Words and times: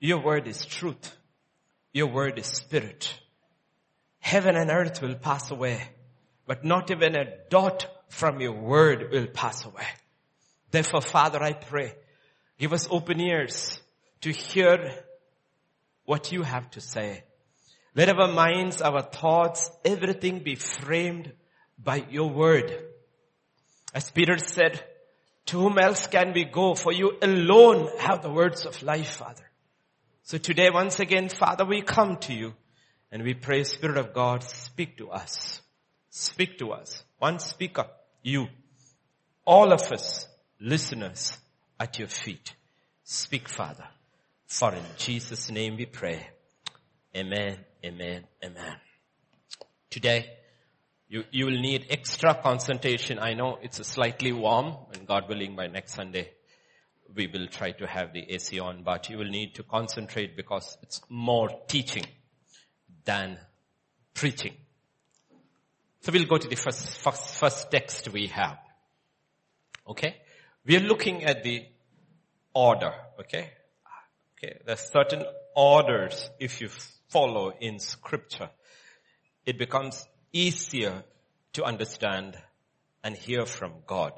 Your 0.00 0.22
word 0.22 0.46
is 0.46 0.64
truth. 0.64 1.16
Your 1.92 2.08
word 2.08 2.38
is 2.38 2.46
spirit. 2.46 3.14
Heaven 4.18 4.56
and 4.56 4.70
earth 4.70 5.00
will 5.00 5.14
pass 5.14 5.50
away, 5.50 5.80
but 6.46 6.64
not 6.64 6.90
even 6.90 7.14
a 7.14 7.26
dot 7.50 7.86
from 8.08 8.40
your 8.40 8.52
word 8.52 9.10
will 9.12 9.26
pass 9.26 9.64
away. 9.64 9.86
Therefore, 10.70 11.02
Father, 11.02 11.42
I 11.42 11.52
pray, 11.52 11.94
give 12.58 12.72
us 12.72 12.88
open 12.90 13.20
ears 13.20 13.78
to 14.22 14.30
hear 14.32 15.04
what 16.04 16.32
you 16.32 16.42
have 16.42 16.70
to 16.72 16.80
say. 16.80 17.24
Let 17.94 18.08
our 18.08 18.32
minds, 18.32 18.82
our 18.82 19.02
thoughts, 19.02 19.70
everything 19.84 20.40
be 20.40 20.56
framed 20.56 21.32
by 21.78 22.04
your 22.10 22.30
word. 22.30 22.76
As 23.94 24.10
Peter 24.10 24.38
said, 24.38 24.82
to 25.46 25.60
whom 25.60 25.78
else 25.78 26.06
can 26.06 26.32
we 26.32 26.44
go? 26.44 26.74
For 26.74 26.92
you 26.92 27.18
alone 27.20 27.88
have 27.98 28.22
the 28.22 28.30
words 28.30 28.66
of 28.66 28.82
life, 28.82 29.16
Father. 29.16 29.48
So 30.26 30.38
today, 30.38 30.70
once 30.70 31.00
again, 31.00 31.28
Father, 31.28 31.66
we 31.66 31.82
come 31.82 32.16
to 32.20 32.32
you 32.32 32.54
and 33.12 33.22
we 33.22 33.34
pray, 33.34 33.62
Spirit 33.62 33.98
of 33.98 34.14
God, 34.14 34.42
speak 34.42 34.96
to 34.96 35.10
us. 35.10 35.60
Speak 36.08 36.56
to 36.60 36.72
us. 36.72 37.04
One 37.18 37.38
speaker, 37.38 37.84
you. 38.22 38.46
All 39.44 39.70
of 39.70 39.82
us, 39.92 40.26
listeners, 40.58 41.36
at 41.78 41.98
your 41.98 42.08
feet. 42.08 42.54
Speak, 43.02 43.50
Father. 43.50 43.86
For 44.46 44.74
in 44.74 44.84
Jesus' 44.96 45.50
name 45.50 45.76
we 45.76 45.84
pray. 45.84 46.26
Amen, 47.14 47.58
amen, 47.84 48.24
amen. 48.42 48.76
Today, 49.90 50.24
you, 51.06 51.24
you 51.32 51.44
will 51.44 51.60
need 51.60 51.88
extra 51.90 52.34
concentration. 52.34 53.18
I 53.18 53.34
know 53.34 53.58
it's 53.60 53.86
slightly 53.86 54.32
warm 54.32 54.74
and 54.94 55.06
God 55.06 55.28
willing 55.28 55.54
by 55.54 55.66
next 55.66 55.92
Sunday 55.92 56.30
we 57.14 57.26
will 57.26 57.46
try 57.46 57.72
to 57.72 57.86
have 57.86 58.12
the 58.12 58.30
AC 58.32 58.58
on, 58.60 58.82
but 58.82 59.08
you 59.08 59.18
will 59.18 59.30
need 59.30 59.54
to 59.54 59.62
concentrate 59.62 60.36
because 60.36 60.76
it's 60.82 61.00
more 61.08 61.50
teaching 61.68 62.06
than 63.04 63.38
preaching. 64.14 64.54
So 66.00 66.12
we'll 66.12 66.26
go 66.26 66.38
to 66.38 66.48
the 66.48 66.56
first, 66.56 66.86
first, 66.98 67.36
first 67.36 67.70
text 67.70 68.08
we 68.12 68.26
have. 68.28 68.58
Okay? 69.88 70.16
We 70.66 70.76
are 70.76 70.80
looking 70.80 71.24
at 71.24 71.42
the 71.42 71.64
order. 72.52 72.92
Okay? 73.20 73.50
Okay. 74.36 74.58
There's 74.66 74.90
certain 74.90 75.24
orders 75.54 76.30
if 76.38 76.60
you 76.60 76.68
follow 77.08 77.52
in 77.60 77.78
scripture. 77.78 78.50
It 79.46 79.58
becomes 79.58 80.06
easier 80.32 81.04
to 81.54 81.64
understand 81.64 82.36
and 83.02 83.16
hear 83.16 83.46
from 83.46 83.72
God. 83.86 84.12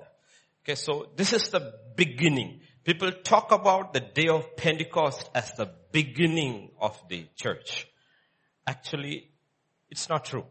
Okay, 0.65 0.75
so 0.75 1.09
this 1.17 1.33
is 1.33 1.49
the 1.51 1.75
beginning. 1.95 2.61
People 2.87 3.11
talk 3.11 3.51
about 3.51 3.93
the 3.93 3.99
day 3.99 4.29
of 4.29 4.57
Pentecost 4.57 5.29
as 5.35 5.51
the 5.57 5.69
beginning 5.91 6.71
of 6.81 6.97
the 7.09 7.27
church. 7.35 7.85
Actually, 8.65 9.29
it's 9.91 10.09
not 10.09 10.25
true. 10.25 10.45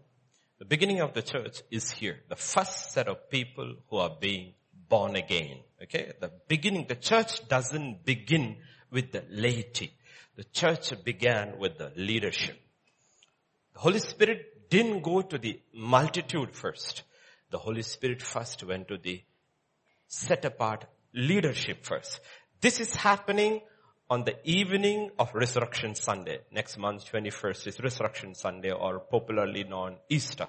The 0.60 0.66
beginning 0.66 1.00
of 1.00 1.14
the 1.14 1.22
church 1.22 1.62
is 1.72 1.90
here. 1.92 2.20
The 2.28 2.36
first 2.36 2.92
set 2.92 3.08
of 3.08 3.30
people 3.30 3.76
who 3.90 3.96
are 3.96 4.18
being 4.20 4.54
born 4.90 5.16
again. 5.16 5.60
Okay? 5.82 6.12
The 6.20 6.30
beginning, 6.50 6.88
the 6.90 6.98
church 6.98 7.48
doesn't 7.48 8.04
begin 8.04 8.58
with 8.92 9.14
the 9.14 9.24
laity. 9.30 9.94
The 10.36 10.44
church 10.44 10.92
began 11.06 11.58
with 11.58 11.78
the 11.78 11.94
leadership. 11.96 12.60
The 13.76 13.80
Holy 13.80 14.00
Spirit 14.00 14.70
didn't 14.70 15.04
go 15.04 15.22
to 15.22 15.38
the 15.38 15.62
multitude 15.74 16.54
first. 16.54 17.04
The 17.50 17.60
Holy 17.60 17.84
Spirit 17.84 18.22
first 18.22 18.62
went 18.66 18.90
to 18.90 18.98
the 18.98 19.24
set 20.10 20.44
apart 20.44 20.86
leadership 21.16 21.86
first. 21.86 22.20
This 22.60 22.80
is 22.80 22.94
happening 22.94 23.62
on 24.10 24.26
the 24.26 24.36
evening 24.44 25.10
of 25.18 25.34
Resurrection 25.34 25.96
Sunday. 25.96 26.40
Next 26.52 26.78
month, 26.78 27.10
21st 27.12 27.68
is 27.68 27.80
Resurrection 27.80 28.36
Sunday 28.36 28.72
or 28.72 29.00
popularly 29.00 29.64
known 29.64 29.96
Easter. 30.10 30.48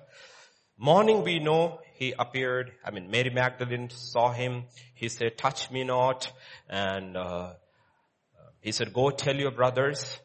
Morning 0.77 1.23
we 1.23 1.39
know 1.39 1.79
he 1.95 2.13
appeared, 2.19 2.73
I 2.85 2.91
mean 2.91 3.11
Mary 3.11 3.31
Magdalene 3.31 3.89
saw 3.89 4.33
him, 4.33 4.65
he 4.95 5.09
said 5.09 5.39
touch 5.39 5.71
me 5.71 5.85
not 5.85 6.31
and 6.69 7.17
uh, 7.17 7.55
he 8.61 8.73
said 8.73 8.93
go 8.93 9.11
tell 9.11 9.37
your 9.37 9.53
brothers 9.53 10.19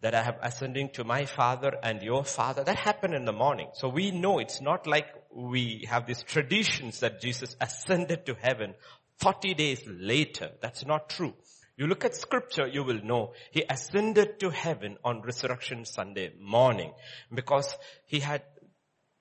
that 0.00 0.14
I 0.14 0.22
have 0.22 0.38
ascending 0.40 0.90
to 0.94 1.04
my 1.04 1.24
father 1.24 1.72
and 1.82 2.02
your 2.02 2.24
father. 2.24 2.62
That 2.62 2.76
happened 2.76 3.14
in 3.14 3.24
the 3.24 3.32
morning. 3.32 3.68
So 3.74 3.88
we 3.88 4.10
know 4.10 4.38
it's 4.38 4.60
not 4.60 4.86
like 4.86 5.06
we 5.34 5.86
have 5.88 6.06
these 6.06 6.22
traditions 6.22 7.00
that 7.00 7.20
Jesus 7.20 7.56
ascended 7.60 8.26
to 8.26 8.34
heaven 8.40 8.74
40 9.18 9.54
days 9.54 9.82
later. 9.86 10.50
That's 10.60 10.84
not 10.84 11.08
true. 11.08 11.34
You 11.76 11.86
look 11.88 12.04
at 12.04 12.14
scripture, 12.14 12.68
you 12.68 12.84
will 12.84 13.02
know 13.02 13.32
he 13.50 13.64
ascended 13.68 14.38
to 14.40 14.50
heaven 14.50 14.96
on 15.04 15.22
resurrection 15.22 15.84
Sunday 15.84 16.32
morning 16.40 16.92
because 17.32 17.76
he 18.06 18.20
had 18.20 18.42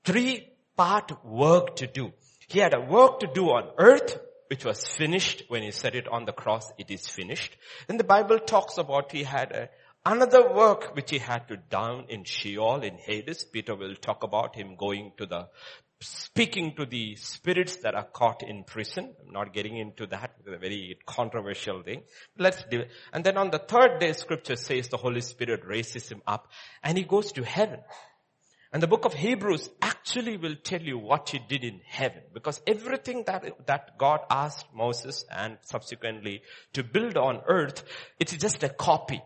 three 0.05 0.49
part 0.77 1.25
work 1.25 1.75
to 1.77 1.87
do. 1.87 2.11
He 2.47 2.59
had 2.59 2.75
a 2.75 2.81
work 2.81 3.21
to 3.21 3.27
do 3.27 3.45
on 3.45 3.71
earth, 3.79 4.19
which 4.47 4.65
was 4.65 4.85
finished 4.87 5.43
when 5.47 5.63
he 5.63 5.71
said 5.71 5.95
it 5.95 6.07
on 6.07 6.25
the 6.25 6.33
cross, 6.33 6.71
it 6.77 6.91
is 6.91 7.07
finished. 7.07 7.57
Then 7.87 7.97
the 7.97 8.03
Bible 8.03 8.37
talks 8.37 8.77
about 8.77 9.11
he 9.11 9.23
had 9.23 9.51
a 9.51 9.69
Another 10.05 10.53
work 10.53 10.97
which 10.97 11.11
he 11.11 11.17
had 11.17 11.47
to 11.47 11.55
down 11.55 12.07
in 12.09 12.25
Sheol, 12.25 12.83
in 12.83 12.97
Hades, 12.97 13.45
Peter 13.45 13.73
will 13.73 13.95
talk 13.95 14.23
about 14.23 14.53
him 14.53 14.75
going 14.75 15.13
to 15.17 15.25
the, 15.25 15.47
speaking 16.07 16.75
to 16.75 16.85
the 16.85 17.15
spirits 17.15 17.77
that 17.77 17.95
are 17.95 18.05
caught 18.05 18.43
in 18.43 18.63
prison. 18.63 19.13
I'm 19.25 19.33
not 19.33 19.53
getting 19.53 19.77
into 19.77 20.05
that. 20.07 20.35
It's 20.39 20.47
a 20.47 20.57
very 20.57 20.97
controversial 21.05 21.81
thing. 21.83 22.03
Let's 22.37 22.63
do 22.69 22.81
it. 22.81 22.91
And 23.11 23.23
then 23.23 23.37
on 23.37 23.51
the 23.51 23.59
third 23.59 23.99
day, 23.99 24.13
scripture 24.13 24.55
says 24.55 24.89
the 24.89 24.97
Holy 24.97 25.21
Spirit 25.21 25.65
raises 25.65 26.09
him 26.09 26.21
up 26.27 26.47
and 26.83 26.97
he 26.97 27.03
goes 27.03 27.31
to 27.33 27.43
heaven. 27.43 27.79
And 28.73 28.81
the 28.81 28.87
book 28.87 29.05
of 29.05 29.13
Hebrews 29.13 29.69
actually 29.83 30.37
will 30.37 30.55
tell 30.55 30.81
you 30.81 30.97
what 30.97 31.29
he 31.29 31.39
did 31.47 31.63
in 31.63 31.79
heaven. 31.85 32.23
Because 32.33 32.59
everything 32.65 33.23
that, 33.27 33.67
that 33.67 33.99
God 33.99 34.21
asked 34.31 34.65
Moses 34.73 35.25
and 35.29 35.59
subsequently 35.61 36.41
to 36.73 36.83
build 36.83 37.15
on 37.15 37.41
earth, 37.47 37.83
it's 38.19 38.35
just 38.35 38.63
a 38.63 38.69
copy. 38.69 39.21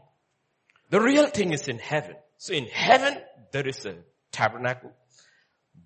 The 0.89 0.99
real 0.99 1.27
thing 1.27 1.53
is 1.53 1.69
in 1.69 1.79
heaven. 1.79 2.15
So 2.37 2.53
in 2.53 2.65
heaven, 2.65 3.17
there 3.53 3.65
is 3.65 3.85
a 3.85 3.95
tabernacle. 4.33 4.91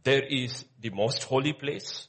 There 0.03 0.21
is 0.21 0.65
the 0.79 0.89
most 0.89 1.23
holy 1.23 1.53
place. 1.53 2.07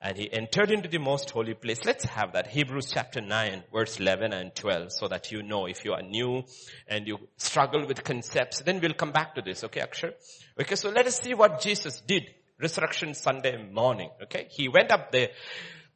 And 0.00 0.16
he 0.16 0.32
entered 0.32 0.70
into 0.70 0.88
the 0.88 0.98
most 0.98 1.30
holy 1.30 1.54
place. 1.54 1.84
Let's 1.84 2.04
have 2.04 2.32
that. 2.34 2.46
Hebrews 2.46 2.90
chapter 2.92 3.20
9 3.20 3.64
verse 3.72 3.98
11 3.98 4.32
and 4.32 4.54
12 4.54 4.92
so 4.92 5.08
that 5.08 5.32
you 5.32 5.42
know 5.42 5.66
if 5.66 5.84
you 5.84 5.94
are 5.94 6.02
new 6.02 6.44
and 6.86 7.06
you 7.08 7.18
struggle 7.38 7.86
with 7.86 8.04
concepts. 8.04 8.60
Then 8.60 8.80
we'll 8.80 8.94
come 8.94 9.12
back 9.12 9.34
to 9.34 9.42
this. 9.42 9.64
Okay, 9.64 9.80
Akshar? 9.80 10.12
Okay, 10.60 10.74
so 10.76 10.90
let 10.90 11.06
us 11.06 11.18
see 11.20 11.34
what 11.34 11.60
Jesus 11.60 12.00
did. 12.00 12.24
Resurrection 12.60 13.14
Sunday 13.14 13.56
morning. 13.70 14.10
Okay, 14.22 14.46
he 14.50 14.68
went 14.68 14.90
up 14.90 15.12
there. 15.12 15.28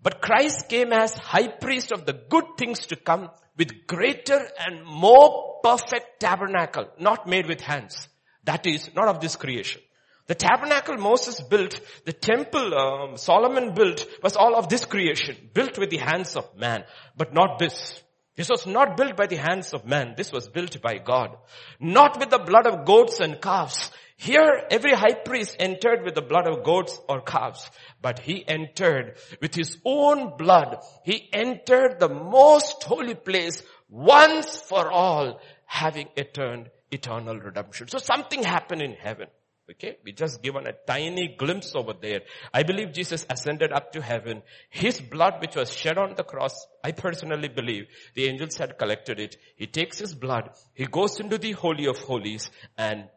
But 0.02 0.20
Christ 0.22 0.68
came 0.68 0.92
as 0.92 1.14
high 1.14 1.48
priest 1.48 1.92
of 1.92 2.06
the 2.06 2.14
good 2.14 2.56
things 2.56 2.86
to 2.86 2.96
come 2.96 3.30
with 3.56 3.86
greater 3.86 4.40
and 4.58 4.84
more 4.84 5.60
perfect 5.62 6.20
tabernacle, 6.20 6.88
not 6.98 7.26
made 7.26 7.46
with 7.46 7.60
hands. 7.60 8.08
That 8.44 8.66
is 8.66 8.90
not 8.94 9.08
of 9.08 9.20
this 9.20 9.36
creation. 9.36 9.82
The 10.30 10.36
tabernacle 10.36 10.96
Moses 10.96 11.40
built, 11.40 11.80
the 12.04 12.12
temple 12.12 12.72
um, 12.72 13.16
Solomon 13.16 13.74
built 13.74 14.06
was 14.22 14.36
all 14.36 14.54
of 14.54 14.68
this 14.68 14.84
creation, 14.84 15.34
built 15.52 15.76
with 15.76 15.90
the 15.90 15.96
hands 15.96 16.36
of 16.36 16.56
man, 16.56 16.84
but 17.16 17.34
not 17.34 17.58
this. 17.58 18.00
This 18.36 18.48
was 18.48 18.64
not 18.64 18.96
built 18.96 19.16
by 19.16 19.26
the 19.26 19.34
hands 19.34 19.74
of 19.74 19.86
man. 19.86 20.14
This 20.16 20.30
was 20.30 20.48
built 20.48 20.80
by 20.80 20.98
God. 20.98 21.36
Not 21.80 22.20
with 22.20 22.30
the 22.30 22.38
blood 22.38 22.68
of 22.68 22.84
goats 22.84 23.18
and 23.18 23.42
calves. 23.42 23.90
Here, 24.16 24.68
every 24.70 24.92
high 24.92 25.14
priest 25.14 25.56
entered 25.58 26.04
with 26.04 26.14
the 26.14 26.22
blood 26.22 26.46
of 26.46 26.62
goats 26.62 26.96
or 27.08 27.22
calves, 27.22 27.68
but 28.00 28.20
he 28.20 28.46
entered 28.46 29.16
with 29.42 29.52
his 29.52 29.78
own 29.84 30.36
blood. 30.36 30.76
He 31.02 31.28
entered 31.32 31.98
the 31.98 32.08
most 32.08 32.84
holy 32.84 33.16
place 33.16 33.64
once 33.88 34.60
for 34.60 34.92
all, 34.92 35.40
having 35.66 36.06
attained 36.16 36.70
eternal 36.92 37.36
redemption. 37.36 37.88
So 37.88 37.98
something 37.98 38.44
happened 38.44 38.82
in 38.82 38.92
heaven. 38.92 39.26
Okay, 39.70 39.98
we 40.04 40.10
just 40.10 40.42
given 40.42 40.66
a 40.66 40.72
tiny 40.86 41.28
glimpse 41.38 41.76
over 41.76 41.92
there. 41.92 42.22
I 42.52 42.64
believe 42.64 42.92
Jesus 42.92 43.24
ascended 43.30 43.72
up 43.72 43.92
to 43.92 44.02
heaven. 44.02 44.42
His 44.68 45.00
blood 45.00 45.40
which 45.40 45.54
was 45.54 45.72
shed 45.72 45.96
on 45.96 46.14
the 46.16 46.24
cross, 46.24 46.66
I 46.82 46.90
personally 46.90 47.48
believe 47.48 47.86
the 48.14 48.26
angels 48.26 48.56
had 48.56 48.78
collected 48.78 49.20
it. 49.20 49.36
He 49.56 49.66
takes 49.68 49.98
his 49.98 50.14
blood, 50.14 50.50
he 50.74 50.86
goes 50.86 51.20
into 51.20 51.38
the 51.38 51.52
holy 51.52 51.86
of 51.86 51.98
holies 51.98 52.50
and 52.76 53.08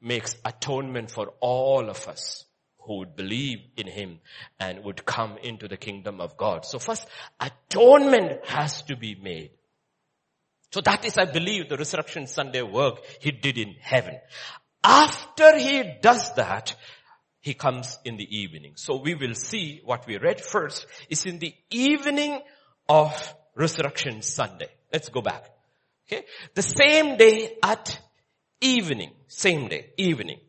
makes 0.00 0.36
atonement 0.44 1.10
for 1.10 1.32
all 1.40 1.88
of 1.88 2.08
us 2.08 2.44
who 2.80 2.98
would 2.98 3.16
believe 3.16 3.60
in 3.76 3.86
him 3.86 4.18
and 4.58 4.84
would 4.84 5.04
come 5.04 5.38
into 5.42 5.68
the 5.68 5.76
kingdom 5.76 6.20
of 6.20 6.36
God. 6.36 6.66
So 6.66 6.78
first, 6.78 7.06
atonement 7.40 8.44
has 8.46 8.82
to 8.82 8.96
be 8.96 9.14
made. 9.14 9.50
So 10.72 10.80
that 10.80 11.04
is, 11.04 11.16
I 11.16 11.24
believe, 11.24 11.68
the 11.68 11.76
resurrection 11.76 12.26
Sunday 12.26 12.62
work 12.62 12.98
he 13.20 13.30
did 13.30 13.58
in 13.58 13.76
heaven. 13.80 14.18
After 14.84 15.56
he 15.56 15.82
does 16.02 16.34
that, 16.34 16.76
he 17.40 17.54
comes 17.54 17.98
in 18.04 18.16
the 18.16 18.38
evening. 18.38 18.72
So 18.76 18.96
we 18.96 19.14
will 19.14 19.34
see 19.34 19.80
what 19.84 20.06
we 20.06 20.18
read 20.18 20.40
first 20.40 20.86
is 21.08 21.26
in 21.26 21.38
the 21.38 21.54
evening 21.70 22.40
of 22.88 23.34
resurrection 23.54 24.22
Sunday. 24.22 24.68
Let's 24.92 25.08
go 25.08 25.22
back. 25.22 25.50
Okay. 26.06 26.24
The 26.54 26.62
same 26.62 27.16
day 27.16 27.56
at 27.62 27.98
evening, 28.60 29.10
same 29.26 29.68
day, 29.68 29.90
evening. 29.96 30.40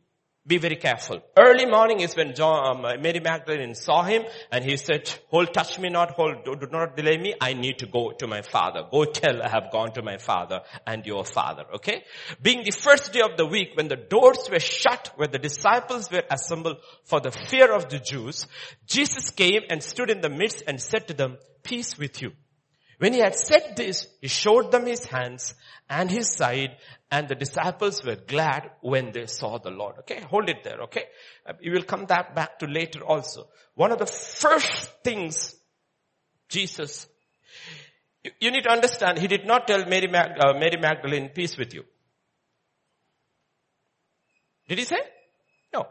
Be 0.47 0.59
very 0.59 0.75
careful. 0.75 1.21
Early 1.36 1.65
morning 1.65 2.01
is 2.01 2.15
when 2.15 2.36
John, 2.36 2.86
um, 2.86 3.01
Mary 3.01 3.19
Magdalene 3.19 3.74
saw 3.74 4.03
him 4.03 4.25
and 4.51 4.63
he 4.63 4.77
said, 4.77 5.12
hold, 5.30 5.51
touch 5.51 5.80
me 5.80 5.89
not, 5.89 6.12
hold, 6.12 6.45
do, 6.45 6.56
do, 6.56 6.68
not 6.71 6.95
delay 6.95 7.18
me. 7.18 7.33
I 7.42 7.53
need 7.53 7.80
to 7.80 7.88
go 7.88 8.12
to 8.12 8.27
my 8.27 8.44
father. 8.44 8.83
Go 8.92 9.06
tell 9.06 9.42
I 9.42 9.50
have 9.50 9.71
gone 9.71 9.94
to 9.94 10.03
my 10.03 10.18
father 10.18 10.62
and 10.86 11.03
your 11.03 11.25
father. 11.25 11.63
Okay? 11.75 12.03
Being 12.39 12.63
the 12.63 12.69
first 12.69 13.12
day 13.12 13.21
of 13.21 13.38
the 13.38 13.45
week 13.47 13.71
when 13.74 13.88
the 13.88 13.95
doors 13.95 14.47
were 14.51 14.59
shut, 14.59 15.12
where 15.15 15.27
the 15.27 15.39
disciples 15.39 16.12
were 16.12 16.24
assembled 16.30 16.77
for 17.06 17.19
the 17.19 17.31
fear 17.31 17.74
of 17.74 17.89
the 17.89 17.97
Jews, 17.97 18.45
Jesus 18.86 19.31
came 19.31 19.63
and 19.71 19.81
stood 19.81 20.12
in 20.12 20.21
the 20.21 20.30
midst 20.30 20.62
and 20.68 20.80
said 20.80 21.07
to 21.07 21.15
them, 21.15 21.38
peace 21.63 21.97
with 21.97 22.21
you. 22.21 22.33
When 22.97 23.13
he 23.13 23.19
had 23.19 23.36
said 23.36 23.75
this, 23.75 24.07
he 24.21 24.27
showed 24.27 24.71
them 24.71 24.86
his 24.86 25.06
hands 25.06 25.53
and 25.89 26.09
his 26.09 26.31
side 26.31 26.77
and 27.12 27.27
the 27.27 27.36
disciples 27.36 28.03
were 28.03 28.15
glad 28.15 28.71
when 28.81 29.12
they 29.12 29.25
saw 29.25 29.57
the 29.57 29.69
Lord. 29.69 29.95
Okay, 30.00 30.21
hold 30.21 30.50
it 30.50 30.63
there, 30.63 30.81
okay? 30.83 31.03
You 31.62 31.74
will 31.74 31.83
come 31.83 32.06
that 32.07 32.36
back 32.36 32.59
to 32.59 32.68
later 32.68 33.03
also. 33.03 33.47
One 33.75 33.92
of 33.92 34.00
the 34.00 34.06
first 34.06 35.03
things 35.03 35.56
Jesus, 36.50 37.07
you 38.39 38.51
need 38.51 38.63
to 38.63 38.71
understand, 38.71 39.19
he 39.19 39.27
did 39.27 39.45
not 39.45 39.68
tell 39.68 39.86
Mary, 39.86 40.07
Mag, 40.07 40.31
uh, 40.39 40.53
Mary 40.53 40.77
Magdalene, 40.80 41.30
peace 41.30 41.57
with 41.57 41.74
you. 41.74 41.83
Did 44.68 44.80
he 44.80 44.86
say? 44.86 45.00
No. 45.74 45.88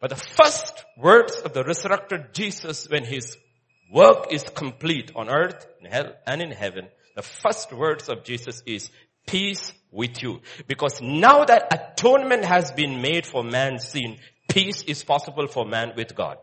But 0.00 0.10
the 0.10 0.16
first 0.16 0.84
words 0.96 1.36
of 1.38 1.54
the 1.54 1.64
resurrected 1.64 2.34
Jesus 2.34 2.88
when 2.88 3.04
his 3.04 3.36
work 3.90 4.32
is 4.32 4.42
complete 4.42 5.12
on 5.14 5.28
earth, 5.28 5.66
in 5.80 5.90
hell, 5.90 6.12
and 6.26 6.42
in 6.42 6.50
heaven, 6.50 6.88
the 7.16 7.22
first 7.22 7.72
words 7.72 8.08
of 8.08 8.24
Jesus 8.24 8.62
is, 8.66 8.90
peace 9.26 9.72
with 9.90 10.22
you. 10.22 10.40
Because 10.66 11.00
now 11.00 11.44
that 11.44 11.72
atonement 11.72 12.44
has 12.44 12.72
been 12.72 13.00
made 13.00 13.26
for 13.26 13.44
man's 13.44 13.88
sin, 13.88 14.16
peace 14.48 14.82
is 14.82 15.04
possible 15.04 15.46
for 15.46 15.64
man 15.64 15.92
with 15.96 16.14
God. 16.14 16.38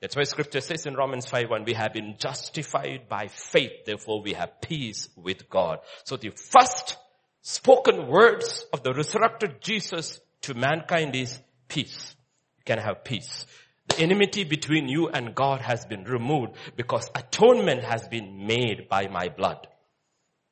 That's 0.00 0.14
why 0.14 0.24
scripture 0.24 0.60
says 0.60 0.86
in 0.86 0.94
Romans 0.94 1.26
five 1.26 1.46
5:1, 1.48 1.64
we 1.64 1.72
have 1.72 1.92
been 1.92 2.16
justified 2.18 3.08
by 3.08 3.28
faith, 3.28 3.84
therefore 3.86 4.20
we 4.22 4.34
have 4.34 4.60
peace 4.60 5.08
with 5.16 5.48
God. 5.48 5.80
So 6.04 6.16
the 6.16 6.30
first 6.30 6.96
spoken 7.40 8.06
words 8.08 8.66
of 8.72 8.82
the 8.82 8.92
resurrected 8.92 9.60
Jesus 9.60 10.20
to 10.42 10.54
mankind 10.54 11.16
is 11.16 11.40
peace. 11.68 12.14
You 12.58 12.64
can 12.64 12.78
have 12.78 13.04
peace. 13.04 13.46
The 13.88 14.00
enmity 14.00 14.44
between 14.44 14.88
you 14.88 15.08
and 15.08 15.34
God 15.34 15.60
has 15.60 15.84
been 15.84 16.04
removed 16.04 16.52
because 16.76 17.08
atonement 17.14 17.84
has 17.84 18.08
been 18.08 18.46
made 18.46 18.88
by 18.88 19.08
my 19.08 19.28
blood. 19.28 19.66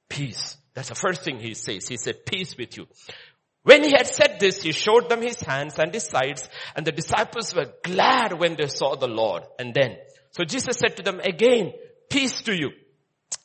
Peace. 0.09 0.57
That's 0.75 0.89
the 0.89 0.95
first 0.95 1.23
thing 1.23 1.39
he 1.39 1.55
says. 1.55 1.89
He 1.89 1.97
said, 1.97 2.27
peace 2.27 2.57
with 2.57 2.77
you. 2.77 2.87
When 3.63 3.83
he 3.83 3.93
had 3.93 4.07
said 4.07 4.39
this, 4.39 4.63
he 4.63 4.73
showed 4.73 5.09
them 5.09 5.23
his 5.23 5.41
hands 5.41 5.79
and 5.79 5.93
his 5.93 6.05
sides, 6.05 6.49
and 6.77 6.87
the 6.87 6.93
disciples 6.93 7.55
were 7.55 7.73
glad 7.83 8.39
when 8.39 8.57
they 8.57 8.67
saw 8.67 8.95
the 8.95 9.09
Lord. 9.09 9.45
And 9.59 9.73
then, 9.73 9.97
so 10.33 10.45
Jesus 10.45 10.77
said 10.77 10.97
to 10.97 11.03
them 11.03 11.21
again, 11.21 11.73
peace 12.11 12.43
to 12.43 12.55
you. 12.55 12.71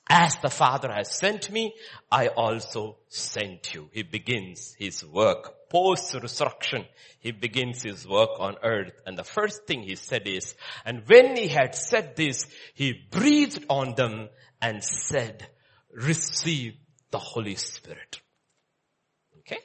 As 0.10 0.36
the 0.38 0.50
Father 0.50 0.92
has 0.92 1.16
sent 1.16 1.52
me, 1.52 1.74
I 2.12 2.28
also 2.28 2.98
sent 3.08 3.74
you. 3.74 3.90
He 3.94 4.04
begins 4.04 4.76
his 4.78 5.06
work. 5.06 5.54
Post-resurrection, 5.70 6.86
he 7.20 7.32
begins 7.32 7.84
his 7.84 8.08
work 8.08 8.32
on 8.40 8.56
earth. 8.64 8.94
And 9.06 9.18
the 9.18 9.24
first 9.24 9.66
thing 9.68 9.84
he 9.84 9.96
said 9.96 10.28
is, 10.28 10.56
and 10.86 11.04
when 11.08 11.36
he 11.36 11.48
had 11.48 11.76
said 11.76 12.16
this, 12.16 12.48
he 12.74 12.94
breathed 13.12 13.66
on 13.70 13.96
them 13.96 14.30
and 14.62 14.84
said, 14.84 15.48
receive 15.92 16.74
the 17.12 17.20
Holy 17.20 17.56
Spirit. 17.56 18.22
Okay? 19.40 19.60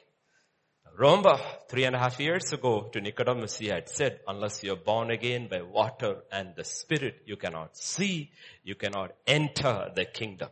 Remember, 0.97 1.37
three 1.69 1.85
and 1.85 1.95
a 1.95 1.99
half 1.99 2.19
years 2.19 2.53
ago 2.53 2.89
to 2.93 3.01
Nicodemus, 3.01 3.57
he 3.57 3.67
had 3.67 3.89
said, 3.89 4.19
unless 4.27 4.63
you're 4.63 4.75
born 4.75 5.11
again 5.11 5.47
by 5.49 5.61
water 5.61 6.23
and 6.31 6.55
the 6.55 6.63
Spirit, 6.63 7.21
you 7.25 7.35
cannot 7.35 7.75
see, 7.77 8.31
you 8.63 8.75
cannot 8.75 9.11
enter 9.27 9.91
the 9.95 10.05
kingdom. 10.05 10.49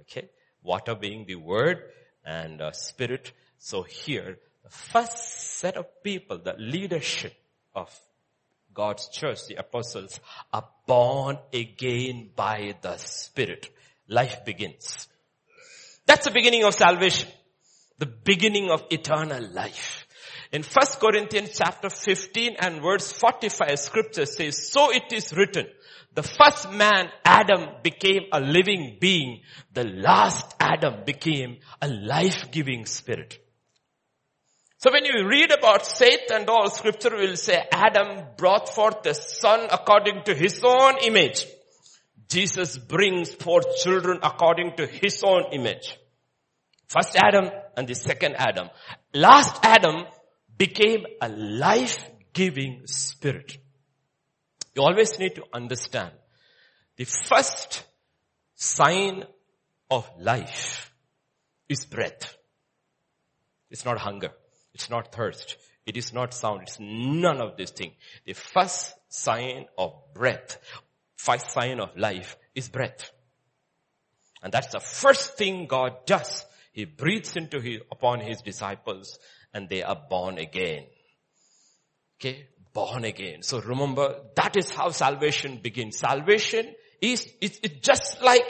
Okay? 0.00 0.28
Water 0.62 0.94
being 0.94 1.24
the 1.26 1.36
word 1.36 1.82
and 2.24 2.60
uh, 2.60 2.72
Spirit. 2.72 3.32
So 3.58 3.82
here, 3.82 4.38
the 4.62 4.70
first 4.70 5.18
set 5.58 5.76
of 5.76 6.02
people, 6.02 6.38
the 6.38 6.54
leadership 6.58 7.34
of 7.74 7.94
God's 8.72 9.08
church, 9.08 9.46
the 9.48 9.56
apostles, 9.56 10.20
are 10.52 10.68
born 10.86 11.38
again 11.52 12.30
by 12.36 12.74
the 12.80 12.96
Spirit. 12.96 13.68
Life 14.08 14.44
begins. 14.44 15.08
That's 16.06 16.26
the 16.26 16.30
beginning 16.30 16.64
of 16.64 16.74
salvation. 16.74 17.28
The 17.98 18.06
beginning 18.06 18.70
of 18.70 18.84
eternal 18.90 19.42
life. 19.52 20.06
In 20.52 20.62
1 20.62 20.86
Corinthians 21.00 21.50
chapter 21.58 21.90
15 21.90 22.56
and 22.60 22.80
verse 22.80 23.12
45 23.12 23.78
scripture 23.78 24.24
says, 24.24 24.70
so 24.70 24.90
it 24.90 25.12
is 25.12 25.34
written, 25.36 25.66
the 26.14 26.22
first 26.22 26.72
man, 26.72 27.10
Adam, 27.24 27.68
became 27.82 28.22
a 28.32 28.40
living 28.40 28.96
being. 28.98 29.42
The 29.74 29.84
last 29.84 30.54
Adam 30.58 31.04
became 31.04 31.58
a 31.82 31.88
life-giving 31.88 32.86
spirit. 32.86 33.38
So 34.78 34.92
when 34.92 35.04
you 35.04 35.26
read 35.26 35.50
about 35.50 35.84
Seth 35.84 36.30
and 36.32 36.48
all, 36.48 36.70
scripture 36.70 37.16
will 37.16 37.34
say 37.34 37.64
Adam 37.72 38.24
brought 38.36 38.68
forth 38.68 39.04
a 39.06 39.14
son 39.14 39.66
according 39.72 40.22
to 40.26 40.34
his 40.34 40.62
own 40.62 40.98
image. 41.02 41.46
Jesus 42.28 42.78
brings 42.78 43.34
forth 43.34 43.76
children 43.82 44.20
according 44.22 44.76
to 44.76 44.86
his 44.86 45.24
own 45.24 45.46
image. 45.52 45.98
First 46.86 47.16
Adam 47.16 47.50
and 47.76 47.88
the 47.88 47.96
second 47.96 48.36
Adam. 48.38 48.70
Last 49.12 49.58
Adam 49.64 50.04
became 50.56 51.04
a 51.20 51.28
life-giving 51.28 52.82
spirit. 52.86 53.58
You 54.76 54.82
always 54.82 55.18
need 55.18 55.34
to 55.34 55.44
understand 55.52 56.12
the 56.96 57.04
first 57.04 57.82
sign 58.54 59.24
of 59.90 60.08
life 60.20 60.92
is 61.68 61.84
breath. 61.84 62.36
It's 63.70 63.84
not 63.84 63.98
hunger. 63.98 64.30
It's 64.78 64.90
not 64.90 65.12
thirst. 65.12 65.56
It 65.86 65.96
is 65.96 66.12
not 66.12 66.32
sound. 66.32 66.62
It's 66.62 66.78
none 66.80 67.40
of 67.40 67.56
these 67.56 67.70
things. 67.70 67.94
The 68.24 68.34
first 68.34 68.94
sign 69.08 69.66
of 69.76 69.92
breath 70.14 70.58
first 71.18 71.50
sign 71.50 71.80
of 71.80 71.96
life 71.96 72.36
is 72.54 72.68
breath. 72.68 73.10
And 74.42 74.52
that's 74.52 74.68
the 74.68 74.80
first 74.80 75.36
thing 75.36 75.66
God 75.66 76.06
does. 76.06 76.46
He 76.72 76.84
breathes 76.84 77.36
into 77.36 77.60
his, 77.60 77.80
upon 77.90 78.20
his 78.20 78.40
disciples 78.40 79.18
and 79.52 79.68
they 79.68 79.82
are 79.82 80.00
born 80.08 80.38
again. 80.38 80.84
Okay, 82.18 82.46
born 82.72 83.04
again. 83.04 83.42
So 83.42 83.60
remember, 83.60 84.20
that 84.36 84.56
is 84.56 84.70
how 84.70 84.90
salvation 84.90 85.58
begins. 85.60 85.98
Salvation 85.98 86.72
is, 87.00 87.28
it's, 87.40 87.58
it's 87.62 87.80
just 87.80 88.22
like 88.22 88.48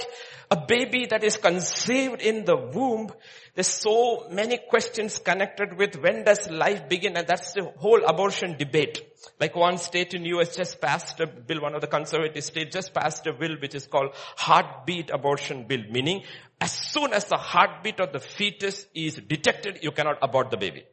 a 0.51 0.57
baby 0.57 1.07
that 1.07 1.25
is 1.25 1.37
conceived 1.37 2.23
in 2.23 2.45
the 2.45 2.57
womb. 2.57 3.13
There's 3.55 3.69
so 3.69 4.27
many 4.31 4.59
questions 4.69 5.19
connected 5.19 5.77
with 5.77 5.97
when 5.97 6.25
does 6.25 6.49
life 6.51 6.89
begin 6.89 7.17
and 7.17 7.27
that's 7.27 7.53
the 7.53 7.65
whole 7.65 8.03
abortion 8.05 8.57
debate. 8.57 9.03
Like 9.39 9.55
one 9.55 9.77
state 9.79 10.15
in 10.15 10.25
US 10.25 10.57
just 10.57 10.81
passed 10.81 11.21
a 11.21 11.27
bill, 11.27 11.61
one 11.61 11.75
of 11.75 11.81
the 11.81 11.87
conservative 11.87 12.43
states 12.43 12.75
just 12.75 12.95
passed 12.95 13.27
a 13.27 13.33
bill 13.33 13.57
which 13.61 13.75
is 13.75 13.87
called 13.87 14.15
heartbeat 14.37 15.11
abortion 15.11 15.67
bill, 15.67 15.83
meaning 15.91 16.23
as 16.61 16.73
soon 16.73 17.13
as 17.13 17.27
the 17.27 17.37
heartbeat 17.37 18.01
of 18.01 18.13
the 18.13 18.21
fetus 18.21 18.87
is 18.95 19.17
detected, 19.17 19.81
you 19.83 19.91
cannot 19.91 20.19
abort 20.23 20.51
the 20.51 20.57
baby. 20.57 20.85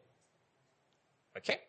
Okay? 1.37 1.59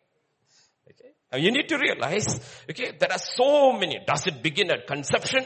Okay. 0.89 1.11
Now 1.31 1.37
you 1.37 1.51
need 1.51 1.69
to 1.69 1.77
realize, 1.77 2.39
okay, 2.69 2.91
there 2.99 3.11
are 3.11 3.19
so 3.19 3.73
many. 3.73 3.99
Does 4.05 4.27
it 4.27 4.43
begin 4.43 4.71
at 4.71 4.87
conception? 4.87 5.45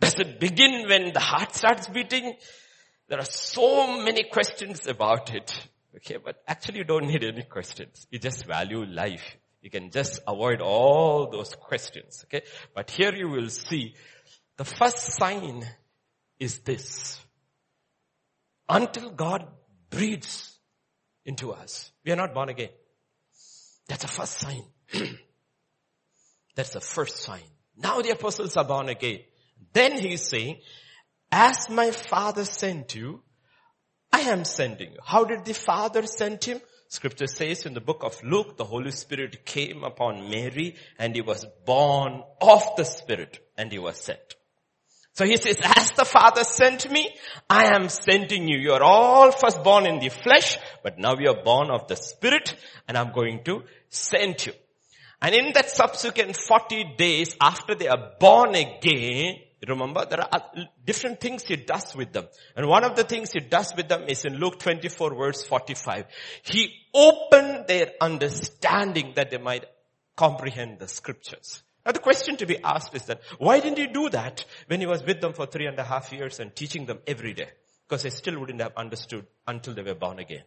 Does 0.00 0.18
it 0.18 0.40
begin 0.40 0.88
when 0.88 1.12
the 1.12 1.20
heart 1.20 1.54
starts 1.54 1.88
beating? 1.88 2.36
There 3.08 3.18
are 3.18 3.24
so 3.24 4.02
many 4.02 4.24
questions 4.24 4.86
about 4.86 5.34
it. 5.34 5.52
Okay, 5.96 6.18
but 6.22 6.42
actually 6.46 6.78
you 6.78 6.84
don't 6.84 7.06
need 7.06 7.24
any 7.24 7.42
questions. 7.42 8.06
You 8.10 8.18
just 8.18 8.44
value 8.44 8.84
life. 8.84 9.36
You 9.62 9.70
can 9.70 9.90
just 9.90 10.20
avoid 10.28 10.60
all 10.60 11.30
those 11.30 11.54
questions. 11.54 12.24
Okay, 12.24 12.44
but 12.74 12.90
here 12.90 13.14
you 13.14 13.28
will 13.28 13.48
see 13.48 13.94
the 14.56 14.64
first 14.64 14.98
sign 14.98 15.64
is 16.38 16.58
this. 16.60 17.20
Until 18.68 19.10
God 19.10 19.46
breathes 19.90 20.58
into 21.24 21.52
us, 21.52 21.90
we 22.04 22.12
are 22.12 22.16
not 22.16 22.34
born 22.34 22.48
again. 22.48 22.70
That's 23.88 24.02
the 24.02 24.08
first 24.08 24.38
sign. 24.38 24.62
That's 26.54 26.70
the 26.70 26.80
first 26.80 27.18
sign. 27.18 27.44
Now 27.76 28.00
the 28.02 28.10
apostles 28.10 28.56
are 28.56 28.64
born 28.64 28.88
again. 28.88 29.20
Then 29.76 29.98
he's 29.98 30.26
saying, 30.26 30.60
as 31.30 31.68
my 31.68 31.90
father 31.90 32.46
sent 32.46 32.94
you, 32.94 33.20
I 34.10 34.20
am 34.20 34.46
sending 34.46 34.92
you. 34.92 34.98
How 35.04 35.24
did 35.24 35.44
the 35.44 35.52
father 35.52 36.06
send 36.06 36.42
him? 36.42 36.62
Scripture 36.88 37.26
says 37.26 37.66
in 37.66 37.74
the 37.74 37.82
book 37.82 38.02
of 38.02 38.24
Luke, 38.24 38.56
the 38.56 38.64
Holy 38.64 38.90
Spirit 38.90 39.44
came 39.44 39.84
upon 39.84 40.30
Mary 40.30 40.76
and 40.98 41.14
he 41.14 41.20
was 41.20 41.44
born 41.66 42.22
of 42.40 42.62
the 42.78 42.84
Spirit 42.84 43.38
and 43.58 43.70
he 43.70 43.78
was 43.78 43.98
sent. 43.98 44.36
So 45.12 45.26
he 45.26 45.36
says, 45.36 45.58
as 45.62 45.90
the 45.90 46.06
Father 46.06 46.44
sent 46.44 46.90
me, 46.90 47.14
I 47.50 47.74
am 47.74 47.90
sending 47.90 48.48
you. 48.48 48.56
You 48.56 48.72
are 48.72 48.82
all 48.82 49.30
first 49.30 49.62
born 49.62 49.84
in 49.84 49.98
the 49.98 50.08
flesh, 50.08 50.56
but 50.82 50.98
now 50.98 51.16
you 51.18 51.28
are 51.28 51.44
born 51.44 51.70
of 51.70 51.86
the 51.86 51.96
Spirit, 51.96 52.56
and 52.88 52.96
I'm 52.96 53.12
going 53.12 53.44
to 53.44 53.64
send 53.90 54.46
you. 54.46 54.54
And 55.20 55.34
in 55.34 55.52
that 55.52 55.68
subsequent 55.68 56.34
40 56.34 56.94
days 56.96 57.36
after 57.42 57.74
they 57.74 57.88
are 57.88 58.12
born 58.18 58.54
again, 58.54 59.36
remember 59.68 60.04
there 60.04 60.22
are 60.22 60.50
different 60.84 61.20
things 61.20 61.44
he 61.44 61.56
does 61.56 61.94
with 61.94 62.12
them. 62.12 62.26
And 62.56 62.66
one 62.66 62.84
of 62.84 62.96
the 62.96 63.04
things 63.04 63.32
he 63.32 63.40
does 63.40 63.74
with 63.76 63.88
them 63.88 64.04
is 64.08 64.24
in 64.24 64.36
Luke 64.36 64.58
24 64.58 65.14
verse 65.14 65.44
45. 65.44 66.06
He 66.42 66.74
opened 66.94 67.66
their 67.66 67.92
understanding 68.00 69.12
that 69.16 69.30
they 69.30 69.38
might 69.38 69.64
comprehend 70.16 70.78
the 70.78 70.88
scriptures. 70.88 71.62
Now 71.84 71.92
the 71.92 72.00
question 72.00 72.36
to 72.38 72.46
be 72.46 72.58
asked 72.62 72.94
is 72.94 73.04
that, 73.04 73.20
why 73.38 73.60
didn't 73.60 73.78
he 73.78 73.86
do 73.86 74.08
that 74.10 74.44
when 74.66 74.80
he 74.80 74.86
was 74.86 75.04
with 75.04 75.20
them 75.20 75.32
for 75.32 75.46
three 75.46 75.66
and 75.66 75.78
a 75.78 75.84
half 75.84 76.12
years 76.12 76.40
and 76.40 76.54
teaching 76.54 76.86
them 76.86 76.98
every 77.06 77.32
day? 77.32 77.48
Because 77.88 78.02
they 78.02 78.10
still 78.10 78.40
wouldn't 78.40 78.60
have 78.60 78.72
understood 78.76 79.26
until 79.46 79.74
they 79.74 79.82
were 79.82 79.94
born 79.94 80.18
again. 80.18 80.42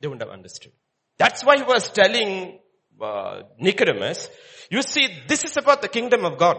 They 0.00 0.08
wouldn't 0.08 0.22
have 0.22 0.32
understood. 0.32 0.72
That's 1.18 1.44
why 1.44 1.56
he 1.58 1.62
was 1.62 1.88
telling 1.90 2.58
uh, 3.00 3.42
Nicodemus, 3.58 4.28
you 4.70 4.82
see, 4.82 5.08
this 5.28 5.44
is 5.44 5.56
about 5.56 5.82
the 5.82 5.88
kingdom 5.88 6.24
of 6.24 6.38
God. 6.38 6.56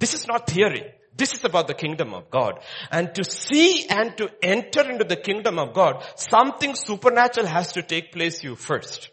This 0.00 0.14
is 0.14 0.26
not 0.26 0.48
theory. 0.48 0.92
This 1.14 1.34
is 1.34 1.44
about 1.44 1.68
the 1.68 1.74
kingdom 1.74 2.14
of 2.14 2.30
God. 2.30 2.60
And 2.90 3.14
to 3.14 3.22
see 3.22 3.86
and 3.88 4.16
to 4.16 4.30
enter 4.42 4.90
into 4.90 5.04
the 5.04 5.16
kingdom 5.16 5.58
of 5.58 5.74
God, 5.74 6.02
something 6.16 6.74
supernatural 6.74 7.46
has 7.46 7.72
to 7.72 7.82
take 7.82 8.10
place 8.10 8.42
you 8.42 8.56
first. 8.56 9.10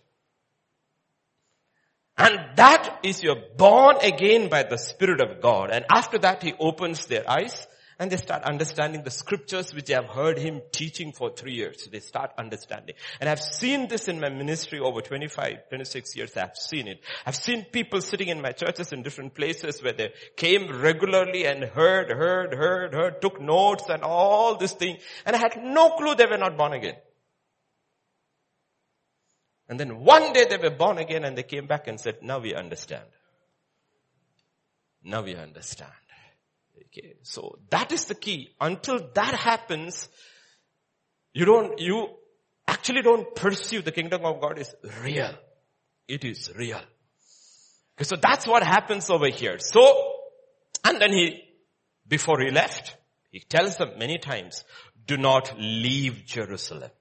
And 2.17 2.39
that 2.55 3.01
is 3.03 3.21
you're 3.21 3.43
born 3.57 3.97
again 4.01 4.49
by 4.49 4.63
the 4.63 4.77
Spirit 4.77 5.21
of 5.21 5.41
God. 5.41 5.69
And 5.69 5.85
after 5.93 6.17
that, 6.19 6.41
He 6.41 6.53
opens 6.59 7.05
their 7.05 7.29
eyes 7.29 7.67
and 7.99 8.11
they 8.11 8.17
start 8.17 8.43
understanding 8.43 9.03
the 9.03 9.09
scriptures 9.09 9.73
which 9.73 9.85
they 9.85 9.93
have 9.93 10.05
heard 10.05 10.37
Him 10.37 10.61
teaching 10.71 11.11
for 11.11 11.31
three 11.31 11.53
years. 11.53 11.87
They 11.91 11.99
start 11.99 12.31
understanding. 12.37 12.95
And 13.19 13.27
I've 13.27 13.41
seen 13.41 13.87
this 13.87 14.07
in 14.07 14.19
my 14.19 14.29
ministry 14.29 14.79
over 14.79 15.01
25, 15.01 15.69
26 15.69 16.15
years. 16.15 16.37
I've 16.37 16.55
seen 16.55 16.87
it. 16.87 17.01
I've 17.25 17.35
seen 17.35 17.65
people 17.65 18.01
sitting 18.01 18.27
in 18.27 18.41
my 18.41 18.51
churches 18.51 18.93
in 18.93 19.01
different 19.01 19.33
places 19.33 19.81
where 19.81 19.93
they 19.93 20.13
came 20.35 20.79
regularly 20.79 21.45
and 21.45 21.63
heard, 21.63 22.11
heard, 22.11 22.53
heard, 22.53 22.93
heard, 22.93 23.21
took 23.21 23.41
notes 23.41 23.85
and 23.89 24.03
all 24.03 24.57
this 24.57 24.73
thing. 24.73 24.97
And 25.25 25.35
I 25.35 25.39
had 25.39 25.57
no 25.63 25.91
clue 25.91 26.13
they 26.13 26.27
were 26.27 26.37
not 26.37 26.55
born 26.57 26.73
again. 26.73 26.95
And 29.69 29.79
then 29.79 29.99
one 29.99 30.33
day 30.33 30.45
they 30.49 30.57
were 30.57 30.69
born 30.69 30.97
again 30.97 31.25
and 31.25 31.37
they 31.37 31.43
came 31.43 31.65
back 31.67 31.87
and 31.87 31.99
said, 31.99 32.19
now 32.21 32.39
we 32.39 32.53
understand. 32.53 33.03
Now 35.03 35.23
we 35.23 35.35
understand. 35.35 35.91
Okay. 36.85 37.15
So 37.23 37.59
that 37.69 37.91
is 37.91 38.05
the 38.05 38.15
key. 38.15 38.49
Until 38.59 38.99
that 39.13 39.33
happens, 39.33 40.09
you 41.33 41.45
don't, 41.45 41.79
you 41.79 42.09
actually 42.67 43.01
don't 43.01 43.35
perceive 43.35 43.85
the 43.85 43.91
kingdom 43.91 44.25
of 44.25 44.41
God 44.41 44.59
is 44.59 44.73
real. 45.03 45.33
It 46.07 46.23
is 46.23 46.51
real. 46.55 46.81
Okay, 47.97 48.03
so 48.03 48.15
that's 48.15 48.47
what 48.47 48.63
happens 48.63 49.09
over 49.09 49.29
here. 49.29 49.57
So, 49.59 50.13
and 50.83 51.01
then 51.01 51.11
he, 51.11 51.43
before 52.07 52.39
he 52.39 52.51
left, 52.51 52.95
he 53.31 53.39
tells 53.39 53.77
them 53.77 53.97
many 53.97 54.17
times, 54.17 54.63
do 55.05 55.17
not 55.17 55.53
leave 55.57 56.25
Jerusalem 56.25 56.91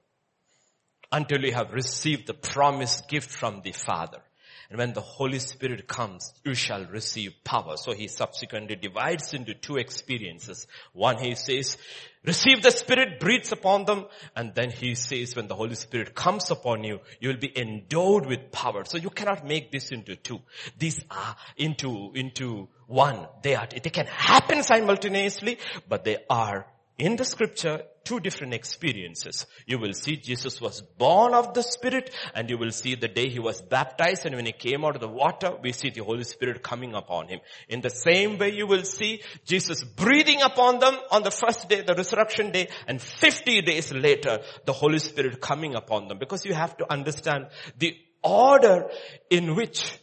until 1.11 1.43
you 1.43 1.53
have 1.53 1.73
received 1.73 2.27
the 2.27 2.33
promised 2.33 3.07
gift 3.07 3.29
from 3.29 3.61
the 3.63 3.71
Father. 3.71 4.21
And 4.69 4.77
when 4.77 4.93
the 4.93 5.01
Holy 5.01 5.39
Spirit 5.39 5.87
comes, 5.87 6.33
you 6.43 6.53
shall 6.53 6.85
receive 6.85 7.33
power. 7.43 7.77
So 7.77 7.93
he 7.93 8.07
subsequently 8.07 8.75
divides 8.75 9.33
into 9.33 9.53
two 9.53 9.77
experiences. 9.77 10.67
One 10.91 11.19
he 11.19 11.35
says, 11.35 11.77
receive 12.25 12.61
the 12.61 12.71
Spirit, 12.71 13.19
breathes 13.19 13.53
upon 13.53 13.85
them. 13.85 14.05
And 14.35 14.53
then 14.53 14.71
he 14.71 14.95
says, 14.95 15.35
when 15.35 15.47
the 15.47 15.55
Holy 15.55 15.75
Spirit 15.75 16.13
comes 16.13 16.51
upon 16.51 16.83
you, 16.83 16.99
you 17.21 17.29
will 17.29 17.37
be 17.37 17.57
endowed 17.57 18.25
with 18.25 18.51
power. 18.51 18.83
So 18.83 18.97
you 18.97 19.09
cannot 19.09 19.45
make 19.45 19.71
this 19.71 19.91
into 19.91 20.17
two. 20.17 20.41
These 20.77 21.03
are 21.09 21.35
into, 21.55 22.11
into 22.13 22.67
one. 22.87 23.25
They 23.43 23.55
are, 23.55 23.67
they 23.67 23.89
can 23.89 24.07
happen 24.07 24.63
simultaneously, 24.63 25.59
but 25.87 26.03
they 26.03 26.17
are 26.29 26.65
in 26.97 27.15
the 27.15 27.25
scripture, 27.25 27.83
two 28.03 28.19
different 28.19 28.53
experiences. 28.53 29.45
You 29.67 29.77
will 29.77 29.93
see 29.93 30.15
Jesus 30.15 30.59
was 30.59 30.81
born 30.81 31.33
of 31.33 31.53
the 31.53 31.61
Spirit 31.61 32.09
and 32.33 32.49
you 32.49 32.57
will 32.57 32.71
see 32.71 32.95
the 32.95 33.07
day 33.07 33.29
he 33.29 33.39
was 33.39 33.61
baptized 33.61 34.25
and 34.25 34.35
when 34.35 34.45
he 34.47 34.51
came 34.51 34.83
out 34.83 34.95
of 34.95 35.01
the 35.01 35.07
water, 35.07 35.55
we 35.61 35.73
see 35.73 35.91
the 35.91 36.03
Holy 36.03 36.23
Spirit 36.23 36.63
coming 36.63 36.95
upon 36.95 37.27
him. 37.27 37.39
In 37.69 37.81
the 37.81 37.91
same 37.91 38.39
way 38.39 38.53
you 38.53 38.65
will 38.65 38.83
see 38.83 39.21
Jesus 39.45 39.83
breathing 39.83 40.41
upon 40.41 40.79
them 40.79 40.97
on 41.11 41.21
the 41.23 41.31
first 41.31 41.69
day, 41.69 41.81
the 41.81 41.93
resurrection 41.93 42.51
day, 42.51 42.69
and 42.87 42.99
50 42.99 43.61
days 43.61 43.91
later, 43.91 44.39
the 44.65 44.73
Holy 44.73 44.99
Spirit 44.99 45.39
coming 45.39 45.75
upon 45.75 46.07
them. 46.07 46.17
Because 46.17 46.45
you 46.45 46.53
have 46.53 46.77
to 46.77 46.91
understand 46.91 47.47
the 47.77 47.95
order 48.23 48.89
in 49.29 49.55
which 49.55 49.99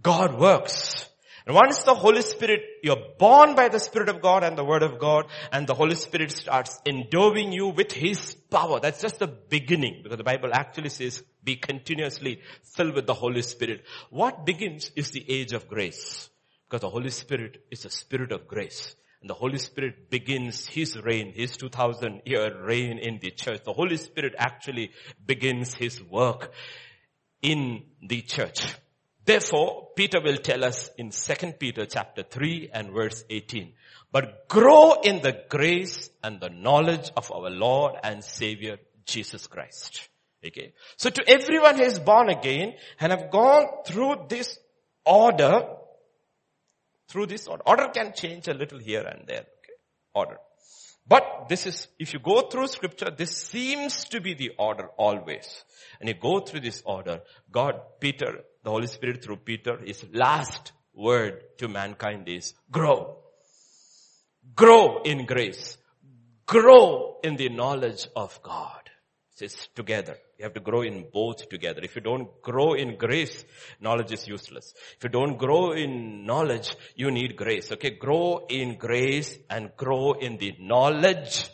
God 0.00 0.38
works. 0.38 1.08
And 1.46 1.54
once 1.54 1.84
the 1.84 1.94
Holy 1.94 2.22
Spirit, 2.22 2.60
you're 2.82 3.02
born 3.18 3.54
by 3.54 3.68
the 3.68 3.78
Spirit 3.78 4.08
of 4.08 4.20
God 4.20 4.42
and 4.42 4.58
the 4.58 4.64
Word 4.64 4.82
of 4.82 4.98
God, 4.98 5.26
and 5.52 5.64
the 5.64 5.74
Holy 5.74 5.94
Spirit 5.94 6.32
starts 6.32 6.80
endowing 6.84 7.52
you 7.52 7.68
with 7.68 7.92
His 7.92 8.34
power. 8.50 8.80
That's 8.80 9.00
just 9.00 9.20
the 9.20 9.28
beginning, 9.28 10.00
because 10.02 10.18
the 10.18 10.24
Bible 10.24 10.50
actually 10.52 10.88
says, 10.88 11.22
be 11.44 11.54
continuously 11.54 12.40
filled 12.64 12.94
with 12.94 13.06
the 13.06 13.14
Holy 13.14 13.42
Spirit. 13.42 13.84
What 14.10 14.44
begins 14.44 14.90
is 14.96 15.12
the 15.12 15.24
age 15.30 15.52
of 15.52 15.68
grace, 15.68 16.28
because 16.68 16.80
the 16.80 16.90
Holy 16.90 17.10
Spirit 17.10 17.64
is 17.70 17.84
a 17.84 17.90
Spirit 17.90 18.32
of 18.32 18.48
grace. 18.48 18.96
And 19.20 19.30
the 19.30 19.34
Holy 19.34 19.58
Spirit 19.58 20.10
begins 20.10 20.66
His 20.66 21.00
reign, 21.00 21.32
His 21.32 21.56
2000 21.56 22.22
year 22.26 22.60
reign 22.60 22.98
in 22.98 23.20
the 23.20 23.30
church. 23.30 23.62
The 23.64 23.72
Holy 23.72 23.98
Spirit 23.98 24.34
actually 24.36 24.90
begins 25.24 25.74
His 25.74 26.02
work 26.02 26.52
in 27.40 27.84
the 28.02 28.22
church. 28.22 28.66
Therefore, 29.26 29.88
Peter 29.96 30.20
will 30.20 30.36
tell 30.36 30.64
us 30.64 30.88
in 30.96 31.10
2 31.10 31.52
Peter 31.58 31.84
chapter 31.84 32.22
3 32.22 32.70
and 32.72 32.92
verse 32.92 33.24
18, 33.28 33.72
but 34.12 34.48
grow 34.48 35.00
in 35.02 35.20
the 35.20 35.42
grace 35.48 36.08
and 36.22 36.40
the 36.40 36.48
knowledge 36.48 37.10
of 37.16 37.32
our 37.32 37.50
Lord 37.50 37.96
and 38.04 38.22
Savior 38.22 38.78
Jesus 39.04 39.48
Christ. 39.48 40.08
Okay. 40.46 40.74
So 40.96 41.10
to 41.10 41.28
everyone 41.28 41.76
who 41.76 41.82
is 41.82 41.98
born 41.98 42.28
again 42.28 42.74
and 43.00 43.10
have 43.10 43.32
gone 43.32 43.66
through 43.84 44.26
this 44.28 44.58
order, 45.04 45.66
through 47.08 47.26
this 47.26 47.48
order, 47.48 47.64
order 47.66 47.88
can 47.88 48.12
change 48.14 48.46
a 48.46 48.54
little 48.54 48.78
here 48.78 49.02
and 49.02 49.26
there. 49.26 49.40
Okay. 49.40 49.76
Order. 50.14 50.38
But 51.08 51.46
this 51.48 51.66
is, 51.66 51.88
if 51.98 52.12
you 52.12 52.18
go 52.18 52.42
through 52.42 52.66
scripture, 52.68 53.10
this 53.16 53.36
seems 53.36 54.04
to 54.06 54.20
be 54.20 54.34
the 54.34 54.52
order 54.58 54.88
always. 54.96 55.64
And 56.00 56.08
you 56.08 56.14
go 56.14 56.40
through 56.40 56.60
this 56.60 56.82
order, 56.84 57.20
God, 57.50 57.80
Peter, 58.00 58.44
the 58.64 58.70
Holy 58.70 58.88
Spirit 58.88 59.22
through 59.22 59.36
Peter, 59.36 59.78
his 59.78 60.04
last 60.12 60.72
word 60.92 61.44
to 61.58 61.68
mankind 61.68 62.28
is 62.28 62.54
grow. 62.70 63.18
Grow 64.54 65.02
in 65.02 65.26
grace. 65.26 65.78
Grow 66.46 67.18
in 67.22 67.36
the 67.36 67.48
knowledge 67.50 68.08
of 68.16 68.40
God. 68.42 68.85
It's 69.40 69.68
together. 69.74 70.16
You 70.38 70.44
have 70.44 70.54
to 70.54 70.60
grow 70.60 70.82
in 70.82 71.06
both 71.12 71.48
together. 71.48 71.80
If 71.82 71.94
you 71.96 72.02
don't 72.02 72.42
grow 72.42 72.74
in 72.74 72.96
grace, 72.96 73.44
knowledge 73.80 74.12
is 74.12 74.26
useless. 74.26 74.74
If 74.96 75.04
you 75.04 75.10
don't 75.10 75.36
grow 75.36 75.72
in 75.72 76.24
knowledge, 76.24 76.74
you 76.94 77.10
need 77.10 77.36
grace. 77.36 77.70
Okay, 77.72 77.90
grow 77.90 78.46
in 78.48 78.76
grace 78.76 79.38
and 79.50 79.70
grow 79.76 80.12
in 80.12 80.38
the 80.38 80.54
knowledge 80.58 81.50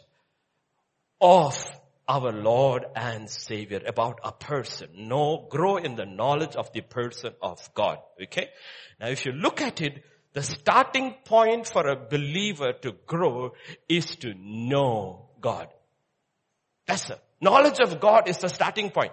of 1.21 1.81
our 2.09 2.33
Lord 2.33 2.85
and 2.97 3.31
Savior, 3.31 3.81
about 3.87 4.21
a 4.25 4.33
person. 4.33 4.89
No, 4.97 5.47
grow 5.49 5.77
in 5.77 5.95
the 5.95 6.05
knowledge 6.05 6.57
of 6.57 6.73
the 6.73 6.81
person 6.81 7.33
of 7.41 7.73
God. 7.75 7.99
Okay? 8.23 8.51
Now 9.01 9.09
if 9.09 9.25
you 9.25 9.33
look 9.33 9.61
at 9.61 9.81
it, 9.81 10.03
the 10.33 10.43
starting 10.43 11.15
point 11.25 11.69
for 11.69 11.87
a 11.87 11.97
believer 11.97 12.73
to 12.83 12.93
grow 13.07 13.53
is 13.89 14.17
to 14.17 14.35
know 14.35 15.31
God. 15.41 15.69
That's 16.87 17.11
it. 17.11 17.21
Knowledge 17.42 17.80
of 17.80 18.00
God 18.00 18.28
is 18.28 18.38
the 18.38 18.49
starting 18.49 18.90
point. 18.90 19.12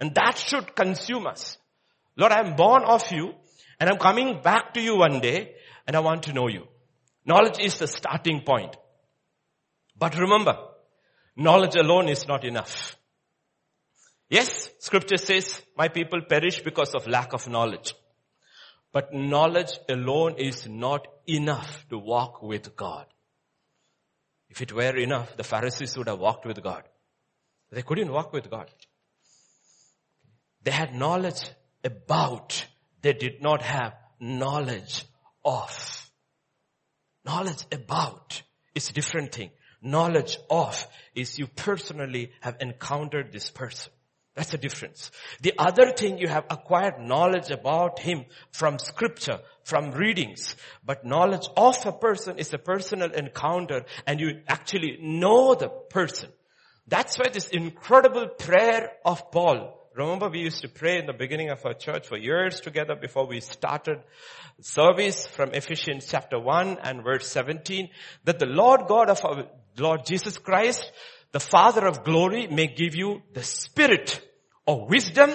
And 0.00 0.14
that 0.14 0.38
should 0.38 0.74
consume 0.74 1.26
us. 1.26 1.58
Lord, 2.16 2.32
I'm 2.32 2.56
born 2.56 2.84
of 2.84 3.12
you 3.12 3.34
and 3.78 3.90
I'm 3.90 3.98
coming 3.98 4.40
back 4.42 4.72
to 4.74 4.80
you 4.80 4.96
one 4.96 5.20
day 5.20 5.54
and 5.86 5.94
I 5.94 6.00
want 6.00 6.22
to 6.24 6.32
know 6.32 6.48
you. 6.48 6.66
Knowledge 7.26 7.60
is 7.60 7.78
the 7.78 7.86
starting 7.86 8.40
point. 8.40 8.74
But 9.96 10.18
remember, 10.18 10.56
knowledge 11.36 11.76
alone 11.76 12.08
is 12.08 12.26
not 12.26 12.44
enough. 12.44 12.96
Yes, 14.30 14.70
scripture 14.78 15.18
says, 15.18 15.60
my 15.76 15.88
people 15.88 16.22
perish 16.22 16.60
because 16.60 16.94
of 16.94 17.06
lack 17.06 17.34
of 17.34 17.46
knowledge. 17.46 17.94
But 18.90 19.12
knowledge 19.12 19.78
alone 19.88 20.36
is 20.38 20.66
not 20.66 21.06
enough 21.26 21.84
to 21.90 21.98
walk 21.98 22.42
with 22.42 22.74
God. 22.74 23.04
If 24.48 24.62
it 24.62 24.72
were 24.72 24.96
enough, 24.96 25.36
the 25.36 25.44
Pharisees 25.44 25.96
would 25.98 26.08
have 26.08 26.18
walked 26.18 26.46
with 26.46 26.62
God. 26.62 26.84
They 27.70 27.82
couldn't 27.82 28.10
walk 28.10 28.32
with 28.32 28.50
God. 28.50 28.70
They 30.62 30.70
had 30.70 30.94
knowledge 30.94 31.42
about, 31.84 32.66
they 33.00 33.12
did 33.12 33.40
not 33.40 33.62
have 33.62 33.94
knowledge 34.18 35.04
of. 35.44 36.10
Knowledge 37.24 37.64
about 37.72 38.42
is 38.74 38.90
a 38.90 38.92
different 38.92 39.32
thing. 39.32 39.50
Knowledge 39.82 40.38
of 40.50 40.86
is 41.14 41.38
you 41.38 41.46
personally 41.46 42.32
have 42.40 42.56
encountered 42.60 43.32
this 43.32 43.50
person. 43.50 43.92
That's 44.34 44.50
the 44.50 44.58
difference. 44.58 45.10
The 45.40 45.54
other 45.58 45.92
thing 45.92 46.18
you 46.18 46.28
have 46.28 46.44
acquired 46.50 47.00
knowledge 47.00 47.50
about 47.50 47.98
him 47.98 48.26
from 48.52 48.78
scripture, 48.78 49.40
from 49.64 49.90
readings. 49.90 50.54
But 50.84 51.04
knowledge 51.04 51.48
of 51.56 51.84
a 51.84 51.92
person 51.92 52.38
is 52.38 52.52
a 52.52 52.58
personal 52.58 53.10
encounter 53.10 53.84
and 54.06 54.20
you 54.20 54.42
actually 54.46 54.98
know 55.00 55.54
the 55.54 55.68
person. 55.68 56.30
That's 56.90 57.16
why 57.16 57.28
this 57.32 57.48
incredible 57.48 58.26
prayer 58.28 58.90
of 59.04 59.30
Paul. 59.30 59.76
Remember 59.94 60.28
we 60.28 60.40
used 60.40 60.62
to 60.62 60.68
pray 60.68 60.98
in 60.98 61.06
the 61.06 61.12
beginning 61.12 61.50
of 61.50 61.64
our 61.64 61.74
church 61.74 62.08
for 62.08 62.16
years 62.16 62.60
together 62.60 62.96
before 62.96 63.26
we 63.26 63.40
started 63.40 64.00
service 64.60 65.26
from 65.26 65.54
Ephesians 65.54 66.06
chapter 66.10 66.38
1 66.38 66.78
and 66.82 67.04
verse 67.04 67.28
17 67.28 67.90
that 68.24 68.40
the 68.40 68.46
Lord 68.46 68.88
God 68.88 69.08
of 69.08 69.24
our 69.24 69.46
Lord 69.78 70.04
Jesus 70.04 70.36
Christ 70.36 70.90
the 71.32 71.40
Father 71.40 71.86
of 71.86 72.02
glory 72.02 72.48
may 72.48 72.66
give 72.66 72.96
you 72.96 73.22
the 73.34 73.44
spirit 73.44 74.20
of 74.66 74.90
wisdom, 74.90 75.30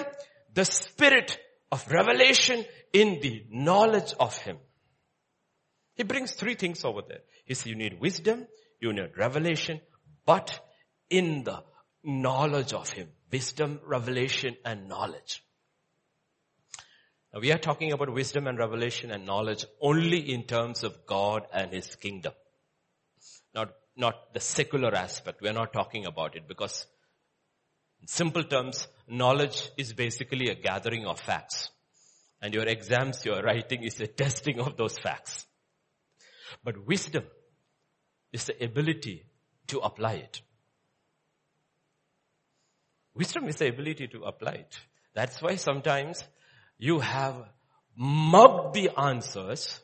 the 0.52 0.64
spirit 0.66 1.38
of 1.72 1.90
revelation 1.90 2.64
in 2.92 3.20
the 3.20 3.44
knowledge 3.50 4.12
of 4.20 4.36
Him. 4.36 4.58
He 5.94 6.02
brings 6.02 6.32
three 6.32 6.54
things 6.54 6.84
over 6.84 7.00
there. 7.06 7.20
He 7.46 7.54
says 7.54 7.66
you 7.66 7.76
need 7.76 7.98
wisdom, 7.98 8.46
you 8.78 8.92
need 8.92 9.16
revelation, 9.16 9.80
but 10.26 10.60
in 11.10 11.44
the 11.44 11.62
knowledge 12.04 12.72
of 12.72 12.90
Him. 12.90 13.08
Wisdom, 13.30 13.80
revelation, 13.84 14.56
and 14.64 14.88
knowledge. 14.88 15.42
Now 17.32 17.40
we 17.40 17.52
are 17.52 17.58
talking 17.58 17.92
about 17.92 18.12
wisdom 18.12 18.46
and 18.46 18.58
revelation 18.58 19.10
and 19.10 19.26
knowledge 19.26 19.66
only 19.80 20.32
in 20.32 20.44
terms 20.44 20.84
of 20.84 21.06
God 21.06 21.46
and 21.52 21.72
His 21.72 21.94
kingdom. 21.96 22.32
Not 23.54 23.72
not 23.96 24.32
the 24.34 24.40
secular 24.40 24.94
aspect. 24.94 25.40
We're 25.40 25.52
not 25.52 25.72
talking 25.72 26.06
about 26.06 26.36
it 26.36 26.46
because 26.46 26.86
in 28.00 28.08
simple 28.08 28.44
terms, 28.44 28.86
knowledge 29.08 29.70
is 29.76 29.92
basically 29.92 30.48
a 30.48 30.54
gathering 30.54 31.06
of 31.06 31.18
facts. 31.18 31.70
And 32.40 32.52
your 32.52 32.64
exams 32.64 33.24
you're 33.24 33.42
writing 33.42 33.82
is 33.82 34.00
a 34.00 34.06
testing 34.06 34.60
of 34.60 34.76
those 34.76 34.98
facts. 34.98 35.46
But 36.62 36.86
wisdom 36.86 37.24
is 38.32 38.44
the 38.44 38.62
ability 38.62 39.24
to 39.68 39.78
apply 39.78 40.14
it. 40.14 40.42
Wisdom 43.16 43.48
is 43.48 43.56
the 43.56 43.68
ability 43.68 44.08
to 44.08 44.22
apply 44.24 44.52
it. 44.52 44.78
That's 45.14 45.40
why 45.40 45.56
sometimes 45.56 46.22
you 46.78 47.00
have 47.00 47.36
mugged 47.96 48.74
the 48.74 48.90
answers, 48.98 49.80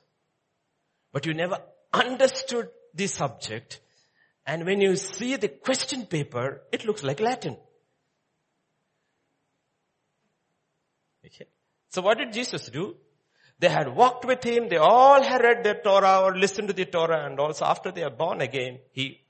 but 1.13 1.27
you 1.27 1.35
never 1.35 1.59
understood 1.93 2.69
the 2.95 3.07
subject 3.07 3.81
and 4.47 4.67
when 4.67 4.81
you 4.81 4.97
see 4.97 5.37
the 5.37 5.49
question 5.49 6.07
paper, 6.07 6.63
it 6.73 6.85
looks 6.85 7.03
like 7.03 7.21
Latin. 7.21 7.57
Okay. 11.25 11.47
So 11.89 12.03
what 12.03 12.19
did 12.19 12.33
Jesus 12.33 12.67
do? 12.69 12.97
They 13.61 13.69
had 13.69 13.95
walked 13.95 14.25
with 14.25 14.43
him. 14.43 14.69
They 14.69 14.79
all 14.79 15.23
had 15.23 15.43
read 15.43 15.63
the 15.63 15.75
Torah 15.75 16.23
or 16.23 16.37
listened 16.37 16.69
to 16.69 16.75
the 16.75 16.87
Torah 16.87 17.27
and 17.27 17.39
also 17.39 17.65
after 17.65 17.93
they 17.93 18.03
are 18.03 18.11
born 18.11 18.41
again, 18.41 18.81
he 18.91 19.21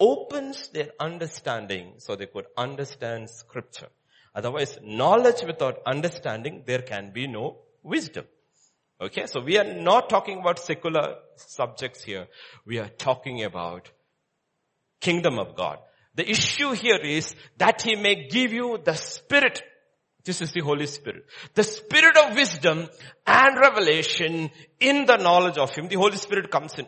opens 0.00 0.68
their 0.68 0.90
understanding 1.00 1.94
so 1.98 2.16
they 2.16 2.26
could 2.26 2.46
understand 2.56 3.28
scripture. 3.30 3.88
Otherwise, 4.34 4.78
knowledge 4.82 5.42
without 5.46 5.80
understanding, 5.86 6.62
there 6.66 6.82
can 6.82 7.12
be 7.12 7.26
no 7.26 7.58
wisdom. 7.82 8.24
Okay, 9.00 9.26
so 9.26 9.40
we 9.40 9.58
are 9.58 9.74
not 9.74 10.08
talking 10.08 10.40
about 10.40 10.58
secular 10.58 11.16
subjects 11.36 12.02
here. 12.02 12.26
We 12.66 12.78
are 12.78 12.88
talking 12.88 13.44
about 13.44 13.90
kingdom 15.00 15.38
of 15.38 15.54
God. 15.56 15.78
The 16.14 16.28
issue 16.28 16.72
here 16.72 16.98
is 16.98 17.34
that 17.58 17.82
he 17.82 17.94
may 17.94 18.28
give 18.28 18.52
you 18.52 18.78
the 18.84 18.94
spirit. 18.94 19.62
This 20.24 20.42
is 20.42 20.52
the 20.52 20.62
Holy 20.62 20.86
Spirit. 20.86 21.26
The 21.54 21.62
spirit 21.62 22.16
of 22.16 22.34
wisdom 22.34 22.88
and 23.24 23.56
revelation 23.56 24.50
in 24.80 25.06
the 25.06 25.16
knowledge 25.16 25.58
of 25.58 25.72
him. 25.74 25.86
The 25.88 25.96
Holy 25.96 26.16
Spirit 26.16 26.50
comes 26.50 26.76
in. 26.76 26.86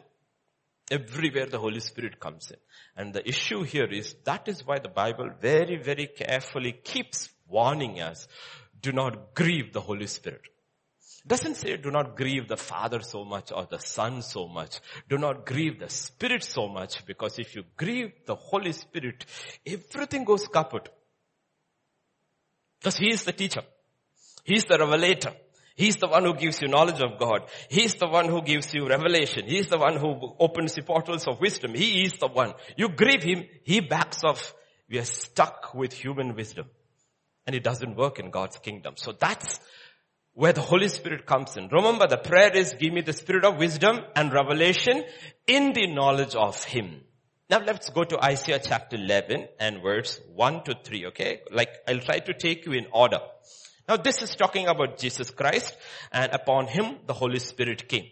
Everywhere 0.91 1.47
the 1.47 1.59
Holy 1.59 1.81
Spirit 1.81 2.19
comes 2.19 2.51
in. 2.51 2.57
And 2.97 3.13
the 3.13 3.27
issue 3.29 3.63
here 3.63 3.87
is 3.87 4.15
that 4.25 4.49
is 4.49 4.67
why 4.67 4.79
the 4.79 4.89
Bible 4.89 5.31
very, 5.41 5.77
very 5.77 6.07
carefully 6.07 6.73
keeps 6.73 7.31
warning 7.49 8.01
us. 8.01 8.27
Do 8.81 8.93
not 8.93 9.35
grieve 9.35 9.73
the 9.73 9.81
Holy 9.81 10.07
Spirit 10.07 10.43
doesn't 11.27 11.57
say 11.57 11.77
do 11.77 11.91
not 11.91 12.17
grieve 12.17 12.49
the 12.49 12.57
Father 12.57 13.01
so 13.01 13.25
much 13.25 13.53
or 13.53 13.67
the 13.67 13.79
Son 13.79 14.23
so 14.23 14.49
much. 14.49 14.81
Do 15.09 15.19
not 15.19 15.45
grieve 15.45 15.79
the 15.79 15.91
Spirit 15.91 16.43
so 16.43 16.69
much 16.69 17.05
because 17.05 17.39
if 17.39 17.55
you 17.55 17.65
grieve 17.77 18.13
the 18.27 18.35
Holy 18.35 18.73
Spirit, 18.73 19.27
everything 19.67 20.25
goes 20.25 20.49
kaput. 20.49 20.89
Because 22.79 22.97
He 22.97 23.13
is 23.13 23.25
the 23.25 23.33
teacher. 23.33 23.63
He 24.45 24.57
is 24.57 24.65
the 24.65 24.79
revelator. 24.79 25.35
He's 25.81 25.97
the 25.97 26.09
one 26.09 26.25
who 26.25 26.35
gives 26.35 26.61
you 26.61 26.69
knowledge 26.69 27.01
of 27.01 27.19
God. 27.19 27.45
He's 27.71 27.95
the 27.95 28.07
one 28.07 28.29
who 28.29 28.43
gives 28.43 28.75
you 28.75 28.87
revelation. 28.87 29.47
He's 29.47 29.69
the 29.69 29.79
one 29.79 29.97
who 29.97 30.35
opens 30.39 30.75
the 30.75 30.83
portals 30.83 31.27
of 31.27 31.41
wisdom. 31.41 31.73
He 31.73 32.05
is 32.05 32.19
the 32.19 32.27
one. 32.27 32.53
You 32.77 32.91
grieve 32.91 33.23
Him, 33.23 33.45
He 33.65 33.81
backs 33.81 34.23
off. 34.23 34.55
We 34.91 34.99
are 34.99 35.07
stuck 35.07 35.73
with 35.75 35.95
human 35.95 36.37
wisdom. 36.37 36.67
And 37.47 37.57
it 37.57 37.65
doesn't 37.65 37.97
work 37.97 38.19
in 38.19 38.31
God's 38.31 38.59
kingdom. 38.59 38.97
So 38.99 39.13
that's 39.13 39.59
where 40.35 40.53
the 40.53 40.61
Holy 40.61 40.89
Spirit 40.89 41.25
comes 41.25 41.57
in. 41.57 41.69
Remember 41.69 42.07
the 42.07 42.19
prayer 42.19 42.55
is 42.55 42.75
give 42.79 42.93
me 42.93 43.01
the 43.01 43.15
spirit 43.15 43.47
of 43.47 43.57
wisdom 43.57 44.01
and 44.15 44.35
revelation 44.35 45.03
in 45.47 45.73
the 45.73 45.87
knowledge 45.87 46.35
of 46.35 46.63
Him. 46.63 47.01
Now 47.49 47.61
let's 47.61 47.89
go 47.89 48.05
to 48.05 48.23
Isaiah 48.23 48.61
chapter 48.63 48.97
11 48.97 49.49
and 49.59 49.81
verse 49.83 50.21
1 50.35 50.65
to 50.65 50.75
3, 50.85 51.07
okay? 51.07 51.41
Like 51.51 51.71
I'll 51.89 52.01
try 52.01 52.19
to 52.19 52.35
take 52.35 52.67
you 52.67 52.73
in 52.73 52.87
order. 52.93 53.21
Now 53.91 53.97
this 53.97 54.23
is 54.23 54.37
talking 54.37 54.69
about 54.69 54.99
Jesus 54.99 55.31
Christ 55.33 55.77
and 56.13 56.33
upon 56.33 56.69
Him 56.69 57.01
the 57.07 57.13
Holy 57.13 57.41
Spirit 57.41 57.89
came. 57.89 58.07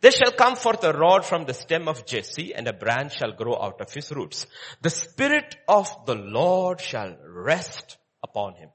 There 0.00 0.10
shall 0.10 0.32
come 0.32 0.56
forth 0.56 0.82
a 0.82 0.92
rod 0.92 1.24
from 1.24 1.44
the 1.44 1.54
stem 1.54 1.86
of 1.86 2.06
Jesse 2.06 2.54
and 2.54 2.66
a 2.66 2.72
branch 2.72 3.18
shall 3.18 3.32
grow 3.32 3.54
out 3.54 3.80
of 3.80 3.92
his 3.92 4.10
roots. 4.10 4.46
The 4.80 4.90
Spirit 4.90 5.56
of 5.68 5.88
the 6.06 6.14
Lord 6.14 6.80
shall 6.80 7.14
rest 7.26 7.98
upon 8.22 8.54
him 8.54 8.70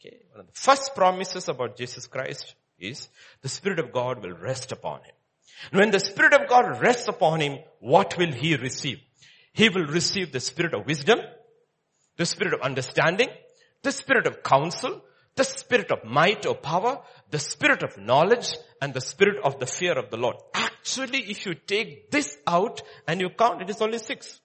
Okay. 0.00 0.18
One 0.32 0.40
of 0.40 0.46
the 0.46 0.52
first 0.58 0.94
promises 0.94 1.48
about 1.48 1.76
Jesus 1.76 2.06
Christ 2.06 2.54
is 2.78 3.08
the 3.42 3.48
Spirit 3.48 3.78
of 3.78 3.92
God 3.92 4.22
will 4.22 4.36
rest 4.36 4.72
upon 4.72 5.00
him. 5.00 5.14
And 5.70 5.80
when 5.80 5.90
the 5.90 6.00
Spirit 6.00 6.32
of 6.32 6.48
God 6.48 6.80
rests 6.80 7.08
upon 7.08 7.40
him, 7.40 7.58
what 7.80 8.16
will 8.16 8.32
he 8.32 8.56
receive? 8.56 8.98
He 9.52 9.68
will 9.68 9.86
receive 9.86 10.32
the 10.32 10.40
Spirit 10.40 10.72
of 10.72 10.86
wisdom, 10.86 11.20
the 12.16 12.24
Spirit 12.24 12.54
of 12.54 12.62
understanding, 12.62 13.28
the 13.82 13.92
Spirit 13.92 14.26
of 14.26 14.42
counsel, 14.42 15.02
the 15.36 15.44
Spirit 15.44 15.90
of 15.90 16.04
might 16.04 16.46
or 16.46 16.54
power, 16.54 17.00
the 17.30 17.38
Spirit 17.38 17.82
of 17.82 17.96
knowledge, 17.98 18.54
and 18.80 18.92
the 18.92 19.00
Spirit 19.00 19.38
of 19.42 19.58
the 19.58 19.66
fear 19.66 19.98
of 19.98 20.10
the 20.10 20.16
Lord. 20.16 20.36
Actually, 20.54 21.30
if 21.30 21.46
you 21.46 21.54
take 21.54 22.10
this 22.10 22.36
out 22.46 22.82
and 23.06 23.20
you 23.20 23.30
count, 23.30 23.62
it 23.62 23.70
is 23.70 23.80
only 23.80 23.98
six. 23.98 24.40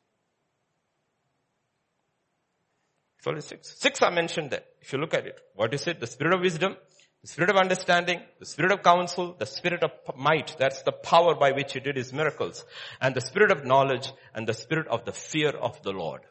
It's 3.17 3.27
only 3.27 3.41
six. 3.41 3.75
Six 3.79 4.01
are 4.03 4.11
mentioned 4.11 4.51
there. 4.51 4.63
If 4.81 4.93
you 4.93 4.99
look 4.99 5.13
at 5.15 5.25
it, 5.25 5.41
what 5.55 5.73
is 5.73 5.87
it? 5.87 5.99
The 5.99 6.07
spirit 6.07 6.35
of 6.35 6.41
wisdom, 6.41 6.75
the 7.21 7.27
spirit 7.27 7.49
of 7.49 7.57
understanding, 7.57 8.21
the 8.39 8.45
spirit 8.45 8.71
of 8.71 8.83
counsel, 8.83 9.35
the 9.39 9.47
spirit 9.47 9.83
of 9.83 9.91
might, 10.15 10.55
that's 10.59 10.83
the 10.83 10.91
power 10.91 11.33
by 11.33 11.51
which 11.53 11.73
he 11.73 11.79
did 11.79 11.97
his 11.97 12.13
miracles, 12.13 12.63
and 13.01 13.15
the 13.15 13.21
spirit 13.21 13.51
of 13.51 13.65
knowledge, 13.65 14.11
and 14.35 14.47
the 14.47 14.53
spirit 14.53 14.87
of 14.89 15.05
the 15.05 15.11
fear 15.11 15.49
of 15.49 15.81
the 15.81 15.91
Lord. 15.91 16.21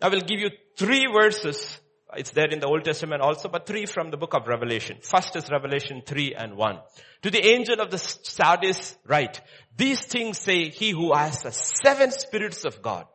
I 0.00 0.08
will 0.08 0.22
give 0.22 0.40
you 0.40 0.50
three 0.76 1.06
verses. 1.06 1.78
It's 2.16 2.30
there 2.30 2.48
in 2.48 2.60
the 2.60 2.66
Old 2.66 2.84
Testament 2.84 3.22
also, 3.22 3.48
but 3.48 3.66
three 3.66 3.86
from 3.86 4.10
the 4.10 4.16
book 4.16 4.34
of 4.34 4.46
Revelation. 4.46 4.98
First 5.02 5.36
is 5.36 5.50
Revelation 5.50 6.02
3 6.04 6.34
and 6.34 6.56
1. 6.56 6.78
To 7.22 7.30
the 7.30 7.44
angel 7.44 7.80
of 7.80 7.90
the 7.90 7.98
Sardis 7.98 8.96
write, 9.06 9.40
these 9.76 10.00
things 10.00 10.38
say 10.38 10.68
he 10.68 10.90
who 10.90 11.14
has 11.14 11.42
the 11.42 11.52
seven 11.52 12.10
spirits 12.10 12.64
of 12.64 12.82
God 12.82 13.06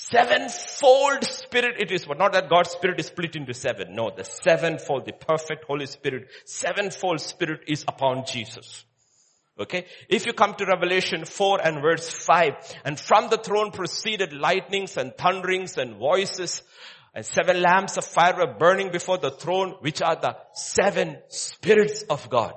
Sevenfold 0.00 1.24
spirit 1.24 1.80
it 1.80 1.90
is, 1.90 2.06
but 2.06 2.18
not 2.18 2.32
that 2.32 2.48
God's 2.48 2.70
spirit 2.70 3.00
is 3.00 3.06
split 3.06 3.34
into 3.34 3.52
seven. 3.52 3.94
No, 3.94 4.10
the 4.16 4.22
sevenfold, 4.22 5.04
the 5.04 5.12
perfect 5.12 5.64
Holy 5.64 5.86
Spirit, 5.86 6.28
sevenfold 6.44 7.20
spirit 7.20 7.62
is 7.66 7.84
upon 7.86 8.24
Jesus. 8.24 8.84
Okay? 9.58 9.86
If 10.08 10.26
you 10.26 10.32
come 10.32 10.54
to 10.54 10.66
Revelation 10.66 11.24
4 11.24 11.66
and 11.66 11.82
verse 11.82 12.08
5, 12.08 12.52
and 12.84 12.98
from 12.98 13.28
the 13.28 13.38
throne 13.38 13.72
proceeded 13.72 14.32
lightnings 14.32 14.96
and 14.96 15.16
thunderings 15.16 15.76
and 15.78 15.96
voices, 15.96 16.62
and 17.14 17.26
seven 17.26 17.60
lamps 17.60 17.96
of 17.96 18.04
fire 18.04 18.36
were 18.36 18.54
burning 18.58 18.92
before 18.92 19.18
the 19.18 19.30
throne, 19.30 19.74
which 19.80 20.00
are 20.00 20.16
the 20.16 20.36
seven 20.52 21.18
spirits 21.28 22.02
of 22.02 22.30
God. 22.30 22.52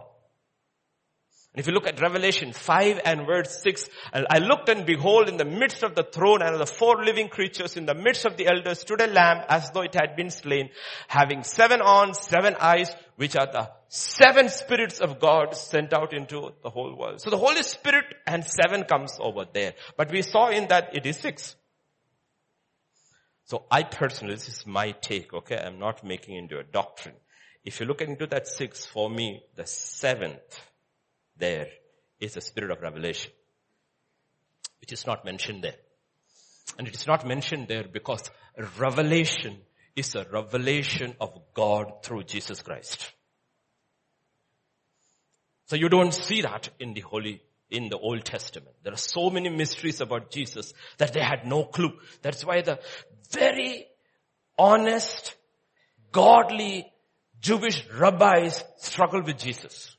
And 1.53 1.59
if 1.59 1.67
you 1.67 1.73
look 1.73 1.87
at 1.87 1.99
Revelation 1.99 2.53
5 2.53 3.01
and 3.03 3.25
verse 3.25 3.61
6, 3.61 3.89
I 4.13 4.37
looked 4.37 4.69
and 4.69 4.85
behold 4.85 5.27
in 5.27 5.35
the 5.35 5.43
midst 5.45 5.83
of 5.83 5.95
the 5.95 6.03
throne 6.03 6.41
and 6.41 6.57
the 6.57 6.65
four 6.65 7.03
living 7.03 7.27
creatures 7.27 7.75
in 7.75 7.85
the 7.85 7.95
midst 7.95 8.23
of 8.25 8.37
the 8.37 8.47
elders 8.47 8.79
stood 8.79 9.01
a 9.01 9.07
lamb 9.07 9.43
as 9.49 9.69
though 9.71 9.81
it 9.81 9.93
had 9.93 10.15
been 10.15 10.29
slain, 10.29 10.69
having 11.07 11.43
seven 11.43 11.81
horns, 11.83 12.19
seven 12.19 12.55
eyes, 12.57 12.95
which 13.17 13.35
are 13.35 13.51
the 13.51 13.69
seven 13.93 14.47
spirits 14.47 15.01
of 15.01 15.19
God 15.19 15.53
sent 15.53 15.91
out 15.91 16.13
into 16.13 16.53
the 16.63 16.69
whole 16.69 16.95
world. 16.95 17.19
So 17.19 17.29
the 17.29 17.37
Holy 17.37 17.61
Spirit 17.61 18.05
and 18.25 18.45
seven 18.45 18.85
comes 18.85 19.17
over 19.19 19.45
there. 19.51 19.73
But 19.97 20.09
we 20.11 20.21
saw 20.21 20.47
in 20.47 20.69
that 20.69 20.95
it 20.95 21.05
is 21.05 21.17
six. 21.17 21.57
So 23.43 23.65
I 23.69 23.83
personally, 23.83 24.35
this 24.35 24.47
is 24.47 24.65
my 24.65 24.91
take, 24.91 25.33
okay? 25.33 25.57
I'm 25.57 25.77
not 25.77 26.05
making 26.05 26.37
into 26.37 26.57
a 26.57 26.63
doctrine. 26.63 27.15
If 27.65 27.81
you 27.81 27.85
look 27.85 28.01
into 28.01 28.27
that 28.27 28.47
six, 28.47 28.85
for 28.85 29.09
me, 29.09 29.43
the 29.57 29.65
seventh 29.65 30.61
there 31.35 31.67
is 32.17 32.35
the 32.35 32.41
spirit 32.41 32.71
of 32.71 32.81
revelation, 32.81 33.31
which 34.79 34.93
is 34.93 35.05
not 35.05 35.25
mentioned 35.25 35.65
there. 35.65 35.75
And 36.79 36.87
it 36.87 36.95
is 36.95 37.07
not 37.07 37.27
mentioned 37.27 37.67
there 37.67 37.83
because 37.91 38.31
revelation 38.79 39.57
is 39.97 40.15
a 40.15 40.25
revelation 40.31 41.13
of 41.19 41.37
God 41.53 42.05
through 42.05 42.23
Jesus 42.23 42.61
Christ. 42.61 43.11
So 45.71 45.77
you 45.77 45.87
don't 45.87 46.13
see 46.13 46.41
that 46.41 46.67
in 46.81 46.93
the 46.93 46.99
Holy, 46.99 47.41
in 47.69 47.87
the 47.87 47.97
Old 47.97 48.25
Testament. 48.25 48.75
There 48.83 48.91
are 48.91 48.97
so 48.97 49.29
many 49.29 49.47
mysteries 49.47 50.01
about 50.01 50.29
Jesus 50.29 50.73
that 50.97 51.13
they 51.13 51.21
had 51.21 51.45
no 51.45 51.63
clue. 51.63 51.93
That's 52.21 52.43
why 52.43 52.59
the 52.59 52.81
very 53.31 53.85
honest, 54.59 55.33
godly 56.11 56.91
Jewish 57.39 57.87
rabbis 57.97 58.61
struggle 58.79 59.23
with 59.23 59.37
Jesus. 59.37 59.95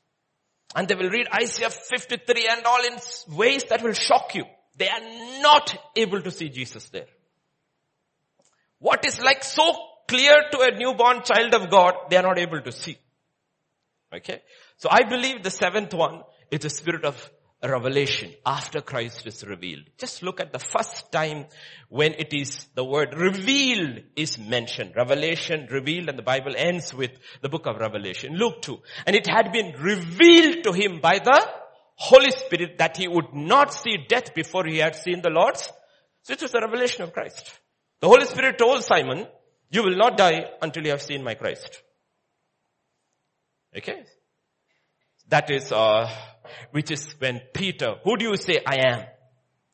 And 0.75 0.87
they 0.87 0.93
will 0.93 1.09
read 1.09 1.25
Isaiah 1.33 1.71
53 1.71 2.47
and 2.51 2.65
all 2.67 2.85
in 2.85 3.35
ways 3.35 3.63
that 3.71 3.81
will 3.81 3.93
shock 3.93 4.35
you. 4.35 4.45
They 4.77 4.89
are 4.89 5.41
not 5.41 5.75
able 5.95 6.21
to 6.21 6.29
see 6.29 6.49
Jesus 6.49 6.87
there. 6.89 7.07
What 8.77 9.07
is 9.07 9.19
like 9.23 9.43
so 9.43 9.75
clear 10.07 10.35
to 10.51 10.59
a 10.59 10.77
newborn 10.77 11.23
child 11.23 11.55
of 11.55 11.71
God, 11.71 11.95
they 12.11 12.17
are 12.17 12.21
not 12.21 12.37
able 12.37 12.61
to 12.61 12.71
see. 12.71 12.99
Okay? 14.13 14.43
So 14.83 14.89
I 14.91 15.03
believe 15.03 15.41
the 15.41 15.49
seventh 15.49 15.93
one 15.93 16.23
is 16.51 16.59
the 16.59 16.69
spirit 16.69 17.05
of 17.05 17.31
revelation 17.63 18.33
after 18.45 18.81
Christ 18.81 19.25
is 19.25 19.41
revealed. 19.45 19.83
Just 19.97 20.21
look 20.21 20.41
at 20.41 20.51
the 20.51 20.59
first 20.59 21.09
time 21.09 21.45
when 21.87 22.15
it 22.15 22.33
is 22.33 22.67
the 22.75 22.83
word 22.83 23.15
revealed 23.15 24.01
is 24.17 24.37
mentioned. 24.37 24.91
Revelation, 24.93 25.69
revealed, 25.71 26.09
and 26.09 26.19
the 26.19 26.21
Bible 26.21 26.53
ends 26.57 26.93
with 26.93 27.11
the 27.41 27.47
book 27.47 27.65
of 27.65 27.77
Revelation. 27.77 28.35
Luke 28.35 28.61
2. 28.61 28.77
And 29.07 29.15
it 29.15 29.25
had 29.25 29.53
been 29.53 29.71
revealed 29.79 30.65
to 30.65 30.73
him 30.73 30.99
by 30.99 31.19
the 31.19 31.49
Holy 31.95 32.31
Spirit 32.31 32.79
that 32.79 32.97
he 32.97 33.07
would 33.07 33.33
not 33.33 33.73
see 33.73 34.05
death 34.09 34.33
before 34.35 34.65
he 34.65 34.79
had 34.79 34.97
seen 34.97 35.21
the 35.21 35.29
Lord's. 35.29 35.71
So 36.23 36.33
it 36.33 36.41
was 36.41 36.51
the 36.51 36.59
revelation 36.59 37.03
of 37.03 37.13
Christ. 37.13 37.57
The 38.01 38.09
Holy 38.09 38.25
Spirit 38.25 38.57
told 38.57 38.83
Simon, 38.83 39.27
you 39.71 39.81
will 39.81 39.95
not 39.95 40.17
die 40.17 40.43
until 40.61 40.83
you 40.83 40.89
have 40.89 41.01
seen 41.01 41.23
my 41.23 41.35
Christ. 41.35 41.81
Okay? 43.77 44.03
That 45.33 45.49
is, 45.49 45.71
uh, 45.71 46.07
which 46.69 46.91
is 46.91 47.15
when 47.17 47.41
Peter, 47.55 47.95
who 48.03 48.17
do 48.17 48.25
you 48.25 48.35
say 48.35 48.59
I 48.63 48.87
am? 48.87 49.05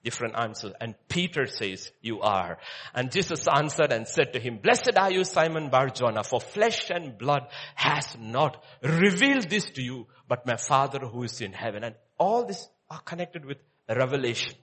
Different 0.05 0.35
answer. 0.39 0.71
And 0.79 0.95
Peter 1.09 1.47
says, 1.47 1.91
you 2.01 2.21
are. 2.21 2.59
And 2.93 3.11
Jesus 3.11 3.45
answered 3.45 3.91
and 3.91 4.07
said 4.07 4.31
to 4.31 4.39
him, 4.39 4.59
blessed 4.63 4.97
are 4.97 5.11
you 5.11 5.25
Simon 5.25 5.69
Barjona, 5.69 6.23
for 6.23 6.39
flesh 6.39 6.89
and 6.89 7.17
blood 7.17 7.49
has 7.75 8.15
not 8.17 8.63
revealed 8.81 9.49
this 9.49 9.69
to 9.71 9.81
you, 9.81 10.07
but 10.29 10.47
my 10.47 10.55
father 10.55 10.99
who 10.99 11.23
is 11.23 11.41
in 11.41 11.51
heaven. 11.51 11.83
And 11.83 11.95
all 12.17 12.45
this 12.45 12.65
are 12.89 13.01
connected 13.01 13.43
with 13.43 13.57
revelation. 13.89 14.53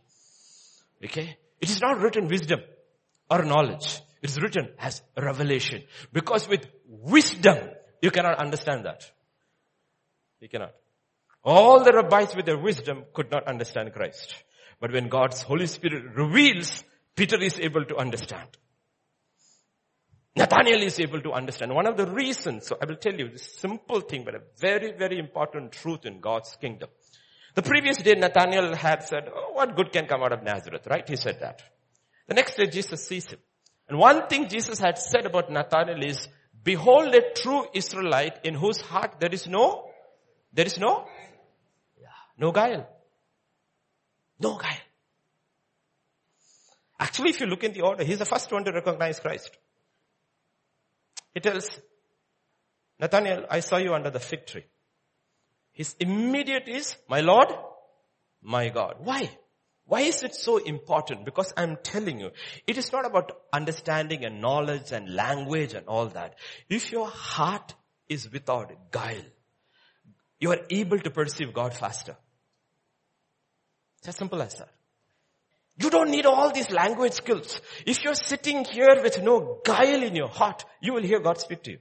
Okay? 1.04 1.36
It 1.60 1.68
is 1.68 1.82
not 1.82 2.00
written 2.00 2.26
wisdom 2.26 2.60
or 3.30 3.44
knowledge. 3.44 4.00
It 4.22 4.30
is 4.30 4.40
written 4.40 4.70
as 4.78 5.02
revelation. 5.14 5.82
Because 6.10 6.48
with 6.48 6.66
wisdom, 6.88 7.68
you 8.00 8.10
cannot 8.10 8.38
understand 8.38 8.86
that. 8.86 9.12
You 10.40 10.48
cannot. 10.48 10.72
All 11.46 11.84
the 11.84 11.92
rabbis 11.92 12.34
with 12.34 12.44
their 12.44 12.58
wisdom 12.58 13.04
could 13.14 13.30
not 13.30 13.46
understand 13.46 13.92
Christ. 13.92 14.34
But 14.80 14.92
when 14.92 15.08
God's 15.08 15.42
Holy 15.42 15.68
Spirit 15.68 16.16
reveals, 16.16 16.82
Peter 17.14 17.40
is 17.40 17.60
able 17.60 17.84
to 17.84 17.96
understand. 17.96 18.48
Nathaniel 20.34 20.82
is 20.82 20.98
able 20.98 21.20
to 21.20 21.32
understand. 21.32 21.72
One 21.72 21.86
of 21.86 21.96
the 21.96 22.06
reasons, 22.06 22.66
so 22.66 22.76
I 22.82 22.84
will 22.84 22.96
tell 22.96 23.14
you 23.14 23.30
this 23.30 23.58
simple 23.58 24.00
thing, 24.00 24.24
but 24.24 24.34
a 24.34 24.40
very, 24.58 24.92
very 24.98 25.20
important 25.20 25.70
truth 25.70 26.04
in 26.04 26.20
God's 26.20 26.54
kingdom. 26.60 26.90
The 27.54 27.62
previous 27.62 27.98
day 27.98 28.14
Nathaniel 28.14 28.74
had 28.74 29.04
said, 29.04 29.30
oh, 29.32 29.52
what 29.52 29.76
good 29.76 29.92
can 29.92 30.06
come 30.06 30.22
out 30.22 30.32
of 30.32 30.42
Nazareth, 30.42 30.86
right? 30.90 31.08
He 31.08 31.16
said 31.16 31.38
that. 31.40 31.62
The 32.26 32.34
next 32.34 32.56
day 32.56 32.66
Jesus 32.66 33.06
sees 33.06 33.24
him. 33.30 33.38
And 33.88 33.98
one 33.98 34.26
thing 34.26 34.48
Jesus 34.48 34.80
had 34.80 34.98
said 34.98 35.26
about 35.26 35.50
Nathaniel 35.50 36.04
is, 36.04 36.26
behold 36.64 37.14
a 37.14 37.32
true 37.34 37.66
Israelite 37.72 38.40
in 38.42 38.54
whose 38.54 38.80
heart 38.80 39.20
there 39.20 39.32
is 39.32 39.46
no, 39.46 39.88
there 40.52 40.66
is 40.66 40.76
no 40.76 41.06
no 42.38 42.52
guile. 42.52 42.88
No 44.38 44.56
guile. 44.56 44.78
Actually, 46.98 47.30
if 47.30 47.40
you 47.40 47.46
look 47.46 47.64
in 47.64 47.72
the 47.72 47.82
order, 47.82 48.04
he's 48.04 48.18
the 48.18 48.24
first 48.24 48.50
one 48.50 48.64
to 48.64 48.72
recognize 48.72 49.20
Christ. 49.20 49.50
He 51.34 51.40
tells, 51.40 51.68
Nathaniel, 52.98 53.44
I 53.50 53.60
saw 53.60 53.76
you 53.76 53.94
under 53.94 54.10
the 54.10 54.20
fig 54.20 54.46
tree. 54.46 54.64
His 55.72 55.94
immediate 56.00 56.68
is, 56.68 56.96
my 57.08 57.20
Lord, 57.20 57.48
my 58.42 58.70
God. 58.70 58.96
Why? 59.00 59.30
Why 59.84 60.00
is 60.00 60.22
it 60.22 60.34
so 60.34 60.56
important? 60.56 61.24
Because 61.24 61.52
I'm 61.56 61.76
telling 61.82 62.18
you, 62.18 62.30
it 62.66 62.78
is 62.78 62.90
not 62.92 63.04
about 63.04 63.32
understanding 63.52 64.24
and 64.24 64.40
knowledge 64.40 64.90
and 64.92 65.14
language 65.14 65.74
and 65.74 65.86
all 65.86 66.06
that. 66.06 66.36
If 66.68 66.90
your 66.90 67.08
heart 67.08 67.74
is 68.08 68.32
without 68.32 68.90
guile, 68.90 69.24
you 70.40 70.50
are 70.52 70.60
able 70.70 70.98
to 70.98 71.10
perceive 71.10 71.52
God 71.52 71.74
faster. 71.74 72.16
It's 73.98 74.08
as 74.08 74.16
simple 74.16 74.42
as 74.42 74.54
that. 74.54 74.70
You 75.78 75.90
don't 75.90 76.10
need 76.10 76.24
all 76.24 76.52
these 76.52 76.70
language 76.70 77.12
skills. 77.12 77.60
If 77.84 78.02
you're 78.02 78.14
sitting 78.14 78.64
here 78.64 79.00
with 79.02 79.22
no 79.22 79.60
guile 79.64 80.02
in 80.02 80.14
your 80.16 80.28
heart, 80.28 80.64
you 80.80 80.94
will 80.94 81.02
hear 81.02 81.20
God 81.20 81.38
speak 81.38 81.62
to 81.64 81.72
you. 81.72 81.78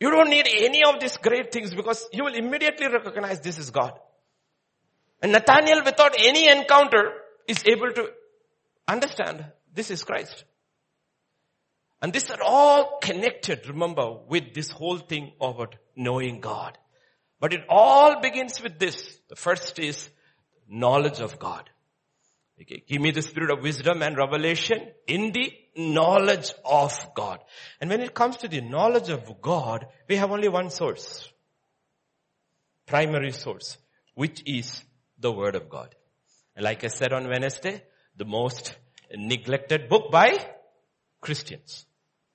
You 0.00 0.10
don't 0.10 0.30
need 0.30 0.48
any 0.48 0.82
of 0.84 0.98
these 0.98 1.16
great 1.18 1.52
things 1.52 1.74
because 1.74 2.08
you 2.12 2.24
will 2.24 2.34
immediately 2.34 2.88
recognize 2.88 3.40
this 3.40 3.58
is 3.58 3.70
God. 3.70 3.92
And 5.20 5.30
Nathaniel 5.30 5.84
without 5.84 6.14
any 6.18 6.48
encounter 6.48 7.12
is 7.46 7.62
able 7.66 7.92
to 7.92 8.10
understand 8.88 9.44
this 9.72 9.90
is 9.90 10.02
Christ. 10.02 10.44
And 12.00 12.12
these 12.12 12.30
are 12.32 12.42
all 12.42 12.98
connected, 13.00 13.68
remember, 13.68 14.18
with 14.26 14.54
this 14.54 14.70
whole 14.70 14.98
thing 14.98 15.32
about 15.40 15.76
knowing 15.94 16.40
God. 16.40 16.76
But 17.38 17.52
it 17.52 17.60
all 17.68 18.20
begins 18.20 18.60
with 18.60 18.80
this. 18.80 19.20
The 19.28 19.36
first 19.36 19.78
is 19.78 20.08
knowledge 20.72 21.20
of 21.20 21.38
God. 21.38 21.68
Okay. 22.60 22.82
Give 22.86 23.00
me 23.00 23.10
the 23.10 23.22
spirit 23.22 23.50
of 23.50 23.62
wisdom 23.62 24.02
and 24.02 24.16
revelation 24.16 24.88
in 25.06 25.32
the 25.32 25.52
knowledge 25.76 26.52
of 26.64 27.14
God. 27.14 27.40
And 27.80 27.90
when 27.90 28.00
it 28.00 28.14
comes 28.14 28.38
to 28.38 28.48
the 28.48 28.60
knowledge 28.60 29.08
of 29.08 29.40
God, 29.40 29.86
we 30.08 30.16
have 30.16 30.30
only 30.30 30.48
one 30.48 30.70
source. 30.70 31.28
Primary 32.86 33.32
source, 33.32 33.78
which 34.14 34.42
is 34.46 34.82
the 35.18 35.32
Word 35.32 35.54
of 35.54 35.68
God. 35.68 35.94
And 36.56 36.64
like 36.64 36.84
I 36.84 36.88
said 36.88 37.12
on 37.12 37.28
Wednesday, 37.28 37.82
the 38.16 38.24
most 38.24 38.76
neglected 39.14 39.88
book 39.88 40.10
by 40.10 40.38
Christians. 41.20 41.86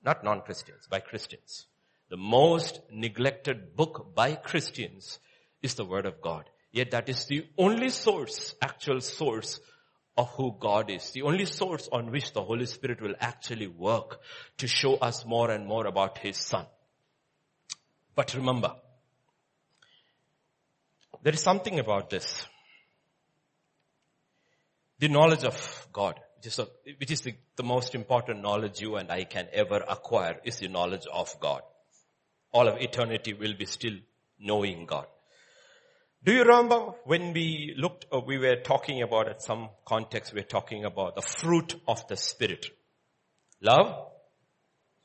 Not 0.03 0.23
non-Christians, 0.23 0.87
by 0.89 0.99
Christians. 0.99 1.65
The 2.09 2.17
most 2.17 2.79
neglected 2.91 3.75
book 3.75 4.13
by 4.15 4.35
Christians 4.35 5.19
is 5.61 5.75
the 5.75 5.85
Word 5.85 6.05
of 6.05 6.21
God. 6.21 6.49
Yet 6.71 6.91
that 6.91 7.09
is 7.09 7.25
the 7.25 7.45
only 7.57 7.89
source, 7.89 8.55
actual 8.61 9.01
source 9.01 9.59
of 10.17 10.29
who 10.31 10.55
God 10.59 10.89
is. 10.89 11.11
The 11.11 11.21
only 11.21 11.45
source 11.45 11.87
on 11.91 12.11
which 12.11 12.33
the 12.33 12.43
Holy 12.43 12.65
Spirit 12.65 13.01
will 13.01 13.15
actually 13.19 13.67
work 13.67 14.19
to 14.57 14.67
show 14.67 14.95
us 14.95 15.25
more 15.25 15.51
and 15.51 15.65
more 15.65 15.85
about 15.85 16.17
His 16.17 16.37
Son. 16.37 16.65
But 18.15 18.33
remember, 18.33 18.75
there 21.21 21.33
is 21.33 21.41
something 21.41 21.79
about 21.79 22.09
this. 22.09 22.45
The 24.99 25.07
knowledge 25.07 25.43
of 25.43 25.87
God, 25.93 26.19
which 26.37 26.47
is, 26.47 26.59
a, 26.59 26.67
which 26.97 27.11
is 27.11 27.21
the, 27.21 27.35
the 27.55 27.63
most 27.63 27.93
important 27.93 28.41
knowledge 28.41 28.81
you 28.81 28.95
and 28.95 29.11
I 29.11 29.25
can 29.25 29.47
ever 29.53 29.83
acquire, 29.87 30.39
is 30.43 30.57
the 30.57 30.67
knowledge 30.67 31.05
of 31.13 31.39
God. 31.39 31.61
All 32.51 32.67
of 32.67 32.81
eternity 32.81 33.33
will 33.33 33.53
be 33.53 33.65
still 33.65 33.97
knowing 34.39 34.87
God. 34.87 35.05
Do 36.23 36.33
you 36.33 36.43
remember 36.43 36.93
when 37.05 37.33
we 37.33 37.73
looked, 37.77 38.07
or 38.11 38.21
we 38.25 38.37
were 38.37 38.57
talking 38.57 39.01
about 39.01 39.29
at 39.29 39.41
some 39.41 39.69
context, 39.85 40.33
we 40.33 40.41
were 40.41 40.47
talking 40.47 40.83
about 40.83 41.15
the 41.15 41.21
fruit 41.21 41.75
of 41.87 42.05
the 42.07 42.17
Spirit. 42.17 42.65
Love, 43.61 44.09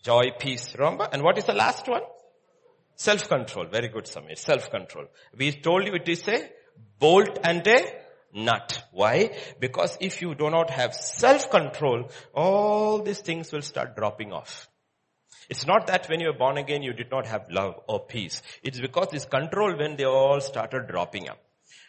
joy, 0.03 0.33
peace, 0.38 0.75
remember? 0.77 1.09
And 1.12 1.22
what 1.22 1.38
is 1.38 1.44
the 1.44 1.53
last 1.53 1.87
one? 1.88 2.03
Self-control. 2.96 3.66
Very 3.66 3.88
good, 3.88 4.05
Samir. 4.05 4.37
Self-control. 4.37 5.07
We 5.37 5.53
told 5.53 5.87
you 5.87 5.94
it 5.94 6.09
is 6.09 6.27
a 6.29 6.51
bolt 6.98 7.38
and 7.44 7.66
a 7.66 7.85
nut. 8.35 8.83
Why? 8.92 9.37
Because 9.61 9.96
if 10.01 10.22
you 10.22 10.35
do 10.35 10.51
not 10.51 10.70
have 10.70 10.94
self-control, 10.94 12.11
all 12.35 13.03
these 13.03 13.20
things 13.20 13.53
will 13.53 13.62
start 13.62 13.96
dropping 13.96 14.33
off. 14.33 14.68
It's 15.52 15.66
not 15.66 15.86
that 15.88 16.08
when 16.08 16.20
you 16.20 16.28
were 16.28 16.38
born 16.42 16.56
again 16.56 16.82
you 16.82 16.94
did 16.94 17.10
not 17.10 17.26
have 17.26 17.50
love 17.50 17.74
or 17.86 18.00
peace. 18.00 18.40
It's 18.62 18.80
because 18.80 19.08
this 19.08 19.26
control 19.26 19.76
when 19.76 19.96
they 19.96 20.04
all 20.06 20.40
started 20.40 20.86
dropping 20.88 21.28
up. 21.28 21.40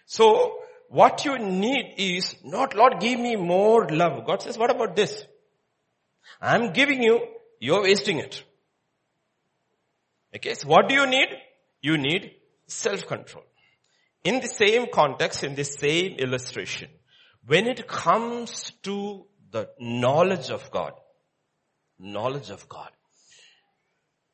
So 0.06 0.58
what 0.90 1.24
you 1.24 1.38
need 1.40 1.94
is 1.98 2.36
not 2.44 2.76
Lord 2.76 3.00
give 3.00 3.18
me 3.18 3.38
more 3.38 3.88
love. 3.88 4.26
God 4.26 4.42
says 4.42 4.58
what 4.58 4.70
about 4.70 4.98
this? 4.98 5.14
I'm 6.42 6.74
giving 6.74 7.02
you, 7.02 7.22
you're 7.62 7.84
wasting 7.84 8.20
it. 8.20 8.44
Okay, 10.36 10.56
so 10.56 10.68
what 10.68 10.90
do 10.90 10.96
you 10.96 11.06
need? 11.08 11.30
You 11.82 11.98
need 11.98 12.32
self-control. 12.68 13.46
In 14.26 14.42
the 14.42 14.48
same 14.48 14.88
context, 14.92 15.46
in 15.46 15.56
the 15.56 15.64
same 15.64 16.18
illustration, 16.18 16.90
when 17.46 17.68
it 17.68 17.88
comes 17.88 18.74
to 18.82 19.26
the 19.52 19.70
knowledge 19.80 20.50
of 20.50 20.70
God, 20.70 20.94
knowledge 21.98 22.50
of 22.50 22.68
God, 22.68 22.92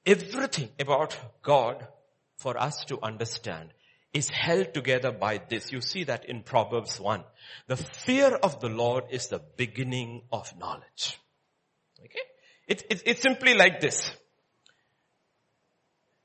everything 0.06 0.70
about 0.80 1.18
God 1.42 1.88
for 2.38 2.58
us 2.58 2.86
to 2.86 3.02
understand 3.02 3.70
is 4.14 4.30
held 4.30 4.74
together 4.74 5.12
by 5.12 5.40
this. 5.50 5.72
You 5.72 5.82
see 5.82 6.06
that 6.06 6.26
in 6.26 6.42
Proverbs 6.42 7.00
1. 7.00 7.24
The 7.68 7.78
fear 7.78 8.30
of 8.30 8.60
the 8.60 8.70
Lord 8.70 9.06
is 9.12 9.28
the 9.28 9.42
beginning 9.58 10.24
of 10.32 10.58
knowledge. 10.58 11.20
Okay? 12.00 12.20
It, 12.68 12.84
it, 12.90 13.04
it's 13.06 13.22
simply 13.22 13.54
like 13.54 13.80
this. 13.80 14.12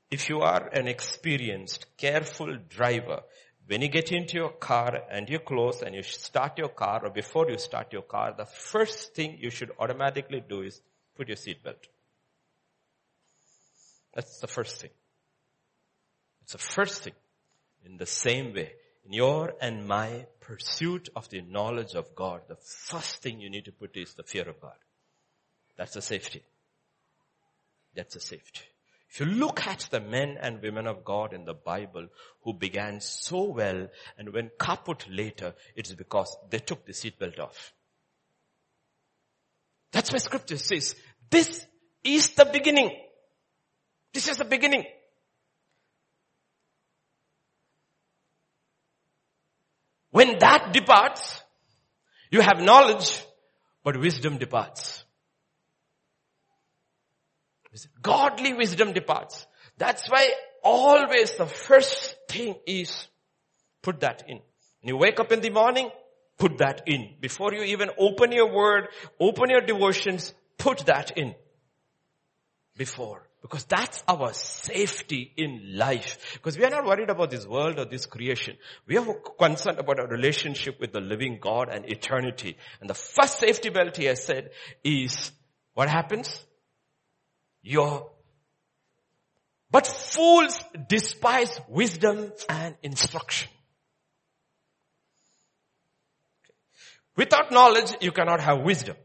If 0.09 0.29
you 0.29 0.41
are 0.41 0.67
an 0.67 0.87
experienced, 0.87 1.85
careful 1.97 2.57
driver, 2.69 3.21
when 3.67 3.81
you 3.81 3.87
get 3.87 4.11
into 4.11 4.37
your 4.37 4.51
car 4.51 5.01
and 5.09 5.27
you 5.27 5.39
close 5.39 5.81
and 5.81 5.95
you 5.95 6.03
start 6.03 6.57
your 6.57 6.69
car 6.69 7.01
or 7.03 7.09
before 7.09 7.49
you 7.49 7.57
start 7.57 7.91
your 7.91 8.03
car, 8.03 8.33
the 8.37 8.45
first 8.45 9.15
thing 9.15 9.37
you 9.39 9.49
should 9.49 9.71
automatically 9.79 10.43
do 10.47 10.61
is 10.61 10.81
put 11.15 11.27
your 11.27 11.37
seatbelt. 11.37 11.87
That's 14.15 14.39
the 14.39 14.47
first 14.47 14.81
thing. 14.81 14.91
It's 16.43 16.53
the 16.53 16.57
first 16.57 17.03
thing. 17.03 17.13
In 17.85 17.97
the 17.97 18.05
same 18.05 18.53
way, 18.53 18.71
in 19.05 19.13
your 19.13 19.53
and 19.61 19.87
my 19.87 20.25
pursuit 20.39 21.09
of 21.15 21.29
the 21.29 21.41
knowledge 21.41 21.93
of 21.93 22.15
God, 22.15 22.41
the 22.47 22.55
first 22.55 23.21
thing 23.21 23.39
you 23.39 23.49
need 23.49 23.65
to 23.65 23.71
put 23.71 23.95
is 23.95 24.13
the 24.15 24.23
fear 24.23 24.49
of 24.49 24.59
God. 24.59 24.77
That's 25.77 25.95
a 25.95 26.01
safety. 26.01 26.41
That's 27.93 28.15
a 28.15 28.19
safety. 28.19 28.61
If 29.09 29.19
you 29.19 29.27
look 29.27 29.65
at 29.67 29.87
the 29.91 30.01
men 30.01 30.37
and 30.41 30.61
women 30.61 30.87
of 30.87 31.05
God 31.05 31.33
in 31.33 31.45
the 31.45 31.53
Bible 31.53 32.07
who 32.41 32.53
began 32.53 32.99
so 33.01 33.43
well 33.43 33.87
and 34.17 34.33
went 34.33 34.57
kaput 34.57 35.05
later, 35.09 35.53
it's 35.75 35.93
because 35.93 36.35
they 36.49 36.59
took 36.59 36.85
the 36.85 36.93
seatbelt 36.93 37.39
off. 37.39 37.73
That's 39.91 40.11
why 40.11 40.17
scripture 40.17 40.57
says, 40.57 40.95
this 41.29 41.65
is 42.03 42.29
the 42.35 42.45
beginning. 42.45 42.91
This 44.15 44.29
is 44.29 44.37
the 44.37 44.45
beginning. 44.45 44.85
When 50.11 50.39
that 50.39 50.71
departs, 50.71 51.41
you 52.31 52.39
have 52.39 52.61
knowledge, 52.61 53.21
but 53.83 53.99
wisdom 53.99 54.37
departs. 54.37 55.03
Godly 58.01 58.53
wisdom 58.53 58.93
departs. 58.93 59.45
That's 59.77 60.09
why 60.09 60.31
always 60.63 61.35
the 61.35 61.45
first 61.45 62.15
thing 62.29 62.55
is 62.65 63.09
put 63.81 63.99
that 63.99 64.23
in. 64.29 64.39
When 64.79 64.93
you 64.93 64.95
wake 64.95 65.19
up 65.19 65.33
in 65.33 65.41
the 65.41 65.49
morning, 65.49 65.89
put 66.37 66.59
that 66.59 66.83
in. 66.85 67.15
Before 67.19 67.53
you 67.53 67.63
even 67.63 67.89
open 67.99 68.31
your 68.31 68.49
word, 68.55 68.87
open 69.19 69.49
your 69.49 69.59
devotions, 69.59 70.33
put 70.57 70.85
that 70.85 71.17
in. 71.17 71.35
Before. 72.77 73.24
Because 73.45 73.65
that's 73.65 74.03
our 74.07 74.33
safety 74.33 75.31
in 75.37 75.77
life. 75.77 76.33
Because 76.33 76.57
we 76.57 76.65
are 76.65 76.71
not 76.71 76.85
worried 76.85 77.11
about 77.11 77.29
this 77.29 77.45
world 77.45 77.77
or 77.77 77.85
this 77.85 78.07
creation. 78.07 78.57
We 78.87 78.97
are 78.97 79.05
concerned 79.37 79.77
about 79.77 79.99
our 79.99 80.07
relationship 80.07 80.79
with 80.79 80.93
the 80.93 80.99
living 80.99 81.37
God 81.39 81.69
and 81.69 81.85
eternity. 81.85 82.57
And 82.81 82.89
the 82.89 82.95
first 82.95 83.39
safety 83.39 83.69
belt 83.69 83.97
he 83.97 84.05
has 84.05 84.23
said 84.23 84.49
is, 84.83 85.31
what 85.75 85.89
happens? 85.89 86.39
your 87.65 88.11
but 89.71 89.87
fools 89.87 90.57
despise 90.87 91.59
wisdom 91.67 92.31
and 92.47 92.75
instruction. 92.81 93.49
Without 97.17 97.51
knowledge, 97.51 97.91
you 97.99 98.11
cannot 98.11 98.39
have 98.39 98.61
wisdom. 98.61 98.95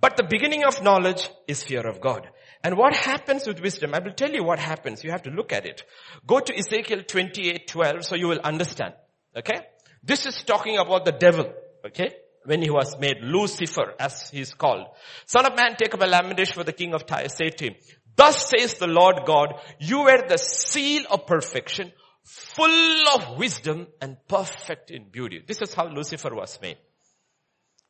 But 0.00 0.16
the 0.16 0.22
beginning 0.22 0.64
of 0.64 0.82
knowledge 0.82 1.28
is 1.46 1.62
fear 1.62 1.86
of 1.86 2.00
God. 2.00 2.26
And 2.62 2.76
what 2.76 2.94
happens 2.94 3.46
with 3.46 3.60
wisdom? 3.60 3.94
I 3.94 4.00
will 4.00 4.12
tell 4.12 4.30
you 4.30 4.44
what 4.44 4.58
happens. 4.58 5.02
You 5.02 5.10
have 5.12 5.22
to 5.22 5.30
look 5.30 5.52
at 5.52 5.66
it. 5.66 5.84
Go 6.26 6.40
to 6.40 6.56
Ezekiel 6.56 7.02
28, 7.06 7.66
12 7.66 8.04
so 8.04 8.16
you 8.16 8.28
will 8.28 8.40
understand. 8.40 8.94
Okay? 9.36 9.60
This 10.02 10.26
is 10.26 10.42
talking 10.42 10.76
about 10.76 11.04
the 11.04 11.12
devil. 11.12 11.52
Okay? 11.86 12.10
when 12.44 12.62
he 12.62 12.70
was 12.70 12.98
made 12.98 13.18
Lucifer 13.22 13.94
as 13.98 14.30
he 14.30 14.40
is 14.40 14.54
called. 14.54 14.86
Son 15.26 15.46
of 15.46 15.56
man, 15.56 15.76
take 15.76 15.94
up 15.94 16.02
a 16.02 16.06
lamentation 16.06 16.54
for 16.54 16.64
the 16.64 16.72
king 16.72 16.94
of 16.94 17.06
Tyre. 17.06 17.28
Say 17.28 17.50
to 17.50 17.64
him, 17.66 17.74
thus 18.16 18.48
says 18.48 18.74
the 18.74 18.86
Lord 18.86 19.20
God, 19.26 19.60
you 19.78 20.02
were 20.02 20.26
the 20.26 20.38
seal 20.38 21.04
of 21.10 21.26
perfection, 21.26 21.92
full 22.24 23.08
of 23.14 23.38
wisdom 23.38 23.86
and 24.00 24.16
perfect 24.28 24.90
in 24.90 25.10
beauty. 25.10 25.42
This 25.46 25.60
is 25.60 25.74
how 25.74 25.88
Lucifer 25.88 26.34
was 26.34 26.58
made. 26.62 26.78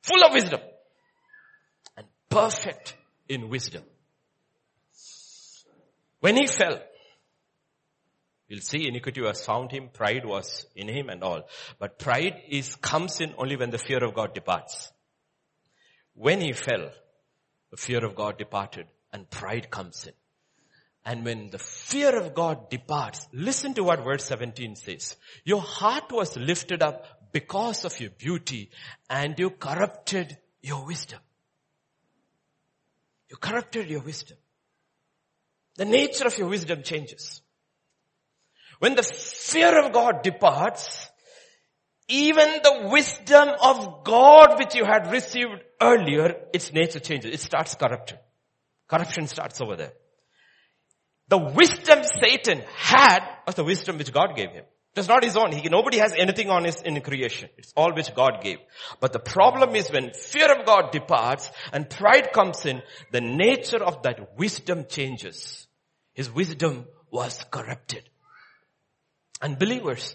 Full 0.02 0.24
of 0.24 0.32
wisdom 0.32 0.60
and 1.96 2.06
perfect 2.28 2.96
in 3.28 3.48
wisdom. 3.48 3.82
When 6.20 6.36
he 6.36 6.46
fell, 6.46 6.80
We'll 8.50 8.60
see 8.60 8.88
iniquity 8.88 9.20
was 9.20 9.44
found 9.44 9.70
him, 9.70 9.90
pride 9.92 10.26
was 10.26 10.66
in 10.74 10.88
him 10.88 11.08
and 11.08 11.22
all. 11.22 11.48
But 11.78 12.00
pride 12.00 12.42
is, 12.48 12.74
comes 12.74 13.20
in 13.20 13.32
only 13.38 13.54
when 13.54 13.70
the 13.70 13.78
fear 13.78 14.02
of 14.02 14.12
God 14.12 14.34
departs. 14.34 14.90
When 16.14 16.40
he 16.40 16.52
fell, 16.52 16.90
the 17.70 17.76
fear 17.76 18.04
of 18.04 18.16
God 18.16 18.38
departed 18.38 18.88
and 19.12 19.30
pride 19.30 19.70
comes 19.70 20.04
in. 20.04 20.14
And 21.04 21.24
when 21.24 21.50
the 21.50 21.60
fear 21.60 22.18
of 22.18 22.34
God 22.34 22.68
departs, 22.70 23.28
listen 23.32 23.72
to 23.74 23.84
what 23.84 24.02
verse 24.02 24.24
17 24.24 24.74
says. 24.74 25.16
Your 25.44 25.62
heart 25.62 26.10
was 26.10 26.36
lifted 26.36 26.82
up 26.82 27.30
because 27.32 27.84
of 27.84 27.98
your 28.00 28.10
beauty 28.10 28.70
and 29.08 29.38
you 29.38 29.50
corrupted 29.50 30.36
your 30.60 30.84
wisdom. 30.84 31.20
You 33.30 33.36
corrupted 33.36 33.88
your 33.88 34.02
wisdom. 34.02 34.36
The 35.80 35.86
nature 35.86 36.26
of 36.26 36.36
your 36.36 36.48
wisdom 36.48 36.82
changes. 36.82 37.40
When 38.80 38.96
the 38.96 39.02
fear 39.02 39.82
of 39.82 39.94
God 39.94 40.20
departs, 40.22 41.08
even 42.06 42.60
the 42.62 42.90
wisdom 42.92 43.48
of 43.62 44.04
God 44.04 44.58
which 44.58 44.74
you 44.74 44.84
had 44.84 45.10
received 45.10 45.62
earlier, 45.80 46.36
its 46.52 46.70
nature 46.74 47.00
changes. 47.00 47.32
It 47.32 47.40
starts 47.40 47.76
corrupting. 47.76 48.18
Corruption 48.90 49.26
starts 49.26 49.62
over 49.62 49.76
there. 49.76 49.94
The 51.28 51.38
wisdom 51.38 52.00
Satan 52.04 52.62
had 52.76 53.20
was 53.46 53.54
the 53.54 53.64
wisdom 53.64 53.96
which 53.96 54.12
God 54.12 54.36
gave 54.36 54.50
him. 54.50 54.64
It 54.94 55.08
not 55.08 55.24
his 55.24 55.36
own. 55.38 55.50
He, 55.52 55.66
nobody 55.70 55.96
has 55.96 56.12
anything 56.12 56.50
on 56.50 56.64
his 56.64 56.82
in 56.82 57.00
creation. 57.00 57.48
It's 57.56 57.72
all 57.74 57.94
which 57.94 58.14
God 58.14 58.42
gave. 58.42 58.58
But 59.00 59.14
the 59.14 59.18
problem 59.18 59.74
is 59.76 59.90
when 59.90 60.12
fear 60.12 60.52
of 60.52 60.66
God 60.66 60.90
departs 60.90 61.50
and 61.72 61.88
pride 61.88 62.34
comes 62.34 62.66
in, 62.66 62.82
the 63.12 63.22
nature 63.22 63.82
of 63.82 64.02
that 64.02 64.36
wisdom 64.36 64.84
changes. 64.86 65.68
His 66.20 66.30
wisdom 66.30 66.84
was 67.10 67.42
corrupted. 67.50 68.06
And 69.40 69.58
believers, 69.58 70.14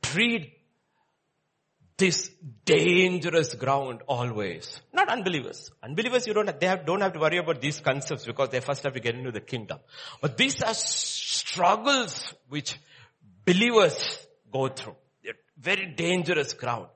treat 0.00 0.54
this 1.98 2.30
dangerous 2.64 3.54
ground 3.54 4.00
always. 4.06 4.80
Not 4.94 5.10
unbelievers. 5.10 5.70
Unbelievers, 5.82 6.26
you 6.26 6.32
don't, 6.32 6.58
they 6.58 6.66
have, 6.66 6.86
don't 6.86 7.02
have 7.02 7.12
to 7.12 7.18
worry 7.18 7.36
about 7.36 7.60
these 7.60 7.78
concepts 7.80 8.24
because 8.24 8.48
they 8.48 8.60
first 8.60 8.84
have 8.84 8.94
to 8.94 9.00
get 9.00 9.16
into 9.16 9.32
the 9.32 9.42
kingdom. 9.42 9.80
But 10.22 10.38
these 10.38 10.62
are 10.62 10.72
struggles 10.72 12.32
which 12.48 12.78
believers 13.44 14.26
go 14.50 14.68
through. 14.68 14.96
They're 15.22 15.34
very 15.58 15.92
dangerous 15.94 16.54
ground. 16.54 16.86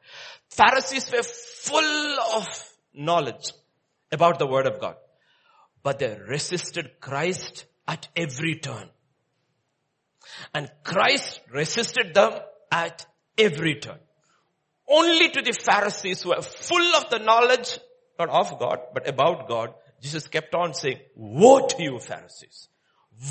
Pharisees 0.48 1.12
were 1.12 1.22
full 1.22 2.20
of 2.36 2.46
knowledge 2.94 3.52
about 4.10 4.38
the 4.38 4.46
word 4.46 4.66
of 4.66 4.80
God. 4.80 4.96
But 5.82 5.98
they 5.98 6.18
resisted 6.26 6.98
Christ 6.98 7.66
at 7.88 8.06
every 8.14 8.56
turn. 8.56 8.88
And 10.54 10.70
Christ 10.84 11.40
resisted 11.50 12.14
them 12.14 12.34
at 12.70 13.06
every 13.36 13.76
turn. 13.80 13.98
Only 14.86 15.30
to 15.30 15.42
the 15.42 15.52
Pharisees 15.52 16.22
who 16.22 16.32
are 16.32 16.42
full 16.42 16.96
of 16.96 17.10
the 17.10 17.18
knowledge, 17.18 17.78
not 18.18 18.28
of 18.28 18.58
God, 18.58 18.78
but 18.94 19.08
about 19.08 19.48
God, 19.48 19.74
Jesus 20.00 20.28
kept 20.28 20.54
on 20.54 20.74
saying, 20.74 20.98
woe 21.16 21.66
to 21.66 21.82
you 21.82 21.98
Pharisees. 21.98 22.68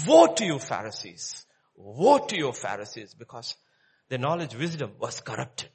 Woe 0.08 0.34
to 0.34 0.46
you 0.46 0.60
Pharisees. 0.60 1.46
Woe 1.76 2.20
to 2.20 2.38
you 2.38 2.52
Pharisees 2.52 3.14
because 3.14 3.56
the 4.10 4.18
knowledge, 4.18 4.56
wisdom 4.56 4.92
was 5.00 5.22
corrupted. 5.22 5.70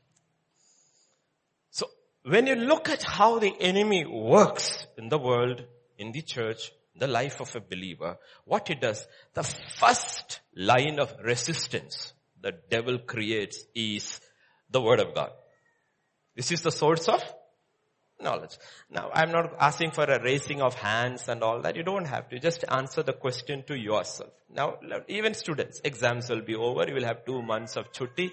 So 1.70 1.86
when 2.24 2.46
you 2.46 2.56
look 2.56 2.88
at 2.88 3.02
how 3.02 3.38
the 3.38 3.54
enemy 3.60 4.04
works 4.04 4.86
in 4.98 5.08
the 5.08 5.18
world, 5.18 5.64
in 5.98 6.12
the 6.12 6.22
church, 6.22 6.72
the 6.96 7.06
life 7.06 7.40
of 7.40 7.54
a 7.56 7.60
believer, 7.60 8.18
what 8.44 8.70
it 8.70 8.80
does, 8.80 9.06
the 9.34 9.42
first 9.42 10.40
line 10.54 10.98
of 10.98 11.14
resistance 11.24 12.12
the 12.40 12.52
devil 12.70 12.98
creates 12.98 13.64
is 13.74 14.20
the 14.70 14.80
word 14.80 15.00
of 15.00 15.14
God. 15.14 15.30
This 16.34 16.50
is 16.50 16.62
the 16.62 16.72
source 16.72 17.08
of 17.08 17.22
knowledge. 18.20 18.56
Now, 18.90 19.10
I'm 19.12 19.30
not 19.30 19.54
asking 19.58 19.92
for 19.92 20.04
a 20.04 20.22
raising 20.22 20.60
of 20.60 20.74
hands 20.74 21.28
and 21.28 21.42
all 21.42 21.60
that. 21.62 21.76
You 21.76 21.82
don't 21.82 22.06
have 22.06 22.28
to. 22.30 22.38
Just 22.38 22.64
answer 22.68 23.02
the 23.02 23.12
question 23.12 23.64
to 23.66 23.78
yourself. 23.78 24.30
Now, 24.50 24.78
even 25.08 25.34
students, 25.34 25.80
exams 25.84 26.30
will 26.30 26.42
be 26.42 26.54
over. 26.54 26.86
You 26.86 26.94
will 26.94 27.04
have 27.04 27.24
two 27.24 27.42
months 27.42 27.76
of 27.76 27.92
chutti. 27.92 28.30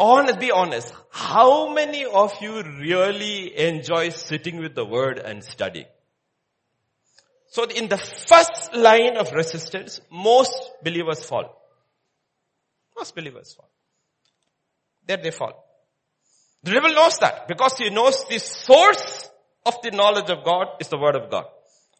Honest, 0.00 0.38
be 0.38 0.50
honest. 0.50 0.94
How 1.10 1.72
many 1.72 2.04
of 2.04 2.32
you 2.40 2.62
really 2.62 3.56
enjoy 3.58 4.10
sitting 4.10 4.58
with 4.58 4.74
the 4.74 4.84
word 4.84 5.18
and 5.18 5.42
studying? 5.42 5.86
So 7.50 7.64
in 7.64 7.88
the 7.88 7.96
first 7.96 8.74
line 8.74 9.16
of 9.16 9.32
resistance, 9.32 10.00
most 10.10 10.70
believers 10.82 11.24
fall. 11.24 11.54
Most 12.96 13.14
believers 13.14 13.54
fall. 13.54 13.70
There 15.06 15.16
they 15.16 15.30
fall. 15.30 15.64
The 16.62 16.72
devil 16.72 16.92
knows 16.92 17.16
that 17.18 17.48
because 17.48 17.78
he 17.78 17.88
knows 17.88 18.24
the 18.28 18.38
source 18.38 19.30
of 19.64 19.80
the 19.82 19.92
knowledge 19.92 20.28
of 20.28 20.44
God 20.44 20.66
is 20.80 20.88
the 20.88 20.98
word 20.98 21.16
of 21.16 21.30
God. 21.30 21.44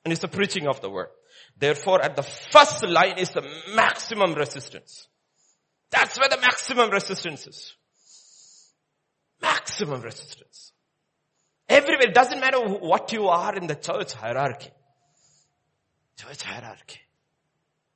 And 0.05 0.13
it's 0.13 0.21
the 0.21 0.29
preaching 0.29 0.67
of 0.67 0.81
the 0.81 0.91
word. 0.91 1.09
Therefore 1.57 2.03
at 2.03 2.17
the 2.17 2.23
first 2.23 2.85
line 2.87 3.19
is 3.19 3.31
the 3.31 3.43
maximum 3.75 4.35
resistance. 4.35 5.09
That's 5.91 6.19
where 6.19 6.29
the 6.29 6.41
maximum 6.41 6.91
resistance 6.91 7.47
is. 7.47 7.75
Maximum 9.41 10.03
resistance. 10.03 10.73
Everywhere. 11.69 12.09
It 12.09 12.15
doesn't 12.15 12.41
matter 12.41 12.59
what 12.59 13.13
you 13.13 13.29
are 13.29 13.55
in 13.55 13.67
the 13.67 13.75
church 13.75 14.13
hierarchy. 14.13 14.71
Church 16.19 16.43
hierarchy. 16.43 17.01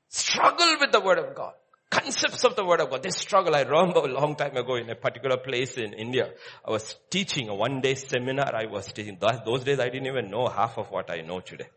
Struggle 0.08 0.76
with 0.80 0.92
the 0.92 1.00
word 1.00 1.18
of 1.18 1.34
God 1.34 1.54
concepts 1.92 2.44
of 2.44 2.56
the 2.56 2.64
word 2.64 2.80
of 2.80 2.90
God. 2.90 3.02
They 3.02 3.10
struggle. 3.10 3.54
I 3.54 3.62
remember 3.62 4.00
a 4.00 4.12
long 4.12 4.34
time 4.34 4.56
ago 4.56 4.76
in 4.76 4.88
a 4.88 4.94
particular 4.94 5.36
place 5.36 5.76
in 5.76 5.92
India, 5.92 6.30
I 6.66 6.70
was 6.70 6.96
teaching 7.10 7.48
a 7.48 7.54
one 7.54 7.80
day 7.80 7.94
seminar. 7.94 8.54
I 8.54 8.66
was 8.66 8.90
teaching. 8.92 9.18
Those 9.20 9.64
days 9.64 9.78
I 9.78 9.90
didn't 9.90 10.06
even 10.06 10.30
know 10.30 10.48
half 10.48 10.78
of 10.78 10.90
what 10.90 11.10
I 11.10 11.20
know 11.20 11.40
today. 11.40 11.68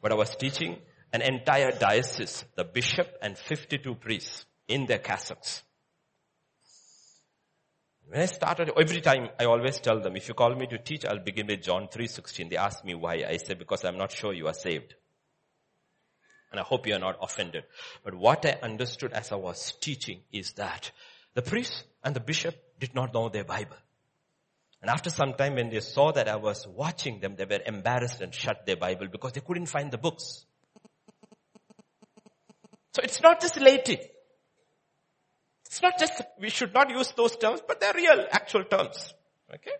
But 0.00 0.12
I 0.12 0.14
was 0.14 0.34
teaching 0.36 0.78
an 1.12 1.22
entire 1.22 1.72
diocese, 1.72 2.44
the 2.56 2.64
bishop 2.64 3.08
and 3.20 3.36
52 3.36 3.94
priests 3.96 4.46
in 4.68 4.86
their 4.86 4.98
cassocks. 4.98 5.62
When 8.06 8.20
I 8.20 8.26
started, 8.26 8.70
every 8.78 9.00
time 9.00 9.28
I 9.40 9.46
always 9.46 9.80
tell 9.80 10.00
them, 10.00 10.14
if 10.14 10.28
you 10.28 10.34
call 10.34 10.54
me 10.54 10.66
to 10.66 10.78
teach, 10.78 11.04
I'll 11.06 11.24
begin 11.24 11.46
with 11.46 11.62
John 11.62 11.88
3.16. 11.88 12.50
They 12.50 12.56
ask 12.56 12.84
me 12.84 12.94
why. 12.94 13.24
I 13.26 13.38
say, 13.38 13.54
because 13.54 13.84
I'm 13.84 13.96
not 13.96 14.12
sure 14.12 14.34
you 14.34 14.46
are 14.46 14.54
saved. 14.54 14.94
And 16.54 16.60
I 16.60 16.62
hope 16.62 16.86
you 16.86 16.94
are 16.94 17.00
not 17.00 17.18
offended. 17.20 17.64
But 18.04 18.14
what 18.14 18.46
I 18.46 18.56
understood 18.62 19.12
as 19.12 19.32
I 19.32 19.34
was 19.34 19.72
teaching 19.80 20.20
is 20.30 20.52
that 20.52 20.92
the 21.34 21.42
priest 21.42 21.82
and 22.04 22.14
the 22.14 22.20
bishop 22.20 22.54
did 22.78 22.94
not 22.94 23.12
know 23.12 23.28
their 23.28 23.42
Bible. 23.42 23.74
And 24.80 24.88
after 24.88 25.10
some 25.10 25.34
time 25.34 25.56
when 25.56 25.70
they 25.70 25.80
saw 25.80 26.12
that 26.12 26.28
I 26.28 26.36
was 26.36 26.64
watching 26.68 27.18
them, 27.18 27.34
they 27.34 27.44
were 27.44 27.58
embarrassed 27.66 28.20
and 28.20 28.32
shut 28.32 28.66
their 28.66 28.76
Bible 28.76 29.08
because 29.10 29.32
they 29.32 29.40
couldn't 29.40 29.66
find 29.66 29.90
the 29.90 29.98
books. 29.98 30.44
So 32.92 33.02
it's 33.02 33.20
not 33.20 33.40
just 33.40 33.60
laity. 33.60 33.98
It's 35.66 35.82
not 35.82 35.98
just, 35.98 36.22
we 36.38 36.50
should 36.50 36.72
not 36.72 36.88
use 36.88 37.12
those 37.16 37.34
terms, 37.36 37.62
but 37.66 37.80
they're 37.80 37.94
real, 37.94 38.26
actual 38.30 38.62
terms. 38.62 39.12
Okay? 39.52 39.72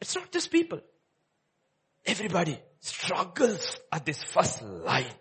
It's 0.00 0.14
not 0.14 0.30
just 0.30 0.52
people. 0.52 0.78
Everybody 2.06 2.60
struggles 2.84 3.80
at 3.90 4.04
this 4.04 4.22
first 4.22 4.62
line. 4.62 5.14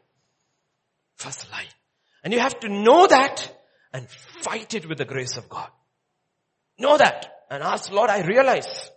First 1.15 1.49
line. 1.49 1.65
And 2.23 2.33
you 2.33 2.39
have 2.39 2.59
to 2.59 2.69
know 2.69 3.07
that 3.07 3.49
and 3.93 4.09
fight 4.09 4.73
it 4.73 4.87
with 4.87 4.97
the 4.97 5.05
grace 5.05 5.37
of 5.37 5.47
God. 5.47 5.69
Know 6.77 6.97
that 6.97 7.31
and 7.49 7.63
ask 7.63 7.89
Lord, 7.91 8.09
I 8.09 8.25
realize. 8.25 8.89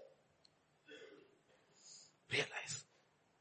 Realize. 2.32 2.84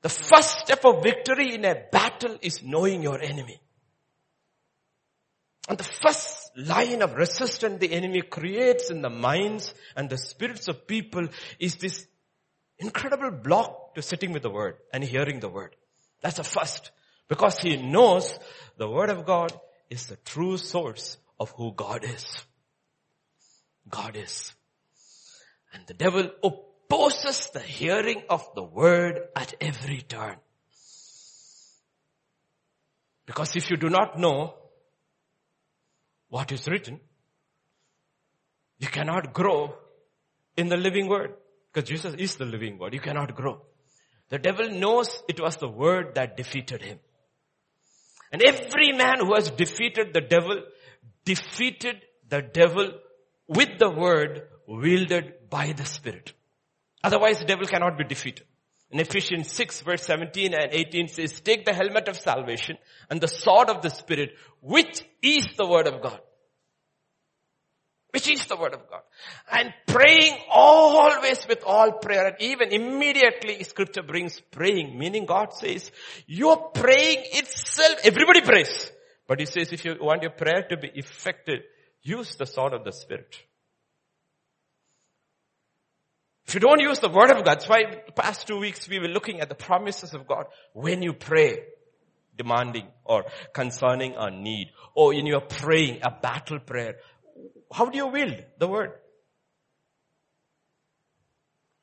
The 0.04 0.10
first 0.10 0.60
step 0.60 0.86
of 0.86 1.02
victory 1.02 1.56
in 1.56 1.66
a 1.66 1.76
battle 1.92 2.38
is 2.42 2.62
knowing 2.62 3.02
your 3.02 3.20
enemy. 3.20 3.60
And 5.68 5.80
the 5.80 5.84
first 5.84 6.52
line 6.56 7.02
of 7.02 7.16
resistance 7.16 7.80
the 7.80 7.92
enemy 7.92 8.22
creates 8.22 8.92
in 8.92 9.02
the 9.02 9.10
minds 9.10 9.74
and 9.96 10.08
the 10.08 10.20
spirits 10.20 10.68
of 10.68 10.86
people 10.86 11.28
is 11.60 11.78
this 11.78 12.06
incredible 12.80 13.32
block 13.32 13.96
to 13.96 14.02
sitting 14.02 14.32
with 14.34 14.44
the 14.44 14.50
word 14.50 14.78
and 14.94 15.04
hearing 15.04 15.40
the 15.40 15.50
word. 15.50 15.76
That's 16.22 16.40
a 16.40 16.44
first. 16.44 16.92
Because 17.28 17.60
he 17.60 17.78
knows 17.78 18.38
the 18.78 18.90
word 18.90 19.10
of 19.10 19.26
God 19.26 19.54
is 19.90 20.08
the 20.08 20.18
true 20.18 20.58
source 20.58 21.18
of 21.40 21.52
who 21.52 21.74
God 21.74 22.04
is. 22.04 22.26
God 23.90 24.16
is. 24.16 24.54
And 25.74 25.86
the 25.88 25.94
devil 25.94 26.30
opposes 26.44 27.48
the 27.48 27.60
hearing 27.60 28.24
of 28.30 28.48
the 28.56 28.64
word 28.64 29.20
at 29.36 29.54
every 29.60 30.02
turn. 30.02 30.38
Because 33.26 33.56
if 33.56 33.70
you 33.70 33.78
do 33.78 33.90
not 33.90 34.20
know 34.20 34.54
what 36.30 36.52
is 36.52 36.68
written, 36.68 37.00
you 38.78 38.88
cannot 38.88 39.34
grow 39.34 39.76
in 40.56 40.70
the 40.70 40.78
living 40.78 41.08
word. 41.08 41.34
Because 41.76 41.90
Jesus 41.90 42.16
is 42.16 42.38
the 42.38 42.46
living 42.46 42.78
word. 42.78 42.94
You 42.94 43.02
cannot 43.02 43.36
grow. 43.36 43.60
The 44.30 44.40
devil 44.40 44.70
knows 44.70 45.22
it 45.28 45.42
was 45.42 45.58
the 45.58 45.68
word 45.68 46.16
that 46.16 46.38
defeated 46.38 46.82
him. 46.82 47.00
And 48.32 48.42
every 48.42 48.94
man 48.94 49.16
who 49.20 49.36
has 49.36 49.52
defeated 49.52 50.14
the 50.14 50.22
devil, 50.22 50.64
defeated 51.26 51.98
the 52.30 52.42
devil 52.42 52.94
with 53.50 53.78
the 53.78 53.90
word 53.90 54.44
wielded 54.66 55.50
by 55.50 55.74
the 55.74 55.84
Spirit. 55.84 56.32
Otherwise 57.04 57.40
the 57.40 57.46
devil 57.46 57.68
cannot 57.68 57.98
be 57.98 58.06
defeated. 58.06 58.46
In 58.90 59.02
Ephesians 59.02 59.52
6 59.52 59.82
verse 59.82 60.04
17 60.04 60.54
and 60.54 60.72
18 60.72 61.10
says, 61.10 61.42
take 61.42 61.66
the 61.66 61.74
helmet 61.74 62.08
of 62.08 62.16
salvation 62.16 62.78
and 63.10 63.20
the 63.20 63.28
sword 63.28 63.70
of 63.70 63.82
the 63.82 63.90
Spirit, 63.90 64.32
which 64.62 65.04
is 65.22 65.46
the 65.58 65.68
word 65.68 65.88
of 65.88 66.02
God 66.02 66.22
which 68.16 68.30
is 68.30 68.46
the 68.46 68.56
word 68.56 68.74
of 68.74 68.90
God. 68.90 69.02
And 69.52 69.74
praying 69.86 70.38
always 70.50 71.46
with 71.50 71.64
all 71.66 71.92
prayer 71.92 72.28
and 72.28 72.38
even 72.40 72.70
immediately 72.70 73.62
scripture 73.66 74.04
brings 74.04 74.40
praying, 74.52 74.98
meaning 74.98 75.26
God 75.26 75.52
says, 75.52 75.92
you're 76.26 76.72
praying 76.74 77.26
itself, 77.34 78.00
everybody 78.06 78.40
prays. 78.40 78.90
But 79.28 79.42
he 79.42 79.46
says 79.46 79.74
if 79.74 79.84
you 79.84 79.98
want 80.00 80.22
your 80.22 80.32
prayer 80.32 80.66
to 80.70 80.78
be 80.78 80.92
effective, 80.96 81.60
use 82.04 82.36
the 82.36 82.46
sword 82.46 82.72
of 82.72 82.86
the 82.86 82.94
spirit. 82.94 83.36
If 86.48 86.54
you 86.54 86.62
don't 86.62 86.80
use 86.80 87.00
the 87.00 87.10
word 87.10 87.32
of 87.32 87.38
God, 87.44 87.48
that's 87.48 87.68
why 87.68 87.84
the 88.06 88.14
past 88.14 88.48
two 88.48 88.60
weeks 88.60 88.88
we 88.88 89.00
were 89.00 89.10
looking 89.10 89.42
at 89.42 89.50
the 89.50 89.56
promises 89.56 90.14
of 90.14 90.26
God. 90.26 90.46
When 90.72 91.02
you 91.02 91.12
pray, 91.12 91.58
demanding 92.38 92.88
or 93.04 93.26
concerning 93.54 94.14
a 94.18 94.32
need, 94.32 94.70
or 94.94 95.14
in 95.14 95.26
your 95.26 95.42
praying, 95.42 96.00
a 96.04 96.12
battle 96.12 96.60
prayer, 96.60 96.96
how 97.76 97.88
do 97.88 97.98
you 97.98 98.08
wield 98.08 98.42
the 98.58 98.70
word? 98.70 98.94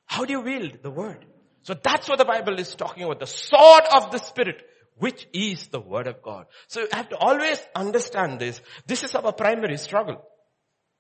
How 0.07 0.25
do 0.25 0.33
you 0.33 0.41
wield 0.41 0.79
the 0.83 0.91
word? 0.91 1.23
So 1.65 1.75
that's 1.75 2.09
what 2.09 2.17
the 2.17 2.25
Bible 2.25 2.59
is 2.59 2.75
talking 2.75 3.03
about. 3.03 3.21
The 3.21 3.27
sword 3.27 3.83
of 3.95 4.11
the 4.11 4.17
Spirit, 4.17 4.63
which 4.97 5.29
is 5.35 5.67
the 5.67 5.81
word 5.81 6.07
of 6.07 6.23
God. 6.23 6.47
So 6.69 6.81
you 6.81 6.89
have 6.93 7.11
to 7.11 7.19
always 7.19 7.63
understand 7.77 8.41
this. 8.41 8.63
This 8.87 9.05
is 9.05 9.15
our 9.15 9.35
primary 9.35 9.77
struggle. 9.77 10.23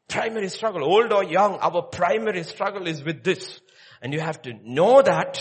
Primary 0.09 0.51
struggle, 0.51 0.85
old 0.85 1.11
or 1.11 1.25
young, 1.25 1.55
our 1.55 1.81
primary 1.85 2.43
struggle 2.45 2.87
is 2.87 3.03
with 3.03 3.25
this. 3.25 3.63
And 4.03 4.13
you 4.13 4.21
have 4.21 4.43
to 4.43 4.53
know 4.63 5.01
that, 5.01 5.41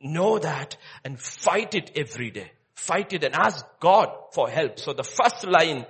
know 0.00 0.38
that, 0.38 0.76
and 1.04 1.18
fight 1.18 1.74
it 1.74 1.90
every 1.96 2.30
day. 2.30 2.52
Fight 2.76 3.12
it 3.12 3.24
and 3.24 3.34
ask 3.34 3.66
God 3.80 4.08
for 4.32 4.48
help. 4.48 4.78
So 4.78 4.92
the 4.92 5.02
first 5.02 5.44
line 5.48 5.84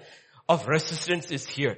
of 0.49 0.67
resistance 0.69 1.31
is 1.31 1.47
here. 1.47 1.77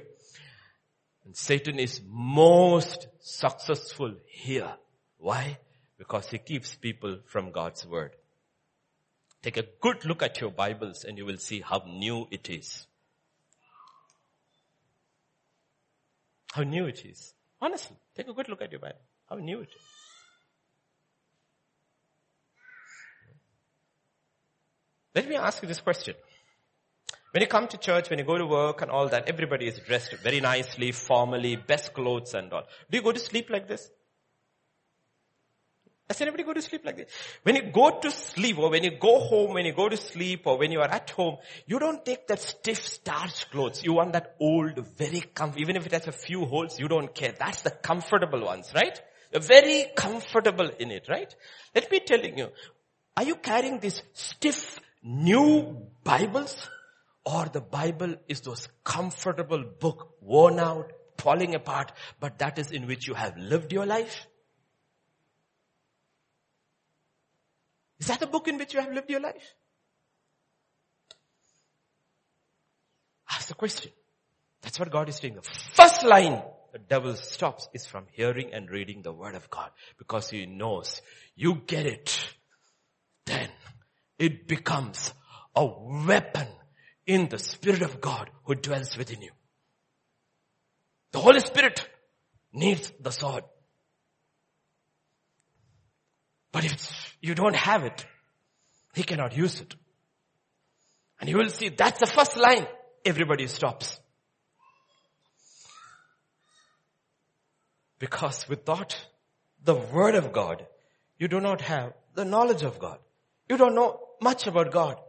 And 1.25 1.35
Satan 1.35 1.79
is 1.79 2.01
most 2.07 3.07
successful 3.19 4.13
here. 4.27 4.73
Why? 5.17 5.57
Because 5.97 6.29
he 6.29 6.37
keeps 6.37 6.75
people 6.75 7.19
from 7.25 7.51
God's 7.51 7.85
word. 7.85 8.11
Take 9.41 9.57
a 9.57 9.65
good 9.81 10.05
look 10.05 10.21
at 10.21 10.39
your 10.39 10.51
Bibles 10.51 11.03
and 11.03 11.17
you 11.17 11.25
will 11.25 11.37
see 11.37 11.61
how 11.61 11.83
new 11.87 12.27
it 12.31 12.49
is. 12.49 12.85
How 16.53 16.63
new 16.63 16.85
it 16.85 17.03
is. 17.05 17.33
Honestly, 17.61 17.97
take 18.15 18.27
a 18.27 18.33
good 18.33 18.47
look 18.47 18.61
at 18.61 18.71
your 18.71 18.79
Bible. 18.79 18.99
How 19.29 19.35
new 19.35 19.61
it 19.61 19.69
is. 19.69 19.81
Let 25.15 25.29
me 25.29 25.35
ask 25.35 25.61
you 25.61 25.67
this 25.67 25.79
question. 25.79 26.13
When 27.35 27.41
you 27.41 27.47
come 27.47 27.67
to 27.67 27.77
church, 27.77 28.09
when 28.09 28.17
you 28.17 28.23
go 28.23 28.37
to 28.37 28.45
work 28.45 28.81
and 28.81 28.89
all 28.89 29.09
that, 29.09 29.27
everybody 29.27 29.67
is 29.67 29.77
dressed 29.79 30.13
very 30.23 30.39
nicely, 30.39 30.93
formally, 30.93 31.57
best 31.57 31.93
clothes 31.93 32.33
and 32.33 32.53
all. 32.53 32.63
Do 32.89 32.97
you 32.97 33.03
go 33.03 33.11
to 33.11 33.19
sleep 33.19 33.49
like 33.49 33.67
this? 33.67 33.91
Does 36.07 36.21
anybody 36.21 36.43
go 36.43 36.53
to 36.53 36.61
sleep 36.61 36.85
like 36.85 36.95
this? 36.95 37.11
When 37.43 37.57
you 37.57 37.63
go 37.73 37.99
to 37.99 38.09
sleep 38.09 38.57
or 38.57 38.69
when 38.69 38.85
you 38.85 38.91
go 38.97 39.19
home, 39.19 39.53
when 39.53 39.65
you 39.65 39.73
go 39.73 39.89
to 39.89 39.97
sleep 39.97 40.43
or 40.47 40.57
when 40.57 40.71
you 40.71 40.79
are 40.79 40.87
at 40.87 41.09
home, 41.09 41.35
you 41.67 41.77
don't 41.77 42.05
take 42.05 42.25
that 42.27 42.39
stiff 42.39 42.87
starch 42.87 43.51
clothes. 43.51 43.83
You 43.83 43.91
want 43.91 44.13
that 44.13 44.37
old, 44.39 44.79
very 44.95 45.19
comfy, 45.19 45.59
even 45.59 45.75
if 45.75 45.85
it 45.85 45.91
has 45.91 46.07
a 46.07 46.13
few 46.13 46.45
holes, 46.45 46.79
you 46.79 46.87
don't 46.87 47.13
care. 47.13 47.33
That's 47.37 47.63
the 47.63 47.71
comfortable 47.71 48.45
ones, 48.45 48.71
right? 48.73 48.97
You're 49.33 49.41
very 49.41 49.87
comfortable 49.93 50.69
in 50.79 50.89
it, 50.89 51.09
right? 51.09 51.35
Let 51.75 51.91
me 51.91 51.99
telling 51.99 52.37
you, 52.37 52.47
are 53.17 53.23
you 53.23 53.35
carrying 53.35 53.81
these 53.81 54.01
stiff 54.13 54.79
new 55.03 55.85
Bibles 56.01 56.69
or 57.25 57.45
the 57.45 57.61
Bible 57.61 58.15
is 58.27 58.41
those 58.41 58.67
comfortable 58.83 59.63
book, 59.79 60.15
worn 60.21 60.59
out, 60.59 60.91
falling 61.17 61.55
apart, 61.55 61.91
but 62.19 62.39
that 62.39 62.59
is 62.59 62.71
in 62.71 62.85
which 62.87 63.07
you 63.07 63.13
have 63.13 63.35
lived 63.37 63.73
your 63.73 63.85
life? 63.85 64.27
Is 67.99 68.07
that 68.07 68.19
the 68.19 68.27
book 68.27 68.47
in 68.47 68.57
which 68.57 68.73
you 68.73 68.81
have 68.81 68.91
lived 68.91 69.09
your 69.09 69.21
life? 69.21 69.55
Ask 73.31 73.47
the 73.47 73.55
question. 73.55 73.91
That's 74.61 74.79
what 74.79 74.91
God 74.91 75.09
is 75.09 75.15
saying. 75.15 75.35
The 75.35 75.41
first 75.41 76.03
line 76.03 76.41
the 76.75 76.79
devil 76.79 77.15
stops 77.15 77.69
is 77.73 77.85
from 77.85 78.05
hearing 78.11 78.53
and 78.53 78.69
reading 78.69 79.01
the 79.01 79.13
word 79.13 79.35
of 79.35 79.49
God 79.49 79.69
because 79.97 80.29
he 80.29 80.45
knows 80.45 81.01
you 81.33 81.61
get 81.65 81.85
it. 81.85 82.35
Then 83.25 83.49
it 84.19 84.45
becomes 84.45 85.13
a 85.55 85.65
weapon 85.65 86.47
in 87.05 87.29
the 87.29 87.39
Spirit 87.39 87.81
of 87.81 88.01
God 88.01 88.29
who 88.43 88.55
dwells 88.55 88.97
within 88.97 89.21
you. 89.21 89.31
The 91.11 91.19
Holy 91.19 91.39
Spirit 91.39 91.87
needs 92.51 92.91
the 92.99 93.11
sword. 93.11 93.43
But 96.51 96.65
if 96.65 97.15
you 97.21 97.35
don't 97.35 97.55
have 97.55 97.83
it, 97.83 98.05
he 98.93 99.03
cannot 99.03 99.35
use 99.35 99.59
it. 99.59 99.75
And 101.19 101.29
you 101.29 101.37
will 101.37 101.49
see 101.49 101.69
that's 101.69 101.99
the 101.99 102.07
first 102.07 102.37
line. 102.37 102.65
Everybody 103.03 103.47
stops. 103.47 103.99
Because 107.99 108.47
without 108.49 108.97
the 109.63 109.75
word 109.75 110.15
of 110.15 110.31
God, 110.31 110.65
you 111.17 111.27
do 111.27 111.39
not 111.39 111.61
have 111.61 111.93
the 112.13 112.25
knowledge 112.25 112.63
of 112.63 112.79
God. 112.79 112.99
You 113.49 113.57
don't 113.57 113.75
know 113.75 113.99
much 114.21 114.47
about 114.47 114.71
God. 114.71 114.99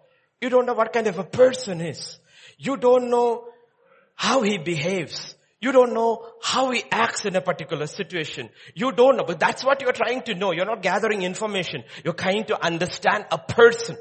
You 0.41 0.51
don't 0.51 0.67
know 0.67 0.75
what 0.75 0.93
kind 0.93 1.07
of 1.07 1.19
a 1.19 1.25
person 1.25 1.81
is. 1.81 2.19
You 2.59 2.77
don't 2.77 3.11
know 3.11 3.49
how 4.15 4.43
he 4.43 4.59
behaves. 4.59 5.35
You 5.61 5.73
don't 5.73 5.95
know 5.95 6.27
how 6.43 6.71
he 6.71 6.85
acts 6.93 7.25
in 7.25 7.35
a 7.35 7.41
particular 7.41 7.87
situation. 7.87 8.51
You 8.75 8.93
don't 8.93 9.17
know, 9.17 9.25
but 9.25 9.41
that's 9.41 9.65
what 9.65 9.81
you're 9.81 9.93
trying 9.93 10.23
to 10.23 10.35
know. 10.35 10.53
You're 10.53 10.67
not 10.67 10.83
gathering 10.83 11.23
information. 11.23 11.85
You're 12.05 12.15
trying 12.15 12.45
to 12.45 12.65
understand 12.65 13.27
a 13.31 13.39
person. 13.39 13.97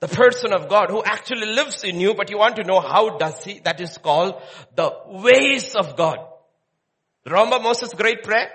The 0.00 0.08
person 0.08 0.52
of 0.52 0.68
God 0.68 0.90
who 0.90 1.02
actually 1.02 1.46
lives 1.46 1.84
in 1.84 2.00
you, 2.00 2.14
but 2.14 2.30
you 2.30 2.38
want 2.38 2.56
to 2.56 2.64
know 2.64 2.80
how 2.80 3.18
does 3.18 3.44
he? 3.44 3.60
That 3.60 3.80
is 3.80 3.98
called 3.98 4.40
the 4.74 4.92
ways 5.06 5.74
of 5.74 5.96
God. 5.96 6.18
Remember 7.24 7.60
Moses' 7.60 7.94
great 7.94 8.22
prayer? 8.24 8.50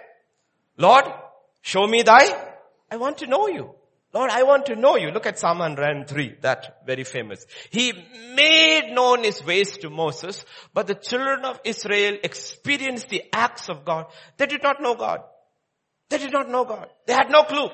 Lord, 0.78 1.06
show 1.62 1.88
me 1.88 2.02
thy, 2.02 2.52
I 2.92 2.98
want 2.98 3.20
to 3.20 3.28
know 3.28 3.48
you. 3.48 3.74
Lord, 4.18 4.32
I 4.32 4.42
want 4.42 4.66
to 4.66 4.76
know 4.76 4.96
you. 4.98 5.12
Look 5.12 5.28
at 5.28 5.38
Psalm 5.38 5.60
103, 5.60 6.38
that 6.42 6.82
very 6.88 7.04
famous. 7.04 7.46
He 7.70 7.94
made 8.34 8.92
known 8.92 9.24
his 9.24 9.46
ways 9.46 9.78
to 9.78 9.92
Moses, 9.92 10.44
but 10.74 10.88
the 10.88 10.96
children 10.96 11.46
of 11.46 11.60
Israel 11.64 12.18
experienced 12.24 13.10
the 13.10 13.26
acts 13.32 13.70
of 13.70 13.86
God. 13.86 14.08
They 14.38 14.48
did 14.48 14.64
not 14.64 14.82
know 14.82 14.96
God. 14.96 15.20
They 16.10 16.18
did 16.18 16.34
not 16.34 16.50
know 16.50 16.66
God. 16.66 16.88
They 17.06 17.14
had 17.14 17.30
no 17.30 17.44
clue. 17.44 17.70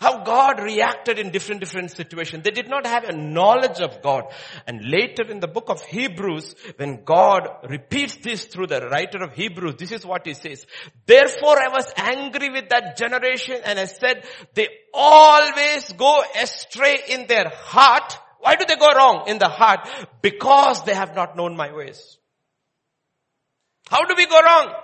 How 0.00 0.22
God 0.22 0.60
reacted 0.60 1.18
in 1.18 1.30
different, 1.30 1.60
different 1.60 1.90
situations. 1.90 2.44
They 2.44 2.52
did 2.52 2.68
not 2.68 2.86
have 2.86 3.04
a 3.04 3.16
knowledge 3.16 3.80
of 3.80 4.00
God. 4.00 4.24
And 4.66 4.84
later 4.84 5.28
in 5.28 5.40
the 5.40 5.48
book 5.48 5.68
of 5.68 5.82
Hebrews, 5.82 6.54
when 6.76 7.04
God 7.04 7.48
repeats 7.68 8.16
this 8.16 8.44
through 8.44 8.68
the 8.68 8.86
writer 8.88 9.22
of 9.24 9.34
Hebrews, 9.34 9.74
this 9.76 9.90
is 9.90 10.06
what 10.06 10.24
he 10.24 10.34
says. 10.34 10.66
Therefore 11.04 11.58
I 11.60 11.68
was 11.68 11.92
angry 11.96 12.50
with 12.50 12.68
that 12.68 12.96
generation 12.96 13.56
and 13.64 13.78
I 13.78 13.86
said, 13.86 14.24
they 14.54 14.68
always 14.94 15.92
go 15.94 16.22
astray 16.40 16.98
in 17.08 17.26
their 17.26 17.48
heart. 17.48 18.16
Why 18.38 18.54
do 18.54 18.66
they 18.68 18.76
go 18.76 18.92
wrong 18.92 19.24
in 19.26 19.38
the 19.38 19.48
heart? 19.48 19.88
Because 20.22 20.84
they 20.84 20.94
have 20.94 21.16
not 21.16 21.36
known 21.36 21.56
my 21.56 21.72
ways. 21.72 22.18
How 23.88 24.04
do 24.04 24.14
we 24.16 24.26
go 24.26 24.40
wrong? 24.40 24.74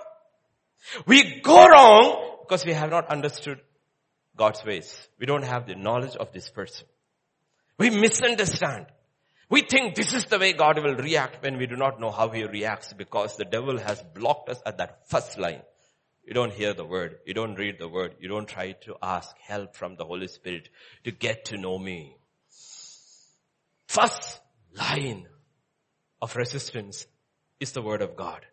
We 1.05 1.39
go 1.39 1.65
wrong 1.67 2.37
because 2.41 2.65
we 2.65 2.73
have 2.73 2.89
not 2.89 3.07
understood 3.07 3.61
God's 4.35 4.63
ways. 4.65 5.07
We 5.19 5.25
don't 5.25 5.43
have 5.43 5.67
the 5.67 5.75
knowledge 5.75 6.15
of 6.15 6.31
this 6.31 6.49
person. 6.49 6.85
We 7.77 7.89
misunderstand. 7.89 8.87
We 9.49 9.61
think 9.61 9.95
this 9.95 10.13
is 10.13 10.25
the 10.25 10.39
way 10.39 10.53
God 10.53 10.83
will 10.83 10.95
react 10.95 11.43
when 11.43 11.57
we 11.57 11.67
do 11.67 11.75
not 11.75 11.99
know 11.99 12.11
how 12.11 12.29
he 12.29 12.43
reacts 12.43 12.93
because 12.93 13.37
the 13.37 13.45
devil 13.45 13.77
has 13.77 14.03
blocked 14.13 14.49
us 14.49 14.61
at 14.65 14.77
that 14.79 15.07
first 15.09 15.37
line. 15.37 15.61
You 16.25 16.33
don't 16.33 16.53
hear 16.53 16.73
the 16.73 16.85
word. 16.85 17.17
You 17.25 17.35
don't 17.35 17.53
read 17.55 17.77
the 17.77 17.87
word. 17.87 18.15
You 18.19 18.27
don't 18.27 18.47
try 18.47 18.71
to 18.85 18.95
ask 19.01 19.37
help 19.37 19.75
from 19.75 19.95
the 19.95 20.05
Holy 20.05 20.27
Spirit 20.27 20.69
to 21.03 21.11
get 21.11 21.45
to 21.45 21.57
know 21.57 21.77
me. 21.77 22.17
First 23.87 24.41
line 24.73 25.27
of 26.21 26.35
resistance 26.35 27.05
is 27.59 27.73
the 27.73 27.83
word 27.83 28.01
of 28.01 28.15
God. 28.15 28.43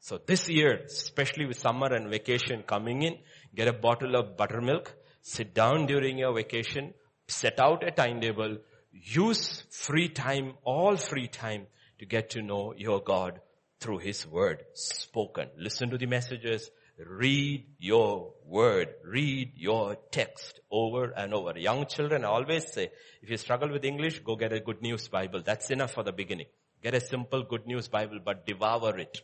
So 0.00 0.18
this 0.24 0.48
year, 0.48 0.80
especially 0.86 1.44
with 1.44 1.58
summer 1.58 1.92
and 1.94 2.08
vacation 2.08 2.62
coming 2.62 3.02
in, 3.02 3.18
get 3.54 3.68
a 3.68 3.72
bottle 3.74 4.16
of 4.16 4.36
buttermilk, 4.38 4.94
sit 5.28 5.54
down 5.54 5.84
during 5.86 6.16
your 6.18 6.34
vacation, 6.34 6.94
set 7.28 7.60
out 7.60 7.86
a 7.86 7.90
timetable, 7.90 8.56
use 8.92 9.62
free 9.70 10.08
time, 10.08 10.54
all 10.64 10.96
free 10.96 11.28
time 11.28 11.66
to 11.98 12.06
get 12.06 12.30
to 12.30 12.42
know 12.42 12.72
your 12.76 13.00
God 13.00 13.40
through 13.78 13.98
His 13.98 14.26
Word 14.26 14.64
spoken. 14.72 15.48
Listen 15.58 15.90
to 15.90 15.98
the 15.98 16.06
messages, 16.06 16.70
read 17.06 17.66
your 17.78 18.32
Word, 18.44 18.88
read 19.04 19.52
your 19.54 19.96
text 20.10 20.60
over 20.70 21.10
and 21.10 21.34
over. 21.34 21.58
Young 21.58 21.84
children 21.86 22.24
always 22.24 22.72
say, 22.72 22.90
if 23.20 23.28
you 23.28 23.36
struggle 23.36 23.70
with 23.70 23.84
English, 23.84 24.20
go 24.20 24.34
get 24.34 24.54
a 24.54 24.60
good 24.60 24.80
news 24.80 25.08
Bible. 25.08 25.42
That's 25.44 25.70
enough 25.70 25.92
for 25.92 26.04
the 26.04 26.12
beginning. 26.12 26.46
Get 26.82 26.94
a 26.94 27.00
simple 27.00 27.42
good 27.42 27.66
news 27.66 27.88
Bible, 27.88 28.20
but 28.24 28.46
devour 28.46 28.96
it. 28.96 29.20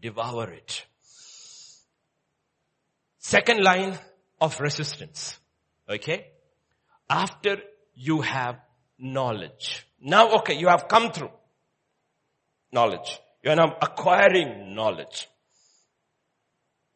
Devour 0.00 0.50
it. 0.52 0.86
Second 3.18 3.62
line, 3.62 3.98
of 4.40 4.60
resistance. 4.60 5.38
Okay? 5.88 6.26
After 7.08 7.58
you 7.94 8.20
have 8.20 8.56
knowledge. 8.98 9.86
Now, 10.00 10.36
okay, 10.38 10.54
you 10.54 10.68
have 10.68 10.88
come 10.88 11.12
through 11.12 11.30
knowledge. 12.72 13.20
You 13.42 13.50
are 13.52 13.56
now 13.56 13.76
acquiring 13.80 14.74
knowledge. 14.74 15.28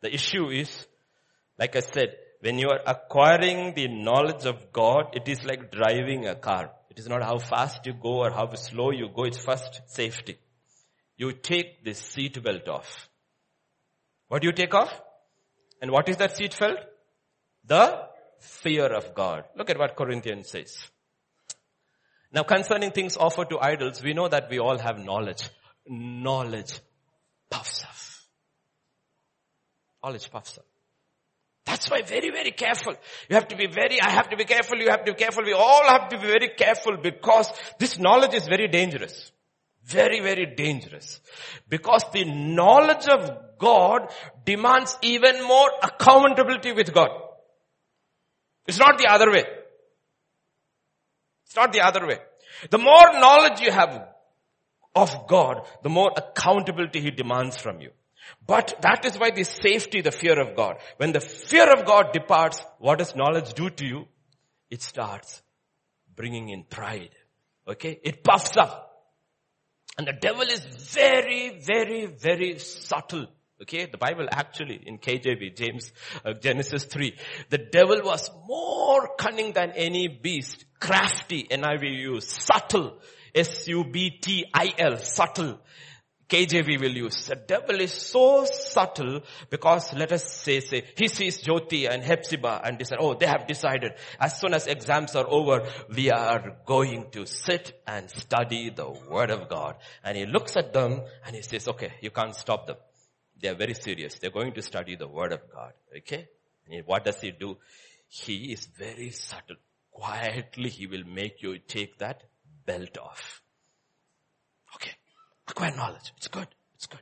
The 0.02 0.12
issue 0.12 0.48
is, 0.48 0.86
like 1.58 1.76
I 1.76 1.80
said, 1.80 2.16
when 2.40 2.58
you 2.58 2.68
are 2.70 2.80
acquiring 2.86 3.74
the 3.74 3.88
knowledge 3.88 4.46
of 4.46 4.72
God, 4.72 5.14
it 5.14 5.28
is 5.28 5.44
like 5.44 5.70
driving 5.70 6.26
a 6.26 6.34
car. 6.34 6.70
It 6.90 6.98
is 6.98 7.06
not 7.06 7.22
how 7.22 7.38
fast 7.38 7.86
you 7.86 7.92
go 7.92 8.22
or 8.24 8.30
how 8.30 8.52
slow 8.54 8.90
you 8.90 9.08
go. 9.14 9.24
It's 9.24 9.38
first 9.38 9.82
safety. 9.86 10.38
You 11.16 11.32
take 11.32 11.84
the 11.84 11.92
seat 11.92 12.42
belt 12.42 12.66
off. 12.68 13.08
What 14.28 14.42
do 14.42 14.48
you 14.48 14.52
take 14.52 14.74
off? 14.74 14.92
And 15.82 15.90
what 15.90 16.08
is 16.08 16.16
that 16.16 16.36
seat 16.36 16.56
belt? 16.58 16.78
The 17.70 18.08
fear 18.40 18.86
of 18.86 19.14
God. 19.14 19.44
Look 19.54 19.70
at 19.70 19.78
what 19.78 19.94
Corinthians 19.94 20.50
says. 20.50 20.76
Now 22.32 22.42
concerning 22.42 22.90
things 22.90 23.16
offered 23.16 23.48
to 23.50 23.60
idols, 23.60 24.02
we 24.02 24.12
know 24.12 24.26
that 24.26 24.50
we 24.50 24.58
all 24.58 24.76
have 24.76 24.98
knowledge. 24.98 25.48
Knowledge 25.86 26.80
puffs 27.48 27.84
up. 27.84 27.94
Knowledge 30.02 30.30
puffs 30.32 30.58
up. 30.58 30.64
That's 31.64 31.88
why 31.88 32.02
very, 32.02 32.30
very 32.30 32.50
careful. 32.50 32.94
You 33.28 33.36
have 33.36 33.46
to 33.46 33.56
be 33.56 33.68
very, 33.68 34.02
I 34.02 34.10
have 34.10 34.30
to 34.30 34.36
be 34.36 34.46
careful, 34.46 34.78
you 34.78 34.90
have 34.90 35.04
to 35.04 35.12
be 35.12 35.18
careful, 35.18 35.44
we 35.44 35.52
all 35.52 35.84
have 35.88 36.08
to 36.08 36.18
be 36.18 36.26
very 36.26 36.48
careful 36.56 36.96
because 36.96 37.52
this 37.78 38.00
knowledge 38.00 38.34
is 38.34 38.48
very 38.48 38.66
dangerous. 38.66 39.30
Very, 39.84 40.20
very 40.20 40.56
dangerous. 40.56 41.20
Because 41.68 42.04
the 42.12 42.24
knowledge 42.24 43.06
of 43.08 43.30
God 43.58 44.12
demands 44.44 44.98
even 45.02 45.44
more 45.44 45.70
accountability 45.84 46.72
with 46.72 46.92
God. 46.92 47.10
It's 48.66 48.78
not 48.78 48.98
the 48.98 49.06
other 49.06 49.30
way. 49.30 49.44
It's 51.46 51.56
not 51.56 51.72
the 51.72 51.80
other 51.80 52.06
way. 52.06 52.18
The 52.70 52.78
more 52.78 53.12
knowledge 53.12 53.60
you 53.60 53.72
have 53.72 54.08
of 54.94 55.26
God, 55.26 55.66
the 55.82 55.88
more 55.88 56.12
accountability 56.16 57.00
He 57.00 57.10
demands 57.10 57.56
from 57.56 57.80
you. 57.80 57.90
But 58.46 58.78
that 58.82 59.04
is 59.04 59.18
why 59.18 59.30
the 59.30 59.44
safety, 59.44 60.00
the 60.00 60.12
fear 60.12 60.40
of 60.40 60.56
God. 60.56 60.76
When 60.98 61.12
the 61.12 61.20
fear 61.20 61.72
of 61.72 61.84
God 61.84 62.12
departs, 62.12 62.62
what 62.78 62.98
does 62.98 63.16
knowledge 63.16 63.54
do 63.54 63.70
to 63.70 63.84
you? 63.84 64.04
It 64.70 64.82
starts 64.82 65.42
bringing 66.14 66.48
in 66.50 66.64
pride. 66.64 67.10
Okay? 67.66 67.98
It 68.02 68.22
puffs 68.22 68.56
up. 68.56 68.86
And 69.98 70.06
the 70.06 70.12
devil 70.12 70.42
is 70.42 70.60
very, 70.60 71.60
very, 71.60 72.06
very 72.06 72.58
subtle 72.58 73.26
Okay, 73.62 73.84
the 73.84 73.98
Bible 73.98 74.26
actually 74.32 74.80
in 74.86 74.96
KJV, 74.96 75.54
James, 75.54 75.92
uh, 76.24 76.32
Genesis 76.32 76.84
3, 76.84 77.14
the 77.50 77.58
devil 77.58 78.00
was 78.02 78.30
more 78.48 79.10
cunning 79.18 79.52
than 79.52 79.72
any 79.72 80.08
beast, 80.08 80.64
crafty, 80.80 81.46
NIV 81.50 81.82
use, 81.82 82.26
subtle, 82.26 82.98
S-U-B-T-I-L, 83.34 84.96
subtle. 84.96 85.60
KJV 86.30 86.80
will 86.80 86.96
use. 86.96 87.26
The 87.26 87.36
devil 87.36 87.80
is 87.80 87.92
so 87.92 88.46
subtle 88.46 89.20
because 89.50 89.92
let 89.92 90.12
us 90.12 90.24
say, 90.24 90.60
say, 90.60 90.84
he 90.96 91.08
sees 91.08 91.42
Jyoti 91.42 91.92
and 91.92 92.02
Hepzibah 92.02 92.62
and 92.64 92.78
decide, 92.78 92.98
oh, 93.00 93.14
they 93.14 93.26
have 93.26 93.46
decided 93.46 93.92
as 94.18 94.40
soon 94.40 94.54
as 94.54 94.68
exams 94.68 95.16
are 95.16 95.26
over, 95.28 95.68
we 95.94 96.10
are 96.10 96.56
going 96.64 97.10
to 97.10 97.26
sit 97.26 97.82
and 97.86 98.08
study 98.08 98.70
the 98.70 98.88
word 99.10 99.30
of 99.30 99.48
God. 99.48 99.74
And 100.04 100.16
he 100.16 100.24
looks 100.24 100.56
at 100.56 100.72
them 100.72 101.02
and 101.26 101.34
he 101.36 101.42
says, 101.42 101.68
okay, 101.68 101.92
you 102.00 102.10
can't 102.10 102.34
stop 102.34 102.68
them. 102.68 102.76
They 103.40 103.48
are 103.48 103.54
very 103.54 103.74
serious. 103.74 104.18
They're 104.18 104.30
going 104.30 104.52
to 104.52 104.62
study 104.62 104.96
the 104.96 105.08
word 105.08 105.32
of 105.32 105.40
God. 105.52 105.72
Okay? 105.96 106.28
And 106.70 106.86
what 106.86 107.04
does 107.04 107.20
he 107.20 107.30
do? 107.30 107.56
He 108.08 108.52
is 108.52 108.66
very 108.66 109.10
subtle. 109.10 109.56
Quietly 109.90 110.68
he 110.68 110.86
will 110.86 111.04
make 111.04 111.42
you 111.42 111.58
take 111.58 111.98
that 111.98 112.22
belt 112.66 112.98
off. 112.98 113.42
Okay. 114.76 114.92
Acquire 115.48 115.74
knowledge. 115.74 116.12
It's 116.16 116.28
good. 116.28 116.48
It's 116.76 116.86
good. 116.86 117.00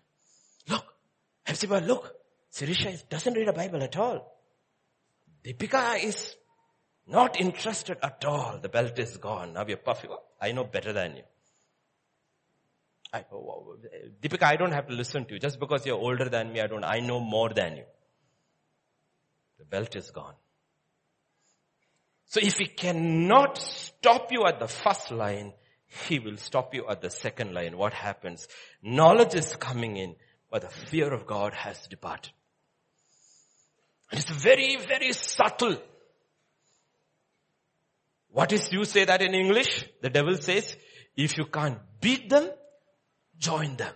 Look. 0.69 0.85
Hepzibah, 1.45 1.83
look. 1.87 2.15
Sirisha 2.53 3.09
doesn't 3.09 3.35
read 3.35 3.49
a 3.49 3.53
Bible 3.53 3.83
at 3.83 3.97
all. 3.97 4.39
Deepika 5.45 6.03
is 6.03 6.37
not 7.07 7.41
interested 7.41 7.99
at 8.03 8.25
all. 8.25 8.59
The 8.61 8.69
belt 8.69 8.99
is 8.99 9.17
gone. 9.17 9.55
Now 9.55 9.65
you're 9.67 9.77
puffy. 9.77 10.09
I 10.41 10.53
know 10.53 10.65
better 10.65 10.93
than 10.93 11.17
you. 11.17 11.23
I, 13.13 13.25
oh, 13.33 13.37
oh, 13.37 13.77
Deepika, 14.23 14.43
I 14.43 14.57
don't 14.57 14.73
have 14.73 14.89
to 14.89 14.95
listen 14.95 15.25
to 15.27 15.35
you. 15.35 15.41
Just 15.41 15.59
because 15.59 15.87
you're 15.87 15.97
older 15.97 16.29
than 16.29 16.53
me, 16.53 16.61
I 16.61 16.67
don't, 16.67 16.85
I 16.85 17.01
know 17.01 17.21
more 17.21 17.49
than 17.49 17.77
you. 17.77 17.85
The 19.59 19.65
belt 19.65 19.97
is 19.97 20.11
gone. 20.11 20.35
So 22.27 22.41
if 22.43 22.59
he 22.59 22.67
cannot 22.67 23.57
stop 23.57 24.31
you 24.31 24.45
at 24.47 24.61
the 24.61 24.69
first 24.69 25.11
line, 25.11 25.55
he 25.87 26.19
will 26.19 26.37
stop 26.37 26.75
you 26.75 26.87
at 26.89 27.01
the 27.01 27.11
second 27.11 27.55
line. 27.55 27.79
What 27.79 27.95
happens? 27.95 28.47
Knowledge 28.83 29.35
is 29.35 29.57
coming 29.57 29.97
in, 29.97 30.15
but 30.51 30.61
the 30.61 30.69
fear 30.69 31.13
of 31.13 31.27
God 31.27 31.55
has 31.55 31.87
departed. 31.87 32.33
It's 34.13 34.29
very, 34.29 34.77
very 34.77 35.13
subtle. 35.13 35.79
What 38.31 38.53
is 38.53 38.71
you 38.71 38.85
say 38.85 39.07
that 39.07 39.23
in 39.23 39.35
English? 39.35 39.87
The 40.03 40.11
devil 40.11 40.37
says, 40.37 40.77
if 41.17 41.39
you 41.39 41.47
can't 41.47 41.79
beat 42.01 42.29
them, 42.29 42.51
join 43.39 43.77
them. 43.77 43.93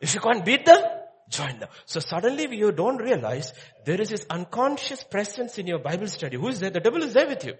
If 0.00 0.14
you 0.14 0.20
can't 0.20 0.44
beat 0.44 0.64
them, 0.64 0.82
join 1.28 1.58
them. 1.58 1.68
So 1.84 2.00
suddenly 2.00 2.48
you 2.56 2.72
don't 2.72 2.96
realize 2.96 3.52
there 3.84 4.00
is 4.00 4.10
this 4.10 4.26
unconscious 4.30 5.04
presence 5.04 5.58
in 5.58 5.66
your 5.66 5.78
Bible 5.78 6.06
study. 6.06 6.36
Who 6.36 6.48
is 6.48 6.60
there? 6.60 6.70
The 6.70 6.80
devil 6.80 7.02
is 7.02 7.12
there 7.12 7.28
with 7.28 7.44
you. 7.44 7.54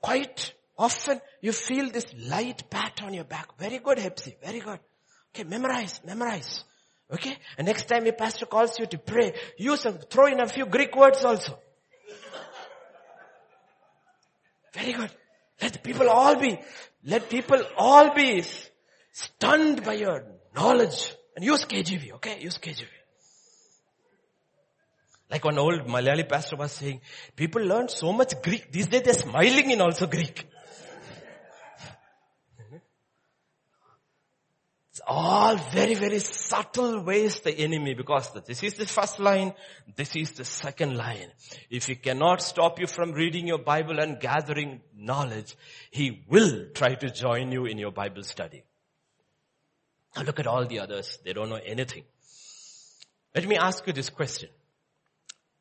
Quite 0.00 0.54
often 0.78 1.20
you 1.40 1.52
feel 1.52 1.90
this 1.90 2.06
light 2.18 2.68
pat 2.70 3.00
on 3.02 3.14
your 3.14 3.24
back. 3.24 3.58
Very 3.58 3.78
good, 3.78 3.98
Hepsi. 3.98 4.36
Very 4.42 4.60
good. 4.60 4.78
Okay, 5.34 5.44
memorize, 5.44 6.00
memorize. 6.04 6.64
Okay? 7.12 7.36
And 7.58 7.66
next 7.66 7.88
time 7.88 8.04
your 8.04 8.14
pastor 8.14 8.46
calls 8.46 8.78
you 8.78 8.86
to 8.86 8.98
pray, 8.98 9.34
use 9.56 9.84
a, 9.86 9.92
throw 9.92 10.26
in 10.26 10.40
a 10.40 10.48
few 10.48 10.66
Greek 10.66 10.94
words 10.96 11.24
also. 11.24 11.58
Very 14.72 14.92
good. 14.92 15.10
Let 15.64 15.82
people 15.82 16.10
all 16.10 16.36
be, 16.36 16.58
let 17.04 17.30
people 17.30 17.62
all 17.78 18.14
be 18.14 18.44
stunned 19.12 19.82
by 19.82 19.94
your 19.94 20.26
knowledge. 20.54 21.14
And 21.34 21.42
use 21.42 21.64
KJV, 21.64 22.12
okay? 22.16 22.38
Use 22.38 22.58
KJV. 22.58 22.84
Like 25.30 25.42
one 25.42 25.56
old 25.56 25.86
Malayali 25.86 26.28
pastor 26.28 26.56
was 26.56 26.72
saying, 26.72 27.00
people 27.34 27.62
learn 27.62 27.88
so 27.88 28.12
much 28.12 28.42
Greek. 28.42 28.70
These 28.70 28.88
days 28.88 29.02
they're 29.04 29.14
smiling 29.14 29.70
in 29.70 29.80
also 29.80 30.06
Greek. 30.06 30.46
All 35.06 35.56
very, 35.56 35.94
very 35.94 36.18
subtle 36.18 37.02
ways 37.02 37.40
the 37.40 37.52
enemy, 37.52 37.94
because 37.94 38.30
this 38.46 38.62
is 38.62 38.74
the 38.74 38.86
first 38.86 39.18
line, 39.20 39.52
this 39.96 40.16
is 40.16 40.32
the 40.32 40.44
second 40.44 40.96
line. 40.96 41.30
If 41.70 41.86
he 41.86 41.94
cannot 41.94 42.42
stop 42.42 42.80
you 42.80 42.86
from 42.86 43.12
reading 43.12 43.46
your 43.46 43.58
Bible 43.58 43.98
and 43.98 44.20
gathering 44.20 44.80
knowledge, 44.96 45.56
he 45.90 46.24
will 46.28 46.66
try 46.74 46.94
to 46.94 47.10
join 47.10 47.52
you 47.52 47.66
in 47.66 47.78
your 47.78 47.92
Bible 47.92 48.22
study. 48.22 48.64
Now 50.16 50.22
look 50.22 50.40
at 50.40 50.46
all 50.46 50.66
the 50.66 50.80
others. 50.80 51.18
They 51.24 51.32
don't 51.32 51.50
know 51.50 51.60
anything. 51.64 52.04
Let 53.34 53.46
me 53.46 53.56
ask 53.56 53.86
you 53.86 53.92
this 53.92 54.10
question. 54.10 54.48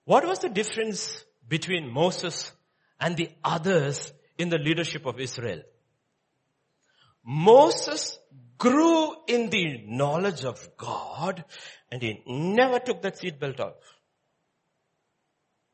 What 0.05 0.27
was 0.27 0.39
the 0.39 0.49
difference 0.49 1.23
between 1.47 1.91
Moses 1.91 2.51
and 2.99 3.17
the 3.17 3.29
others 3.43 4.13
in 4.37 4.49
the 4.49 4.57
leadership 4.57 5.05
of 5.05 5.19
Israel? 5.19 5.61
Moses 7.25 8.19
grew 8.63 9.13
in 9.27 9.49
the 9.49 9.83
knowledge 9.85 10.45
of 10.45 10.57
God 10.77 11.43
and 11.91 12.01
he 12.01 12.23
never 12.25 12.79
took 12.79 13.01
that 13.01 13.15
seatbelt 13.15 13.59
off. 13.59 13.73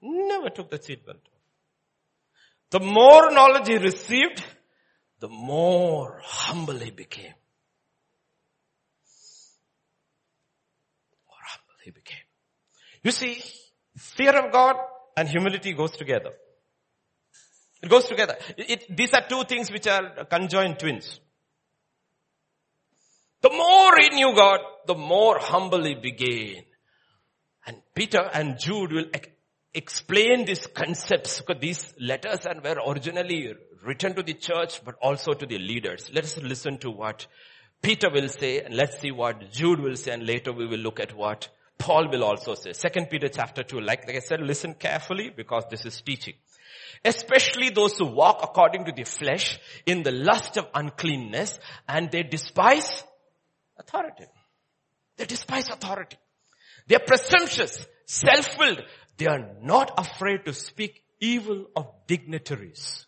Never 0.01 0.49
took 0.49 0.71
that 0.71 0.81
seatbelt 0.81 1.21
off. 1.27 1.39
The 2.71 2.79
more 2.79 3.31
knowledge 3.31 3.67
he 3.67 3.77
received, 3.77 4.43
the 5.19 5.29
more 5.29 6.19
humble 6.23 6.79
he 6.79 6.89
became. 6.89 7.35
More 11.27 11.45
humble 11.53 11.77
he 11.83 11.91
became. 11.91 12.27
You 13.03 13.11
see, 13.11 13.43
fear 13.97 14.35
of 14.35 14.51
God 14.51 14.77
and 15.15 15.29
humility 15.29 15.73
goes 15.73 15.91
together. 15.91 16.31
It 17.81 17.89
goes 17.89 18.05
together. 18.05 18.35
It, 18.57 18.69
it, 18.69 18.97
these 18.97 19.13
are 19.13 19.25
two 19.27 19.43
things 19.43 19.71
which 19.71 19.87
are 19.87 20.25
conjoined 20.25 20.79
twins. 20.79 21.19
The 23.41 23.49
more 23.49 23.91
he 23.99 24.09
knew 24.15 24.35
God, 24.35 24.59
the 24.85 24.95
more 24.95 25.37
humble 25.39 25.83
he 25.83 25.95
began. 25.95 26.63
And 27.65 27.77
Peter 27.93 28.29
and 28.33 28.59
Jude 28.59 28.91
will 28.91 29.05
explain 29.73 30.45
these 30.45 30.67
concepts 30.67 31.41
because 31.41 31.61
these 31.61 31.93
letters 31.99 32.45
are 32.45 32.59
were 32.61 32.81
originally 32.87 33.53
written 33.85 34.13
to 34.15 34.23
the 34.23 34.33
church 34.33 34.83
but 34.83 34.95
also 35.01 35.33
to 35.33 35.45
the 35.45 35.57
leaders. 35.57 36.09
Let 36.13 36.25
us 36.25 36.37
listen 36.37 36.79
to 36.79 36.91
what 36.91 37.27
Peter 37.81 38.09
will 38.09 38.27
say 38.27 38.59
and 38.61 38.75
let's 38.75 38.99
see 38.99 39.11
what 39.11 39.51
Jude 39.51 39.79
will 39.79 39.95
say 39.95 40.11
and 40.11 40.25
later 40.25 40.51
we 40.51 40.67
will 40.67 40.79
look 40.79 40.99
at 40.99 41.15
what 41.15 41.47
Paul 41.77 42.09
will 42.09 42.25
also 42.25 42.55
say. 42.55 42.73
Second 42.73 43.09
Peter 43.09 43.29
chapter 43.29 43.63
2. 43.63 43.79
Like, 43.79 44.05
like 44.05 44.17
I 44.17 44.19
said, 44.19 44.41
listen 44.41 44.73
carefully 44.73 45.31
because 45.35 45.63
this 45.69 45.85
is 45.85 46.01
teaching. 46.01 46.33
Especially 47.05 47.69
those 47.69 47.97
who 47.97 48.05
walk 48.05 48.41
according 48.43 48.83
to 48.85 48.91
the 48.91 49.05
flesh 49.05 49.57
in 49.85 50.03
the 50.03 50.11
lust 50.11 50.57
of 50.57 50.67
uncleanness 50.73 51.57
and 51.87 52.11
they 52.11 52.23
despise 52.23 53.03
authority. 53.80 54.25
They 55.17 55.25
despise 55.25 55.69
authority. 55.69 56.17
They 56.88 56.95
are 56.95 57.05
presumptuous, 57.05 57.86
self-willed. 58.05 58.82
They 59.17 59.27
are 59.27 59.55
not 59.61 59.93
afraid 59.97 60.45
to 60.45 60.53
speak 60.53 61.01
evil 61.19 61.65
of 61.75 61.88
dignitaries. 62.07 63.05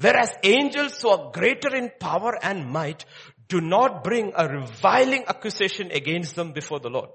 Whereas 0.00 0.32
angels 0.42 1.00
who 1.00 1.10
are 1.10 1.30
greater 1.32 1.74
in 1.74 1.90
power 2.00 2.38
and 2.42 2.70
might 2.70 3.04
do 3.48 3.60
not 3.60 4.02
bring 4.02 4.32
a 4.34 4.48
reviling 4.48 5.24
accusation 5.28 5.90
against 5.90 6.36
them 6.36 6.52
before 6.52 6.80
the 6.80 6.88
Lord. 6.88 7.10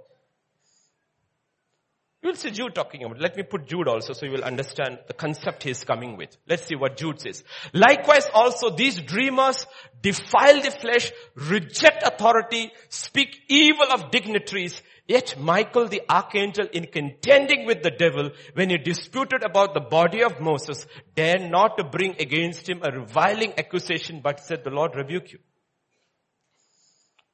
You 2.25 2.31
will 2.31 2.37
see 2.37 2.49
Jude 2.49 2.73
talking 2.73 3.03
about. 3.03 3.19
Let 3.19 3.37
me 3.37 3.43
put 3.43 3.67
Jude 3.67 3.87
also 3.87 4.13
so 4.13 4.25
you 4.25 4.31
will 4.31 4.43
understand 4.43 4.97
the 5.05 5.13
concept 5.13 5.61
he 5.61 5.69
is 5.69 5.83
coming 5.83 6.17
with. 6.17 6.35
Let's 6.49 6.65
see 6.65 6.73
what 6.73 6.97
Jude 6.97 7.21
says. 7.21 7.43
Likewise 7.71 8.25
also 8.33 8.71
these 8.71 8.99
dreamers 8.99 9.67
defile 10.01 10.59
the 10.59 10.71
flesh, 10.71 11.11
reject 11.35 12.01
authority, 12.01 12.71
speak 12.89 13.43
evil 13.47 13.85
of 13.93 14.09
dignitaries. 14.09 14.81
Yet 15.07 15.39
Michael 15.39 15.87
the 15.87 16.01
archangel 16.09 16.65
in 16.73 16.87
contending 16.87 17.67
with 17.67 17.83
the 17.83 17.91
devil 17.91 18.31
when 18.55 18.71
he 18.71 18.79
disputed 18.79 19.43
about 19.43 19.75
the 19.75 19.81
body 19.81 20.23
of 20.23 20.41
Moses 20.41 20.87
dared 21.13 21.51
not 21.51 21.77
to 21.77 21.83
bring 21.83 22.15
against 22.19 22.67
him 22.67 22.81
a 22.81 22.89
reviling 22.89 23.53
accusation 23.59 24.21
but 24.23 24.39
said 24.39 24.63
the 24.63 24.71
Lord 24.71 24.95
rebuke 24.95 25.31
you. 25.31 25.37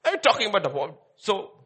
I'm 0.03 0.19
talking 0.19 0.49
about 0.49 0.63
the 0.63 0.69
whole. 0.69 1.01
So 1.15 1.60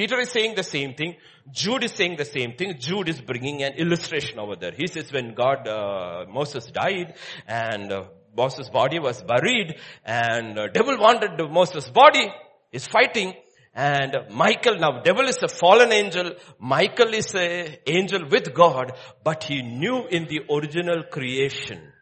Peter 0.00 0.18
is 0.18 0.30
saying 0.30 0.54
the 0.54 0.62
same 0.62 0.94
thing. 0.94 1.16
Jude 1.50 1.84
is 1.84 1.92
saying 1.92 2.16
the 2.16 2.24
same 2.24 2.54
thing. 2.54 2.78
Jude 2.78 3.10
is 3.10 3.20
bringing 3.20 3.62
an 3.62 3.74
illustration 3.74 4.38
over 4.38 4.56
there. 4.56 4.72
He 4.74 4.86
says 4.86 5.12
when 5.12 5.34
God, 5.34 5.68
uh, 5.68 6.24
Moses 6.26 6.64
died 6.72 7.16
and 7.46 7.92
uh, 7.92 8.04
Moses' 8.34 8.70
body 8.70 8.98
was 8.98 9.22
buried 9.22 9.76
and 10.02 10.58
uh, 10.58 10.68
devil 10.68 10.96
wanted 10.98 11.32
Moses' 11.50 11.90
body, 11.90 12.32
is 12.72 12.86
fighting 12.86 13.34
and 13.74 14.16
Michael, 14.30 14.78
now 14.78 15.02
devil 15.02 15.28
is 15.28 15.42
a 15.42 15.48
fallen 15.48 15.92
angel, 15.92 16.32
Michael 16.58 17.12
is 17.12 17.34
a 17.34 17.78
angel 17.86 18.22
with 18.30 18.54
God, 18.54 18.92
but 19.22 19.44
he 19.44 19.60
knew 19.60 20.06
in 20.06 20.26
the 20.28 20.40
original 20.50 21.02
creation, 21.10 21.92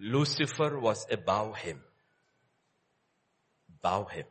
Lucifer 0.00 0.80
was 0.80 1.06
above 1.08 1.56
him. 1.58 1.80
Above 3.78 4.10
him. 4.10 4.24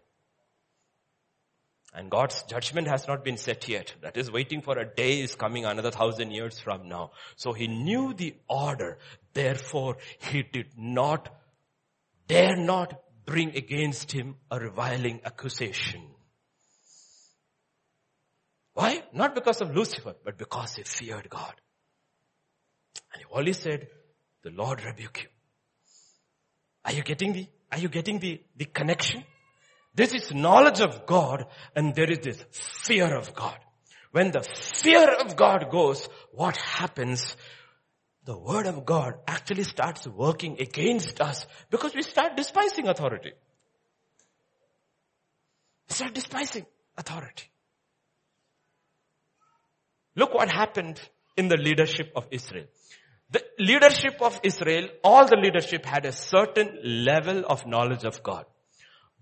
And 1.95 2.09
God's 2.09 2.41
judgment 2.43 2.87
has 2.87 3.07
not 3.07 3.23
been 3.23 3.37
set 3.37 3.67
yet. 3.67 3.93
That 4.01 4.17
is 4.17 4.31
waiting 4.31 4.61
for 4.61 4.77
a 4.79 4.85
day 4.85 5.21
is 5.21 5.35
coming 5.35 5.65
another 5.65 5.91
thousand 5.91 6.31
years 6.31 6.59
from 6.59 6.89
now. 6.89 7.11
So 7.35 7.53
he 7.53 7.67
knew 7.67 8.13
the 8.15 8.35
order. 8.49 8.97
Therefore, 9.33 9.97
he 10.31 10.41
did 10.41 10.69
not, 10.75 11.29
dare 12.27 12.55
not 12.55 12.99
bring 13.25 13.55
against 13.55 14.11
him 14.11 14.35
a 14.49 14.59
reviling 14.59 15.21
accusation. 15.23 16.01
Why? 18.73 19.03
Not 19.13 19.35
because 19.35 19.61
of 19.61 19.75
Lucifer, 19.75 20.15
but 20.25 20.39
because 20.39 20.75
he 20.75 20.83
feared 20.83 21.29
God. 21.29 21.53
And 23.13 23.21
he 23.21 23.25
only 23.31 23.53
said, 23.53 23.87
the 24.41 24.49
Lord 24.49 24.83
rebuke 24.83 25.23
you. 25.23 25.29
Are 26.85 26.91
you 26.91 27.03
getting 27.03 27.33
the, 27.33 27.47
are 27.71 27.77
you 27.77 27.87
getting 27.87 28.17
the, 28.17 28.41
the 28.57 28.65
connection? 28.65 29.23
This 29.95 30.13
is 30.13 30.33
knowledge 30.33 30.81
of 30.81 31.05
God 31.05 31.45
and 31.75 31.93
there 31.93 32.11
is 32.11 32.19
this 32.19 32.43
fear 32.51 33.15
of 33.15 33.33
God. 33.35 33.57
When 34.11 34.31
the 34.31 34.41
fear 34.41 35.07
of 35.21 35.35
God 35.35 35.69
goes, 35.69 36.07
what 36.31 36.57
happens? 36.57 37.35
The 38.25 38.37
word 38.37 38.67
of 38.67 38.85
God 38.85 39.15
actually 39.27 39.63
starts 39.63 40.07
working 40.07 40.57
against 40.59 41.19
us 41.19 41.45
because 41.69 41.93
we 41.93 42.03
start 42.03 42.37
despising 42.37 42.87
authority. 42.87 43.31
We 45.89 45.93
start 45.95 46.13
despising 46.13 46.65
authority. 46.97 47.49
Look 50.15 50.33
what 50.33 50.51
happened 50.51 51.01
in 51.35 51.47
the 51.47 51.57
leadership 51.57 52.11
of 52.15 52.27
Israel. 52.31 52.65
The 53.31 53.43
leadership 53.57 54.21
of 54.21 54.39
Israel, 54.43 54.89
all 55.03 55.25
the 55.25 55.37
leadership 55.37 55.85
had 55.85 56.05
a 56.05 56.11
certain 56.11 56.79
level 56.83 57.43
of 57.45 57.65
knowledge 57.65 58.03
of 58.03 58.21
God. 58.21 58.45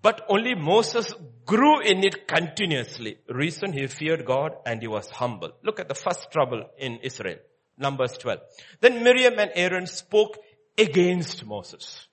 But 0.01 0.25
only 0.29 0.55
Moses 0.55 1.13
grew 1.45 1.81
in 1.81 2.03
it 2.03 2.27
continuously. 2.27 3.17
Reason 3.27 3.71
he 3.71 3.87
feared 3.87 4.25
God 4.25 4.53
and 4.65 4.81
he 4.81 4.87
was 4.87 5.09
humble. 5.09 5.51
Look 5.63 5.79
at 5.79 5.87
the 5.87 5.95
first 5.95 6.31
trouble 6.31 6.63
in 6.77 6.97
Israel. 7.03 7.37
Numbers 7.77 8.17
12. 8.17 8.39
Then 8.79 9.03
Miriam 9.03 9.37
and 9.37 9.51
Aaron 9.55 9.87
spoke 9.87 10.37
against 10.77 11.45
Moses. 11.45 12.07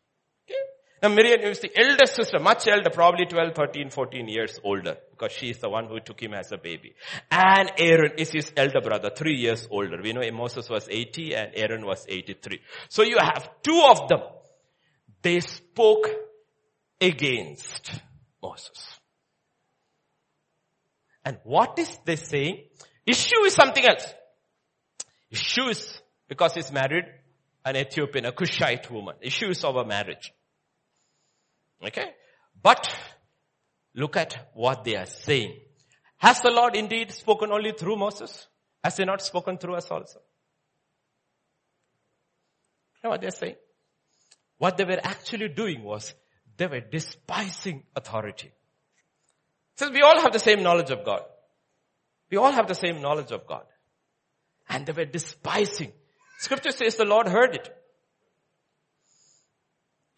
Okay? 0.49 0.59
Now 1.03 1.09
Miriam 1.11 1.41
is 1.43 1.61
the 1.61 1.70
eldest 1.78 2.16
sister, 2.16 2.39
much 2.39 2.66
elder, 2.66 2.91
probably 2.91 3.26
12, 3.26 3.55
13, 3.55 3.91
14 3.91 4.28
years 4.28 4.59
older, 4.64 4.97
because 5.11 5.32
she 5.32 5.51
is 5.51 5.59
the 5.59 5.68
one 5.68 5.86
who 5.86 6.01
took 6.01 6.20
him 6.20 6.34
as 6.34 6.53
a 6.53 6.59
baby. 6.59 6.95
And 7.30 7.70
Aaron 7.78 8.12
is 8.18 8.30
his 8.30 8.53
elder 8.57 8.80
brother, 8.80 9.11
three 9.14 9.36
years 9.36 9.68
older. 9.70 10.01
We 10.03 10.12
know 10.12 10.28
Moses 10.32 10.68
was 10.68 10.89
80 10.91 11.34
and 11.34 11.53
Aaron 11.55 11.86
was 11.86 12.05
83. 12.09 12.61
So 12.89 13.03
you 13.03 13.18
have 13.18 13.51
two 13.62 13.82
of 13.89 14.09
them. 14.09 14.20
They 15.22 15.41
spoke 15.41 16.09
against 17.01 18.01
Moses. 18.42 18.99
And 21.24 21.38
what 21.44 21.78
is 21.78 21.99
they 22.05 22.16
saying? 22.16 22.64
Issue 23.07 23.44
is 23.44 23.55
something 23.55 23.84
else. 23.86 24.07
Issue 25.30 25.68
is 25.68 26.01
because 26.28 26.55
he's 26.55 26.72
married 26.72 27.05
an 27.64 27.76
Ethiopian, 27.76 28.24
a 28.24 28.32
Cushite 28.32 28.90
woman. 28.90 29.16
Issue 29.20 29.49
is 29.49 29.62
over 29.64 29.84
marriage. 29.84 30.32
Okay? 31.84 32.12
But 32.62 32.88
look 33.94 34.16
at 34.16 34.51
what 34.55 34.84
they 34.84 34.96
are 34.96 35.07
saying. 35.07 35.59
Has 36.18 36.40
the 36.40 36.51
Lord 36.51 36.76
indeed 36.76 37.12
spoken 37.12 37.53
only 37.53 37.72
through 37.72 37.96
Moses? 37.96 38.49
Has 38.82 38.96
he 38.96 39.05
not 39.05 39.22
spoken 39.22 39.59
through 39.59 39.74
us 39.74 39.90
also? 39.90 40.20
You 42.96 43.01
know 43.05 43.11
what 43.11 43.20
they're 43.20 43.30
saying? 43.30 43.57
What 44.57 44.76
they 44.76 44.84
were 44.84 45.01
actually 45.03 45.49
doing 45.49 45.84
was 45.84 46.14
they 46.59 46.66
were 46.66 46.80
despising 46.80 47.84
authority. 47.96 48.52
Since 49.76 49.92
we 49.92 50.02
all 50.02 50.20
have 50.20 50.32
the 50.32 50.40
same 50.40 50.62
knowledge 50.62 50.90
of 50.90 51.04
God. 51.04 51.22
We 52.30 52.36
all 52.36 52.50
have 52.52 52.66
the 52.66 52.74
same 52.74 53.00
knowledge 53.00 53.30
of 53.30 53.46
God. 53.46 53.62
And 54.68 54.84
they 54.84 54.92
were 54.92 55.06
despising. 55.06 55.92
Scripture 56.40 56.72
says 56.72 56.96
the 56.96 57.04
Lord 57.04 57.28
heard 57.28 57.54
it. 57.54 57.74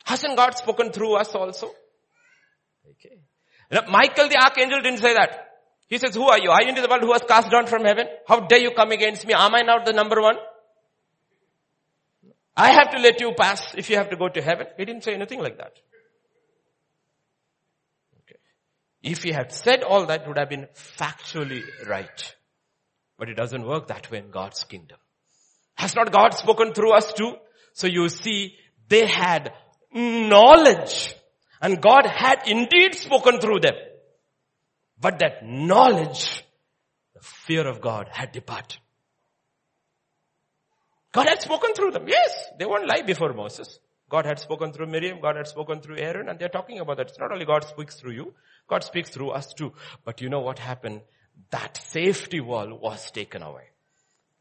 Hasn't 0.04 0.36
God 0.36 0.56
spoken 0.56 0.90
through 0.92 1.16
us 1.16 1.34
also? 1.34 1.70
Okay. 2.92 3.18
Now, 3.70 3.82
Michael 3.88 4.28
the 4.28 4.42
archangel 4.42 4.80
didn't 4.80 4.98
say 4.98 5.14
that. 5.14 5.46
He 5.88 5.98
says, 5.98 6.14
who 6.14 6.28
are 6.28 6.38
you? 6.38 6.50
Are 6.50 6.62
you 6.62 6.70
into 6.70 6.80
the 6.80 6.88
world 6.88 7.02
who 7.02 7.08
was 7.08 7.22
cast 7.28 7.50
down 7.50 7.66
from 7.66 7.84
heaven? 7.84 8.06
How 8.26 8.40
dare 8.40 8.60
you 8.60 8.70
come 8.70 8.92
against 8.92 9.26
me? 9.26 9.34
Am 9.34 9.54
I 9.54 9.60
not 9.60 9.84
the 9.84 9.92
number 9.92 10.20
one? 10.20 10.36
I 12.56 12.70
have 12.70 12.90
to 12.90 12.98
let 12.98 13.20
you 13.20 13.32
pass 13.38 13.74
if 13.76 13.90
you 13.90 13.96
have 13.96 14.10
to 14.10 14.16
go 14.16 14.28
to 14.28 14.40
heaven. 14.40 14.66
He 14.76 14.84
didn't 14.84 15.04
say 15.04 15.14
anything 15.14 15.40
like 15.40 15.58
that. 15.58 15.72
If 19.02 19.22
he 19.22 19.32
had 19.32 19.52
said 19.52 19.82
all 19.82 20.06
that, 20.06 20.28
would 20.28 20.38
have 20.38 20.50
been 20.50 20.68
factually 20.74 21.62
right. 21.86 22.34
But 23.18 23.28
it 23.28 23.34
doesn't 23.34 23.66
work 23.66 23.88
that 23.88 24.10
way 24.10 24.18
in 24.18 24.30
God's 24.30 24.64
kingdom. 24.64 24.98
Has 25.74 25.94
not 25.94 26.12
God 26.12 26.34
spoken 26.34 26.72
through 26.72 26.92
us 26.92 27.12
too? 27.12 27.36
So 27.72 27.86
you 27.86 28.08
see, 28.08 28.56
they 28.88 29.06
had 29.06 29.52
knowledge 29.92 31.14
and 31.60 31.80
God 31.80 32.06
had 32.06 32.46
indeed 32.46 32.94
spoken 32.94 33.40
through 33.40 33.60
them. 33.60 33.74
But 35.00 35.18
that 35.20 35.44
knowledge, 35.44 36.44
the 37.14 37.20
fear 37.20 37.66
of 37.66 37.80
God 37.80 38.08
had 38.10 38.32
departed. 38.32 38.78
God 41.12 41.26
had 41.26 41.42
spoken 41.42 41.74
through 41.74 41.92
them. 41.92 42.06
Yes, 42.06 42.46
they 42.58 42.66
won't 42.66 42.86
lie 42.86 43.02
before 43.02 43.32
Moses. 43.32 43.78
God 44.08 44.26
had 44.26 44.38
spoken 44.38 44.72
through 44.72 44.86
Miriam, 44.86 45.20
God 45.20 45.36
had 45.36 45.46
spoken 45.46 45.80
through 45.80 45.98
Aaron, 45.98 46.28
and 46.28 46.38
they're 46.38 46.48
talking 46.48 46.80
about 46.80 46.96
that. 46.96 47.08
It's 47.08 47.18
not 47.18 47.32
only 47.32 47.44
God 47.44 47.64
speaks 47.64 47.94
through 47.94 48.12
you, 48.12 48.34
God 48.70 48.84
speaks 48.84 49.10
through 49.10 49.30
us 49.30 49.52
too. 49.52 49.72
But 50.04 50.20
you 50.20 50.28
know 50.30 50.40
what 50.40 50.58
happened? 50.58 51.02
That 51.50 51.76
safety 51.76 52.40
wall 52.40 52.78
was 52.80 53.10
taken 53.10 53.42
away. 53.42 53.64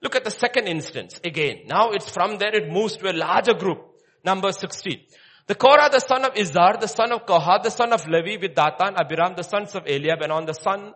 Look 0.02 0.16
at 0.16 0.24
the 0.24 0.32
second 0.32 0.68
instance 0.68 1.20
again. 1.24 1.62
Now 1.66 1.92
it's 1.92 2.10
from 2.10 2.38
there 2.38 2.56
it 2.56 2.72
moves 2.72 2.96
to 2.98 3.12
a 3.12 3.14
larger 3.14 3.54
group. 3.54 3.80
Number 4.24 4.52
16. 4.52 5.00
The 5.48 5.56
Korah, 5.56 5.90
the 5.92 6.00
son 6.00 6.24
of 6.26 6.36
Izhar, 6.36 6.80
the 6.80 6.88
son 6.88 7.12
of 7.12 7.26
Kohath, 7.26 7.64
the 7.64 7.72
son 7.72 7.92
of 7.92 8.08
Levi 8.08 8.38
with 8.40 8.54
Dathan, 8.54 8.96
Abiram, 8.96 9.34
the 9.36 9.44
sons 9.44 9.74
of 9.74 9.88
Eliab, 9.88 10.22
and 10.22 10.32
on 10.32 10.46
the 10.46 10.54
son 10.54 10.94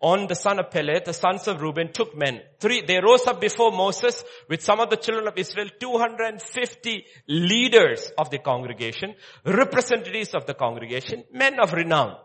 on 0.00 0.26
the 0.26 0.34
son 0.34 0.58
of 0.58 0.70
Pelet, 0.70 1.04
the 1.06 1.12
sons 1.12 1.48
of 1.48 1.60
Reuben, 1.60 1.92
took 1.92 2.16
men. 2.16 2.40
Three, 2.60 2.82
they 2.86 3.00
rose 3.00 3.26
up 3.26 3.40
before 3.40 3.72
Moses 3.72 4.22
with 4.48 4.62
some 4.62 4.78
of 4.78 4.90
the 4.90 4.96
children 4.96 5.26
of 5.26 5.38
Israel, 5.38 5.68
250 5.80 7.04
leaders 7.28 8.12
of 8.18 8.30
the 8.30 8.38
congregation, 8.38 9.14
representatives 9.44 10.34
of 10.34 10.46
the 10.46 10.54
congregation, 10.54 11.24
men 11.32 11.58
of 11.58 11.72
renown. 11.72 12.16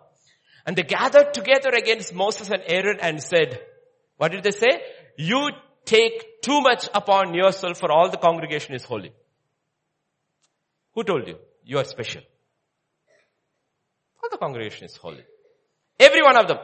And 0.66 0.76
they 0.76 0.84
gathered 0.84 1.34
together 1.34 1.70
against 1.70 2.14
Moses 2.14 2.49
and 2.49 2.62
Aaron 2.66 2.99
and 3.01 3.22
said, 3.22 3.59
what 4.18 4.32
did 4.32 4.43
they 4.43 4.51
say? 4.51 4.82
You 5.18 5.49
take 5.86 6.41
too 6.41 6.62
much 6.62 6.88
upon 6.93 7.34
yourself 7.34 7.80
for 7.80 7.91
all 7.91 8.09
the 8.09 8.18
congregation 8.18 8.76
is 8.76 8.84
holy. 8.84 9.12
Who 10.93 11.03
told 11.03 11.28
you? 11.28 11.38
You 11.64 11.78
are 11.80 11.86
special. 11.86 12.22
All 14.22 14.30
the 14.30 14.38
congregation 14.38 14.86
is 14.86 14.95
holy. 14.95 15.24
Every 15.99 16.22
one 16.22 16.38
of 16.38 16.47
them. 16.47 16.57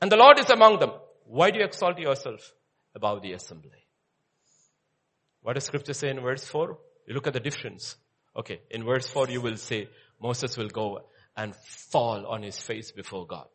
And 0.00 0.12
the 0.12 0.16
Lord 0.16 0.38
is 0.38 0.50
among 0.50 0.78
them. 0.78 0.90
Why 1.24 1.50
do 1.50 1.58
you 1.58 1.64
exalt 1.64 1.98
yourself 1.98 2.52
above 2.94 3.22
the 3.22 3.32
assembly? 3.32 3.86
What 5.42 5.54
does 5.54 5.64
scripture 5.64 5.94
say 5.94 6.10
in 6.10 6.20
verse 6.20 6.44
4? 6.44 6.78
You 7.06 7.14
look 7.14 7.26
at 7.26 7.32
the 7.32 7.40
difference. 7.40 7.96
Okay, 8.36 8.60
in 8.70 8.84
verse 8.84 9.08
4 9.08 9.28
you 9.30 9.40
will 9.40 9.56
say, 9.56 9.88
Moses 10.20 10.56
will 10.56 10.68
go 10.68 11.00
and 11.38 11.54
fall 11.54 12.26
on 12.26 12.42
his 12.42 12.60
face 12.60 12.90
before 12.90 13.26
God. 13.26 13.46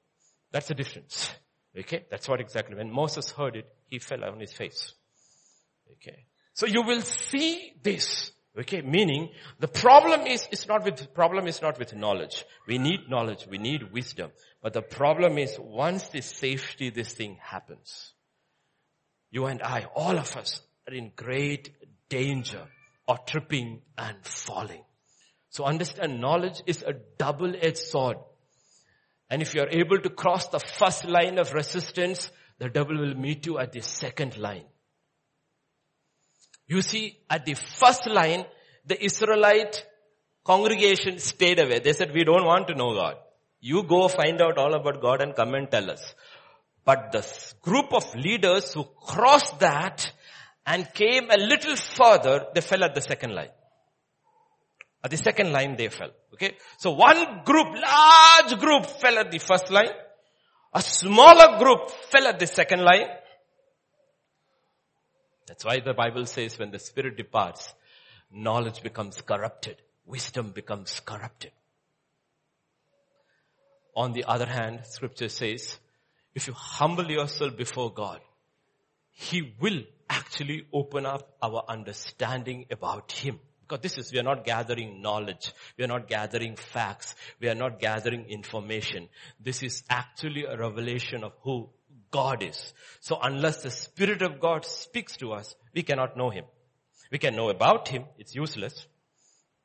That's 0.52 0.70
the 0.70 0.74
difference. 0.74 1.30
Okay, 1.78 2.06
that's 2.10 2.30
what 2.30 2.40
exactly, 2.40 2.76
when 2.76 2.92
Moses 2.92 3.30
heard 3.32 3.58
it, 3.58 3.68
he 3.90 4.00
fell 4.00 4.24
on 4.24 4.40
his 4.40 4.54
face. 4.54 4.94
Okay. 5.92 6.26
So 6.54 6.66
you 6.66 6.84
will 6.84 7.02
see 7.02 7.74
this. 7.84 8.32
Okay, 8.58 8.82
meaning 8.82 9.30
the 9.60 9.68
problem 9.68 10.28
is, 10.28 10.48
is 10.52 10.68
not 10.68 10.86
with, 10.86 11.14
problem 11.14 11.48
is 11.48 11.62
not 11.62 11.78
with 11.80 11.94
knowledge. 11.96 12.46
We 12.68 12.78
need 12.78 13.10
knowledge, 13.10 13.48
we 13.50 13.58
need 13.58 13.92
wisdom. 13.92 14.32
But 14.62 14.74
the 14.74 14.84
problem 14.84 15.38
is 15.38 15.58
once 15.60 16.08
this 16.10 16.28
safety, 16.28 16.90
this 16.90 17.12
thing 17.14 17.38
happens, 17.42 18.14
you 19.32 19.48
and 19.48 19.62
I, 19.62 19.88
all 19.96 20.18
of 20.18 20.38
us 20.38 20.62
are 20.88 20.94
in 20.94 21.12
great 21.16 21.72
danger 22.08 22.68
of 23.08 23.26
tripping 23.26 23.82
and 23.98 24.18
falling. 24.24 24.84
So 25.54 25.66
understand 25.66 26.20
knowledge 26.20 26.64
is 26.66 26.82
a 26.82 26.94
double-edged 27.20 27.78
sword. 27.78 28.18
And 29.30 29.44
if 29.44 29.54
you 29.54 29.62
are 29.62 29.70
able 29.70 30.00
to 30.00 30.10
cross 30.10 30.48
the 30.48 30.60
first 30.60 31.06
line 31.06 31.38
of 31.38 31.54
resistance, 31.54 32.32
the 32.58 32.70
devil 32.70 32.98
will 32.98 33.14
meet 33.14 33.46
you 33.46 33.60
at 33.60 33.72
the 33.72 33.82
second 33.82 34.36
line. 34.36 34.64
You 36.66 36.82
see, 36.82 37.20
at 37.30 37.46
the 37.46 37.54
first 37.54 38.08
line, 38.08 38.46
the 38.88 39.06
Israelite 39.06 39.86
congregation 40.44 41.20
stayed 41.20 41.60
away. 41.60 41.78
They 41.78 41.94
said, 41.94 42.16
we 42.16 42.24
don't 42.24 42.46
want 42.46 42.68
to 42.70 42.74
know 42.74 42.96
God. 42.96 43.18
You 43.62 43.84
go 43.84 44.08
find 44.08 44.42
out 44.42 44.58
all 44.58 44.74
about 44.74 45.04
God 45.04 45.22
and 45.22 45.36
come 45.36 45.54
and 45.54 45.70
tell 45.70 45.92
us. 45.92 46.16
But 46.84 47.12
the 47.12 47.24
group 47.62 47.94
of 47.94 48.16
leaders 48.16 48.74
who 48.74 48.86
crossed 49.06 49.60
that 49.60 50.12
and 50.66 50.92
came 50.96 51.30
a 51.30 51.38
little 51.38 51.76
further, 51.76 52.48
they 52.56 52.62
fell 52.62 52.84
at 52.84 52.96
the 52.96 53.02
second 53.02 53.36
line. 53.36 53.52
At 55.04 55.12
the 55.12 55.18
second 55.18 55.52
line 55.52 55.76
they 55.76 55.90
fell. 55.90 56.12
Okay. 56.34 56.56
So 56.78 56.92
one 56.92 57.42
group, 57.44 57.68
large 57.76 58.60
group 58.60 58.86
fell 58.86 59.18
at 59.18 59.32
the 59.32 59.40
first 59.40 59.70
line. 59.70 59.92
A 60.74 60.82
smaller 60.82 61.60
group 61.60 61.90
fell 61.90 62.28
at 62.28 62.40
the 62.40 62.48
second 62.48 62.82
line. 62.82 63.08
That's 65.46 65.66
why 65.66 65.82
the 65.82 65.94
Bible 65.94 66.26
says 66.26 66.58
when 66.58 66.72
the 66.72 66.80
spirit 66.80 67.18
departs, 67.18 67.74
knowledge 68.32 68.82
becomes 68.82 69.22
corrupted. 69.22 69.76
Wisdom 70.06 70.52
becomes 70.52 71.00
corrupted. 71.02 71.52
On 73.96 74.14
the 74.14 74.24
other 74.24 74.48
hand, 74.48 74.86
scripture 74.86 75.30
says, 75.30 75.78
if 76.34 76.48
you 76.48 76.54
humble 76.54 77.12
yourself 77.12 77.56
before 77.56 77.94
God, 77.94 78.20
He 79.12 79.54
will 79.60 79.84
actually 80.10 80.66
open 80.74 81.06
up 81.06 81.36
our 81.42 81.64
understanding 81.68 82.66
about 82.72 83.12
Him. 83.12 83.40
Because 83.68 83.82
this 83.82 83.98
is, 83.98 84.12
we 84.12 84.20
are 84.20 84.24
not 84.24 84.46
gathering 84.46 85.02
knowledge. 85.02 85.54
We 85.78 85.86
are 85.86 85.88
not 85.88 86.08
gathering 86.08 86.56
facts. 86.56 87.16
We 87.40 87.50
are 87.50 87.56
not 87.56 87.80
gathering 87.80 88.26
information. 88.30 89.10
This 89.40 89.64
is 89.64 89.84
actually 89.90 90.46
a 90.46 90.58
revelation 90.58 91.24
of 91.24 91.34
who 91.42 91.70
God 92.12 92.44
is. 92.44 92.74
So 93.00 93.18
unless 93.22 93.64
the 93.64 93.72
Spirit 93.72 94.22
of 94.22 94.40
God 94.40 94.66
speaks 94.66 95.18
to 95.18 95.32
us, 95.34 95.56
we 95.74 95.84
cannot 95.84 96.18
know 96.18 96.30
Him. 96.30 96.46
We 97.12 97.18
can 97.18 97.36
know 97.36 97.50
about 97.50 97.88
Him. 97.88 98.04
It's 98.18 98.36
useless. 98.36 98.86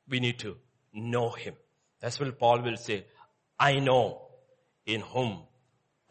We 0.07 0.19
need 0.19 0.39
to 0.39 0.55
know 0.93 1.29
Him. 1.31 1.55
That's 1.99 2.19
what 2.19 2.39
Paul 2.39 2.61
will 2.61 2.77
say. 2.77 3.05
I 3.59 3.79
know 3.79 4.21
in 4.85 5.01
whom 5.01 5.43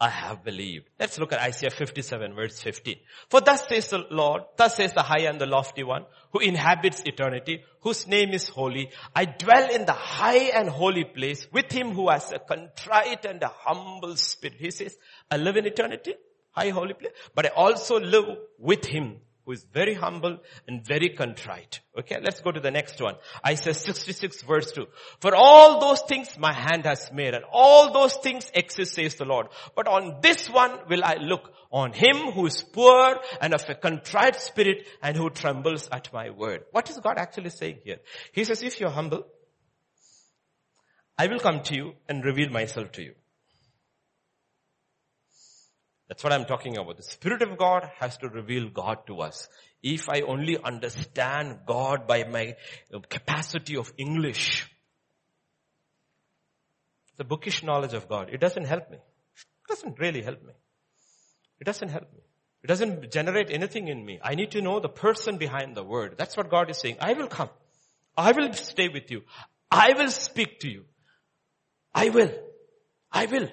I 0.01 0.09
have 0.09 0.45
believed. 0.45 0.87
Let's 0.97 1.19
look 1.19 1.33
at 1.33 1.41
Isaiah 1.41 1.71
57 1.71 2.33
verse 2.33 2.61
15. 2.61 2.95
For 3.29 3.41
thus 3.41 3.67
says 3.67 3.89
the 3.89 4.05
Lord, 4.09 4.43
thus 4.55 4.75
says 4.75 4.93
the 4.93 5.01
high 5.01 5.27
and 5.27 5.41
the 5.41 5.45
lofty 5.45 5.83
one, 5.83 6.05
who 6.31 6.39
inhabits 6.39 7.01
eternity, 7.05 7.63
whose 7.81 8.07
name 8.07 8.29
is 8.29 8.47
holy. 8.47 8.91
I 9.13 9.25
dwell 9.25 9.69
in 9.69 9.85
the 9.85 9.93
high 9.93 10.51
and 10.55 10.69
holy 10.69 11.03
place 11.03 11.47
with 11.51 11.69
him 11.71 11.91
who 11.91 12.09
has 12.09 12.31
a 12.31 12.39
contrite 12.39 13.25
and 13.25 13.43
a 13.43 13.51
humble 13.53 14.15
spirit. 14.15 14.57
He 14.57 14.71
says, 14.71 14.97
I 15.29 15.35
live 15.35 15.57
in 15.57 15.65
eternity, 15.65 16.13
high 16.51 16.69
holy 16.69 16.93
place, 16.93 17.13
but 17.35 17.47
I 17.47 17.49
also 17.49 17.99
live 17.99 18.37
with 18.57 18.85
him 18.85 19.17
who 19.49 19.53
is 19.53 19.65
very 19.73 19.95
humble 19.95 20.37
and 20.67 20.85
very 20.85 21.09
contrite. 21.09 21.79
Okay, 21.97 22.17
let's 22.21 22.39
go 22.39 22.51
to 22.51 22.59
the 22.59 22.69
next 22.69 23.01
one. 23.01 23.15
Isaiah 23.43 23.73
66 23.73 24.43
verse 24.43 24.71
2. 24.73 24.85
For 25.21 25.33
all 25.33 25.79
those 25.79 26.01
things 26.01 26.37
my 26.37 26.53
hand 26.53 26.85
has 26.85 27.11
made 27.11 27.33
and 27.33 27.43
all 27.51 27.91
those 27.91 28.13
things 28.17 28.51
exist 28.53 28.93
says 28.93 29.15
the 29.15 29.25
Lord. 29.25 29.47
But 29.75 29.87
on 29.87 30.19
this 30.21 30.51
one 30.51 30.71
will 30.87 31.03
I 31.03 31.15
look 31.15 31.51
on 31.71 31.93
him 31.93 32.31
who 32.33 32.45
is 32.45 32.61
poor 32.61 33.19
and 33.41 33.55
of 33.55 33.67
a 33.67 33.73
contrite 33.73 34.35
spirit 34.35 34.87
and 35.01 35.17
who 35.17 35.31
trembles 35.31 35.89
at 35.91 36.13
my 36.13 36.29
word. 36.29 36.65
What 36.69 36.87
is 36.91 36.99
God 36.99 37.17
actually 37.17 37.49
saying 37.49 37.79
here? 37.83 37.97
He 38.33 38.43
says, 38.43 38.61
if 38.61 38.79
you're 38.79 38.91
humble, 38.91 39.25
I 41.17 41.25
will 41.25 41.39
come 41.39 41.63
to 41.63 41.75
you 41.75 41.93
and 42.07 42.23
reveal 42.23 42.51
myself 42.51 42.91
to 42.91 43.01
you. 43.01 43.15
That's 46.09 46.23
what 46.23 46.33
I'm 46.33 46.45
talking 46.45 46.75
about. 46.75 46.97
The 46.97 47.03
Spirit 47.03 47.43
of 47.43 47.55
God 47.57 47.89
has 47.99 48.17
to 48.17 48.29
reveal 48.29 48.67
God 48.69 49.05
to 49.07 49.21
us. 49.21 49.47
If 49.83 50.09
I 50.09 50.21
only 50.21 50.57
understand 50.61 51.59
God 51.67 52.07
by 52.07 52.23
my 52.23 52.55
capacity 53.09 53.77
of 53.77 53.93
English, 53.95 54.67
the 57.17 57.23
bookish 57.23 57.63
knowledge 57.63 57.93
of 57.93 58.09
God, 58.09 58.29
it 58.31 58.41
doesn't 58.41 58.65
help 58.65 58.89
me. 58.89 58.97
It 58.97 59.67
doesn't 59.69 59.99
really 59.99 60.23
help 60.23 60.43
me. 60.43 60.53
It 61.59 61.65
doesn't 61.65 61.89
help 61.89 62.11
me. 62.11 62.21
It 62.63 62.67
doesn't 62.67 63.11
generate 63.11 63.51
anything 63.51 63.87
in 63.87 64.03
me. 64.03 64.19
I 64.23 64.33
need 64.33 64.51
to 64.51 64.61
know 64.61 64.79
the 64.79 64.89
person 64.89 65.37
behind 65.37 65.77
the 65.77 65.83
word. 65.83 66.15
That's 66.17 66.35
what 66.35 66.49
God 66.49 66.71
is 66.71 66.77
saying. 66.79 66.97
I 66.99 67.13
will 67.13 67.27
come. 67.27 67.49
I 68.17 68.31
will 68.31 68.51
stay 68.53 68.89
with 68.89 69.11
you. 69.11 69.21
I 69.69 69.93
will 69.93 70.09
speak 70.09 70.59
to 70.61 70.69
you. 70.69 70.85
I 71.93 72.09
will. 72.09 72.31
I 73.11 73.27
will. 73.27 73.49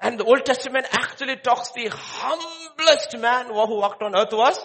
And 0.00 0.18
the 0.18 0.24
Old 0.24 0.44
Testament 0.46 0.86
actually 0.90 1.36
talks 1.36 1.72
the 1.72 1.88
humblest 1.92 3.16
man 3.18 3.46
who 3.46 3.54
walked 3.54 4.02
on 4.02 4.16
earth 4.16 4.32
was 4.32 4.58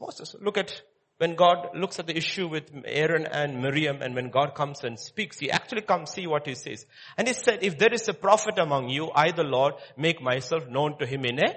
Moses. 0.00 0.34
Look 0.40 0.56
at 0.56 0.82
when 1.18 1.34
God 1.34 1.70
looks 1.74 1.98
at 1.98 2.06
the 2.06 2.16
issue 2.16 2.46
with 2.48 2.70
Aaron 2.84 3.26
and 3.26 3.62
Miriam 3.62 4.02
and 4.02 4.14
when 4.14 4.30
God 4.30 4.54
comes 4.54 4.84
and 4.84 4.98
speaks, 4.98 5.38
he 5.38 5.50
actually 5.50 5.82
comes 5.82 6.10
see 6.10 6.26
what 6.26 6.46
he 6.46 6.54
says. 6.54 6.84
And 7.16 7.26
he 7.26 7.34
said, 7.34 7.60
if 7.62 7.78
there 7.78 7.92
is 7.92 8.06
a 8.08 8.14
prophet 8.14 8.58
among 8.58 8.90
you, 8.90 9.10
I 9.14 9.30
the 9.32 9.42
Lord 9.42 9.74
make 9.96 10.20
myself 10.20 10.68
known 10.68 10.98
to 10.98 11.06
him 11.06 11.24
in 11.24 11.38
a 11.38 11.54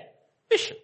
vision. 0.49 0.77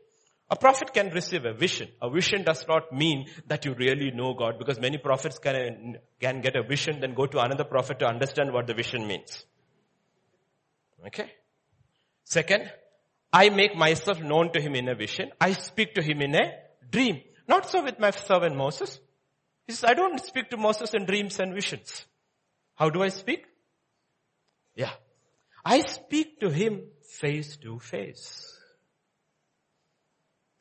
A 0.50 0.56
prophet 0.56 0.94
can 0.94 1.10
receive 1.10 1.46
a 1.46 1.54
vision. 1.54 1.90
A 2.02 2.10
vision 2.10 2.44
does 2.44 2.68
not 2.68 2.92
mean 2.92 3.28
that 3.48 3.66
you 3.66 3.74
really 3.74 4.12
know 4.12 4.34
God 4.34 4.60
because 4.60 4.80
many 4.80 4.98
prophets 4.98 5.40
can, 5.40 5.98
can 6.20 6.42
get 6.42 6.56
a 6.56 6.64
vision 6.64 7.00
then 7.00 7.14
go 7.14 7.26
to 7.26 7.40
another 7.40 7.64
prophet 7.64 8.00
to 8.00 8.06
understand 8.06 8.54
what 8.54 8.68
the 8.68 8.74
vision 8.74 9.08
means. 9.08 9.46
Okay? 11.08 11.32
Second, 12.26 12.70
I 13.32 13.50
make 13.50 13.76
myself 13.76 14.20
known 14.20 14.52
to 14.54 14.62
him 14.62 14.76
in 14.76 14.90
a 14.90 14.96
vision. 14.96 15.32
I 15.40 15.54
speak 15.54 15.94
to 15.96 16.02
him 16.02 16.22
in 16.22 16.36
a 16.36 16.52
dream. 16.92 17.22
Not 17.48 17.70
so 17.70 17.84
with 17.84 18.00
my 18.00 18.12
servant 18.12 18.56
Moses. 18.56 19.00
He 19.68 19.74
says, 19.74 19.90
I 19.90 19.94
don't 19.94 20.20
speak 20.24 20.50
to 20.50 20.58
Moses 20.58 20.94
in 20.94 21.06
dreams 21.06 21.40
and 21.40 21.54
visions. 21.54 22.06
How 22.76 22.90
do 22.90 23.04
I 23.04 23.10
speak? 23.10 23.46
Yeah. 24.76 24.92
I 25.64 25.82
speak 25.82 26.40
to 26.42 26.50
him 26.50 26.84
face 27.04 27.58
to 27.58 27.80
face. 27.80 28.60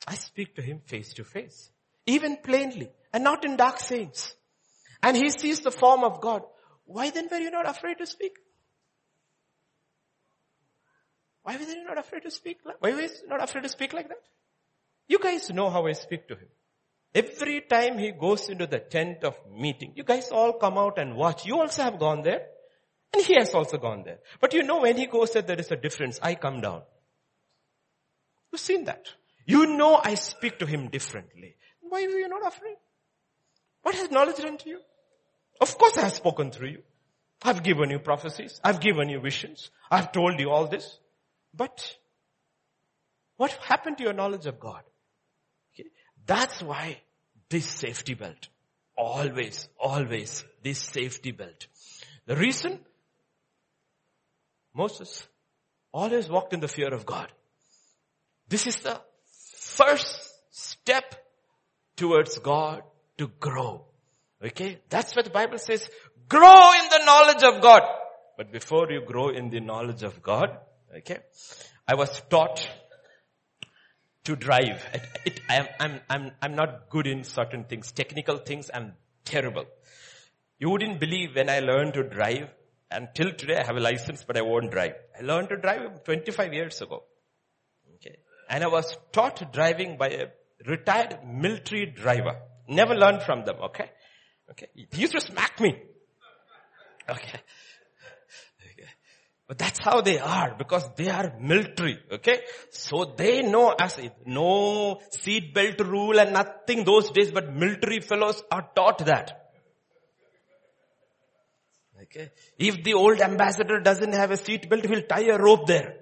I 0.07 0.15
speak 0.15 0.55
to 0.57 0.63
him 0.63 0.81
face 0.85 1.15
to 1.15 1.25
face. 1.25 1.71
Even 2.07 2.37
plainly. 2.37 2.91
And 3.13 3.25
not 3.25 3.45
in 3.45 3.57
dark 3.57 3.81
sayings. 3.81 4.35
And 5.03 5.17
he 5.17 5.31
sees 5.31 5.61
the 5.61 5.71
form 5.71 6.05
of 6.05 6.21
God. 6.21 6.43
Why 6.85 7.11
then 7.11 7.29
were 7.31 7.39
you 7.39 7.51
not 7.51 7.69
afraid 7.69 7.99
to 7.99 8.07
speak? 8.07 8.37
Why 11.45 11.57
were 11.57 11.65
they 11.65 11.83
not 11.85 11.99
afraid 11.99 12.23
to 12.23 12.31
speak? 12.31 12.59
Like, 12.65 12.77
why 12.81 12.93
were 12.93 13.03
you 13.03 13.11
not 13.29 13.43
afraid 13.43 13.63
to 13.63 13.69
speak 13.69 13.93
like 13.93 14.09
that? 14.09 14.23
You 15.07 15.19
guys 15.19 15.51
know 15.51 15.71
how 15.71 15.87
I 15.87 15.93
speak 15.93 16.27
to 16.29 16.35
him. 16.35 16.49
Every 17.15 17.61
time 17.61 17.99
he 17.99 18.11
goes 18.11 18.49
into 18.49 18.67
the 18.67 18.81
tent 18.81 19.23
of 19.23 19.37
meeting, 19.55 19.93
you 19.95 20.03
guys 20.03 20.31
all 20.33 20.55
come 20.55 20.79
out 20.79 20.99
and 20.99 21.15
watch. 21.15 21.45
You 21.47 21.61
also 21.61 21.83
have 21.83 21.99
gone 21.99 22.23
there. 22.23 22.47
And 23.13 23.23
he 23.23 23.35
has 23.35 23.55
also 23.55 23.79
gone 23.79 24.03
there. 24.05 24.19
But 24.41 24.55
you 24.55 24.65
know 24.65 24.81
when 24.81 24.97
he 24.97 25.07
goes 25.07 25.33
there, 25.33 25.43
there 25.43 25.61
is 25.61 25.71
a 25.71 25.77
difference. 25.77 26.19
I 26.21 26.35
come 26.35 26.61
down. 26.61 26.83
You've 28.51 28.61
seen 28.61 28.85
that. 28.87 29.07
You 29.47 29.67
know 29.67 30.01
I 30.03 30.15
speak 30.15 30.59
to 30.61 30.67
him 30.67 30.89
differently. 30.89 31.57
Why 31.81 32.07
were 32.07 32.19
you 32.19 32.29
not 32.29 32.47
afraid? 32.47 32.77
What 33.83 33.95
has 33.95 34.11
knowledge 34.11 34.39
done 34.39 34.57
to 34.59 34.69
you? 34.69 34.81
Of 35.61 35.77
course 35.79 35.99
I 35.99 36.03
have 36.03 36.15
spoken 36.15 36.51
through 36.51 36.69
you. 36.69 36.83
I've 37.43 37.63
given 37.63 37.91
you 37.91 37.99
prophecies. 37.99 38.61
I've 38.65 38.81
given 38.81 39.11
you 39.11 39.21
visions. 39.21 39.71
I've 39.91 40.11
told 40.11 40.41
you 40.41 40.51
all 40.51 40.67
this. 40.67 40.99
But 41.57 41.97
what 43.37 43.53
happened 43.53 43.99
to 43.99 44.05
your 44.05 44.13
knowledge 44.13 44.47
of 44.47 44.59
God? 44.59 44.83
Okay. 45.75 45.89
That's 46.27 46.63
why 46.63 46.99
this 47.49 47.67
safety 47.67 48.15
belt. 48.15 48.49
Always, 48.97 49.69
always 49.79 50.45
this 50.63 50.79
safety 50.79 51.33
belt. 51.33 51.67
The 52.27 52.37
reason 52.37 52.79
Moses 54.73 55.27
always 55.93 56.29
walked 56.29 56.53
in 56.53 56.61
the 56.61 56.69
fear 56.69 56.93
of 56.93 57.07
God. 57.07 57.31
This 58.49 58.67
is 58.67 58.77
the 58.77 59.01
first 59.57 60.31
step 60.51 61.15
towards 61.97 62.39
God 62.39 62.83
to 63.19 63.29
grow. 63.41 63.85
Okay? 64.45 64.81
That's 64.89 65.15
what 65.15 65.25
the 65.25 65.31
Bible 65.31 65.59
says. 65.59 65.89
Grow 66.29 66.73
in 66.73 66.89
the 66.89 67.05
knowledge 67.05 67.43
of 67.43 67.63
God. 67.63 67.83
But 68.37 68.53
before 68.53 68.91
you 68.91 69.03
grow 69.05 69.29
in 69.29 69.51
the 69.51 69.61
knowledge 69.61 70.03
of 70.03 70.23
God, 70.23 70.49
Okay. 70.97 71.19
I 71.89 71.95
was 71.95 72.21
taught 72.31 72.69
to 74.25 74.37
drive. 74.37 74.83
It, 74.95 75.03
it, 75.27 75.41
I'm, 75.49 75.67
I'm, 75.81 76.01
I'm, 76.09 76.31
I'm 76.41 76.55
not 76.55 76.89
good 76.89 77.07
in 77.07 77.25
certain 77.25 77.65
things. 77.65 77.93
Technical 77.93 78.39
things, 78.39 78.71
I'm 78.73 78.95
terrible. 79.25 79.65
You 80.59 80.71
wouldn't 80.71 81.01
believe 81.01 81.35
when 81.35 81.51
I 81.51 81.61
learned 81.61 81.95
to 81.95 82.05
drive. 82.05 82.49
Until 82.91 83.33
today 83.33 83.57
I 83.57 83.67
have 83.67 83.77
a 83.77 83.81
license, 83.81 84.25
but 84.25 84.37
I 84.37 84.43
won't 84.43 84.71
drive. 84.71 84.95
I 85.19 85.23
learned 85.23 85.49
to 85.49 85.57
drive 85.57 86.05
25 86.05 86.55
years 86.55 86.81
ago. 86.81 87.03
Okay. 87.97 88.19
And 88.49 88.63
I 88.63 88.69
was 88.69 88.97
taught 89.11 89.53
driving 89.53 89.97
by 89.97 90.09
a 90.09 90.27
retired 90.67 91.19
military 91.27 91.87
driver. 91.87 92.37
Never 92.69 92.95
learned 92.95 93.23
from 93.23 93.45
them, 93.45 93.57
okay? 93.65 93.91
Okay. 94.51 94.69
He 94.75 95.01
used 95.01 95.13
to 95.13 95.21
smack 95.21 95.61
me. 95.61 95.77
Okay. 97.09 97.41
But 99.47 99.59
that's 99.59 99.79
how 99.79 100.01
they 100.01 100.19
are 100.19 100.55
because 100.57 100.89
they 100.97 101.11
are 101.11 101.35
military. 101.39 101.99
Okay. 102.11 102.41
So 102.71 103.15
they 103.17 103.43
know 103.43 103.75
as 103.79 103.99
if 103.99 104.13
no 104.25 105.01
seat 105.11 105.53
belt 105.53 105.81
rule 105.81 106.19
and 106.19 106.33
nothing 106.33 106.85
those 106.85 107.11
days, 107.11 107.31
but 107.31 107.53
military 107.53 108.01
fellows 108.01 108.43
are 108.51 108.67
taught 108.75 109.05
that. 109.05 109.51
Okay. 112.05 112.31
If 112.59 112.83
the 112.85 112.95
old 112.95 113.21
ambassador 113.21 113.81
doesn't 113.81 114.13
have 114.15 114.31
a 114.31 114.39
seat 114.39 114.69
belt, 114.69 114.87
he'll 114.87 115.03
tie 115.03 115.27
a 115.27 115.39
rope 115.39 115.67
there. 115.67 115.97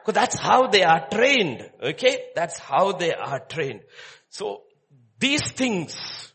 Because 0.00 0.14
that's 0.14 0.38
how 0.38 0.68
they 0.68 0.84
are 0.84 1.08
trained. 1.10 1.68
Okay. 1.82 2.26
That's 2.36 2.58
how 2.58 2.92
they 2.92 3.12
are 3.12 3.40
trained. 3.40 3.80
So 4.28 4.62
these 5.18 5.50
things 5.50 6.32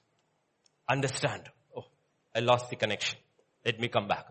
understand. 0.89 1.43
Oh, 1.77 1.85
I 2.35 2.39
lost 2.39 2.69
the 2.69 2.75
connection. 2.75 3.17
Let 3.63 3.79
me 3.79 3.87
come 3.87 4.09
back. 4.09 4.25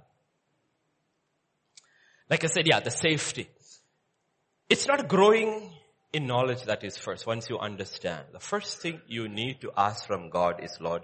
Like 2.31 2.45
I 2.45 2.49
said, 2.49 2.67
yeah, 2.67 2.81
the 2.81 2.91
safety. 2.91 3.49
It's 4.69 4.87
not 4.87 5.09
growing 5.09 5.73
in 6.13 6.27
knowledge 6.27 6.63
that 6.65 6.85
is 6.85 6.97
first, 6.97 7.27
once 7.27 7.49
you 7.49 7.59
understand. 7.59 8.27
The 8.33 8.41
first 8.41 8.81
thing 8.81 9.01
you 9.07 9.29
need 9.29 9.61
to 9.63 9.73
ask 9.77 10.07
from 10.07 10.31
God 10.31 10.63
is, 10.63 10.79
Lord, 10.81 11.03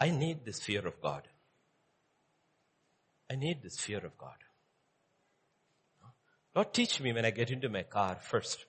I 0.00 0.10
need 0.10 0.44
this 0.44 0.60
fear 0.60 0.86
of 0.86 1.00
God. 1.00 1.22
I 3.30 3.36
need 3.36 3.62
this 3.62 3.78
fear 3.78 3.98
of 3.98 4.16
God. 4.18 4.36
Lord, 6.54 6.72
teach 6.72 7.00
me 7.00 7.12
when 7.12 7.24
I 7.24 7.30
get 7.30 7.50
into 7.50 7.68
my 7.68 7.82
car 7.82 8.18
first 8.20 8.64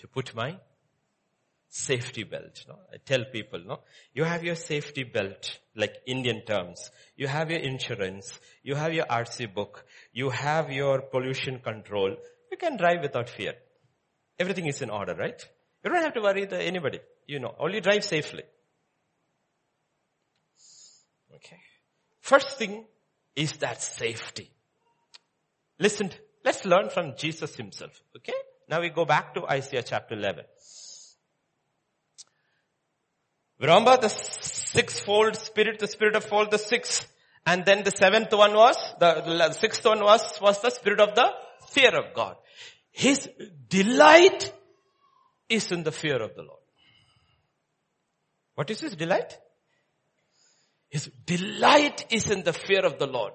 to 0.00 0.08
put 0.08 0.34
my 0.34 0.56
safety 1.68 2.24
belt. 2.24 2.64
No? 2.68 2.74
I 2.92 2.96
tell 3.04 3.24
people, 3.24 3.60
no, 3.64 3.80
you 4.14 4.24
have 4.24 4.42
your 4.42 4.56
safety 4.56 5.04
belt, 5.04 5.58
like 5.76 5.94
Indian 6.06 6.42
terms. 6.44 6.90
You 7.16 7.28
have 7.28 7.50
your 7.50 7.60
insurance. 7.60 8.38
You 8.62 8.74
have 8.74 8.92
your 8.92 9.06
RC 9.06 9.54
book. 9.54 9.84
You 10.12 10.30
have 10.30 10.70
your 10.70 11.02
pollution 11.02 11.58
control. 11.60 12.16
You 12.50 12.56
can 12.56 12.76
drive 12.76 13.00
without 13.02 13.28
fear. 13.28 13.54
Everything 14.38 14.66
is 14.66 14.82
in 14.82 14.90
order, 14.90 15.14
right? 15.14 15.40
You 15.82 15.90
don't 15.90 16.02
have 16.02 16.14
to 16.14 16.20
worry 16.20 16.46
to 16.46 16.62
anybody. 16.62 17.00
You 17.26 17.40
know, 17.40 17.54
only 17.58 17.80
drive 17.80 18.04
safely. 18.04 18.42
Okay. 21.34 21.58
First 22.20 22.58
thing 22.58 22.84
is 23.34 23.52
that 23.58 23.82
safety. 23.82 24.50
Listen, 25.78 26.10
let's 26.44 26.64
learn 26.64 26.90
from 26.90 27.14
Jesus 27.16 27.56
himself. 27.56 28.00
Okay? 28.16 28.34
Now 28.68 28.80
we 28.80 28.90
go 28.90 29.04
back 29.04 29.34
to 29.34 29.46
Isaiah 29.46 29.82
chapter 29.82 30.14
11. 30.14 30.44
Remember 33.60 33.96
the 33.96 34.08
sixfold 34.08 35.36
spirit, 35.36 35.78
the 35.78 35.86
spirit 35.86 36.16
of 36.16 36.32
all 36.32 36.48
the 36.48 36.58
six. 36.58 37.06
And 37.44 37.64
then 37.64 37.82
the 37.82 37.90
seventh 37.90 38.32
one 38.32 38.54
was, 38.54 38.76
the, 39.00 39.22
the 39.24 39.52
sixth 39.52 39.84
one 39.84 40.00
was, 40.00 40.40
was 40.40 40.60
the 40.62 40.70
spirit 40.70 41.00
of 41.00 41.14
the 41.14 41.32
fear 41.68 41.90
of 41.96 42.14
God. 42.14 42.36
His 42.92 43.28
delight 43.68 44.52
is 45.48 45.72
in 45.72 45.82
the 45.82 45.92
fear 45.92 46.22
of 46.22 46.34
the 46.36 46.42
Lord. 46.42 46.60
What 48.54 48.70
is 48.70 48.80
his 48.80 48.94
delight? 48.94 49.38
His 50.88 51.10
delight 51.24 52.04
is 52.10 52.30
in 52.30 52.44
the 52.44 52.52
fear 52.52 52.84
of 52.84 52.98
the 52.98 53.06
Lord. 53.06 53.32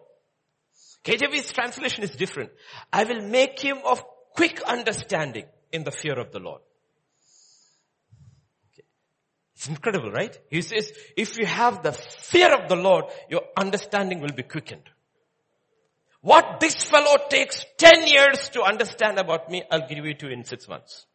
KJV's 1.04 1.52
translation 1.52 2.04
is 2.04 2.12
different. 2.12 2.52
I 2.94 3.04
will 3.04 3.22
make 3.22 3.60
him 3.60 3.80
of 3.84 4.04
quick 4.36 4.62
understanding 4.62 5.46
in 5.72 5.84
the 5.84 5.92
fear 5.92 6.20
of 6.20 6.32
the 6.32 6.40
Lord. 6.40 6.62
It's 9.58 9.68
incredible, 9.68 10.12
right? 10.12 10.38
He 10.52 10.62
says, 10.62 10.94
if 11.18 11.40
you 11.40 11.48
have 11.48 11.82
the 11.82 11.92
fear 11.92 12.54
of 12.54 12.70
the 12.70 12.76
Lord, 12.76 13.06
your 13.28 13.42
understanding 13.58 14.20
will 14.20 14.32
be 14.36 14.44
quickened. 14.44 14.88
What 16.22 16.60
this 16.60 16.84
fellow 16.84 17.16
takes 17.28 17.66
10 17.80 18.06
years 18.06 18.50
to 18.50 18.62
understand 18.62 19.18
about 19.18 19.50
me, 19.50 19.64
I'll 19.72 19.88
give 19.88 20.06
it 20.06 20.20
to 20.20 20.28
you 20.28 20.34
in 20.34 20.46
six 20.46 20.68
months. 20.68 21.08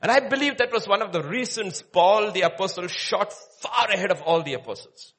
And 0.00 0.12
I 0.12 0.20
believe 0.20 0.58
that 0.58 0.72
was 0.72 0.86
one 0.86 1.02
of 1.02 1.10
the 1.12 1.24
reasons 1.24 1.82
Paul 1.82 2.30
the 2.30 2.42
apostle 2.42 2.86
shot 2.86 3.32
far 3.60 3.90
ahead 3.92 4.12
of 4.12 4.22
all 4.22 4.44
the 4.44 4.54
apostles. 4.54 5.12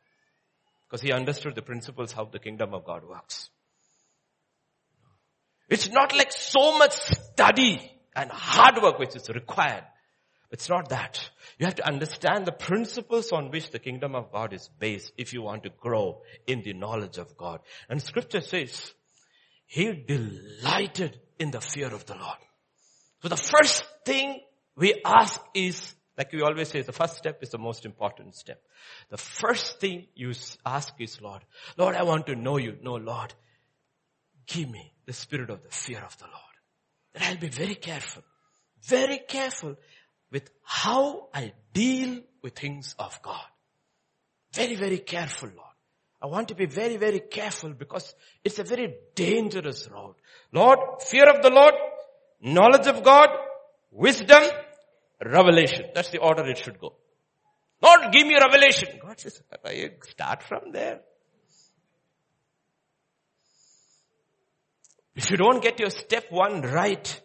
Because 0.88 1.02
he 1.02 1.12
understood 1.12 1.56
the 1.56 1.62
principles 1.62 2.14
how 2.14 2.24
the 2.24 2.40
kingdom 2.40 2.74
of 2.74 2.86
God 2.86 3.04
works. 3.04 3.50
It's 5.68 5.90
not 5.90 6.16
like 6.16 6.32
so 6.32 6.78
much 6.78 6.94
study 6.94 7.92
and 8.16 8.32
hard 8.32 8.82
work 8.82 8.98
which 8.98 9.18
is 9.18 9.28
required. 9.28 9.84
It's 10.52 10.70
not 10.70 10.90
that. 10.90 11.30
You 11.60 11.66
have 11.66 11.76
to 11.76 11.88
understand 11.88 12.46
the 12.46 12.52
principles 12.52 13.32
on 13.32 13.52
which 13.52 13.70
the 13.70 13.80
kingdom 13.80 14.16
of 14.16 14.32
God 14.32 14.54
is 14.54 14.70
based 14.80 15.12
if 15.18 15.34
you 15.34 15.42
want 15.42 15.64
to 15.64 15.70
grow 15.70 16.22
in 16.48 16.64
the 16.64 16.74
knowledge 16.74 17.18
of 17.18 17.38
God. 17.38 17.60
And 17.88 18.02
scripture 18.02 18.42
says, 18.42 18.94
he 19.68 19.92
delighted 19.92 21.20
in 21.38 21.52
the 21.52 21.62
fear 21.62 21.94
of 21.94 22.06
the 22.08 22.16
Lord. 22.16 22.38
So 23.22 23.30
the 23.30 23.38
first 23.38 23.86
thing 24.06 24.42
we 24.76 25.02
ask 25.06 25.40
is, 25.54 25.94
like 26.18 26.34
we 26.34 26.42
always 26.42 26.70
say, 26.70 26.82
the 26.82 26.92
first 26.92 27.18
step 27.18 27.44
is 27.44 27.50
the 27.50 27.60
most 27.60 27.86
important 27.86 28.36
step. 28.36 28.60
The 29.10 29.18
first 29.18 29.80
thing 29.80 30.08
you 30.16 30.34
ask 30.66 30.94
is, 31.00 31.22
Lord, 31.22 31.44
Lord, 31.78 31.96
I 31.96 32.04
want 32.04 32.26
to 32.28 32.36
know 32.36 32.58
you. 32.58 32.78
No, 32.82 32.96
Lord, 32.96 33.34
give 34.48 34.70
me 34.70 34.94
the 35.06 35.14
spirit 35.14 35.52
of 35.52 35.62
the 35.62 35.70
fear 35.70 36.02
of 36.04 36.18
the 36.18 36.26
Lord. 36.26 36.36
And 37.14 37.24
I'll 37.24 37.38
be 37.38 37.50
very 37.50 37.76
careful, 37.76 38.24
very 38.82 39.20
careful 39.20 39.76
with 40.32 40.50
how 40.64 41.28
I 41.34 41.54
deal 41.74 42.22
with 42.42 42.58
things 42.58 42.96
of 42.98 43.22
God. 43.22 43.46
Very, 44.54 44.76
very 44.76 45.00
careful, 45.00 45.50
Lord. 45.50 45.66
I 46.22 46.28
want 46.28 46.50
to 46.50 46.56
be 46.56 46.66
very, 46.66 46.98
very 46.98 47.20
careful 47.20 47.72
because 47.72 48.14
it's 48.44 48.60
a 48.60 48.64
very 48.64 48.94
dangerous 49.16 49.88
road. 49.90 50.16
Lord, 50.52 50.80
fear 51.02 51.30
of 51.30 51.42
the 51.42 51.50
Lord, 51.50 51.74
knowledge 52.42 52.88
of 52.88 53.04
God, 53.04 53.30
wisdom, 53.92 54.44
revelation. 55.24 55.86
That's 55.96 56.10
the 56.10 56.20
order 56.20 56.46
it 56.48 56.58
should 56.58 56.80
go. 56.80 56.96
Lord, 57.82 58.12
give 58.12 58.28
me 58.28 58.36
revelation. 58.36 59.00
God 59.02 59.20
says, 59.20 59.42
start 60.10 60.44
from 60.44 60.72
there. 60.74 61.00
If 65.16 65.32
you 65.32 65.38
don't 65.38 65.62
get 65.62 65.80
your 65.80 65.90
step 65.90 66.26
one 66.30 66.62
right, 66.62 67.22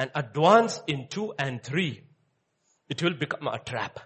and 0.00 0.10
advance 0.14 0.80
in 0.86 1.08
two 1.08 1.34
and 1.38 1.62
three, 1.62 2.00
it 2.88 3.02
will 3.02 3.12
become 3.12 3.46
a 3.46 3.58
trap. 3.58 4.00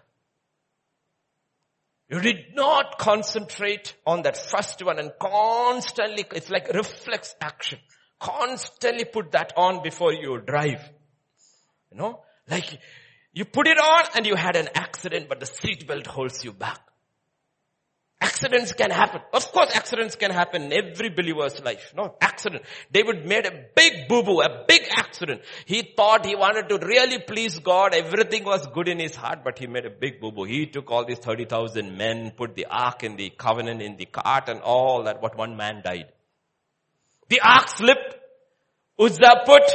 You 2.08 2.18
did 2.18 2.56
not 2.56 2.98
concentrate 2.98 3.94
on 4.04 4.22
that 4.22 4.36
first 4.36 4.84
one 4.84 4.98
and 4.98 5.12
constantly, 5.20 6.24
it's 6.34 6.50
like 6.50 6.74
reflex 6.74 7.36
action. 7.40 7.78
Constantly 8.18 9.04
put 9.04 9.30
that 9.32 9.52
on 9.56 9.84
before 9.84 10.12
you 10.12 10.40
drive. 10.40 10.82
You 11.92 11.98
know, 11.98 12.22
like 12.50 12.76
you 13.32 13.44
put 13.44 13.68
it 13.68 13.78
on 13.78 14.02
and 14.16 14.26
you 14.26 14.34
had 14.34 14.56
an 14.56 14.70
accident, 14.74 15.28
but 15.28 15.38
the 15.38 15.46
seatbelt 15.46 16.08
holds 16.08 16.44
you 16.44 16.52
back. 16.52 16.80
Accidents 18.24 18.72
can 18.72 18.90
happen. 18.90 19.20
Of 19.34 19.52
course 19.52 19.70
accidents 19.74 20.16
can 20.16 20.30
happen 20.30 20.62
in 20.62 20.72
every 20.72 21.10
believer's 21.10 21.62
life. 21.62 21.92
No, 21.94 22.16
accident. 22.22 22.62
David 22.90 23.26
made 23.26 23.44
a 23.44 23.52
big 23.76 24.08
boo-boo, 24.08 24.40
a 24.40 24.64
big 24.66 24.82
accident. 24.96 25.42
He 25.66 25.82
thought 25.94 26.24
he 26.24 26.34
wanted 26.34 26.70
to 26.70 26.78
really 26.86 27.18
please 27.18 27.58
God. 27.58 27.94
Everything 27.94 28.44
was 28.44 28.66
good 28.68 28.88
in 28.88 28.98
his 28.98 29.14
heart, 29.14 29.40
but 29.44 29.58
he 29.58 29.66
made 29.66 29.84
a 29.84 29.90
big 29.90 30.20
boo-boo. 30.22 30.44
He 30.44 30.64
took 30.64 30.90
all 30.90 31.04
these 31.04 31.18
30,000 31.18 31.98
men, 31.98 32.30
put 32.30 32.54
the 32.54 32.64
ark 32.64 33.02
in 33.02 33.16
the 33.16 33.28
covenant 33.28 33.82
in 33.82 33.96
the 33.96 34.06
cart 34.06 34.48
and 34.48 34.62
all 34.62 35.02
that, 35.04 35.20
but 35.20 35.36
one 35.36 35.58
man 35.58 35.82
died. 35.84 36.06
The 37.28 37.40
ark 37.40 37.68
slipped. 37.68 38.16
Uzzah 38.98 39.42
put. 39.44 39.70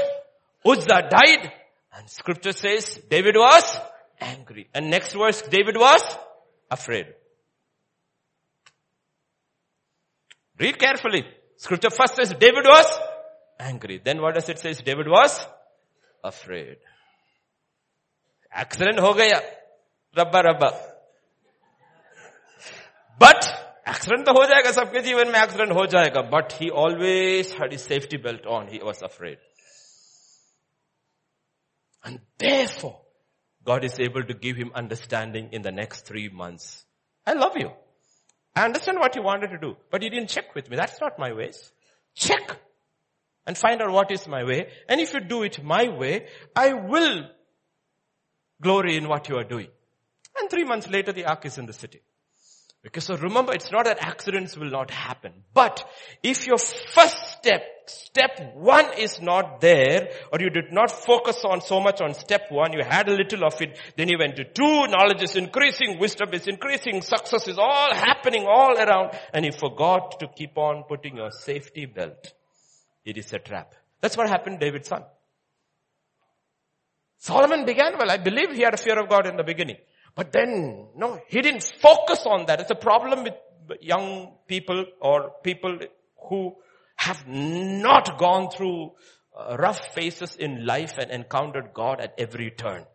Uzzah 0.66 1.08
died. 1.08 1.52
And 1.96 2.10
scripture 2.10 2.54
says 2.54 3.00
David 3.10 3.36
was 3.36 3.78
angry. 4.20 4.70
And 4.74 4.90
next 4.90 5.14
verse, 5.14 5.44
David 5.44 5.78
was 5.78 6.02
afraid. 6.72 7.14
Read 10.59 10.79
carefully. 10.79 11.25
Scripture 11.57 11.91
first 11.91 12.17
says 12.17 12.31
David 12.31 12.65
was 12.65 12.87
angry. 13.59 14.01
Then 14.05 14.21
what 14.21 14.35
does 14.35 14.49
it 14.49 14.59
say? 14.59 14.73
David 14.75 15.09
was 15.09 15.45
afraid. 16.23 16.77
Accident 18.53 18.99
ho 18.99 19.15
gaya. 19.15 19.41
Rabba 20.17 20.43
rabba. 20.45 20.71
But 23.19 23.47
accident 23.85 24.27
to 24.27 24.33
ho 24.33 24.47
jayega. 24.47 24.73
Sabke 24.73 25.03
जीवन 25.03 25.33
में 25.33 25.35
accident 25.35 25.73
ho 25.73 25.87
jayega. 25.87 26.31
But 26.31 26.53
he 26.53 26.71
always 26.71 27.53
had 27.53 27.73
his 27.73 27.83
safety 27.83 28.17
belt 28.17 28.47
on. 28.47 28.69
He 28.69 28.79
was 28.79 29.03
afraid. 29.03 29.39
And 32.05 32.21
therefore, 32.39 33.01
God 33.65 33.85
is 33.85 33.99
able 33.99 34.23
to 34.23 34.35
give 34.35 34.57
him 34.57 34.71
understanding 34.75 35.49
in 35.53 35.63
the 35.63 35.73
next 35.73 36.07
three 36.07 36.29
months. 36.29 36.85
I 37.27 37.33
love 37.33 37.57
you. 37.57 37.71
I 38.60 38.66
understand 38.66 39.00
what 39.00 39.16
you 39.16 39.22
wanted 39.22 39.52
to 39.52 39.58
do, 39.58 39.78
but 39.90 40.04
you 40.04 40.10
didn't 40.10 40.28
check 40.28 40.54
with 40.54 40.70
me. 40.70 40.76
That's 40.76 41.00
not 41.00 41.18
my 41.18 41.32
ways. 41.32 41.72
Check 42.14 42.60
and 43.48 43.58
find 43.58 43.82
out 43.82 43.90
what 43.90 44.12
is 44.12 44.28
my 44.28 44.44
way. 44.44 44.68
And 44.90 45.00
if 45.00 45.14
you 45.14 45.22
do 45.22 45.44
it 45.44 45.64
my 45.64 45.88
way, 45.88 46.28
I 46.54 46.74
will 46.74 47.30
glory 48.62 48.98
in 48.98 49.08
what 49.08 49.30
you 49.30 49.38
are 49.38 49.46
doing. 49.46 49.70
And 50.38 50.50
three 50.50 50.66
months 50.66 50.90
later, 50.90 51.14
the 51.14 51.24
ark 51.24 51.46
is 51.46 51.58
in 51.58 51.68
the 51.68 51.74
city. 51.74 52.02
Because 52.82 53.04
so 53.04 53.18
remember, 53.18 53.54
it's 53.54 53.72
not 53.72 53.86
that 53.86 53.98
accidents 54.02 54.56
will 54.56 54.70
not 54.70 54.90
happen. 54.90 55.34
But 55.54 55.86
if 56.24 56.48
your 56.48 56.58
first 56.58 57.38
step, 57.38 57.62
step 57.88 58.56
one 58.56 58.98
is 58.98 59.22
not 59.22 59.60
there, 59.60 60.10
or 60.32 60.40
you 60.40 60.50
did 60.50 60.72
not 60.72 60.90
focus 60.90 61.44
on 61.44 61.60
so 61.60 61.82
much 61.82 62.00
on 62.00 62.14
step 62.14 62.44
one, 62.50 62.72
you 62.72 62.82
had 62.88 63.10
a 63.10 63.14
little 63.14 63.44
of 63.44 63.62
it, 63.62 63.78
then 63.98 64.08
you 64.08 64.18
went 64.18 64.38
to 64.38 64.46
two, 64.46 64.88
knowledge 64.88 65.22
is 65.22 65.36
increasing, 65.36 66.00
wisdom 66.00 66.30
is 66.32 66.48
increasing, 66.48 67.02
success 67.02 67.50
is 67.50 67.58
all 67.58 67.94
happening 67.94 68.46
all 68.48 68.78
around, 68.78 69.12
and 69.34 69.44
you 69.44 69.52
forgot 69.52 70.18
to 70.22 70.28
keep 70.30 70.58
on 70.58 70.84
putting 70.84 71.18
your 71.18 71.32
safety 71.32 71.86
belt. 71.86 72.34
It 73.04 73.18
is 73.18 73.34
a 73.34 73.40
trap. 73.40 73.74
That's 74.00 74.16
what 74.16 74.30
happened 74.30 74.62
David's 74.62 74.88
son. 74.88 75.04
Solomon 77.18 77.66
began 77.66 77.98
well. 77.98 78.10
I 78.10 78.18
believe 78.18 78.54
he 78.54 78.62
had 78.62 78.74
a 78.74 78.78
fear 78.78 78.98
of 78.98 79.10
God 79.10 79.28
in 79.28 79.36
the 79.36 79.44
beginning. 79.44 79.76
But 80.16 80.32
then, 80.32 80.88
no, 80.96 81.20
he 81.28 81.42
didn't 81.42 81.64
focus 81.64 82.26
on 82.26 82.46
that. 82.48 82.60
It's 82.60 82.72
a 82.72 82.76
problem 82.76 83.24
with 83.24 83.34
young 83.82 84.34
people 84.48 84.86
or 85.02 85.32
people 85.44 85.80
who 86.30 86.56
have 86.96 87.28
not 87.28 88.18
gone 88.18 88.50
through 88.50 88.92
uh, 89.38 89.56
rough 89.58 89.94
phases 89.94 90.36
in 90.36 90.66
life 90.66 90.98
and 90.98 91.12
encountered 91.12 91.74
God 91.74 92.02
at 92.02 92.14
every 92.18 92.52
turn. 92.52 92.86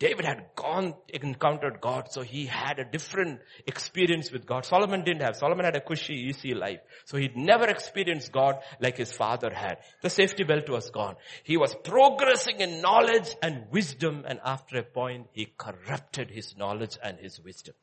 David 0.00 0.24
had 0.24 0.46
gone, 0.56 0.94
encountered 1.10 1.78
God, 1.82 2.10
so 2.10 2.22
he 2.22 2.46
had 2.46 2.78
a 2.78 2.86
different 2.86 3.40
experience 3.66 4.32
with 4.32 4.46
God. 4.46 4.64
Solomon 4.64 5.04
didn't 5.04 5.20
have. 5.20 5.36
Solomon 5.36 5.66
had 5.66 5.76
a 5.76 5.80
cushy, 5.82 6.14
easy 6.14 6.54
life. 6.54 6.80
So 7.04 7.18
he'd 7.18 7.36
never 7.36 7.66
experienced 7.66 8.32
God 8.32 8.60
like 8.80 8.96
his 8.96 9.12
father 9.12 9.50
had. 9.54 9.76
The 10.00 10.08
safety 10.08 10.42
belt 10.42 10.70
was 10.70 10.88
gone. 10.88 11.16
He 11.44 11.58
was 11.58 11.76
progressing 11.84 12.60
in 12.60 12.80
knowledge 12.80 13.36
and 13.42 13.66
wisdom, 13.70 14.24
and 14.26 14.40
after 14.42 14.78
a 14.78 14.84
point, 14.84 15.26
he 15.32 15.52
corrupted 15.58 16.30
his 16.30 16.56
knowledge 16.56 16.96
and 17.04 17.18
his 17.18 17.38
wisdom. 17.38 17.74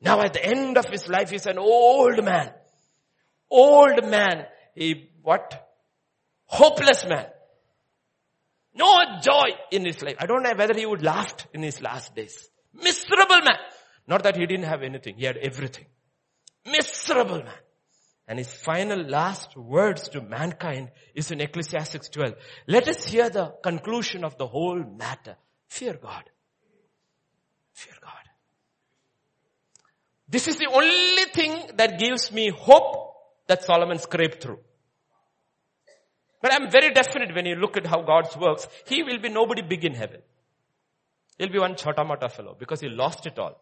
Now 0.00 0.22
at 0.22 0.32
the 0.32 0.44
end 0.44 0.76
of 0.76 0.86
his 0.88 1.08
life, 1.08 1.30
he's 1.30 1.46
an 1.46 1.58
old 1.58 2.24
man. 2.24 2.50
Old 3.48 4.04
man. 4.08 4.46
He, 4.74 5.08
what? 5.22 5.68
Hopeless 6.46 7.06
man. 7.06 7.26
No 8.74 9.20
joy 9.22 9.50
in 9.70 9.84
his 9.84 10.02
life. 10.02 10.16
I 10.18 10.26
don't 10.26 10.42
know 10.42 10.54
whether 10.54 10.74
he 10.74 10.86
would 10.86 11.02
laughed 11.02 11.46
in 11.52 11.62
his 11.62 11.82
last 11.82 12.14
days. 12.14 12.48
Miserable 12.72 13.40
man. 13.42 13.58
Not 14.06 14.22
that 14.22 14.36
he 14.36 14.46
didn't 14.46 14.64
have 14.64 14.82
anything. 14.82 15.16
He 15.16 15.24
had 15.24 15.36
everything. 15.36 15.86
Miserable 16.66 17.42
man. 17.42 17.60
And 18.26 18.38
his 18.38 18.52
final 18.52 19.02
last 19.02 19.56
words 19.56 20.08
to 20.10 20.22
mankind 20.22 20.90
is 21.14 21.30
in 21.30 21.40
Ecclesiastes 21.40 22.08
12. 22.08 22.34
Let 22.66 22.88
us 22.88 23.04
hear 23.04 23.28
the 23.28 23.54
conclusion 23.62 24.24
of 24.24 24.38
the 24.38 24.46
whole 24.46 24.82
matter. 24.82 25.36
Fear 25.68 25.98
God. 26.00 26.24
Fear 27.72 27.94
God. 28.00 28.12
This 30.28 30.48
is 30.48 30.56
the 30.56 30.70
only 30.72 31.24
thing 31.34 31.76
that 31.76 31.98
gives 31.98 32.32
me 32.32 32.50
hope 32.50 33.16
that 33.48 33.64
Solomon 33.64 33.98
scraped 33.98 34.42
through. 34.42 34.60
But 36.42 36.52
I'm 36.52 36.70
very 36.70 36.92
definite 36.92 37.34
when 37.34 37.46
you 37.46 37.54
look 37.54 37.76
at 37.76 37.86
how 37.86 38.02
God 38.02 38.28
works, 38.36 38.66
He 38.86 39.02
will 39.02 39.18
be 39.18 39.28
nobody 39.30 39.62
big 39.62 39.84
in 39.84 39.94
heaven. 39.94 40.20
He'll 41.38 41.48
be 41.48 41.58
one 41.58 41.76
chota 41.76 42.04
mata 42.04 42.28
fellow 42.28 42.56
because 42.58 42.80
he 42.80 42.88
lost 42.88 43.26
it 43.26 43.38
all. 43.38 43.60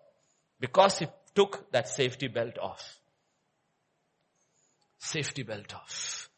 Because 0.58 0.98
he 0.98 1.06
took 1.34 1.70
that 1.72 1.88
safety 1.88 2.28
belt 2.28 2.58
off. 2.58 2.98
Safety 4.98 5.42
belt 5.42 5.74
off. 5.74 6.28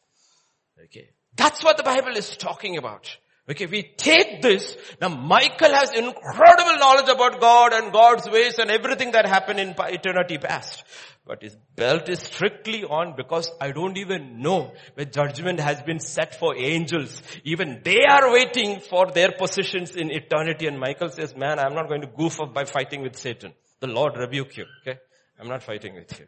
Okay. 0.84 1.08
That's 1.34 1.64
what 1.64 1.76
the 1.76 1.82
Bible 1.82 2.16
is 2.16 2.36
talking 2.36 2.76
about. 2.76 3.16
Okay, 3.50 3.66
we 3.66 3.82
take 3.82 4.40
this. 4.40 4.76
Now 5.00 5.08
Michael 5.08 5.72
has 5.72 5.90
incredible 5.90 6.78
knowledge 6.78 7.08
about 7.08 7.40
God 7.40 7.72
and 7.72 7.92
God's 7.92 8.28
ways 8.30 8.58
and 8.58 8.70
everything 8.70 9.12
that 9.12 9.26
happened 9.26 9.58
in 9.58 9.74
eternity 9.78 10.38
past. 10.38 10.84
But 11.26 11.42
his 11.42 11.56
belt 11.76 12.08
is 12.08 12.20
strictly 12.20 12.84
on 12.84 13.14
because 13.16 13.50
I 13.60 13.72
don't 13.72 13.96
even 13.96 14.42
know 14.42 14.72
where 14.94 15.06
judgment 15.06 15.60
has 15.60 15.80
been 15.82 15.98
set 15.98 16.38
for 16.38 16.56
angels. 16.56 17.22
Even 17.44 17.80
they 17.84 18.04
are 18.04 18.32
waiting 18.32 18.80
for 18.80 19.10
their 19.10 19.32
positions 19.32 19.96
in 19.96 20.10
eternity. 20.10 20.66
And 20.66 20.78
Michael 20.78 21.10
says, 21.10 21.36
man, 21.36 21.58
I'm 21.58 21.74
not 21.74 21.88
going 21.88 22.02
to 22.02 22.08
goof 22.08 22.40
up 22.40 22.54
by 22.54 22.64
fighting 22.64 23.02
with 23.02 23.16
Satan. 23.16 23.54
The 23.80 23.86
Lord 23.88 24.16
rebuke 24.16 24.56
you. 24.56 24.66
Okay. 24.86 24.98
I'm 25.38 25.48
not 25.48 25.62
fighting 25.62 25.94
with 25.94 26.18
you. 26.18 26.26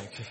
Okay. 0.00 0.24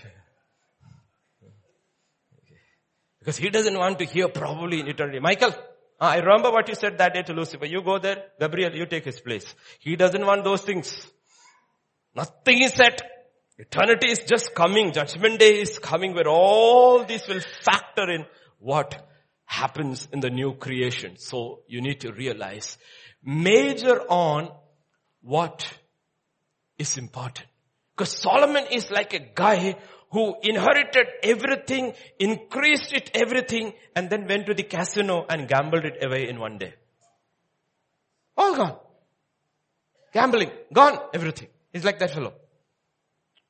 Because 3.18 3.38
he 3.38 3.48
doesn't 3.48 3.78
want 3.78 3.98
to 4.00 4.04
hear 4.04 4.28
probably 4.28 4.80
in 4.80 4.88
eternity. 4.88 5.18
Michael, 5.18 5.54
Ah, 6.00 6.10
I 6.10 6.18
remember 6.18 6.50
what 6.50 6.68
you 6.68 6.74
said 6.74 6.98
that 6.98 7.14
day 7.14 7.22
to 7.22 7.32
Lucifer. 7.32 7.66
You 7.66 7.82
go 7.82 7.98
there, 7.98 8.24
Gabriel, 8.40 8.74
you 8.74 8.86
take 8.86 9.04
his 9.04 9.20
place. 9.20 9.54
He 9.78 9.96
doesn't 9.96 10.24
want 10.24 10.44
those 10.44 10.62
things. 10.62 11.06
Nothing 12.14 12.62
is 12.62 12.72
set. 12.72 13.00
Eternity 13.58 14.10
is 14.10 14.20
just 14.20 14.54
coming. 14.54 14.92
Judgment 14.92 15.38
day 15.38 15.60
is 15.60 15.78
coming 15.78 16.14
where 16.14 16.28
all 16.28 17.04
these 17.04 17.26
will 17.28 17.40
factor 17.62 18.10
in 18.10 18.26
what 18.58 19.08
happens 19.44 20.08
in 20.12 20.20
the 20.20 20.30
new 20.30 20.54
creation. 20.54 21.16
So 21.16 21.60
you 21.68 21.80
need 21.80 22.00
to 22.00 22.12
realize, 22.12 22.76
major 23.22 24.00
on 24.08 24.50
what 25.22 25.68
is 26.78 26.98
important. 26.98 27.46
Because 27.96 28.18
Solomon 28.18 28.66
is 28.72 28.90
like 28.90 29.14
a 29.14 29.20
guy 29.20 29.76
who 30.14 30.36
inherited 30.42 31.08
everything, 31.24 31.92
increased 32.20 32.92
it 32.92 33.10
everything, 33.14 33.72
and 33.96 34.08
then 34.08 34.28
went 34.28 34.46
to 34.46 34.54
the 34.54 34.62
casino 34.62 35.26
and 35.28 35.48
gambled 35.48 35.84
it 35.84 36.04
away 36.04 36.28
in 36.28 36.38
one 36.38 36.56
day. 36.56 36.72
All 38.36 38.54
gone. 38.54 38.76
Gambling, 40.12 40.52
gone, 40.72 41.00
everything. 41.12 41.48
He's 41.72 41.84
like 41.84 41.98
that 41.98 42.12
fellow. 42.12 42.32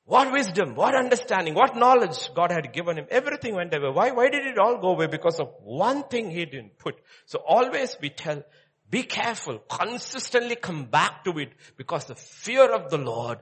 What 0.06 0.32
wisdom, 0.32 0.74
what 0.74 0.94
understanding, 0.94 1.52
what 1.52 1.76
knowledge 1.76 2.30
God 2.34 2.50
had 2.50 2.72
given 2.72 2.96
him. 2.96 3.08
Everything 3.10 3.54
went 3.54 3.74
away. 3.74 3.90
Why, 3.90 4.12
why 4.12 4.30
did 4.30 4.46
it 4.46 4.58
all 4.58 4.78
go 4.78 4.92
away? 4.92 5.06
Because 5.06 5.40
of 5.40 5.50
one 5.62 6.04
thing 6.04 6.30
he 6.30 6.46
didn't 6.46 6.78
put. 6.78 6.94
So 7.26 7.40
always 7.46 7.98
we 8.00 8.08
tell, 8.08 8.42
be 8.88 9.02
careful, 9.02 9.58
consistently 9.68 10.56
come 10.56 10.86
back 10.86 11.24
to 11.24 11.38
it 11.38 11.52
because 11.76 12.06
the 12.06 12.14
fear 12.14 12.72
of 12.72 12.88
the 12.90 12.98
Lord 12.98 13.40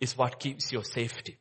is 0.00 0.16
what 0.16 0.38
keeps 0.38 0.70
your 0.70 0.84
safety. 0.84 1.38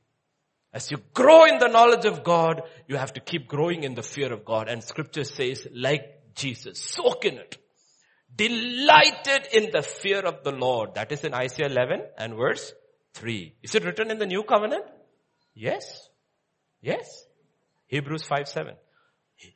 As 0.76 0.91
you 0.91 0.97
grow 1.13 1.45
in 1.45 1.57
the 1.57 1.69
knowledge 1.69 2.03
of 2.03 2.26
God, 2.26 2.63
you 2.86 2.97
have 2.97 3.13
to 3.13 3.21
keep 3.21 3.47
growing 3.47 3.86
in 3.86 3.95
the 3.95 4.03
fear 4.03 4.34
of 4.34 4.43
God. 4.43 4.67
And 4.67 4.84
scripture 4.84 5.23
says, 5.23 5.65
like 5.73 6.36
Jesus, 6.36 6.78
soak 6.82 7.23
in 7.23 7.36
it. 7.36 7.57
Delighted 8.36 9.47
in 9.53 9.71
the 9.71 9.82
fear 9.82 10.19
of 10.19 10.43
the 10.43 10.51
Lord. 10.51 10.95
That 10.95 11.13
is 11.13 11.23
in 11.23 11.34
Isaiah 11.34 11.67
11 11.67 12.01
and 12.17 12.36
verse 12.36 12.73
3. 13.13 13.55
Is 13.63 13.73
it 13.73 13.86
written 13.86 14.11
in 14.11 14.19
the 14.19 14.26
new 14.26 14.43
covenant? 14.43 14.84
Yes. 15.53 16.09
Yes. 16.82 17.07
Hebrews 17.88 18.23
5 18.23 18.49
7. 18.49 18.73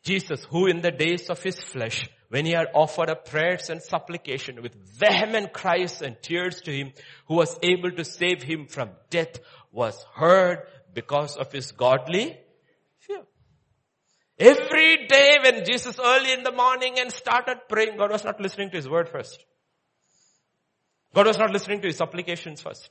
Jesus, 0.03 0.45
who 0.49 0.67
in 0.67 0.81
the 0.81 0.91
days 0.91 1.29
of 1.29 1.43
his 1.43 1.59
flesh, 1.59 2.09
when 2.29 2.45
he 2.45 2.53
had 2.53 2.67
offered 2.73 3.09
up 3.09 3.27
prayers 3.29 3.69
and 3.69 3.81
supplication 3.81 4.61
with 4.61 4.75
vehement 4.97 5.51
cries 5.51 6.01
and 6.01 6.15
tears 6.21 6.61
to 6.61 6.71
him, 6.71 6.93
who 7.27 7.35
was 7.35 7.57
able 7.61 7.91
to 7.91 8.05
save 8.05 8.41
him 8.41 8.67
from 8.67 8.91
death, 9.09 9.39
was 9.71 10.05
heard 10.15 10.59
because 10.93 11.37
of 11.37 11.51
his 11.51 11.71
godly 11.71 12.37
fear. 12.99 13.23
Every 14.37 15.07
day 15.07 15.37
when 15.43 15.65
Jesus 15.65 15.99
early 15.99 16.31
in 16.31 16.43
the 16.43 16.51
morning 16.51 16.99
and 16.99 17.11
started 17.11 17.59
praying, 17.67 17.97
God 17.97 18.11
was 18.11 18.23
not 18.23 18.39
listening 18.39 18.69
to 18.71 18.77
his 18.77 18.87
word 18.87 19.09
first. 19.09 19.43
God 21.13 21.27
was 21.27 21.37
not 21.37 21.51
listening 21.51 21.81
to 21.81 21.87
his 21.87 21.97
supplications 21.97 22.61
first. 22.61 22.89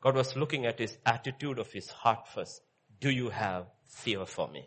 God 0.00 0.14
was 0.14 0.36
looking 0.36 0.66
at 0.66 0.78
his 0.78 0.96
attitude 1.04 1.58
of 1.58 1.70
his 1.70 1.90
heart 1.90 2.28
first. 2.28 2.62
Do 3.00 3.10
you 3.10 3.28
have 3.28 3.66
fear 3.86 4.24
for 4.24 4.48
me? 4.48 4.66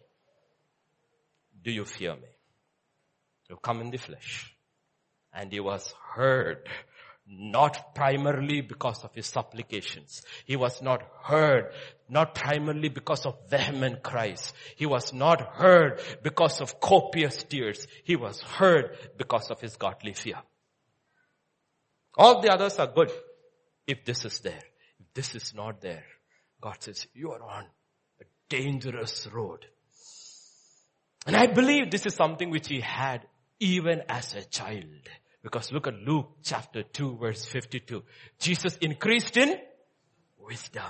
Do 1.63 1.71
you 1.71 1.85
fear 1.85 2.15
me? 2.15 2.29
You 3.49 3.55
come 3.57 3.81
in 3.81 3.89
the 3.89 3.97
flesh. 3.97 4.53
And 5.33 5.51
he 5.51 5.59
was 5.59 5.93
heard 6.13 6.69
not 7.27 7.95
primarily 7.95 8.61
because 8.61 9.03
of 9.03 9.13
his 9.13 9.27
supplications. 9.27 10.21
He 10.45 10.55
was 10.55 10.81
not 10.81 11.03
heard, 11.23 11.71
not 12.09 12.35
primarily 12.35 12.89
because 12.89 13.25
of 13.25 13.37
vehement 13.49 14.03
cries. 14.03 14.53
He 14.75 14.85
was 14.85 15.13
not 15.13 15.41
heard 15.55 16.01
because 16.21 16.61
of 16.61 16.79
copious 16.79 17.43
tears. 17.43 17.87
He 18.03 18.15
was 18.15 18.41
heard 18.41 18.97
because 19.17 19.49
of 19.51 19.61
his 19.61 19.77
godly 19.77 20.13
fear. 20.13 20.41
All 22.17 22.41
the 22.41 22.53
others 22.53 22.77
are 22.77 22.87
good 22.87 23.11
if 23.87 24.05
this 24.05 24.25
is 24.25 24.39
there. 24.41 24.61
If 24.99 25.13
this 25.13 25.35
is 25.35 25.53
not 25.55 25.81
there, 25.81 26.05
God 26.61 26.75
says, 26.79 27.07
you 27.13 27.31
are 27.31 27.41
on 27.41 27.65
a 28.21 28.25
dangerous 28.49 29.27
road. 29.33 29.65
And 31.25 31.35
I 31.35 31.47
believe 31.47 31.89
this 31.89 32.05
is 32.05 32.15
something 32.15 32.49
which 32.49 32.67
he 32.67 32.81
had 32.81 33.25
even 33.59 34.01
as 34.09 34.35
a 34.35 34.43
child. 34.43 35.07
Because 35.43 35.71
look 35.71 35.87
at 35.87 35.95
Luke 35.95 36.37
chapter 36.43 36.83
2 36.83 37.17
verse 37.17 37.45
52. 37.45 38.01
Jesus 38.39 38.77
increased 38.77 39.35
in 39.37 39.55
wisdom 40.37 40.89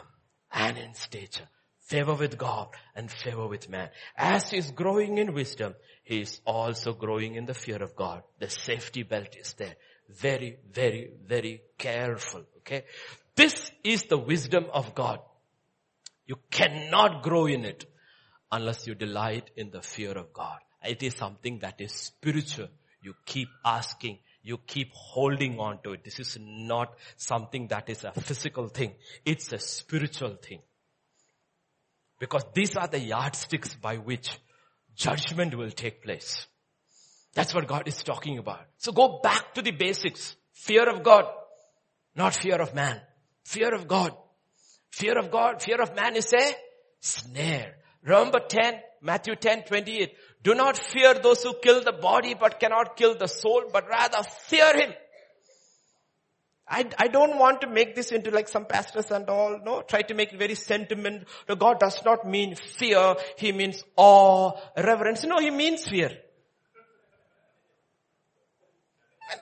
and 0.52 0.78
in 0.78 0.94
stature, 0.94 1.48
favor 1.80 2.14
with 2.14 2.38
God 2.38 2.68
and 2.96 3.10
favor 3.10 3.48
with 3.48 3.68
man. 3.70 3.90
As 4.16 4.52
he 4.52 4.58
is 4.58 4.72
growing 4.72 5.18
in 5.18 5.34
wisdom, 5.34 5.74
he 6.04 6.22
is 6.22 6.40
also 6.46 6.94
growing 6.94 7.36
in 7.36 7.46
the 7.46 7.54
fear 7.54 7.82
of 7.82 7.96
God. 7.96 8.22
The 8.40 8.50
safety 8.50 9.04
belt 9.04 9.36
is 9.36 9.54
there. 9.54 9.76
Very, 10.10 10.58
very, 10.72 11.12
very 11.26 11.62
careful. 11.78 12.44
Okay. 12.60 12.84
This 13.36 13.72
is 13.84 14.04
the 14.04 14.18
wisdom 14.18 14.66
of 14.72 14.94
God. 14.94 15.20
You 16.28 16.36
cannot 16.52 17.24
grow 17.24 17.48
in 17.48 17.66
it 17.66 17.86
unless 18.52 18.86
you 18.86 18.94
delight 18.94 19.50
in 19.58 19.72
the 19.72 19.82
fear 19.82 20.12
of 20.12 20.32
God. 20.32 20.60
It 20.84 21.02
is 21.02 21.16
something 21.16 21.60
that 21.60 21.82
is 21.82 21.92
spiritual. 21.92 22.68
You 23.02 23.16
keep 23.26 23.50
asking, 23.66 24.20
you 24.44 24.58
keep 24.58 24.92
holding 24.94 25.58
on 25.60 25.82
to 25.84 25.94
it. 25.94 26.04
This 26.04 26.20
is 26.20 26.38
not 26.40 26.94
something 27.16 27.68
that 27.70 27.90
is 27.90 28.04
a 28.04 28.12
physical 28.12 28.68
thing. 28.68 28.94
It's 29.26 29.52
a 29.54 29.58
spiritual 29.58 30.36
thing. 30.36 30.60
Because 32.20 32.44
these 32.54 32.76
are 32.76 32.88
the 32.88 33.00
yardsticks 33.00 33.76
by 33.76 33.98
which 33.98 34.38
judgment 34.96 35.56
will 35.56 35.72
take 35.72 36.04
place. 36.04 36.46
That's 37.34 37.54
what 37.54 37.68
God 37.68 37.88
is 37.88 38.04
talking 38.04 38.38
about. 38.38 38.66
So 38.78 38.92
go 38.92 39.20
back 39.24 39.54
to 39.56 39.62
the 39.62 39.72
basics. 39.72 40.36
Fear 40.52 40.90
of 40.90 41.04
God, 41.04 41.26
not 42.16 42.36
fear 42.36 42.62
of 42.62 42.76
man. 42.76 43.02
Fear 43.46 43.74
of 43.74 43.88
God. 43.88 44.16
Fear 44.92 45.18
of 45.18 45.32
God, 45.32 45.62
fear 45.62 45.82
of 45.82 45.96
man 45.96 46.16
is 46.16 46.32
a 46.34 46.54
snare. 47.00 47.78
Remember 48.04 48.40
10, 48.40 48.76
Matthew 49.02 49.36
10, 49.36 49.64
28. 49.64 50.14
Do 50.44 50.54
not 50.54 50.78
fear 50.78 51.14
those 51.14 51.42
who 51.44 51.54
kill 51.62 51.84
the 51.84 51.94
body 51.94 52.34
but 52.34 52.60
cannot 52.60 52.98
kill 52.98 53.16
the 53.18 53.28
soul, 53.28 53.64
but 53.72 53.88
rather 53.88 54.24
fear 54.48 54.76
him. 54.76 54.94
I, 56.68 56.90
I 56.98 57.08
don't 57.08 57.38
want 57.38 57.62
to 57.62 57.68
make 57.68 57.96
this 57.96 58.12
into 58.12 58.32
like 58.32 58.48
some 58.48 58.66
pastors 58.66 59.12
and 59.12 59.30
all. 59.30 59.60
No, 59.64 59.82
try 59.82 60.02
to 60.02 60.14
make 60.14 60.34
it 60.34 60.40
very 60.40 60.56
sentiment. 60.56 61.28
No, 61.48 61.56
God 61.56 61.80
does 61.80 62.04
not 62.06 62.26
mean 62.26 62.56
fear. 62.56 63.16
He 63.38 63.52
means 63.52 63.84
awe, 63.96 64.52
reverence. 64.78 65.24
No, 65.24 65.40
He 65.40 65.52
means 65.52 65.88
fear. 65.88 66.10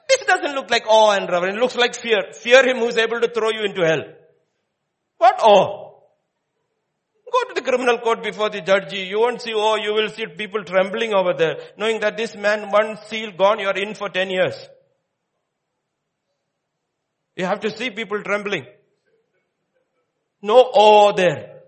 This 0.07 0.25
doesn't 0.25 0.55
look 0.55 0.69
like 0.69 0.85
awe 0.87 1.11
and 1.11 1.29
reverence. 1.29 1.57
It 1.57 1.59
looks 1.59 1.75
like 1.75 1.95
fear. 1.95 2.33
Fear 2.33 2.67
Him 2.67 2.77
who's 2.77 2.97
able 2.97 3.21
to 3.21 3.27
throw 3.27 3.49
you 3.49 3.63
into 3.63 3.85
hell. 3.85 4.03
What 5.17 5.39
awe? 5.41 5.90
Go 7.31 7.43
to 7.47 7.53
the 7.55 7.61
criminal 7.61 7.97
court 7.99 8.23
before 8.23 8.49
the 8.49 8.61
judge. 8.61 8.93
You 8.93 9.19
won't 9.19 9.41
see, 9.41 9.53
oh, 9.55 9.77
you 9.77 9.93
will 9.93 10.09
see 10.09 10.25
people 10.27 10.63
trembling 10.63 11.13
over 11.13 11.33
there, 11.33 11.57
knowing 11.77 12.01
that 12.01 12.17
this 12.17 12.35
man, 12.35 12.69
one 12.69 12.97
seal 13.07 13.31
gone, 13.31 13.59
you 13.59 13.67
are 13.67 13.77
in 13.77 13.95
for 13.95 14.09
10 14.09 14.29
years. 14.29 14.55
You 17.35 17.45
have 17.45 17.61
to 17.61 17.69
see 17.69 17.89
people 17.89 18.21
trembling. 18.21 18.65
No 20.41 20.57
awe 20.57 21.13
there. 21.13 21.61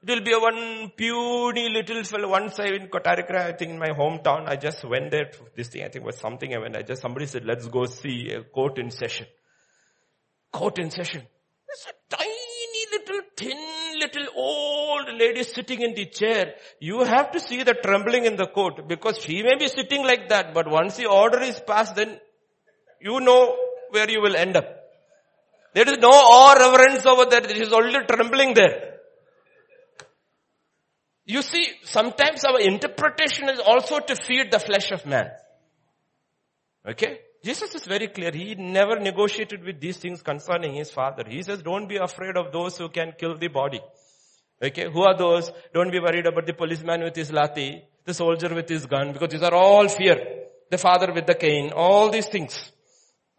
It 0.00 0.10
will 0.10 0.20
be 0.22 0.32
a 0.32 0.38
one 0.38 0.92
puny 0.96 1.68
little 1.70 2.04
fellow. 2.04 2.28
Once 2.28 2.60
I 2.60 2.66
in 2.66 2.88
Kottarakkara, 2.88 3.46
I 3.46 3.52
think 3.52 3.72
in 3.72 3.78
my 3.78 3.88
hometown, 3.88 4.46
I 4.46 4.54
just 4.56 4.84
went 4.84 5.10
there. 5.10 5.30
This 5.56 5.68
thing 5.68 5.82
I 5.82 5.88
think 5.88 6.04
was 6.04 6.16
something. 6.16 6.54
I 6.54 6.58
went. 6.58 6.76
I 6.76 6.82
just 6.82 7.02
somebody 7.02 7.26
said, 7.26 7.44
"Let's 7.44 7.66
go 7.66 7.84
see 7.86 8.30
a 8.30 8.44
court 8.44 8.78
in 8.78 8.90
session." 8.90 9.26
Court 10.52 10.78
in 10.78 10.90
session. 10.90 11.26
It's 11.68 11.86
a 11.86 12.16
tiny 12.16 12.84
little 12.92 13.20
thin 13.36 13.67
little 13.98 14.26
old 14.36 15.08
lady 15.18 15.42
sitting 15.42 15.82
in 15.82 15.94
the 15.94 16.06
chair. 16.06 16.54
You 16.80 17.04
have 17.04 17.32
to 17.32 17.40
see 17.40 17.62
the 17.62 17.74
trembling 17.74 18.24
in 18.24 18.36
the 18.36 18.46
court 18.46 18.88
because 18.88 19.18
she 19.18 19.42
may 19.42 19.56
be 19.58 19.68
sitting 19.68 20.04
like 20.04 20.28
that, 20.28 20.54
but 20.54 20.68
once 20.70 20.96
the 20.96 21.06
order 21.06 21.40
is 21.40 21.60
passed, 21.66 21.96
then 21.96 22.18
you 23.00 23.20
know 23.20 23.56
where 23.90 24.10
you 24.10 24.20
will 24.20 24.36
end 24.36 24.56
up. 24.56 24.66
There 25.74 25.88
is 25.88 25.98
no 25.98 26.10
awe 26.10 26.54
reverence 26.54 27.06
over 27.06 27.26
there. 27.26 27.40
There 27.40 27.62
is 27.62 27.72
only 27.72 27.98
trembling 28.08 28.54
there. 28.54 28.94
You 31.24 31.42
see, 31.42 31.66
sometimes 31.84 32.44
our 32.44 32.58
interpretation 32.58 33.50
is 33.50 33.60
also 33.60 34.00
to 34.00 34.16
feed 34.16 34.50
the 34.50 34.58
flesh 34.58 34.90
of 34.92 35.04
man. 35.04 35.30
Okay? 36.88 37.20
Jesus 37.48 37.74
is 37.74 37.84
very 37.86 38.08
clear. 38.08 38.30
He 38.30 38.54
never 38.56 39.00
negotiated 39.00 39.64
with 39.64 39.80
these 39.80 39.96
things 39.96 40.20
concerning 40.20 40.74
his 40.74 40.90
father. 40.90 41.24
He 41.26 41.42
says, 41.42 41.62
don't 41.62 41.88
be 41.88 41.96
afraid 41.96 42.36
of 42.36 42.52
those 42.52 42.76
who 42.76 42.90
can 42.90 43.14
kill 43.18 43.38
the 43.38 43.48
body. 43.48 43.80
Okay? 44.62 44.86
Who 44.92 45.00
are 45.00 45.16
those? 45.16 45.50
Don't 45.72 45.90
be 45.90 45.98
worried 45.98 46.26
about 46.26 46.44
the 46.44 46.52
policeman 46.52 47.02
with 47.04 47.16
his 47.16 47.30
lathi, 47.30 47.80
the 48.04 48.12
soldier 48.12 48.54
with 48.54 48.68
his 48.68 48.84
gun, 48.84 49.14
because 49.14 49.30
these 49.30 49.42
are 49.42 49.54
all 49.54 49.88
fear. 49.88 50.16
The 50.70 50.76
father 50.76 51.10
with 51.14 51.26
the 51.26 51.36
cane, 51.36 51.72
all 51.74 52.10
these 52.10 52.28
things. 52.28 52.70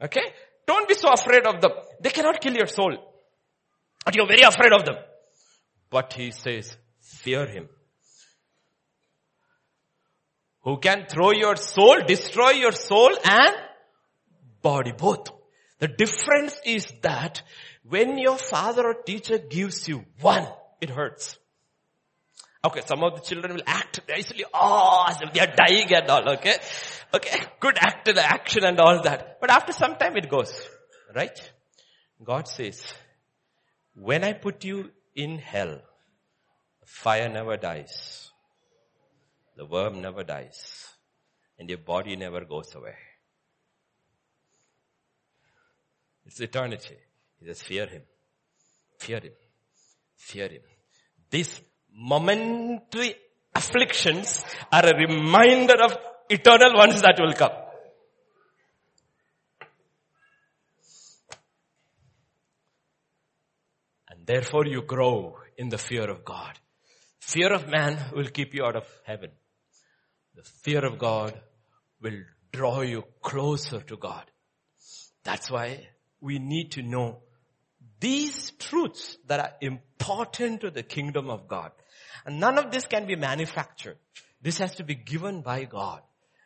Okay? 0.01 0.33
Don't 0.65 0.89
be 0.89 0.95
so 0.95 1.09
afraid 1.09 1.45
of 1.45 1.61
them. 1.61 1.73
They 2.01 2.09
cannot 2.09 2.41
kill 2.41 2.55
your 2.55 2.65
soul. 2.65 2.97
But 4.03 4.15
you're 4.15 4.27
very 4.27 4.41
afraid 4.41 4.73
of 4.73 4.85
them. 4.85 4.95
But 5.91 6.13
he 6.13 6.31
says, 6.31 6.75
fear 6.99 7.45
him. 7.45 7.69
Who 10.61 10.77
can 10.79 11.05
throw 11.07 11.31
your 11.31 11.57
soul, 11.57 12.01
destroy 12.07 12.51
your 12.53 12.71
soul 12.71 13.15
and 13.23 13.55
body, 14.61 14.91
both. 14.91 15.29
The 15.79 15.87
difference 15.87 16.59
is 16.65 16.91
that 17.01 17.41
when 17.83 18.17
your 18.17 18.37
father 18.37 18.85
or 18.85 18.93
teacher 18.93 19.37
gives 19.37 19.87
you 19.87 20.05
one, 20.21 20.47
it 20.81 20.89
hurts. 20.89 21.37
Okay, 22.63 22.81
some 22.85 23.03
of 23.03 23.15
the 23.15 23.21
children 23.21 23.53
will 23.53 23.63
act 23.65 24.01
nicely, 24.09 24.43
oh, 24.53 25.05
as 25.07 25.21
if 25.21 25.31
they 25.31 25.39
are 25.39 25.55
dying 25.55 25.93
and 25.93 26.09
all, 26.09 26.29
okay? 26.33 26.57
Okay, 27.13 27.39
good 27.59 27.77
act 27.79 28.07
in 28.09 28.17
action 28.17 28.65
and 28.65 28.79
all 28.79 29.01
that. 29.03 29.39
But 29.39 29.49
after 29.49 29.71
some 29.71 29.95
time 29.95 30.17
it 30.17 30.29
goes, 30.29 30.67
right? 31.15 31.39
God 32.21 32.49
says, 32.49 32.83
when 33.95 34.25
I 34.25 34.33
put 34.33 34.65
you 34.65 34.91
in 35.15 35.37
hell, 35.37 35.79
fire 36.85 37.29
never 37.29 37.55
dies. 37.55 38.29
The 39.55 39.65
worm 39.65 40.01
never 40.01 40.23
dies. 40.23 40.87
And 41.57 41.69
your 41.69 41.79
body 41.79 42.15
never 42.17 42.43
goes 42.45 42.75
away. 42.75 42.95
It's 46.29 46.39
eternity. 46.41 46.95
He 47.39 47.47
says, 47.47 47.59
fear 47.63 47.87
him. 47.87 48.03
Fear 48.99 49.19
him. 49.21 49.31
Fear 50.15 50.49
him. 50.49 50.61
These 51.31 51.59
momentary 51.91 53.15
afflictions 53.55 54.45
are 54.71 54.85
a 54.85 54.95
reminder 54.95 55.81
of 55.83 55.97
eternal 56.29 56.75
ones 56.75 57.01
that 57.01 57.15
will 57.19 57.33
come. 57.33 57.51
And 64.09 64.27
therefore 64.27 64.67
you 64.67 64.83
grow 64.83 65.35
in 65.57 65.69
the 65.69 65.79
fear 65.79 66.07
of 66.11 66.23
God. 66.23 66.59
Fear 67.19 67.53
of 67.53 67.67
man 67.67 67.97
will 68.13 68.27
keep 68.27 68.53
you 68.53 68.65
out 68.65 68.75
of 68.75 68.85
heaven. 69.03 69.31
The 70.35 70.43
fear 70.43 70.85
of 70.85 70.99
God 70.99 71.33
will 71.99 72.21
draw 72.51 72.81
you 72.81 73.03
closer 73.19 73.79
to 73.79 73.97
God. 73.97 74.25
That's 75.23 75.49
why 75.49 75.87
we 76.21 76.39
need 76.39 76.71
to 76.71 76.81
know 76.81 77.19
these 77.99 78.51
truths 78.51 79.17
that 79.27 79.39
are 79.39 79.53
important 79.61 80.61
to 80.61 80.71
the 80.71 80.83
kingdom 80.83 81.29
of 81.29 81.47
God. 81.47 81.71
And 82.25 82.39
none 82.39 82.57
of 82.57 82.71
this 82.71 82.85
can 82.85 83.05
be 83.05 83.15
manufactured. 83.15 83.97
This 84.41 84.59
has 84.59 84.75
to 84.75 84.83
be 84.83 84.95
given 84.95 85.41
by 85.41 85.65
God. 85.65 86.01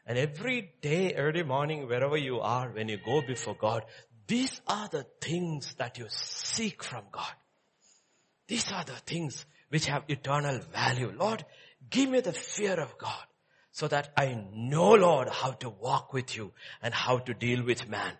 And 0.05 0.17
every 0.17 0.73
day, 0.81 1.13
early 1.15 1.43
morning, 1.43 1.87
wherever 1.87 2.17
you 2.17 2.39
are, 2.39 2.69
when 2.69 2.89
you 2.89 2.97
go 3.03 3.21
before 3.21 3.55
God, 3.55 3.85
these 4.27 4.61
are 4.67 4.87
the 4.89 5.05
things 5.21 5.75
that 5.75 5.97
you 5.97 6.05
seek 6.09 6.83
from 6.83 7.05
God. 7.11 7.33
These 8.47 8.71
are 8.71 8.83
the 8.83 8.93
things 9.05 9.45
which 9.69 9.85
have 9.85 10.03
eternal 10.07 10.59
value. 10.73 11.13
Lord, 11.17 11.45
give 11.89 12.09
me 12.09 12.21
the 12.21 12.33
fear 12.33 12.79
of 12.79 12.97
God 12.97 13.23
so 13.71 13.87
that 13.87 14.11
I 14.17 14.45
know, 14.53 14.93
Lord, 14.93 15.29
how 15.29 15.51
to 15.51 15.69
walk 15.69 16.13
with 16.13 16.35
you 16.35 16.51
and 16.81 16.93
how 16.93 17.19
to 17.19 17.33
deal 17.33 17.63
with 17.63 17.87
man. 17.87 18.13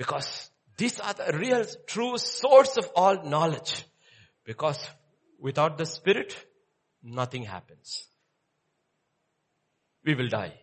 Because 0.00 0.50
these 0.78 0.98
are 0.98 1.12
the 1.12 1.36
real, 1.36 1.64
true 1.86 2.16
source 2.16 2.78
of 2.78 2.90
all 2.96 3.22
knowledge. 3.22 3.84
Because 4.44 4.80
without 5.38 5.76
the 5.76 5.84
Spirit, 5.84 6.34
nothing 7.02 7.44
happens 7.44 8.06
we 10.04 10.14
will 10.14 10.28
die. 10.28 10.54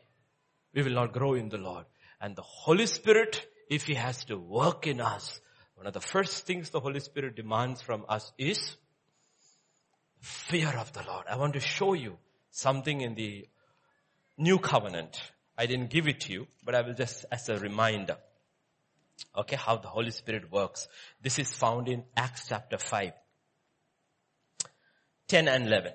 We 0.74 0.84
will 0.84 0.94
not 0.94 1.14
grow 1.14 1.34
in 1.34 1.50
the 1.50 1.58
Lord. 1.58 1.86
And 2.20 2.36
the 2.36 2.42
Holy 2.42 2.88
Spirit, 2.88 3.46
if 3.70 3.86
He 3.86 3.94
has 3.96 4.26
to 4.26 4.38
work 4.38 4.88
in 4.88 5.02
us, 5.02 5.40
one 5.76 5.88
of 5.88 5.94
the 5.94 6.02
first 6.02 6.46
things 6.46 6.70
the 6.70 6.80
Holy 6.80 7.00
Spirit 7.00 7.36
demands 7.36 7.82
from 7.82 8.06
us 8.10 8.32
is 8.38 8.76
fear 10.20 10.70
of 10.70 10.92
the 10.94 11.04
Lord. 11.08 11.26
I 11.30 11.38
want 11.38 11.54
to 11.54 11.60
show 11.60 11.94
you 11.94 12.18
something 12.50 13.02
in 13.02 13.16
the 13.16 13.48
new 14.38 14.58
covenant. 14.58 15.22
I 15.58 15.68
didn't 15.68 15.90
give 15.90 16.08
it 16.08 16.22
to 16.22 16.34
you, 16.34 16.48
but 16.66 16.74
I 16.74 16.82
will 16.82 16.94
just 16.94 17.26
as 17.32 17.50
a 17.50 17.60
reminder. 17.60 18.18
Okay, 19.36 19.56
how 19.56 19.78
the 19.78 19.88
Holy 19.88 20.12
Spirit 20.12 20.52
works. 20.52 20.88
This 21.22 21.40
is 21.40 21.54
found 21.54 21.88
in 21.88 22.04
Acts 22.16 22.48
chapter 22.50 22.78
5. 22.78 23.14
10 25.28 25.48
and 25.48 25.68
11. 25.68 25.92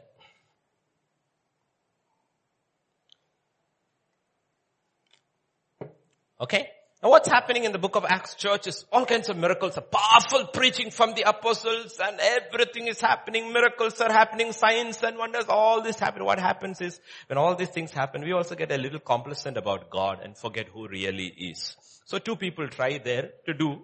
Okay? 6.40 6.68
Now 7.02 7.10
what's 7.10 7.28
happening 7.28 7.64
in 7.64 7.72
the 7.72 7.78
book 7.78 7.96
of 7.96 8.04
Acts 8.04 8.36
church 8.36 8.68
is 8.68 8.84
all 8.92 9.04
kinds 9.04 9.28
of 9.28 9.36
miracles, 9.36 9.76
a 9.76 9.80
powerful 9.80 10.46
preaching 10.46 10.92
from 10.92 11.14
the 11.14 11.28
apostles 11.28 11.98
and 12.00 12.20
everything 12.20 12.86
is 12.86 13.00
happening, 13.00 13.52
miracles 13.52 14.00
are 14.00 14.12
happening, 14.12 14.52
signs 14.52 15.02
and 15.02 15.18
wonders, 15.18 15.46
all 15.48 15.82
this 15.82 15.98
happen. 15.98 16.24
What 16.24 16.38
happens 16.38 16.80
is 16.80 17.00
when 17.26 17.38
all 17.38 17.56
these 17.56 17.70
things 17.70 17.90
happen, 17.90 18.22
we 18.22 18.32
also 18.32 18.54
get 18.54 18.70
a 18.70 18.78
little 18.78 19.00
complacent 19.00 19.56
about 19.56 19.90
God 19.90 20.20
and 20.22 20.38
forget 20.38 20.68
who 20.68 20.86
really 20.86 21.26
is. 21.26 21.76
So 22.04 22.18
two 22.18 22.36
people 22.36 22.68
try 22.68 22.98
there 22.98 23.30
to 23.46 23.54
do 23.54 23.82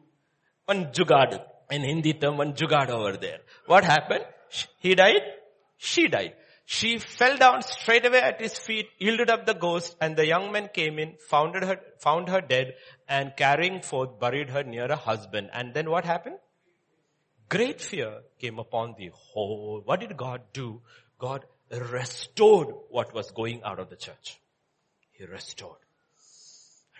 one 0.67 0.93
jugad, 0.93 1.43
in 1.73 1.83
Hindi 1.83 2.13
term, 2.13 2.37
one 2.37 2.53
jugad 2.53 2.89
over 2.89 3.17
there. 3.17 3.39
What 3.67 3.83
happened? 3.83 4.27
He 4.79 4.95
died, 4.95 5.23
she 5.77 6.07
died. 6.07 6.35
She 6.71 6.99
fell 6.99 7.39
down 7.39 7.63
straight 7.63 8.05
away 8.05 8.21
at 8.21 8.43
his 8.43 8.59
feet, 8.59 8.91
yielded 8.99 9.31
up 9.31 9.47
the 9.47 9.55
ghost, 9.55 9.97
and 10.03 10.15
the 10.15 10.27
young 10.27 10.53
man 10.53 10.69
came 10.69 10.99
in, 10.99 11.15
found 11.17 11.55
her, 11.55 11.81
found 11.99 12.29
her 12.29 12.43
dead, 12.43 12.75
and 13.09 13.33
carrying 13.39 13.81
forth 13.81 14.21
buried 14.21 14.51
her 14.51 14.63
near 14.63 14.87
her 14.87 14.95
husband. 14.95 15.49
And 15.55 15.73
then 15.73 15.89
what 15.89 16.05
happened? 16.05 16.37
Great 17.49 17.81
fear 17.81 18.21
came 18.39 18.59
upon 18.59 18.97
the 18.99 19.11
whole. 19.15 19.81
What 19.83 20.01
did 20.01 20.15
God 20.15 20.43
do? 20.53 20.83
God 21.19 21.47
restored 21.71 22.69
what 22.91 23.15
was 23.15 23.31
going 23.31 23.63
out 23.63 23.79
of 23.79 23.89
the 23.89 23.97
church. 23.97 24.39
He 25.13 25.25
restored. 25.25 25.81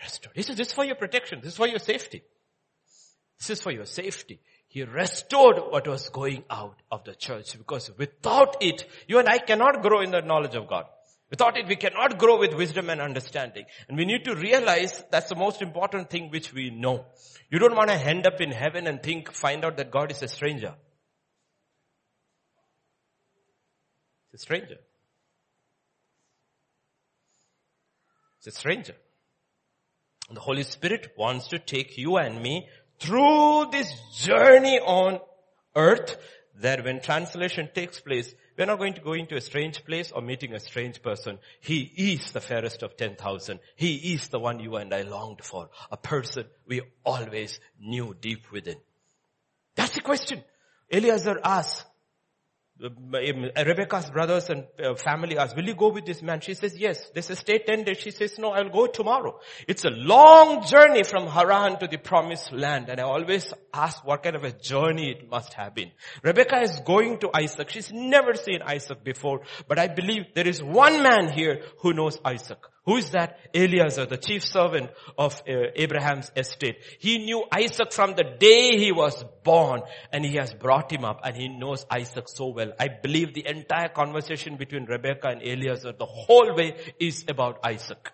Restored. 0.01 0.35
He 0.35 0.41
said, 0.41 0.57
this 0.57 0.69
is 0.69 0.73
for 0.73 0.83
your 0.83 0.95
protection. 0.95 1.41
This 1.43 1.51
is 1.51 1.57
for 1.57 1.67
your 1.67 1.77
safety. 1.77 2.23
This 3.37 3.51
is 3.51 3.61
for 3.61 3.71
your 3.71 3.85
safety. 3.85 4.41
He 4.69 4.83
restored 4.83 5.57
what 5.71 5.87
was 5.87 6.09
going 6.09 6.43
out 6.49 6.79
of 6.91 7.03
the 7.03 7.15
church 7.15 7.57
because 7.57 7.89
without 7.97 8.57
it, 8.61 8.85
you 9.07 9.17
and 9.17 9.27
I 9.27 9.39
cannot 9.39 9.81
grow 9.81 10.01
in 10.01 10.11
the 10.11 10.21
knowledge 10.21 10.55
of 10.55 10.67
God. 10.67 10.85
Without 11.31 11.57
it, 11.57 11.67
we 11.67 11.75
cannot 11.75 12.19
grow 12.19 12.39
with 12.39 12.53
wisdom 12.53 12.89
and 12.91 13.01
understanding. 13.01 13.65
And 13.87 13.97
we 13.97 14.05
need 14.05 14.25
to 14.25 14.35
realize 14.35 15.03
that's 15.11 15.29
the 15.29 15.35
most 15.35 15.63
important 15.63 16.11
thing 16.11 16.29
which 16.29 16.53
we 16.53 16.69
know. 16.69 17.05
You 17.49 17.57
don't 17.57 17.75
want 17.75 17.89
to 17.89 17.95
end 17.95 18.27
up 18.27 18.41
in 18.41 18.51
heaven 18.51 18.85
and 18.85 19.01
think, 19.01 19.31
find 19.31 19.65
out 19.65 19.77
that 19.77 19.89
God 19.89 20.11
is 20.11 20.21
a 20.21 20.27
stranger. 20.27 20.75
It's 24.31 24.43
a 24.43 24.45
stranger. 24.45 24.77
It's 28.37 28.47
a 28.47 28.51
stranger. 28.51 28.95
And 30.27 30.37
the 30.37 30.41
Holy 30.41 30.63
Spirit 30.63 31.13
wants 31.17 31.47
to 31.47 31.57
take 31.57 31.97
you 31.97 32.17
and 32.17 32.41
me 32.41 32.67
through 32.99 33.67
this 33.71 33.91
journey 34.13 34.79
on 34.79 35.19
earth 35.75 36.17
that 36.61 36.83
when 36.83 37.01
translation 37.01 37.69
takes 37.73 37.99
place, 37.99 38.33
we're 38.57 38.65
not 38.65 38.79
going 38.79 38.93
to 38.95 39.01
go 39.01 39.13
into 39.13 39.35
a 39.35 39.41
strange 39.41 39.85
place 39.85 40.11
or 40.11 40.21
meeting 40.21 40.53
a 40.53 40.59
strange 40.59 41.01
person. 41.01 41.39
He 41.61 41.81
is 41.81 42.31
the 42.31 42.41
fairest 42.41 42.83
of 42.83 42.97
10,000. 42.97 43.59
He 43.77 44.13
is 44.13 44.27
the 44.27 44.39
one 44.39 44.59
you 44.59 44.75
and 44.75 44.93
I 44.93 45.03
longed 45.03 45.43
for. 45.43 45.69
A 45.89 45.97
person 45.97 46.45
we 46.67 46.81
always 47.05 47.59
knew 47.79 48.13
deep 48.19 48.51
within. 48.51 48.77
That's 49.75 49.95
the 49.95 50.01
question. 50.01 50.43
Eliezer 50.91 51.39
asks, 51.43 51.85
Rebecca's 52.81 54.09
brothers 54.09 54.49
and 54.49 54.65
uh, 54.81 54.95
family 54.95 55.37
asked, 55.37 55.55
will 55.55 55.65
you 55.65 55.75
go 55.75 55.89
with 55.89 56.05
this 56.05 56.21
man? 56.21 56.39
She 56.39 56.53
says, 56.53 56.77
yes. 56.77 57.09
They 57.13 57.21
say, 57.21 57.35
stay 57.35 57.59
10 57.59 57.83
days. 57.83 57.97
She 57.97 58.11
says, 58.11 58.39
no, 58.39 58.51
I'll 58.51 58.69
go 58.69 58.87
tomorrow. 58.87 59.39
It's 59.67 59.83
a 59.83 59.89
long 59.89 60.65
journey 60.65 61.03
from 61.03 61.27
Haran 61.27 61.79
to 61.79 61.87
the 61.87 61.97
promised 61.97 62.53
land. 62.53 62.87
And 62.87 63.01
I 63.01 63.03
always 63.03 63.53
ask 63.73 64.05
what 64.05 64.23
kind 64.23 64.37
of 64.37 64.45
a 64.45 64.51
journey 64.51 65.11
it 65.11 65.29
must 65.29 65.53
have 65.55 65.75
been. 65.75 65.91
Rebecca 66.23 66.61
is 66.61 66.79
going 66.85 67.19
to 67.19 67.29
Isaac. 67.35 67.69
She's 67.69 67.91
never 67.91 68.33
seen 68.35 68.61
Isaac 68.61 69.03
before, 69.03 69.41
but 69.67 69.77
I 69.77 69.87
believe 69.87 70.27
there 70.33 70.47
is 70.47 70.63
one 70.63 71.03
man 71.03 71.33
here 71.33 71.61
who 71.79 71.93
knows 71.93 72.17
Isaac. 72.23 72.59
Who 72.85 72.97
is 72.97 73.11
that? 73.11 73.37
Eliezer, 73.53 74.05
the 74.05 74.17
chief 74.17 74.43
servant 74.43 74.89
of 75.17 75.41
uh, 75.47 75.71
Abraham's 75.75 76.31
estate. 76.35 76.77
He 76.99 77.17
knew 77.19 77.43
Isaac 77.51 77.91
from 77.91 78.15
the 78.15 78.23
day 78.39 78.77
he 78.77 78.91
was 78.91 79.23
born 79.43 79.81
and 80.11 80.25
he 80.25 80.37
has 80.37 80.53
brought 80.53 80.91
him 80.91 81.05
up 81.05 81.21
and 81.23 81.35
he 81.35 81.49
knows 81.49 81.85
Isaac 81.91 82.27
so 82.27 82.47
well. 82.47 82.71
I 82.79 82.87
believe 82.87 83.33
the 83.33 83.47
entire 83.47 83.89
conversation 83.89 84.57
between 84.57 84.85
Rebecca 84.85 85.27
and 85.27 85.41
Eliezer, 85.41 85.91
the 85.91 86.05
whole 86.05 86.55
way 86.55 86.77
is 86.99 87.25
about 87.27 87.59
Isaac. 87.63 88.11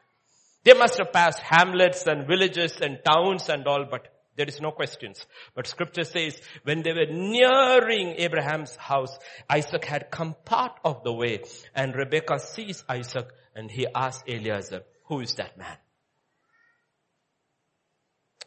They 0.64 0.74
must 0.74 0.98
have 0.98 1.14
passed 1.14 1.40
hamlets 1.40 2.06
and 2.08 2.28
villages 2.28 2.78
and 2.82 3.00
towns 3.06 3.50
and 3.50 3.68
all, 3.68 3.86
but 3.90 4.08
there 4.36 4.48
is 4.48 4.60
no 4.60 4.72
questions. 4.72 5.26
But 5.54 5.68
scripture 5.68 6.04
says 6.04 6.42
when 6.64 6.82
they 6.82 6.92
were 6.92 7.06
nearing 7.06 8.16
Abraham's 8.18 8.76
house, 8.76 9.18
Isaac 9.50 9.86
had 9.86 10.12
come 10.12 10.36
part 10.44 10.80
of 10.84 11.04
the 11.04 11.14
way 11.14 11.44
and 11.74 11.96
Rebecca 11.96 12.40
sees 12.40 12.84
Isaac 12.90 13.28
and 13.56 13.72
he 13.72 13.88
asks 13.94 14.24
Eliezer, 14.28 14.84
who 15.06 15.22
is 15.22 15.34
that 15.36 15.58
man? 15.58 15.78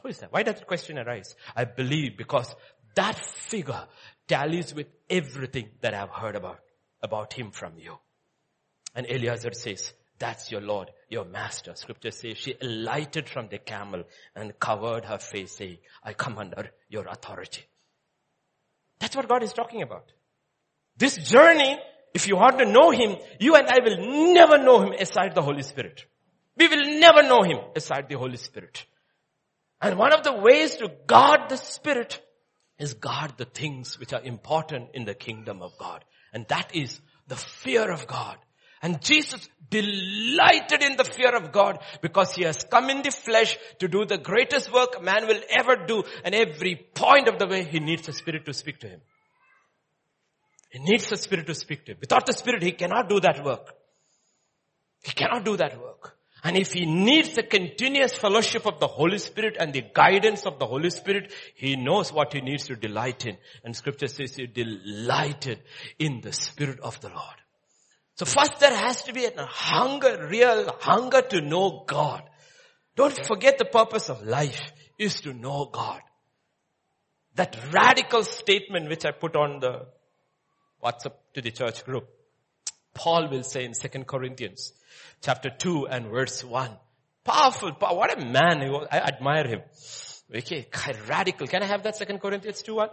Who 0.02 0.08
is 0.08 0.18
that? 0.18 0.32
Why 0.32 0.42
does 0.42 0.60
the 0.60 0.64
question 0.64 0.98
arise? 0.98 1.34
I 1.56 1.64
believe 1.64 2.16
because 2.16 2.54
that 2.94 3.18
figure 3.18 3.86
tallies 4.26 4.74
with 4.74 4.86
everything 5.08 5.70
that 5.80 5.94
I've 5.94 6.10
heard 6.10 6.36
about, 6.36 6.60
about 7.02 7.32
him 7.32 7.50
from 7.50 7.78
you. 7.78 7.98
And 8.94 9.06
Eliezer 9.06 9.52
says, 9.52 9.92
that's 10.18 10.50
your 10.50 10.60
Lord, 10.60 10.90
your 11.08 11.24
master. 11.24 11.74
Scripture 11.74 12.10
says 12.10 12.36
she 12.36 12.54
alighted 12.60 13.28
from 13.28 13.48
the 13.48 13.58
camel 13.58 14.02
and 14.34 14.58
covered 14.58 15.04
her 15.04 15.18
face 15.18 15.52
saying, 15.52 15.78
I 16.02 16.12
come 16.12 16.38
under 16.38 16.70
your 16.88 17.06
authority. 17.06 17.62
That's 18.98 19.14
what 19.14 19.28
God 19.28 19.42
is 19.44 19.52
talking 19.52 19.82
about. 19.82 20.10
This 20.96 21.16
journey, 21.16 21.78
if 22.14 22.26
you 22.26 22.36
want 22.36 22.58
to 22.58 22.64
know 22.64 22.90
Him, 22.90 23.16
you 23.38 23.54
and 23.56 23.68
I 23.68 23.78
will 23.82 24.32
never 24.32 24.58
know 24.58 24.80
Him 24.82 24.92
aside 24.92 25.34
the 25.34 25.42
Holy 25.42 25.62
Spirit. 25.62 26.04
We 26.56 26.68
will 26.68 27.00
never 27.00 27.22
know 27.22 27.42
Him 27.42 27.58
aside 27.76 28.08
the 28.08 28.18
Holy 28.18 28.36
Spirit. 28.36 28.84
And 29.80 29.98
one 29.98 30.12
of 30.12 30.24
the 30.24 30.34
ways 30.34 30.76
to 30.76 30.90
guard 31.06 31.48
the 31.48 31.56
Spirit 31.56 32.20
is 32.78 32.94
guard 32.94 33.34
the 33.36 33.44
things 33.44 33.98
which 33.98 34.12
are 34.12 34.22
important 34.22 34.90
in 34.94 35.04
the 35.04 35.14
kingdom 35.14 35.62
of 35.62 35.76
God. 35.78 36.04
And 36.32 36.46
that 36.48 36.74
is 36.74 37.00
the 37.28 37.36
fear 37.36 37.90
of 37.90 38.06
God 38.06 38.36
and 38.82 39.02
Jesus 39.02 39.48
delighted 39.70 40.82
in 40.82 40.96
the 40.96 41.04
fear 41.04 41.34
of 41.34 41.52
God 41.52 41.80
because 42.00 42.34
he 42.34 42.44
has 42.44 42.64
come 42.64 42.90
in 42.90 43.02
the 43.02 43.10
flesh 43.10 43.58
to 43.80 43.88
do 43.88 44.04
the 44.04 44.18
greatest 44.18 44.72
work 44.72 45.02
man 45.02 45.26
will 45.26 45.40
ever 45.50 45.76
do. 45.86 46.04
And 46.24 46.34
every 46.34 46.76
point 46.76 47.28
of 47.28 47.38
the 47.38 47.46
way 47.46 47.64
he 47.64 47.80
needs 47.80 48.06
the 48.06 48.12
Spirit 48.12 48.46
to 48.46 48.54
speak 48.54 48.78
to 48.80 48.88
him. 48.88 49.00
He 50.68 50.78
needs 50.78 51.08
the 51.08 51.16
Spirit 51.16 51.46
to 51.46 51.54
speak 51.54 51.86
to 51.86 51.92
him. 51.92 51.98
Without 52.00 52.26
the 52.26 52.32
Spirit 52.32 52.62
he 52.62 52.72
cannot 52.72 53.08
do 53.08 53.20
that 53.20 53.44
work. 53.44 53.74
He 55.02 55.12
cannot 55.12 55.44
do 55.44 55.56
that 55.56 55.80
work. 55.80 56.14
And 56.44 56.56
if 56.56 56.72
he 56.72 56.86
needs 56.86 57.34
the 57.34 57.42
continuous 57.42 58.14
fellowship 58.14 58.64
of 58.66 58.78
the 58.78 58.86
Holy 58.86 59.18
Spirit 59.18 59.56
and 59.58 59.72
the 59.72 59.84
guidance 59.92 60.46
of 60.46 60.58
the 60.58 60.66
Holy 60.66 60.90
Spirit, 60.90 61.32
he 61.56 61.74
knows 61.74 62.12
what 62.12 62.32
he 62.32 62.40
needs 62.40 62.66
to 62.66 62.76
delight 62.76 63.26
in. 63.26 63.36
And 63.64 63.74
scripture 63.74 64.06
says 64.06 64.36
he 64.36 64.46
delighted 64.46 65.60
in 65.98 66.20
the 66.20 66.32
Spirit 66.32 66.78
of 66.80 67.00
the 67.00 67.08
Lord. 67.08 67.36
So 68.14 68.24
first 68.24 68.60
there 68.60 68.74
has 68.74 69.02
to 69.04 69.12
be 69.12 69.24
a 69.24 69.46
hunger, 69.46 70.28
real 70.30 70.70
hunger 70.80 71.22
to 71.22 71.40
know 71.40 71.84
God. 71.86 72.22
Don't 72.94 73.26
forget 73.26 73.58
the 73.58 73.64
purpose 73.64 74.08
of 74.08 74.24
life 74.24 74.72
is 74.98 75.20
to 75.22 75.32
know 75.32 75.70
God. 75.72 76.00
That 77.34 77.56
radical 77.72 78.22
statement 78.24 78.88
which 78.88 79.04
I 79.04 79.12
put 79.12 79.36
on 79.36 79.60
the 79.60 79.86
WhatsApp 80.82 81.14
to 81.34 81.42
the 81.42 81.50
church 81.50 81.84
group. 81.84 82.08
Paul 82.94 83.28
will 83.28 83.42
say 83.42 83.64
in 83.64 83.72
2 83.72 84.04
Corinthians 84.04 84.72
chapter 85.22 85.50
2 85.50 85.86
and 85.86 86.06
verse 86.06 86.42
1. 86.42 86.70
Powerful, 87.24 87.72
what 87.72 88.18
a 88.18 88.24
man. 88.24 88.62
I 88.90 88.98
admire 88.98 89.46
him. 89.46 89.60
Okay, 90.34 90.68
radical. 91.08 91.46
Can 91.46 91.62
I 91.62 91.66
have 91.66 91.82
that 91.82 91.98
2 91.98 92.18
Corinthians 92.18 92.62
2 92.62 92.74
1? 92.74 92.88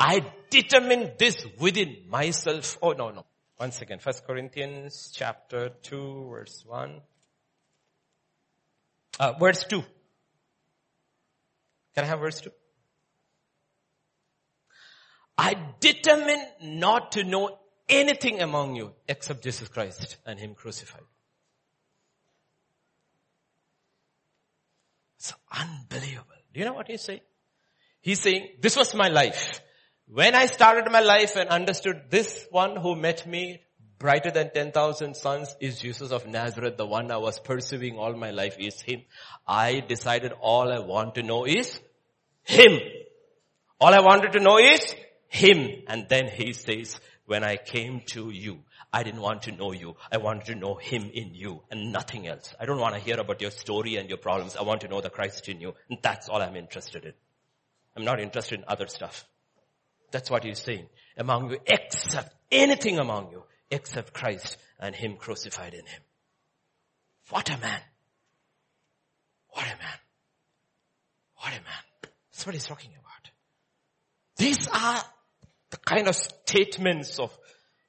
I 0.00 0.20
determined 0.50 1.12
this 1.18 1.44
within 1.58 2.04
myself. 2.08 2.78
Oh 2.80 2.92
no, 2.92 3.10
no. 3.10 3.24
Once 3.58 3.80
again, 3.82 3.98
First 3.98 4.24
Corinthians 4.24 5.12
chapter 5.14 5.70
2 5.82 6.28
verse 6.30 6.64
1. 6.66 7.00
Uh, 9.18 9.32
verse 9.32 9.64
2. 9.64 9.82
Can 11.94 12.04
I 12.04 12.06
have 12.06 12.20
verse 12.20 12.40
2? 12.40 12.50
I 15.38 15.54
determine 15.78 16.44
not 16.60 17.12
to 17.12 17.22
know 17.22 17.56
anything 17.88 18.42
among 18.42 18.74
you 18.74 18.92
except 19.06 19.44
Jesus 19.44 19.68
Christ 19.68 20.16
and 20.26 20.38
Him 20.38 20.54
crucified. 20.54 21.02
It's 25.18 25.32
unbelievable. 25.52 26.34
Do 26.52 26.60
you 26.60 26.66
know 26.66 26.74
what 26.74 26.88
he's 26.88 27.02
saying? 27.02 27.20
He's 28.00 28.20
saying, 28.20 28.48
this 28.60 28.76
was 28.76 28.94
my 28.94 29.08
life. 29.08 29.60
When 30.06 30.34
I 30.34 30.46
started 30.46 30.90
my 30.90 31.00
life 31.00 31.36
and 31.36 31.48
understood 31.50 32.04
this 32.08 32.46
one 32.50 32.76
who 32.76 32.96
met 32.96 33.26
me 33.26 33.60
brighter 33.98 34.30
than 34.30 34.50
10,000 34.52 35.16
suns 35.16 35.54
is 35.60 35.80
Jesus 35.80 36.12
of 36.12 36.26
Nazareth, 36.26 36.76
the 36.76 36.86
one 36.86 37.10
I 37.10 37.16
was 37.18 37.38
pursuing 37.40 37.98
all 37.98 38.14
my 38.14 38.30
life 38.30 38.56
is 38.58 38.80
Him. 38.80 39.02
I 39.46 39.80
decided 39.80 40.32
all 40.40 40.72
I 40.72 40.78
want 40.78 41.16
to 41.16 41.22
know 41.22 41.44
is 41.44 41.80
Him. 42.44 42.78
All 43.80 43.92
I 43.92 44.00
wanted 44.00 44.32
to 44.32 44.40
know 44.40 44.58
is 44.58 44.94
Him. 45.28 45.82
And 45.86 46.08
then 46.08 46.28
He 46.28 46.52
says, 46.52 46.98
when 47.26 47.44
I 47.44 47.56
came 47.56 48.02
to 48.08 48.30
you, 48.30 48.64
I 48.92 49.02
didn't 49.02 49.20
want 49.20 49.42
to 49.42 49.52
know 49.52 49.72
you. 49.72 49.96
I 50.10 50.16
wanted 50.16 50.46
to 50.46 50.54
know 50.54 50.74
Him 50.74 51.10
in 51.12 51.34
you 51.34 51.62
and 51.70 51.92
nothing 51.92 52.26
else. 52.26 52.54
I 52.58 52.66
don't 52.66 52.80
want 52.80 52.94
to 52.94 53.00
hear 53.00 53.20
about 53.20 53.40
your 53.40 53.50
story 53.50 53.96
and 53.96 54.08
your 54.08 54.18
problems. 54.18 54.56
I 54.56 54.62
want 54.62 54.80
to 54.80 54.88
know 54.88 55.00
the 55.00 55.10
Christ 55.10 55.48
in 55.48 55.60
you. 55.60 55.74
And 55.90 55.98
that's 56.02 56.28
all 56.28 56.40
I'm 56.40 56.56
interested 56.56 57.04
in. 57.04 57.12
I'm 57.96 58.04
not 58.04 58.20
interested 58.20 58.60
in 58.60 58.64
other 58.66 58.86
stuff. 58.86 59.26
That's 60.10 60.30
what 60.30 60.44
he's 60.44 60.60
saying. 60.60 60.86
Among 61.16 61.50
you, 61.50 61.58
except 61.66 62.34
anything 62.50 62.98
among 62.98 63.30
you, 63.30 63.42
except 63.70 64.14
Christ 64.14 64.56
and 64.80 64.94
Him 64.94 65.16
crucified 65.16 65.74
in 65.74 65.84
Him. 65.84 66.00
What 67.30 67.50
a 67.50 67.58
man. 67.58 67.80
What 69.48 69.66
a 69.66 69.76
man. 69.76 69.98
What 71.34 71.52
a 71.52 71.56
man. 71.56 72.12
That's 72.30 72.46
what 72.46 72.54
he's 72.54 72.66
talking 72.66 72.90
about. 72.92 73.32
These 74.36 74.68
are 74.68 75.04
the 75.70 75.76
kind 75.78 76.08
of 76.08 76.16
statements 76.16 77.18
of 77.18 77.36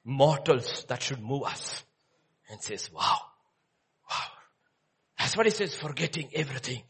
mortals 0.04 0.84
that 0.88 1.02
should 1.02 1.20
move 1.20 1.44
us. 1.44 1.84
And 2.50 2.60
says, 2.60 2.90
wow, 2.92 3.18
wow. 4.10 4.26
That's 5.18 5.36
what 5.36 5.46
he 5.46 5.50
says, 5.50 5.74
forgetting 5.74 6.30
everything. 6.34 6.82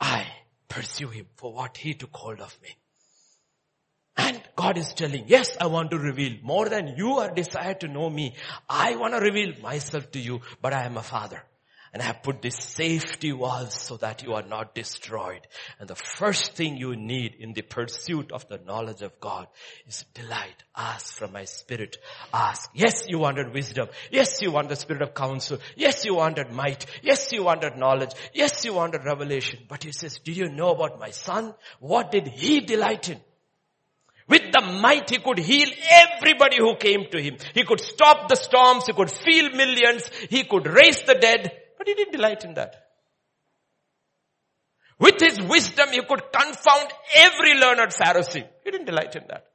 I 0.00 0.26
pursue 0.68 1.08
him 1.08 1.26
for 1.36 1.52
what 1.52 1.76
he 1.76 1.94
took 1.94 2.14
hold 2.14 2.40
of 2.40 2.56
me. 2.62 2.68
And 4.16 4.40
God 4.54 4.78
is 4.78 4.92
telling, 4.92 5.24
yes, 5.26 5.56
I 5.60 5.66
want 5.66 5.90
to 5.90 5.98
reveal 5.98 6.36
more 6.42 6.68
than 6.68 6.94
you 6.96 7.18
are 7.18 7.32
desired 7.32 7.80
to 7.80 7.88
know 7.88 8.08
me. 8.10 8.36
I 8.68 8.96
want 8.96 9.14
to 9.14 9.20
reveal 9.20 9.54
myself 9.60 10.10
to 10.12 10.20
you, 10.20 10.42
but 10.60 10.72
I 10.72 10.84
am 10.84 10.96
a 10.96 11.02
father. 11.02 11.42
And 11.92 12.00
I 12.00 12.06
have 12.06 12.22
put 12.22 12.40
this 12.40 12.56
safety 12.56 13.32
walls 13.32 13.74
so 13.74 13.98
that 13.98 14.22
you 14.22 14.32
are 14.32 14.42
not 14.42 14.74
destroyed. 14.74 15.46
And 15.78 15.86
the 15.86 15.94
first 15.94 16.54
thing 16.54 16.78
you 16.78 16.96
need 16.96 17.34
in 17.38 17.52
the 17.52 17.60
pursuit 17.60 18.32
of 18.32 18.48
the 18.48 18.58
knowledge 18.58 19.02
of 19.02 19.20
God 19.20 19.46
is 19.86 20.04
delight. 20.14 20.62
Ask 20.74 21.14
from 21.14 21.32
my 21.32 21.44
spirit. 21.44 21.98
Ask. 22.32 22.70
Yes, 22.72 23.04
you 23.08 23.18
wanted 23.18 23.52
wisdom. 23.52 23.88
Yes, 24.10 24.40
you 24.40 24.50
want 24.50 24.70
the 24.70 24.76
spirit 24.76 25.02
of 25.02 25.12
counsel. 25.12 25.58
Yes, 25.76 26.06
you 26.06 26.14
wanted 26.14 26.50
might. 26.50 26.86
Yes, 27.02 27.30
you 27.30 27.44
wanted 27.44 27.76
knowledge. 27.76 28.12
Yes, 28.32 28.64
you 28.64 28.72
wanted 28.72 29.04
revelation. 29.04 29.58
But 29.68 29.84
he 29.84 29.92
says, 29.92 30.18
do 30.18 30.32
you 30.32 30.48
know 30.48 30.70
about 30.70 30.98
my 30.98 31.10
son? 31.10 31.54
What 31.78 32.10
did 32.10 32.26
he 32.26 32.60
delight 32.60 33.10
in? 33.10 33.20
With 34.28 34.50
the 34.50 34.62
might, 34.80 35.10
he 35.10 35.18
could 35.18 35.38
heal 35.38 35.68
everybody 35.90 36.56
who 36.56 36.76
came 36.76 37.04
to 37.10 37.20
him. 37.20 37.36
He 37.52 37.64
could 37.64 37.80
stop 37.80 38.28
the 38.28 38.36
storms. 38.36 38.86
He 38.86 38.94
could 38.94 39.10
feed 39.10 39.54
millions. 39.54 40.08
He 40.30 40.44
could 40.44 40.66
raise 40.66 41.02
the 41.02 41.16
dead. 41.16 41.58
But 41.82 41.88
he 41.88 41.94
didn't 41.94 42.12
delight 42.12 42.44
in 42.44 42.54
that. 42.54 42.90
With 45.00 45.18
his 45.18 45.40
wisdom, 45.42 45.88
he 45.90 46.00
could 46.00 46.22
confound 46.32 46.92
every 47.16 47.58
learned 47.58 47.90
Pharisee. 47.90 48.46
He 48.62 48.70
didn't 48.70 48.86
delight 48.86 49.16
in 49.16 49.24
that. 49.26 49.46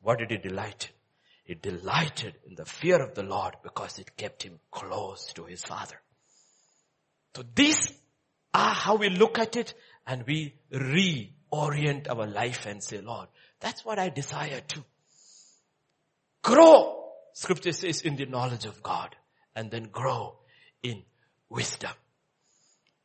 What 0.00 0.20
did 0.20 0.30
he 0.30 0.36
delight 0.36 0.88
in? 0.88 0.94
He 1.42 1.54
delighted 1.60 2.36
in 2.46 2.54
the 2.54 2.64
fear 2.64 3.02
of 3.02 3.16
the 3.16 3.24
Lord 3.24 3.56
because 3.64 3.98
it 3.98 4.16
kept 4.16 4.44
him 4.44 4.60
close 4.70 5.32
to 5.32 5.44
his 5.46 5.64
Father. 5.64 5.96
So 7.34 7.42
these 7.52 7.92
are 8.54 8.74
how 8.74 8.94
we 8.94 9.08
look 9.08 9.40
at 9.40 9.56
it 9.56 9.74
and 10.06 10.24
we 10.24 10.54
reorient 10.72 12.08
our 12.08 12.28
life 12.28 12.64
and 12.66 12.80
say, 12.80 13.00
Lord, 13.00 13.26
that's 13.58 13.84
what 13.84 13.98
I 13.98 14.08
desire 14.08 14.60
to. 14.60 14.84
Grow, 16.44 17.08
scripture 17.32 17.72
says, 17.72 18.02
in 18.02 18.14
the 18.14 18.26
knowledge 18.26 18.66
of 18.66 18.84
God 18.84 19.16
and 19.56 19.68
then 19.68 19.88
grow 19.90 20.36
in 20.84 21.02
wisdom. 21.52 21.92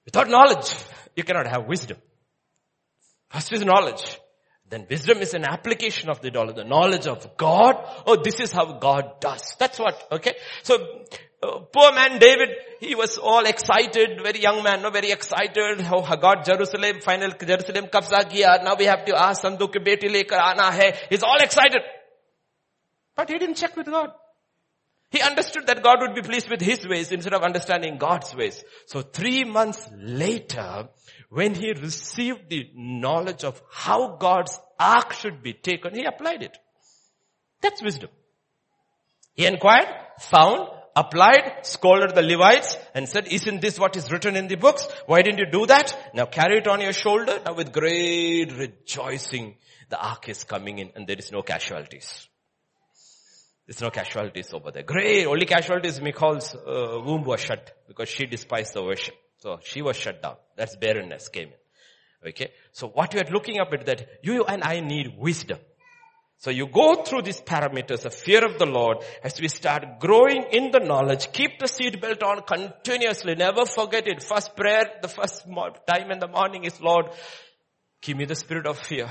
Without 0.06 0.30
knowledge, 0.30 0.74
you 1.15 1.24
cannot 1.24 1.48
have 1.48 1.68
wisdom. 1.68 1.98
First 3.30 3.52
is 3.53 3.65
knowledge. 3.65 4.18
Then 4.69 4.86
wisdom 4.90 5.19
is 5.19 5.34
an 5.34 5.45
application 5.45 6.10
of 6.10 6.22
the 6.22 6.32
knowledge, 6.32 6.56
the 6.56 6.64
knowledge 6.64 7.07
of 7.07 7.38
God. 7.38 7.76
Oh, 8.06 8.18
this 8.22 8.40
is 8.40 8.52
how 8.52 8.65
God 8.74 9.19
does. 9.22 9.56
That's 9.60 9.80
what, 9.80 10.07
okay? 10.11 10.34
So, 10.64 10.76
uh, 11.41 11.60
poor 11.72 11.91
man 11.94 12.19
David, 12.19 12.49
he 12.80 12.95
was 12.95 13.18
all 13.18 13.45
excited, 13.45 14.19
very 14.22 14.41
young 14.41 14.64
man, 14.64 14.82
no, 14.82 14.90
very 14.90 15.11
excited. 15.11 15.82
How 15.82 16.02
God 16.15 16.44
Jerusalem, 16.45 16.99
final 17.02 17.32
Jerusalem 17.32 17.86
kabza 17.88 18.30
kiya. 18.30 18.64
Now 18.64 18.76
we 18.76 18.86
have 18.86 19.06
to 19.06 19.15
ask 19.15 19.44
Sanduk 19.44 19.76
beti 19.86 20.10
lekar 20.10 20.40
aana 20.40 20.72
hai. 20.72 20.94
He's 21.10 21.24
all 21.24 21.38
excited. 21.38 21.82
But 23.15 23.30
he 23.30 23.38
didn't 23.38 23.56
check 23.56 23.76
with 23.76 23.88
God. 23.88 24.11
He 25.09 25.21
understood 25.21 25.67
that 25.67 25.84
God 25.84 25.99
would 26.01 26.15
be 26.15 26.21
pleased 26.21 26.49
with 26.49 26.61
his 26.61 26.85
ways 26.85 27.11
instead 27.11 27.34
of 27.34 27.41
understanding 27.41 27.97
God's 27.97 28.35
ways. 28.35 28.61
So 28.88 29.01
three 29.01 29.45
months 29.45 29.88
later, 29.95 30.89
when 31.29 31.55
he 31.55 31.71
received 31.71 32.49
the 32.49 32.69
knowledge 32.75 33.43
of 33.45 33.61
how 33.71 34.17
God's 34.17 34.59
ark 34.79 35.13
should 35.13 35.41
be 35.41 35.53
taken, 35.53 35.95
he 35.95 36.03
applied 36.03 36.43
it. 36.43 36.57
That's 37.61 37.81
wisdom. 37.81 38.09
He 39.34 39.45
inquired, 39.45 39.88
found, 40.19 40.69
applied, 40.95 41.59
scolded 41.61 42.15
the 42.15 42.21
Levites 42.21 42.75
and 42.93 43.07
said, 43.07 43.27
isn't 43.27 43.61
this 43.61 43.79
what 43.79 43.95
is 43.95 44.11
written 44.11 44.35
in 44.35 44.47
the 44.47 44.55
books? 44.55 44.88
Why 45.05 45.21
didn't 45.21 45.39
you 45.39 45.51
do 45.51 45.67
that? 45.67 45.95
Now 46.13 46.25
carry 46.25 46.57
it 46.57 46.67
on 46.67 46.81
your 46.81 46.93
shoulder. 46.93 47.39
Now 47.45 47.53
with 47.53 47.71
great 47.71 48.51
rejoicing, 48.51 49.55
the 49.89 49.99
ark 49.99 50.27
is 50.27 50.43
coming 50.43 50.79
in 50.79 50.91
and 50.95 51.07
there 51.07 51.17
is 51.17 51.31
no 51.31 51.43
casualties. 51.43 52.27
There's 53.68 53.81
no 53.81 53.89
casualties 53.89 54.53
over 54.53 54.72
there. 54.72 54.84
Great. 54.84 55.27
Only 55.27 55.45
casualties 55.45 55.99
Michal's 55.99 56.56
uh, 56.56 57.02
womb 57.03 57.23
was 57.26 57.41
shut 57.41 57.76
because 57.88 58.07
she 58.07 58.26
despised 58.26 58.73
the 58.73 58.81
worship. 58.81 59.15
So 59.39 59.60
she 59.61 59.81
was 59.81 59.98
shut 59.98 60.22
down. 60.22 60.38
That's 60.56 60.77
barrenness 60.77 61.27
came 61.27 61.49
in. 61.49 62.30
Okay. 62.30 62.52
So 62.72 62.88
what 62.88 63.14
we 63.14 63.19
are 63.19 63.30
looking 63.30 63.60
up 63.60 63.73
at 63.73 63.85
that 63.85 64.07
you 64.23 64.45
and 64.45 64.64
I 64.64 64.80
need 64.80 65.18
wisdom. 65.18 65.60
So 66.38 66.49
you 66.49 66.68
go 66.68 67.03
through 67.03 67.23
these 67.23 67.41
parameters 67.41 68.06
of 68.06 68.14
fear 68.14 68.45
of 68.45 68.57
the 68.57 68.68
Lord 68.68 68.99
as 69.23 69.41
we 69.41 69.49
start 69.49 69.99
growing 69.99 70.45
in 70.52 70.72
the 70.72 70.80
knowledge. 70.80 71.31
Keep 71.34 71.60
the 71.60 71.68
seat 71.68 71.99
belt 71.99 72.23
on 72.23 72.44
continuously. 72.44 73.35
Never 73.35 73.65
forget 73.65 74.07
it. 74.07 74.23
First 74.23 74.56
prayer, 74.56 74.85
the 75.02 75.07
first 75.10 75.45
time 75.45 76.11
in 76.11 76.19
the 76.19 76.27
morning 76.27 76.64
is 76.64 76.80
Lord, 76.80 77.07
give 78.02 78.15
me 78.15 78.26
the 78.26 78.35
spirit 78.35 78.68
of 78.68 78.77
fear. 78.77 79.10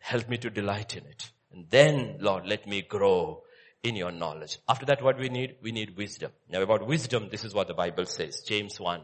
Help 0.00 0.28
me 0.28 0.36
to 0.38 0.50
delight 0.50 0.96
in 0.96 1.06
it. 1.06 1.30
Then, 1.68 2.18
Lord, 2.20 2.46
let 2.46 2.66
me 2.66 2.82
grow 2.82 3.42
in 3.82 3.96
your 3.96 4.10
knowledge. 4.10 4.58
After 4.68 4.86
that, 4.86 5.02
what 5.02 5.18
we 5.18 5.28
need? 5.28 5.56
We 5.62 5.72
need 5.72 5.96
wisdom. 5.96 6.32
Now 6.48 6.62
about 6.62 6.86
wisdom, 6.86 7.28
this 7.30 7.44
is 7.44 7.54
what 7.54 7.68
the 7.68 7.74
Bible 7.74 8.06
says. 8.06 8.40
James 8.40 8.80
1. 8.80 9.00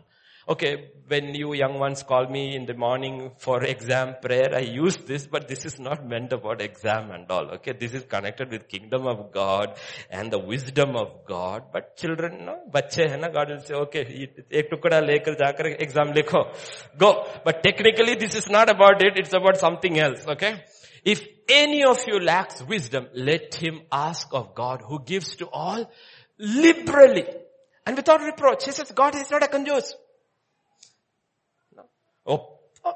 Okay, 0.46 0.90
when 1.08 1.34
you 1.34 1.54
young 1.54 1.78
ones 1.78 2.02
call 2.02 2.26
me 2.28 2.54
in 2.54 2.66
the 2.66 2.74
morning 2.74 3.30
for 3.38 3.64
exam 3.64 4.16
prayer, 4.20 4.54
I 4.54 4.58
use 4.58 4.98
this, 4.98 5.26
but 5.26 5.48
this 5.48 5.64
is 5.64 5.80
not 5.80 6.06
meant 6.06 6.34
about 6.34 6.60
exam 6.60 7.12
and 7.12 7.30
all. 7.30 7.46
Okay, 7.52 7.72
this 7.72 7.94
is 7.94 8.04
connected 8.04 8.50
with 8.50 8.68
kingdom 8.68 9.06
of 9.06 9.32
God 9.32 9.78
and 10.10 10.30
the 10.30 10.38
wisdom 10.38 10.96
of 10.96 11.24
God. 11.26 11.62
But 11.72 11.96
children, 11.96 12.44
no, 12.44 12.58
bache 12.70 13.08
hai 13.08 13.28
God 13.30 13.52
will 13.52 13.60
say, 13.60 13.74
okay, 13.74 14.28
ek 14.50 14.70
tukda 14.70 15.00
lekar 15.08 15.80
exam 15.80 16.12
likho. 16.12 16.54
Go. 16.98 17.26
But 17.42 17.62
technically 17.62 18.16
this 18.16 18.34
is 18.34 18.50
not 18.50 18.68
about 18.68 19.02
it, 19.02 19.16
it's 19.16 19.32
about 19.32 19.56
something 19.56 19.98
else. 19.98 20.26
Okay. 20.28 20.62
If 21.04 21.26
any 21.48 21.84
of 21.84 22.06
you 22.06 22.18
lacks 22.18 22.62
wisdom, 22.62 23.08
let 23.14 23.54
him 23.54 23.82
ask 23.92 24.28
of 24.32 24.54
God 24.54 24.82
who 24.86 25.02
gives 25.04 25.36
to 25.36 25.48
all 25.48 25.90
liberally 26.38 27.26
and 27.86 27.96
without 27.96 28.22
reproach. 28.22 28.64
He 28.64 28.72
says 28.72 28.90
God 28.92 29.14
is 29.14 29.30
not 29.30 29.42
a 29.42 29.48
conjures. 29.48 29.94
No. 31.76 31.82
Oh, 32.26 32.58
oh, 32.84 32.94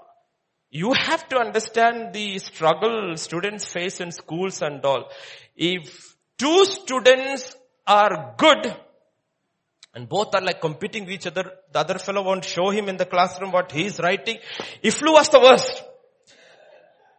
you 0.71 0.95
have 0.95 1.29
to 1.29 1.37
understand 1.39 2.15
the 2.15 2.39
struggle 2.39 3.17
students 3.17 3.67
face 3.67 4.01
in 4.01 4.11
schools 4.11 4.63
and 4.63 4.83
all. 4.85 5.11
If 5.55 6.17
two 6.39 6.65
students 6.65 7.55
are 7.87 8.35
good 8.39 8.75
and 9.95 10.09
both 10.09 10.35
are 10.35 10.43
like 10.43 10.61
competing 10.61 11.05
with 11.05 11.13
each 11.13 11.27
other, 11.27 11.51
the 11.73 11.79
other 11.79 11.99
fellow 11.99 12.23
won't 12.23 12.45
show 12.45 12.71
him 12.71 12.89
in 12.89 12.97
the 12.97 13.07
classroom 13.07 13.53
what 13.53 13.73
he 13.73 13.85
is 13.87 13.99
writing. 13.99 14.39
If 14.83 15.03
Lou 15.03 15.13
was 15.13 15.29
the 15.29 15.41
worst, 15.41 15.83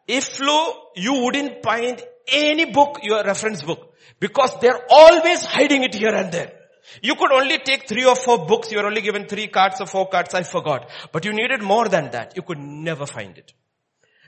if 0.09 0.39
you 0.95 1.13
wouldn't 1.23 1.61
find 1.63 2.01
any 2.27 2.65
book, 2.65 2.99
your 3.03 3.23
reference 3.23 3.61
book, 3.61 3.93
because 4.19 4.55
they're 4.59 4.81
always 4.89 5.45
hiding 5.45 5.83
it 5.83 5.93
here 5.93 6.13
and 6.15 6.31
there. 6.31 6.51
You 7.03 7.13
could 7.13 7.31
only 7.31 7.59
take 7.59 7.87
three 7.87 8.05
or 8.05 8.15
four 8.15 8.47
books. 8.47 8.71
You 8.71 8.79
were 8.79 8.87
only 8.87 9.01
given 9.01 9.27
three 9.27 9.47
cards 9.47 9.79
or 9.79 9.85
four 9.85 10.09
cards. 10.09 10.33
I 10.33 10.41
forgot. 10.41 10.89
But 11.11 11.25
you 11.25 11.33
needed 11.33 11.61
more 11.61 11.87
than 11.87 12.09
that. 12.11 12.33
You 12.35 12.41
could 12.41 12.57
never 12.57 13.05
find 13.05 13.37
it. 13.37 13.53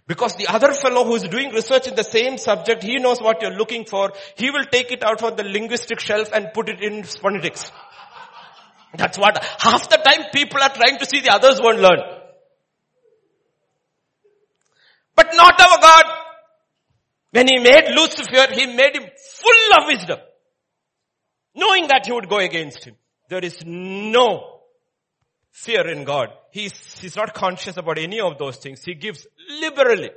Because 0.06 0.36
the 0.36 0.48
other 0.48 0.72
fellow 0.74 1.03
who 1.03 1.16
is 1.16 1.24
doing 1.24 1.52
research 1.52 1.88
in 1.88 1.95
the 1.95 2.03
same 2.03 2.38
subject, 2.38 2.84
he 2.84 2.99
knows 2.99 3.20
what 3.20 3.41
you're 3.41 3.58
looking 3.58 3.86
for. 3.86 4.12
He 4.36 4.52
will 4.52 4.66
take 4.66 4.91
it 4.91 5.03
out 5.03 5.20
from 5.20 5.36
the 5.36 5.44
linguistic 5.44 5.99
shelf 5.99 6.30
and 6.32 6.53
put 6.53 6.70
it 6.70 6.82
in 6.84 7.03
phonetics. 7.03 7.72
That's 8.95 9.18
what 9.18 9.44
half 9.60 9.90
the 9.90 9.98
time 9.98 10.26
people 10.34 10.62
are 10.62 10.74
trying 10.74 10.99
to 10.99 11.06
see 11.06 11.22
the 11.22 11.34
others 11.34 11.60
won't 11.60 11.80
learn. 11.80 12.20
But 15.22 15.35
not 15.35 15.61
our 15.61 15.77
God. 15.80 16.06
When 17.31 17.48
he 17.48 17.60
made 17.60 17.93
Lucifer, 17.95 18.53
he 18.53 18.65
made 18.65 18.95
him 18.95 19.03
full 19.03 19.80
of 19.80 19.88
wisdom. 19.88 20.19
Knowing 21.53 21.88
that 21.88 22.06
he 22.06 22.11
would 22.11 22.27
go 22.27 22.38
against 22.38 22.84
him. 22.84 22.95
There 23.30 23.43
is 23.43 23.64
no 23.65 24.61
fear 25.52 25.88
in 25.88 26.06
God. 26.06 26.30
He's, 26.52 26.73
he's 26.99 27.15
not 27.15 27.34
conscious 27.35 27.77
about 27.77 27.99
any 27.99 28.19
of 28.19 28.38
those 28.39 28.57
things. 28.57 28.84
He 28.84 28.95
gives 28.95 29.27
liberally. 29.61 30.10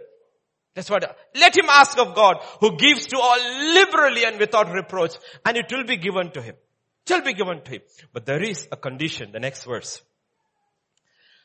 That's 0.75 0.89
what, 0.91 1.05
let 1.35 1.57
him 1.57 1.67
ask 1.69 1.99
of 1.99 2.15
God 2.15 2.39
who 2.61 2.77
gives 2.77 3.07
to 3.07 3.19
all 3.19 3.39
liberally 3.75 4.25
and 4.25 4.39
without 4.39 4.73
reproach 4.73 5.17
and 5.45 5.57
it 5.57 5.67
will 5.71 5.85
be 5.85 5.99
given 5.99 6.31
to 6.33 6.43
him. 6.43 6.57
It 7.07 7.13
will 7.13 7.23
be 7.23 7.35
given 7.35 7.63
to 7.63 7.71
him. 7.73 7.83
But 8.13 8.27
there 8.27 8.43
is 8.43 8.67
a 8.73 8.77
condition, 8.77 9.33
the 9.33 9.39
next 9.39 9.65
verse. 9.65 10.03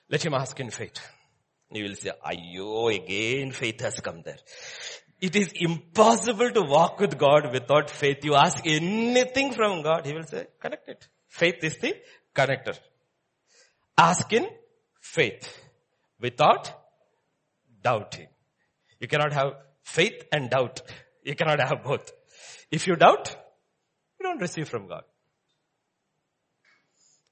Let 0.09 0.25
him 0.25 0.33
ask 0.33 0.59
in 0.59 0.71
faith. 0.71 0.99
You 1.71 1.83
will 1.83 1.95
say, 1.95 2.11
Ayo, 2.25 2.95
again 2.95 3.51
faith 3.51 3.81
has 3.81 3.99
come 3.99 4.21
there. 4.23 4.37
It 5.21 5.35
is 5.35 5.51
impossible 5.53 6.51
to 6.51 6.61
walk 6.61 6.99
with 6.99 7.17
God 7.17 7.51
without 7.51 7.89
faith. 7.89 8.23
You 8.23 8.35
ask 8.35 8.65
anything 8.65 9.51
from 9.51 9.81
God, 9.81 10.05
He 10.05 10.13
will 10.13 10.23
say, 10.23 10.47
connect 10.59 10.87
it. 10.87 11.07
Faith 11.27 11.63
is 11.63 11.77
the 11.77 11.95
connector. 12.33 12.77
Ask 13.97 14.31
in 14.31 14.47
faith 15.01 15.57
without 16.19 16.71
doubting. 17.83 18.27
You 18.99 19.07
cannot 19.07 19.33
have 19.33 19.53
faith 19.83 20.23
and 20.31 20.49
doubt. 20.49 20.81
You 21.23 21.35
cannot 21.35 21.59
have 21.59 21.83
both. 21.83 22.11
If 22.71 22.87
you 22.87 22.95
doubt, 22.95 23.35
you 24.19 24.25
don't 24.25 24.41
receive 24.41 24.69
from 24.69 24.87
God. 24.87 25.03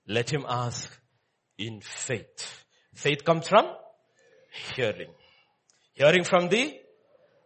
Let 0.07 0.29
him 0.29 0.45
ask 0.47 0.91
in 1.57 1.81
faith. 1.81 2.65
Faith 2.93 3.23
comes 3.23 3.47
from 3.47 3.65
hearing. 4.75 5.09
Hearing 5.93 6.23
from 6.23 6.49
the 6.49 6.79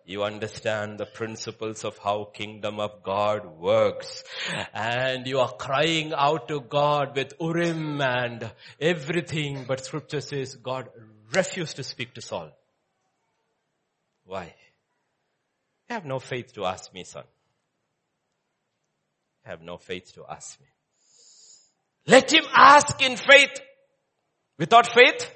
you 0.06 0.24
understand 0.24 0.98
the 0.98 1.06
principles 1.06 1.86
of 1.86 1.98
how 1.98 2.26
kingdom 2.34 2.80
of 2.80 3.04
God 3.04 3.46
works. 3.46 4.24
And 4.74 5.28
you 5.28 5.40
are 5.40 5.54
crying 5.54 6.12
out 6.14 6.48
to 6.48 6.60
God 6.60 7.16
with 7.16 7.34
Urim 7.40 8.02
and 8.02 8.52
everything, 8.80 9.66
but 9.68 9.86
scripture 9.86 10.22
says 10.22 10.56
God 10.56 10.90
refused 11.34 11.78
to 11.78 11.84
speak 11.84 12.14
to 12.16 12.22
Saul. 12.22 12.52
Why? 14.26 14.54
You 15.90 15.94
have 15.94 16.06
no 16.06 16.20
faith 16.20 16.54
to 16.54 16.66
ask 16.66 16.94
me, 16.94 17.04
son. 17.04 17.24
You 19.46 19.52
have 19.52 19.62
no 19.62 19.78
faith 19.78 20.14
to 20.16 20.26
ask 20.30 20.60
me. 20.60 20.68
Let 22.08 22.34
him 22.34 22.46
ask 22.54 23.02
in 23.02 23.18
faith. 23.18 23.62
Without 24.58 24.94
faith, 24.94 25.32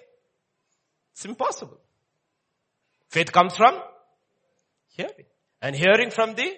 it's 1.15 1.23
impossible. 1.23 1.79
Faith 3.07 3.31
comes 3.31 3.55
from 3.55 3.79
hearing. 4.87 5.25
And 5.61 5.73
hearing 5.73 6.11
from 6.11 6.35
the 6.35 6.51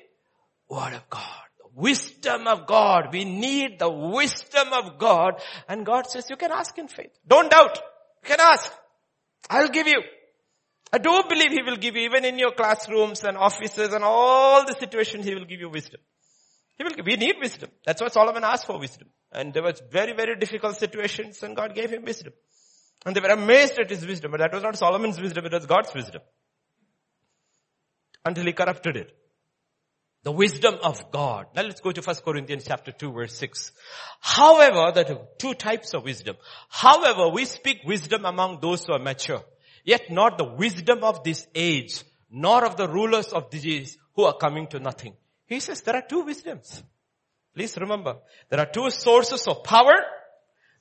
word 0.67 0.93
of 0.93 1.07
God. 1.11 1.43
The 1.59 1.69
wisdom 1.75 2.47
of 2.47 2.65
God. 2.65 3.09
We 3.13 3.23
need 3.23 3.77
the 3.77 3.89
wisdom 3.89 4.73
of 4.73 4.97
God. 4.97 5.39
And 5.69 5.85
God 5.85 6.09
says, 6.09 6.27
you 6.31 6.37
can 6.37 6.51
ask 6.51 6.75
in 6.79 6.87
faith. 6.87 7.11
Don't 7.27 7.51
doubt. 7.51 7.77
You 8.23 8.29
can 8.29 8.39
ask. 8.41 8.71
I'll 9.47 9.69
give 9.69 9.85
you. 9.85 10.01
I 10.91 10.97
do 10.97 11.21
believe 11.29 11.51
He 11.51 11.61
will 11.61 11.77
give 11.77 11.95
you, 11.95 12.01
even 12.05 12.25
in 12.25 12.39
your 12.39 12.51
classrooms 12.53 13.23
and 13.23 13.37
offices 13.37 13.93
and 13.93 14.03
all 14.03 14.65
the 14.65 14.73
situations, 14.73 15.25
He 15.25 15.35
will 15.35 15.45
give 15.45 15.59
you 15.59 15.69
wisdom. 15.69 16.01
He 16.79 16.83
will, 16.83 16.93
we 17.05 17.15
need 17.15 17.35
wisdom. 17.39 17.69
That's 17.85 18.01
why 18.01 18.07
Solomon 18.07 18.43
asked 18.43 18.65
for 18.65 18.79
wisdom. 18.79 19.09
And 19.31 19.53
there 19.53 19.61
was 19.61 19.79
very, 19.91 20.13
very 20.13 20.35
difficult 20.35 20.77
situations 20.77 21.43
and 21.43 21.55
God 21.55 21.75
gave 21.75 21.91
him 21.91 22.05
wisdom. 22.05 22.33
And 23.05 23.15
they 23.15 23.21
were 23.21 23.29
amazed 23.29 23.79
at 23.79 23.89
his 23.89 24.05
wisdom, 24.05 24.31
but 24.31 24.39
that 24.39 24.53
was 24.53 24.63
not 24.63 24.77
Solomon's 24.77 25.19
wisdom, 25.19 25.45
it 25.45 25.53
was 25.53 25.65
God's 25.65 25.93
wisdom. 25.93 26.21
Until 28.25 28.45
he 28.45 28.53
corrupted 28.53 28.97
it. 28.97 29.15
The 30.23 30.31
wisdom 30.31 30.75
of 30.83 31.11
God. 31.11 31.45
Now 31.55 31.61
let's 31.61 31.79
go 31.79 31.91
to 31.91 32.01
1 32.01 32.15
Corinthians 32.25 32.65
chapter 32.67 32.91
2 32.91 33.13
verse 33.13 33.37
6. 33.37 33.71
However, 34.19 34.91
there 34.93 35.09
are 35.09 35.21
two 35.37 35.53
types 35.53 35.93
of 35.93 36.03
wisdom. 36.03 36.35
However, 36.67 37.29
we 37.29 37.45
speak 37.45 37.81
wisdom 37.85 38.25
among 38.25 38.59
those 38.59 38.83
who 38.83 38.93
are 38.93 38.99
mature. 38.99 39.43
Yet 39.85 40.11
not 40.11 40.37
the 40.37 40.43
wisdom 40.43 41.03
of 41.03 41.23
this 41.23 41.47
age, 41.55 42.03
nor 42.29 42.65
of 42.65 42.75
the 42.75 42.89
rulers 42.89 43.27
of 43.27 43.49
disease 43.49 43.97
who 44.15 44.23
are 44.23 44.35
coming 44.35 44.67
to 44.67 44.79
nothing. 44.79 45.15
He 45.45 45.61
says 45.61 45.81
there 45.81 45.95
are 45.95 46.01
two 46.05 46.25
wisdoms. 46.25 46.83
Please 47.55 47.77
remember, 47.77 48.17
there 48.49 48.59
are 48.59 48.65
two 48.65 48.89
sources 48.89 49.47
of 49.47 49.63
power. 49.63 49.95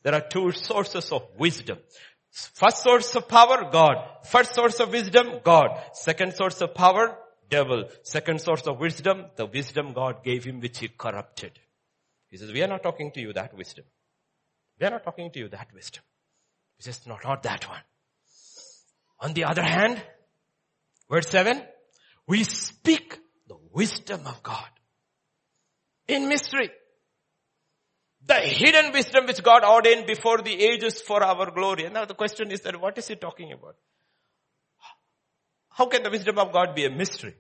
There 0.06 0.14
are 0.14 0.20
two 0.20 0.52
sources 0.52 1.10
of 1.10 1.26
wisdom. 1.36 1.78
First 2.30 2.84
source 2.84 3.16
of 3.16 3.26
power, 3.26 3.68
God. 3.72 3.96
First 4.22 4.54
source 4.54 4.78
of 4.78 4.92
wisdom, 4.92 5.40
God. 5.42 5.82
Second 5.94 6.32
source 6.34 6.60
of 6.60 6.76
power, 6.76 7.18
devil. 7.50 7.88
Second 8.04 8.40
source 8.40 8.68
of 8.68 8.78
wisdom, 8.78 9.24
the 9.34 9.46
wisdom 9.46 9.94
God 9.94 10.22
gave 10.22 10.44
him 10.44 10.60
which 10.60 10.78
he 10.78 10.86
corrupted. 10.86 11.58
He 12.28 12.36
says, 12.36 12.52
we 12.52 12.62
are 12.62 12.68
not 12.68 12.84
talking 12.84 13.10
to 13.14 13.20
you 13.20 13.32
that 13.32 13.52
wisdom. 13.56 13.84
We 14.78 14.86
are 14.86 14.90
not 14.90 15.02
talking 15.02 15.32
to 15.32 15.40
you 15.40 15.48
that 15.48 15.74
wisdom. 15.74 16.04
He 16.76 16.84
says, 16.84 17.04
no, 17.04 17.18
not 17.24 17.42
that 17.42 17.68
one. 17.68 17.82
On 19.18 19.34
the 19.34 19.42
other 19.42 19.64
hand, 19.64 20.00
verse 21.10 21.28
7, 21.30 21.60
we 22.28 22.44
speak 22.44 23.18
the 23.48 23.58
wisdom 23.72 24.20
of 24.24 24.40
God 24.44 24.68
in 26.06 26.28
mystery. 26.28 26.70
The 28.26 28.34
hidden 28.34 28.92
wisdom 28.92 29.26
which 29.26 29.42
God 29.42 29.62
ordained 29.64 30.06
before 30.06 30.38
the 30.38 30.52
ages 30.52 31.00
for 31.00 31.22
our 31.22 31.50
glory. 31.50 31.84
And 31.84 31.94
now 31.94 32.04
the 32.04 32.14
question 32.14 32.50
is 32.50 32.60
that 32.62 32.80
what 32.80 32.98
is 32.98 33.06
he 33.06 33.14
talking 33.14 33.52
about? 33.52 33.76
How 35.70 35.86
can 35.86 36.02
the 36.02 36.10
wisdom 36.10 36.38
of 36.38 36.52
God 36.52 36.74
be 36.74 36.86
a 36.86 36.90
mystery? 36.90 37.34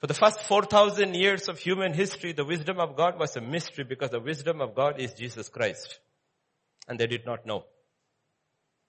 For 0.00 0.08
the 0.08 0.14
first 0.14 0.40
4,000 0.42 1.14
years 1.14 1.48
of 1.48 1.60
human 1.60 1.92
history, 1.92 2.32
the 2.32 2.44
wisdom 2.44 2.80
of 2.80 2.96
God 2.96 3.20
was 3.20 3.36
a 3.36 3.40
mystery 3.40 3.84
because 3.84 4.10
the 4.10 4.18
wisdom 4.18 4.60
of 4.60 4.74
God 4.74 4.98
is 4.98 5.12
Jesus 5.12 5.48
Christ. 5.48 6.00
And 6.88 6.98
they 6.98 7.06
did 7.06 7.24
not 7.24 7.46
know. 7.46 7.66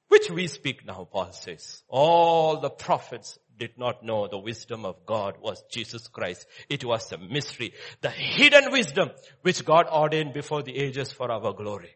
Which 0.07 0.31
we 0.31 0.47
speak 0.47 0.85
now, 0.85 1.07
Paul 1.11 1.31
says. 1.31 1.83
All 1.87 2.61
the 2.61 2.71
prophets 2.71 3.37
did 3.57 3.77
not 3.77 4.03
know 4.03 4.27
the 4.27 4.37
wisdom 4.37 4.85
of 4.85 5.05
God 5.05 5.35
was 5.41 5.63
Jesus 5.71 6.07
Christ. 6.07 6.45
It 6.69 6.83
was 6.83 7.11
a 7.11 7.17
mystery. 7.17 7.73
The 8.01 8.09
hidden 8.09 8.71
wisdom 8.71 9.11
which 9.41 9.63
God 9.65 9.87
ordained 9.87 10.33
before 10.33 10.63
the 10.63 10.77
ages 10.77 11.11
for 11.11 11.31
our 11.31 11.53
glory. 11.53 11.95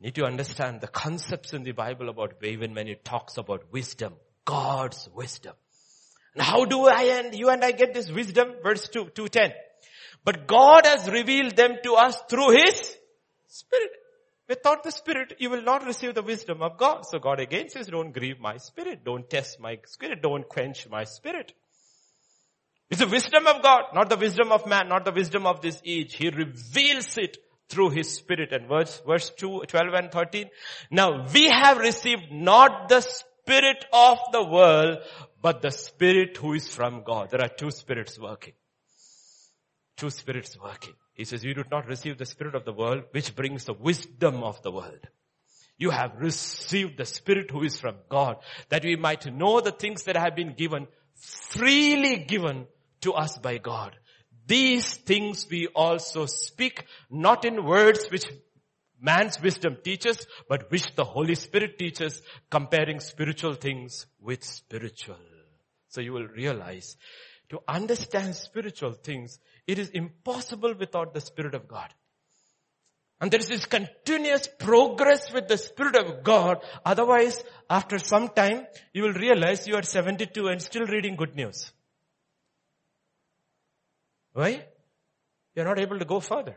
Need 0.00 0.16
to 0.16 0.24
understand 0.24 0.80
the 0.80 0.88
concepts 0.88 1.54
in 1.54 1.62
the 1.62 1.72
Bible 1.72 2.08
about 2.08 2.34
even 2.44 2.74
when 2.74 2.88
it 2.88 3.04
talks 3.04 3.38
about 3.38 3.72
wisdom. 3.72 4.14
God's 4.44 5.08
wisdom. 5.14 5.54
And 6.34 6.42
how 6.42 6.66
do 6.66 6.86
I 6.86 7.02
and 7.18 7.34
you 7.34 7.48
and 7.48 7.64
I 7.64 7.72
get 7.72 7.94
this 7.94 8.10
wisdom? 8.10 8.56
Verse 8.62 8.88
2, 8.88 9.10
210. 9.14 9.52
But 10.22 10.46
God 10.46 10.84
has 10.84 11.10
revealed 11.10 11.56
them 11.56 11.76
to 11.82 11.94
us 11.94 12.16
through 12.28 12.50
His 12.50 12.96
Spirit. 13.46 13.90
Without 14.48 14.84
the 14.84 14.92
Spirit, 14.92 15.34
you 15.38 15.50
will 15.50 15.62
not 15.62 15.84
receive 15.84 16.14
the 16.14 16.22
wisdom 16.22 16.62
of 16.62 16.78
God. 16.78 17.04
So 17.06 17.18
God 17.18 17.40
again 17.40 17.68
says, 17.68 17.88
don't 17.88 18.12
grieve 18.12 18.38
my 18.38 18.58
Spirit. 18.58 19.04
Don't 19.04 19.28
test 19.28 19.58
my 19.58 19.78
Spirit. 19.86 20.22
Don't 20.22 20.48
quench 20.48 20.88
my 20.88 21.04
Spirit. 21.04 21.52
It's 22.88 23.00
the 23.00 23.08
wisdom 23.08 23.48
of 23.48 23.62
God, 23.62 23.86
not 23.94 24.08
the 24.08 24.16
wisdom 24.16 24.52
of 24.52 24.64
man, 24.66 24.88
not 24.88 25.04
the 25.04 25.10
wisdom 25.10 25.46
of 25.46 25.60
this 25.60 25.82
age. 25.84 26.14
He 26.14 26.30
reveals 26.30 27.18
it 27.18 27.38
through 27.68 27.90
His 27.90 28.14
Spirit. 28.14 28.52
And 28.52 28.68
verse, 28.68 29.02
verse 29.04 29.30
2, 29.30 29.64
12 29.66 29.94
and 29.94 30.12
13. 30.12 30.48
Now 30.92 31.26
we 31.34 31.48
have 31.48 31.78
received 31.78 32.30
not 32.30 32.88
the 32.88 33.00
Spirit 33.00 33.84
of 33.92 34.18
the 34.30 34.44
world, 34.44 34.98
but 35.42 35.62
the 35.62 35.72
Spirit 35.72 36.36
who 36.36 36.52
is 36.52 36.68
from 36.72 37.02
God. 37.02 37.30
There 37.30 37.42
are 37.42 37.48
two 37.48 37.72
spirits 37.72 38.16
working. 38.20 38.54
Two 39.96 40.10
spirits 40.10 40.56
working. 40.62 40.94
He 41.16 41.24
says, 41.24 41.42
you 41.42 41.54
did 41.54 41.70
not 41.70 41.88
receive 41.88 42.18
the 42.18 42.26
spirit 42.26 42.54
of 42.54 42.64
the 42.64 42.72
world, 42.72 43.04
which 43.10 43.34
brings 43.34 43.64
the 43.64 43.72
wisdom 43.72 44.42
of 44.42 44.62
the 44.62 44.70
world. 44.70 45.08
You 45.78 45.90
have 45.90 46.16
received 46.18 46.98
the 46.98 47.06
spirit 47.06 47.50
who 47.50 47.62
is 47.62 47.80
from 47.80 47.96
God, 48.08 48.36
that 48.68 48.84
we 48.84 48.96
might 48.96 49.32
know 49.32 49.60
the 49.60 49.72
things 49.72 50.04
that 50.04 50.16
have 50.16 50.36
been 50.36 50.54
given, 50.54 50.86
freely 51.14 52.18
given 52.18 52.66
to 53.00 53.12
us 53.12 53.38
by 53.38 53.58
God. 53.58 53.96
These 54.46 54.94
things 54.94 55.46
we 55.50 55.68
also 55.68 56.26
speak, 56.26 56.84
not 57.10 57.44
in 57.44 57.64
words 57.64 58.06
which 58.10 58.26
man's 59.00 59.40
wisdom 59.40 59.78
teaches, 59.82 60.26
but 60.48 60.70
which 60.70 60.94
the 60.94 61.04
Holy 61.04 61.34
Spirit 61.34 61.78
teaches, 61.78 62.22
comparing 62.50 63.00
spiritual 63.00 63.54
things 63.54 64.06
with 64.20 64.44
spiritual. 64.44 65.18
So 65.88 66.00
you 66.00 66.12
will 66.12 66.28
realize 66.28 66.96
to 67.48 67.60
understand 67.68 68.34
spiritual 68.34 68.92
things, 68.92 69.38
it 69.66 69.78
is 69.78 69.90
impossible 69.90 70.74
without 70.74 71.12
the 71.12 71.20
Spirit 71.20 71.54
of 71.54 71.66
God. 71.66 71.92
And 73.20 73.30
there 73.30 73.40
is 73.40 73.48
this 73.48 73.64
continuous 73.64 74.46
progress 74.58 75.32
with 75.32 75.48
the 75.48 75.56
Spirit 75.56 75.96
of 75.96 76.22
God. 76.22 76.58
Otherwise, 76.84 77.42
after 77.70 77.98
some 77.98 78.28
time, 78.28 78.66
you 78.92 79.04
will 79.04 79.14
realize 79.14 79.66
you 79.66 79.74
are 79.74 79.82
72 79.82 80.48
and 80.48 80.60
still 80.60 80.86
reading 80.86 81.16
good 81.16 81.34
news. 81.34 81.72
Why? 84.34 84.66
You're 85.54 85.64
not 85.64 85.80
able 85.80 85.98
to 85.98 86.04
go 86.04 86.20
further. 86.20 86.56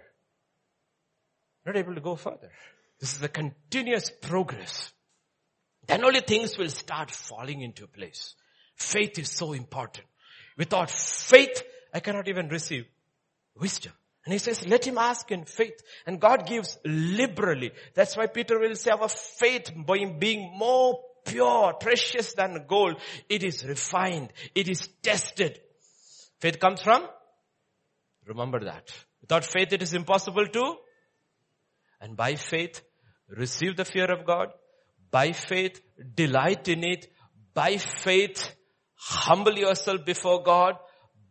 Not 1.66 1.78
able 1.78 1.96
to 1.96 2.02
go 2.02 2.18
further. 2.18 2.52
This 3.00 3.16
is 3.16 3.24
a 3.24 3.30
continuous 3.30 4.10
progress. 4.10 4.92
Then 5.88 6.04
only 6.04 6.20
things 6.20 6.58
will 6.58 6.70
start 6.70 7.10
falling 7.10 7.62
into 7.62 7.88
place. 7.88 8.36
Faith 8.76 9.18
is 9.18 9.32
so 9.32 9.54
important. 9.54 10.06
Without 10.58 10.92
faith, 10.92 11.64
I 11.94 12.02
cannot 12.02 12.28
even 12.28 12.50
receive 12.50 12.86
wisdom. 13.56 13.94
And 14.26 14.34
he 14.34 14.40
says, 14.40 14.68
let 14.68 14.86
him 14.86 14.98
ask 14.98 15.32
in 15.32 15.46
faith. 15.46 15.82
And 16.06 16.20
God 16.20 16.46
gives 16.46 16.78
liberally. 16.86 17.72
That's 17.96 18.16
why 18.18 18.28
Peter 18.28 18.60
will 18.60 18.76
say 18.76 18.92
our 18.92 19.10
faith 19.10 19.72
by 19.76 20.06
being 20.06 20.52
more 20.58 21.00
pure, 21.26 21.74
precious 21.74 22.34
than 22.34 22.66
gold. 22.68 22.98
It 23.28 23.44
is 23.44 23.66
refined. 23.66 24.32
It 24.54 24.70
is 24.70 24.88
tested. 25.02 25.60
Faith 26.40 26.60
comes 26.60 26.82
from? 26.82 27.08
Remember 28.26 28.60
that. 28.60 28.92
Without 29.22 29.46
faith 29.46 29.74
it 29.74 29.82
is 29.82 29.94
impossible 29.94 30.48
to. 30.48 30.76
And 32.02 32.16
by 32.16 32.36
faith, 32.36 32.82
receive 33.28 33.76
the 33.78 33.86
fear 33.86 34.12
of 34.12 34.26
God. 34.26 34.50
By 35.12 35.32
faith, 35.32 35.82
delight 36.16 36.68
in 36.68 36.84
it. 36.84 37.08
By 37.54 37.78
faith, 37.78 38.56
humble 38.96 39.58
yourself 39.58 40.06
before 40.06 40.44
God. 40.44 40.76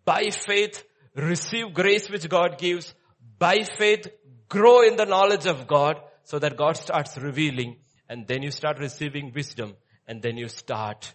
By 0.04 0.30
faith, 0.30 0.84
receive 1.14 1.74
grace 1.74 2.09
which 2.10 2.28
God 2.28 2.59
gives. 2.59 2.94
By 3.39 3.62
faith, 3.62 4.09
grow 4.48 4.82
in 4.82 4.97
the 4.97 5.06
knowledge 5.06 5.47
of 5.47 5.66
God 5.66 6.01
so 6.24 6.39
that 6.39 6.56
God 6.56 6.76
starts 6.76 7.16
revealing 7.18 7.76
and 8.09 8.26
then 8.26 8.43
you 8.43 8.51
start 8.51 8.78
receiving 8.78 9.32
wisdom 9.35 9.74
and 10.06 10.22
then 10.22 10.36
you 10.36 10.48
start 10.48 11.14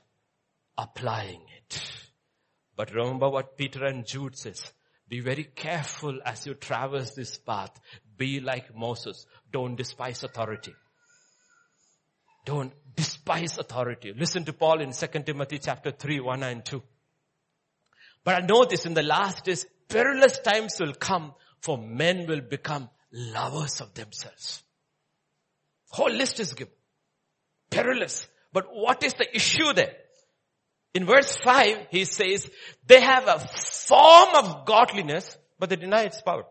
applying 0.77 1.41
it. 1.57 1.81
But 2.75 2.93
remember 2.93 3.29
what 3.29 3.57
Peter 3.57 3.85
and 3.85 4.05
Jude 4.05 4.37
says. 4.37 4.63
Be 5.07 5.19
very 5.19 5.43
careful 5.43 6.19
as 6.25 6.45
you 6.45 6.53
traverse 6.53 7.13
this 7.13 7.37
path. 7.37 7.79
Be 8.17 8.39
like 8.39 8.75
Moses. 8.75 9.25
Don't 9.51 9.75
despise 9.75 10.23
authority. 10.23 10.73
Don't, 12.45 12.73
despise 12.95 13.57
authority. 13.57 14.13
Listen 14.17 14.43
to 14.45 14.53
Paul 14.53 14.81
in 14.81 14.91
2 14.91 15.07
Timothy 15.23 15.59
chapter 15.59 15.91
3, 15.91 16.19
1 16.19 16.43
and 16.43 16.65
2. 16.65 16.81
But 18.23 18.43
I 18.43 18.45
know 18.45 18.65
this 18.65 18.85
in 18.85 18.93
the 18.93 19.03
last 19.03 19.45
days, 19.45 19.65
perilous 19.89 20.39
times 20.39 20.75
will 20.79 20.93
come 20.93 21.33
for 21.61 21.77
men 21.77 22.25
will 22.27 22.41
become 22.41 22.89
lovers 23.11 23.79
of 23.81 23.93
themselves. 23.93 24.63
Whole 25.89 26.11
list 26.11 26.39
is 26.39 26.53
given. 26.53 26.73
Perilous. 27.69 28.27
But 28.51 28.65
what 28.71 29.03
is 29.03 29.13
the 29.13 29.35
issue 29.35 29.73
there? 29.73 29.93
In 30.93 31.05
verse 31.05 31.35
5, 31.37 31.87
he 31.89 32.05
says, 32.05 32.49
they 32.85 33.01
have 33.01 33.27
a 33.27 33.39
form 33.39 34.35
of 34.35 34.65
godliness, 34.65 35.37
but 35.57 35.69
they 35.69 35.75
deny 35.75 36.03
its 36.03 36.21
power. 36.21 36.43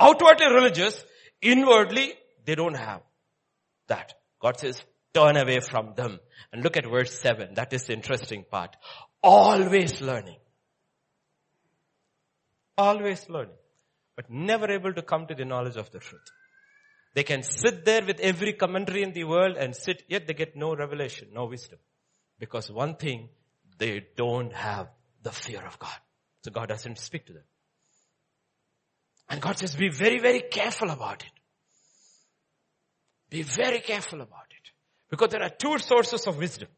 Outwardly 0.00 0.46
religious, 0.46 1.04
inwardly, 1.40 2.14
they 2.44 2.54
don't 2.54 2.76
have 2.76 3.02
that. 3.88 4.14
God 4.40 4.58
says, 4.58 4.82
turn 5.12 5.36
away 5.36 5.60
from 5.60 5.94
them. 5.94 6.18
And 6.52 6.62
look 6.62 6.76
at 6.76 6.90
verse 6.90 7.18
7. 7.20 7.54
That 7.54 7.72
is 7.72 7.84
the 7.84 7.92
interesting 7.92 8.44
part. 8.50 8.76
Always 9.22 10.00
learning. 10.00 10.38
Always 12.76 13.28
learning. 13.28 13.54
But 14.16 14.30
never 14.30 14.70
able 14.70 14.92
to 14.92 15.02
come 15.02 15.26
to 15.26 15.34
the 15.34 15.44
knowledge 15.44 15.76
of 15.76 15.90
the 15.90 15.98
truth. 15.98 16.30
They 17.14 17.22
can 17.22 17.42
sit 17.42 17.84
there 17.84 18.04
with 18.04 18.20
every 18.20 18.54
commentary 18.54 19.02
in 19.02 19.12
the 19.12 19.24
world 19.24 19.56
and 19.56 19.76
sit, 19.76 20.02
yet 20.08 20.26
they 20.26 20.34
get 20.34 20.56
no 20.56 20.74
revelation, 20.74 21.28
no 21.32 21.44
wisdom. 21.44 21.78
Because 22.38 22.70
one 22.70 22.96
thing, 22.96 23.28
they 23.78 24.04
don't 24.16 24.52
have 24.52 24.88
the 25.22 25.32
fear 25.32 25.62
of 25.66 25.78
God. 25.78 25.96
So 26.44 26.50
God 26.50 26.68
doesn't 26.68 26.98
speak 26.98 27.26
to 27.26 27.32
them. 27.32 27.44
And 29.28 29.40
God 29.40 29.58
says, 29.58 29.74
be 29.74 29.88
very, 29.88 30.18
very 30.18 30.40
careful 30.40 30.90
about 30.90 31.22
it. 31.22 31.32
Be 33.30 33.42
very 33.42 33.80
careful 33.80 34.20
about 34.20 34.46
it. 34.50 34.70
Because 35.10 35.30
there 35.30 35.42
are 35.42 35.50
two 35.50 35.78
sources 35.78 36.26
of 36.26 36.38
wisdom. 36.38 36.68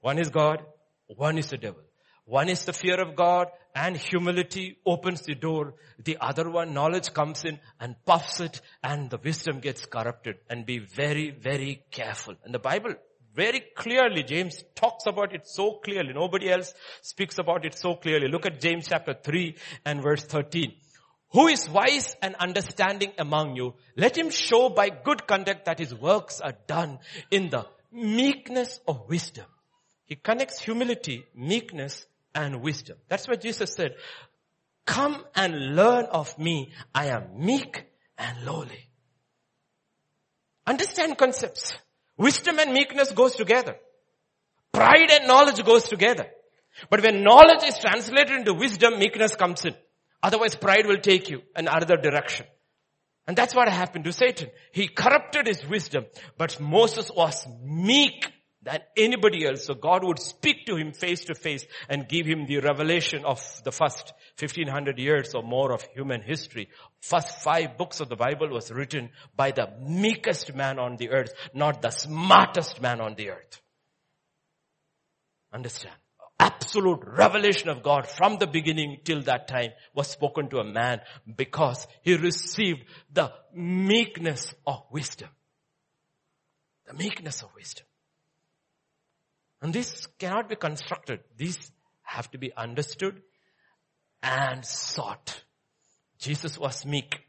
One 0.00 0.18
is 0.18 0.30
God, 0.30 0.64
one 1.06 1.38
is 1.38 1.48
the 1.48 1.58
devil. 1.58 1.82
One 2.24 2.48
is 2.48 2.64
the 2.64 2.72
fear 2.72 3.00
of 3.00 3.16
God 3.16 3.48
and 3.74 3.96
humility 3.96 4.78
opens 4.86 5.22
the 5.22 5.34
door. 5.34 5.74
The 6.04 6.18
other 6.20 6.48
one, 6.48 6.72
knowledge 6.72 7.12
comes 7.12 7.44
in 7.44 7.58
and 7.80 7.96
puffs 8.04 8.40
it 8.40 8.60
and 8.82 9.10
the 9.10 9.18
wisdom 9.18 9.60
gets 9.60 9.86
corrupted 9.86 10.36
and 10.48 10.64
be 10.64 10.78
very, 10.78 11.30
very 11.30 11.82
careful. 11.90 12.34
And 12.44 12.54
the 12.54 12.58
Bible 12.58 12.94
very 13.34 13.60
clearly, 13.74 14.22
James 14.22 14.62
talks 14.74 15.06
about 15.06 15.34
it 15.34 15.48
so 15.48 15.80
clearly. 15.84 16.12
Nobody 16.12 16.50
else 16.50 16.74
speaks 17.00 17.38
about 17.38 17.64
it 17.64 17.76
so 17.76 17.94
clearly. 17.94 18.28
Look 18.28 18.46
at 18.46 18.60
James 18.60 18.88
chapter 18.88 19.14
3 19.14 19.56
and 19.86 20.02
verse 20.02 20.24
13. 20.24 20.74
Who 21.30 21.48
is 21.48 21.68
wise 21.68 22.14
and 22.20 22.34
understanding 22.34 23.12
among 23.18 23.56
you? 23.56 23.74
Let 23.96 24.18
him 24.18 24.28
show 24.28 24.68
by 24.68 24.90
good 24.90 25.26
conduct 25.26 25.64
that 25.64 25.78
his 25.78 25.94
works 25.94 26.42
are 26.42 26.54
done 26.66 26.98
in 27.30 27.48
the 27.48 27.66
meekness 27.90 28.80
of 28.86 29.08
wisdom. 29.08 29.46
He 30.04 30.16
connects 30.16 30.60
humility, 30.60 31.24
meekness, 31.34 32.04
and 32.34 32.62
wisdom. 32.62 32.96
That's 33.08 33.28
what 33.28 33.40
Jesus 33.40 33.72
said. 33.74 33.94
Come 34.86 35.24
and 35.34 35.76
learn 35.76 36.06
of 36.06 36.38
me. 36.38 36.72
I 36.94 37.06
am 37.06 37.44
meek 37.44 37.84
and 38.18 38.44
lowly. 38.44 38.88
Understand 40.66 41.18
concepts. 41.18 41.74
Wisdom 42.16 42.58
and 42.58 42.72
meekness 42.72 43.12
goes 43.12 43.34
together. 43.34 43.76
Pride 44.72 45.10
and 45.10 45.26
knowledge 45.26 45.64
goes 45.64 45.84
together. 45.84 46.26
But 46.88 47.02
when 47.02 47.22
knowledge 47.22 47.64
is 47.64 47.78
translated 47.78 48.36
into 48.36 48.54
wisdom, 48.54 48.98
meekness 48.98 49.36
comes 49.36 49.64
in. 49.64 49.74
Otherwise 50.22 50.54
pride 50.54 50.86
will 50.86 50.98
take 50.98 51.28
you 51.28 51.42
in 51.56 51.68
another 51.68 51.96
direction. 51.96 52.46
And 53.26 53.36
that's 53.36 53.54
what 53.54 53.68
happened 53.68 54.04
to 54.04 54.12
Satan. 54.12 54.50
He 54.72 54.88
corrupted 54.88 55.46
his 55.46 55.66
wisdom, 55.66 56.06
but 56.36 56.58
Moses 56.60 57.10
was 57.14 57.46
meek 57.62 58.26
than 58.62 58.80
anybody 58.96 59.44
else. 59.44 59.64
So 59.64 59.74
God 59.74 60.04
would 60.04 60.18
speak 60.18 60.66
to 60.66 60.76
him 60.76 60.92
face 60.92 61.24
to 61.24 61.34
face 61.34 61.66
and 61.88 62.08
give 62.08 62.26
him 62.26 62.46
the 62.46 62.60
revelation 62.60 63.24
of 63.24 63.42
the 63.64 63.72
first 63.72 64.12
1500 64.38 64.98
years 64.98 65.34
or 65.34 65.42
more 65.42 65.72
of 65.72 65.82
human 65.94 66.22
history. 66.22 66.68
First 67.00 67.42
five 67.42 67.76
books 67.76 68.00
of 68.00 68.08
the 68.08 68.16
Bible 68.16 68.48
was 68.48 68.70
written 68.70 69.10
by 69.36 69.50
the 69.50 69.68
meekest 69.80 70.54
man 70.54 70.78
on 70.78 70.96
the 70.96 71.10
earth, 71.10 71.32
not 71.52 71.82
the 71.82 71.90
smartest 71.90 72.80
man 72.80 73.00
on 73.00 73.14
the 73.16 73.30
earth. 73.30 73.60
Understand? 75.52 75.94
Absolute 76.38 77.04
revelation 77.06 77.68
of 77.68 77.82
God 77.82 78.08
from 78.08 78.38
the 78.38 78.46
beginning 78.46 79.00
till 79.04 79.22
that 79.22 79.46
time 79.48 79.70
was 79.94 80.08
spoken 80.08 80.48
to 80.48 80.58
a 80.58 80.64
man 80.64 81.00
because 81.36 81.86
he 82.02 82.16
received 82.16 82.84
the 83.12 83.32
meekness 83.54 84.54
of 84.66 84.82
wisdom. 84.90 85.28
The 86.86 86.94
meekness 86.94 87.42
of 87.42 87.50
wisdom. 87.54 87.86
And 89.62 89.72
this 89.72 90.06
cannot 90.18 90.48
be 90.48 90.56
constructed. 90.56 91.20
These 91.36 91.70
have 92.02 92.30
to 92.32 92.38
be 92.38 92.52
understood 92.54 93.22
and 94.22 94.64
sought. 94.64 95.42
Jesus 96.18 96.58
was 96.58 96.84
meek. 96.84 97.20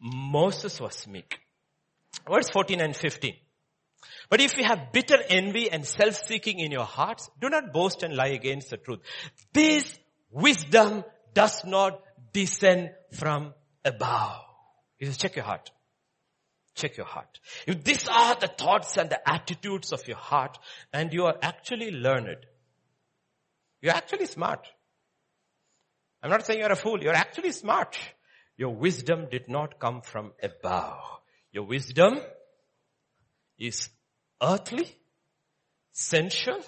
Moses 0.00 0.80
was 0.80 1.06
meek. 1.06 1.38
Verse 2.28 2.48
14 2.50 2.80
and 2.80 2.96
15. 2.96 3.34
But 4.30 4.40
if 4.40 4.56
you 4.56 4.64
have 4.64 4.92
bitter 4.92 5.18
envy 5.28 5.70
and 5.70 5.84
self-seeking 5.84 6.58
in 6.58 6.70
your 6.70 6.84
hearts, 6.84 7.28
do 7.40 7.50
not 7.50 7.72
boast 7.72 8.02
and 8.02 8.14
lie 8.14 8.28
against 8.28 8.70
the 8.70 8.76
truth. 8.78 9.00
This 9.52 9.98
wisdom 10.30 11.04
does 11.34 11.64
not 11.64 12.00
descend 12.32 12.90
from 13.12 13.52
above. 13.84 14.38
You 14.98 15.06
just 15.08 15.20
check 15.20 15.36
your 15.36 15.44
heart. 15.44 15.70
Check 16.80 16.96
your 16.96 17.06
heart. 17.06 17.40
If 17.66 17.84
these 17.84 18.08
are 18.08 18.34
the 18.36 18.46
thoughts 18.48 18.96
and 18.96 19.10
the 19.10 19.28
attitudes 19.28 19.92
of 19.92 20.08
your 20.08 20.16
heart 20.16 20.58
and 20.94 21.12
you 21.12 21.26
are 21.26 21.36
actually 21.42 21.90
learned, 21.90 22.46
you're 23.82 23.92
actually 23.92 24.24
smart. 24.24 24.66
I'm 26.22 26.30
not 26.30 26.46
saying 26.46 26.60
you're 26.60 26.72
a 26.72 26.76
fool. 26.76 27.02
You're 27.02 27.14
actually 27.14 27.52
smart. 27.52 27.98
Your 28.56 28.74
wisdom 28.74 29.26
did 29.30 29.48
not 29.48 29.78
come 29.78 30.00
from 30.00 30.32
above. 30.42 30.98
Your 31.52 31.64
wisdom 31.64 32.18
is 33.58 33.90
earthly, 34.42 34.88
sensual, 35.92 36.62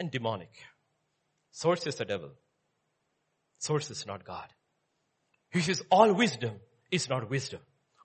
and 0.00 0.10
demonic. 0.10 0.52
Source 1.50 1.86
is 1.86 1.96
the 1.96 2.06
devil. 2.06 2.30
Source 3.58 3.90
is 3.90 4.06
not 4.06 4.24
God. 4.24 4.48
He 5.50 5.60
says 5.60 5.82
all 5.90 6.14
wisdom 6.14 6.54
is 6.90 7.10
not 7.10 7.28
wisdom. 7.28 7.60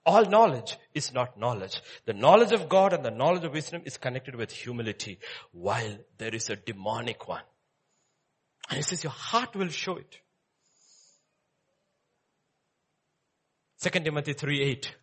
All 0.06 0.24
knowledge 0.26 0.76
is 0.92 1.14
not 1.14 1.38
knowledge. 1.38 1.80
The 2.04 2.12
knowledge 2.12 2.52
of 2.52 2.68
God 2.68 2.92
and 2.92 3.04
the 3.04 3.10
knowledge 3.10 3.44
of 3.44 3.52
wisdom 3.52 3.82
is 3.86 3.96
connected 3.96 4.34
with 4.34 4.50
humility 4.50 5.18
while 5.52 5.96
there 6.18 6.34
is 6.34 6.50
a 6.50 6.56
demonic 6.56 7.26
one. 7.26 7.42
And 8.68 8.76
he 8.76 8.82
says 8.82 9.02
your 9.02 9.12
heart 9.12 9.56
will 9.56 9.68
show 9.68 9.96
it. 9.96 10.20
2 13.80 13.90
Timothy 14.00 14.32
3 14.34 14.62
8. 14.62 14.94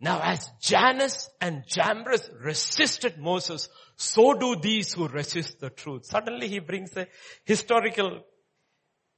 Now 0.00 0.20
as 0.22 0.50
Jannes 0.60 1.30
and 1.40 1.64
Jambres 1.66 2.28
resisted 2.42 3.18
Moses, 3.18 3.68
so 3.96 4.34
do 4.34 4.56
these 4.56 4.92
who 4.92 5.08
resist 5.08 5.60
the 5.60 5.70
truth. 5.70 6.06
Suddenly 6.06 6.48
he 6.48 6.58
brings 6.58 6.96
a 6.96 7.06
historical 7.44 8.20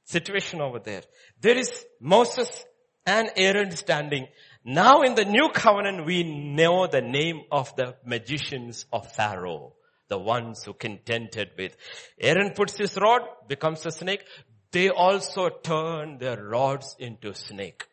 situation 0.05 0.61
over 0.61 0.79
there. 0.79 1.03
There 1.41 1.57
is 1.57 1.85
Moses 1.99 2.65
and 3.07 3.31
Aaron 3.37 3.71
standing. 3.71 4.27
Now 4.65 5.01
in 5.01 5.15
the 5.15 5.25
new 5.25 5.49
covenant, 5.49 6.05
we 6.05 6.23
know 6.23 6.87
the 6.87 7.01
name 7.01 7.43
of 7.51 7.73
the 7.77 7.95
magicians 8.05 8.85
of 8.91 9.11
Pharaoh. 9.13 9.73
The 10.09 10.19
ones 10.19 10.63
who 10.63 10.73
contended 10.73 11.51
with. 11.57 11.75
Aaron 12.19 12.51
puts 12.51 12.77
his 12.77 12.95
rod, 12.97 13.21
becomes 13.47 13.85
a 13.85 13.91
snake. 13.91 14.23
They 14.71 14.89
also 14.89 15.49
turn 15.49 16.17
their 16.17 16.41
rods 16.41 16.95
into 16.99 17.33
snake. 17.33 17.85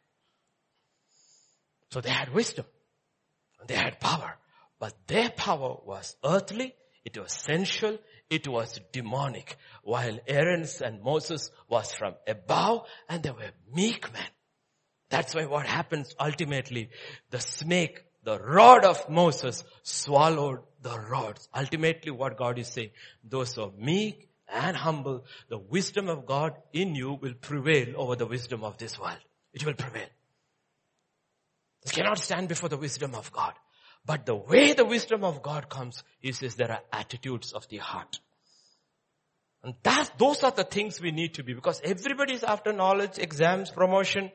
So 1.91 2.01
they 2.01 2.11
had 2.11 2.32
wisdom. 2.32 2.66
They 3.66 3.74
had 3.74 4.01
power. 4.01 4.36
But 4.78 4.95
their 5.07 5.31
power 5.31 5.77
was 5.85 6.16
earthly, 6.24 6.74
it 7.05 7.16
was 7.19 7.32
sensual, 7.32 7.99
it 8.28 8.47
was 8.49 8.81
demonic. 8.93 9.57
While 9.82 10.19
Aaron's 10.27 10.81
and 10.81 11.03
Moses 11.03 11.51
was 11.69 11.93
from 11.95 12.15
above 12.27 12.86
and 13.09 13.23
they 13.23 13.31
were 13.31 13.53
meek 13.73 14.12
men. 14.12 14.28
That's 15.15 15.32
why 15.32 15.45
what 15.45 15.65
happens 15.65 16.12
ultimately, 16.19 16.91
the 17.31 17.39
snake, 17.39 18.03
the 18.24 18.36
rod 18.36 18.85
of 18.85 19.09
Moses 19.09 19.62
swallowed 19.85 20.59
the 20.82 20.99
rods. 20.99 21.49
Ultimately 21.55 22.11
what 22.11 22.36
God 22.36 22.59
is 22.59 22.66
saying, 22.66 22.91
those 23.23 23.55
who 23.55 23.62
are 23.62 23.70
meek 23.78 24.28
and 24.53 24.77
humble, 24.77 25.24
the 25.49 25.59
wisdom 25.59 26.09
of 26.09 26.27
God 26.27 26.55
in 26.73 26.97
you 26.97 27.12
will 27.12 27.35
prevail 27.35 27.95
over 27.97 28.16
the 28.16 28.27
wisdom 28.27 28.65
of 28.65 28.77
this 28.78 28.99
world. 28.99 29.20
It 29.53 29.65
will 29.65 29.74
prevail. 29.74 30.09
You 31.86 31.93
cannot 31.93 32.19
stand 32.19 32.49
before 32.49 32.69
the 32.69 32.77
wisdom 32.77 33.15
of 33.15 33.31
God. 33.31 33.53
But 34.05 34.27
the 34.27 34.35
way 34.35 34.73
the 34.73 34.85
wisdom 34.85 35.23
of 35.23 35.43
God 35.43 35.69
comes, 35.69 36.03
He 36.19 36.32
says 36.32 36.57
there 36.57 36.73
are 36.73 36.82
attitudes 36.93 37.53
of 37.53 37.69
the 37.69 37.77
heart. 37.77 38.19
And 39.62 39.74
that, 39.85 40.11
those 40.19 40.43
are 40.43 40.51
the 40.51 40.65
things 40.65 41.01
we 41.01 41.12
need 41.12 41.35
to 41.35 41.45
be 41.45 41.55
because 41.55 41.81
everybody 41.85 42.35
is 42.35 42.43
after 42.43 42.73
knowledge, 42.73 43.19
exams, 43.19 43.70
promotion, 43.70 44.32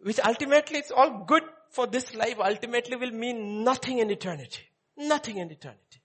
which 0.00 0.18
ultimately 0.24 0.78
it's 0.78 0.90
all 0.90 1.24
good 1.26 1.42
for 1.70 1.86
this 1.86 2.14
life 2.14 2.36
ultimately 2.38 2.96
will 2.96 3.10
mean 3.10 3.64
nothing 3.64 3.98
in 3.98 4.10
eternity. 4.10 4.62
Nothing 4.96 5.38
in 5.38 5.50
eternity. 5.50 6.00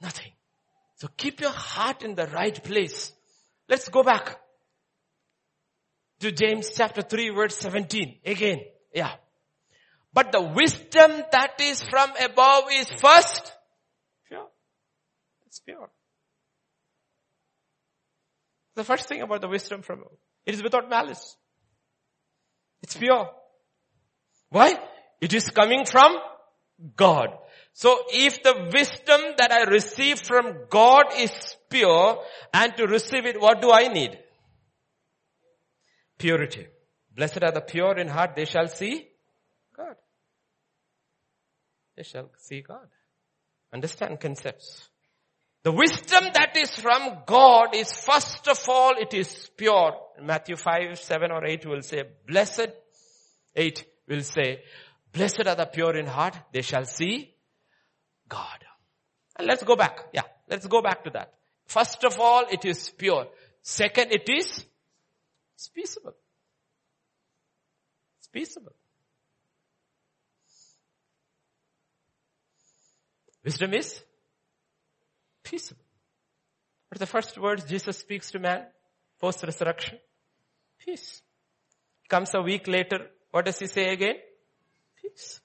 Nothing. 0.00 0.32
So 0.96 1.08
keep 1.16 1.40
your 1.40 1.50
heart 1.50 2.02
in 2.02 2.14
the 2.14 2.26
right 2.26 2.62
place. 2.62 3.12
Let's 3.68 3.88
go 3.88 4.02
back 4.02 4.38
to 6.20 6.32
James 6.32 6.70
chapter 6.74 7.02
3 7.02 7.30
verse 7.30 7.56
17 7.56 8.18
again. 8.24 8.60
Yeah. 8.92 9.12
But 10.12 10.32
the 10.32 10.42
wisdom 10.42 11.22
that 11.32 11.60
is 11.60 11.82
from 11.82 12.10
above 12.20 12.64
is 12.72 12.88
first 12.90 13.52
pure. 14.26 14.48
It's 15.46 15.60
pure. 15.60 15.90
The 18.74 18.84
first 18.84 19.08
thing 19.08 19.22
about 19.22 19.40
the 19.40 19.48
wisdom 19.48 19.82
from 19.82 20.00
above. 20.00 20.18
It 20.46 20.54
is 20.54 20.62
without 20.62 20.88
malice. 20.88 21.36
It's 22.82 22.96
pure. 22.96 23.30
Why? 24.50 24.78
It 25.20 25.34
is 25.34 25.50
coming 25.50 25.84
from 25.84 26.16
God. 26.96 27.30
So 27.72 27.96
if 28.12 28.42
the 28.42 28.70
wisdom 28.72 29.20
that 29.36 29.52
I 29.52 29.62
receive 29.64 30.20
from 30.20 30.66
God 30.68 31.06
is 31.16 31.56
pure 31.68 32.22
and 32.52 32.76
to 32.76 32.86
receive 32.86 33.26
it, 33.26 33.40
what 33.40 33.60
do 33.60 33.70
I 33.70 33.88
need? 33.88 34.18
Purity. 36.18 36.66
Blessed 37.14 37.42
are 37.42 37.52
the 37.52 37.60
pure 37.60 37.96
in 37.98 38.08
heart, 38.08 38.34
they 38.36 38.44
shall 38.44 38.68
see 38.68 39.08
God. 39.76 39.96
They 41.96 42.02
shall 42.02 42.30
see 42.38 42.62
God. 42.62 42.88
Understand 43.72 44.20
concepts. 44.20 44.88
The 45.68 45.72
wisdom 45.72 46.24
that 46.32 46.56
is 46.56 46.70
from 46.76 47.18
God 47.26 47.74
is 47.74 47.92
first 47.92 48.48
of 48.48 48.58
all, 48.70 48.94
it 48.98 49.12
is 49.12 49.50
pure. 49.54 49.92
Matthew 50.18 50.56
5, 50.56 50.98
7 50.98 51.30
or 51.30 51.44
8 51.44 51.66
will 51.66 51.82
say, 51.82 52.04
blessed, 52.26 52.68
8 53.54 53.84
will 54.08 54.22
say, 54.22 54.62
blessed 55.12 55.46
are 55.46 55.56
the 55.56 55.66
pure 55.66 55.94
in 55.94 56.06
heart, 56.06 56.38
they 56.54 56.62
shall 56.62 56.86
see 56.86 57.34
God. 58.30 58.64
And 59.36 59.46
let's 59.46 59.62
go 59.62 59.76
back. 59.76 60.06
Yeah, 60.14 60.22
let's 60.48 60.66
go 60.66 60.80
back 60.80 61.04
to 61.04 61.10
that. 61.10 61.34
First 61.66 62.02
of 62.02 62.18
all, 62.18 62.46
it 62.50 62.64
is 62.64 62.88
pure. 62.88 63.26
Second, 63.60 64.10
it 64.12 64.26
is 64.26 64.64
it's 65.54 65.68
peaceable. 65.68 66.14
It's 68.20 68.28
peaceable. 68.28 68.72
Wisdom 73.44 73.74
is 73.74 74.02
peaceable. 75.48 75.82
What 76.88 76.96
are 76.96 77.00
the 77.00 77.06
first 77.06 77.38
words 77.38 77.64
Jesus 77.64 77.98
speaks 77.98 78.30
to 78.30 78.38
man 78.38 78.64
post 79.20 79.42
resurrection? 79.42 79.98
Peace. 80.78 81.22
Comes 82.08 82.34
a 82.34 82.40
week 82.40 82.66
later, 82.66 83.06
what 83.30 83.44
does 83.44 83.58
he 83.58 83.66
say 83.66 83.92
again? 83.92 84.16
Peace. 85.02 85.40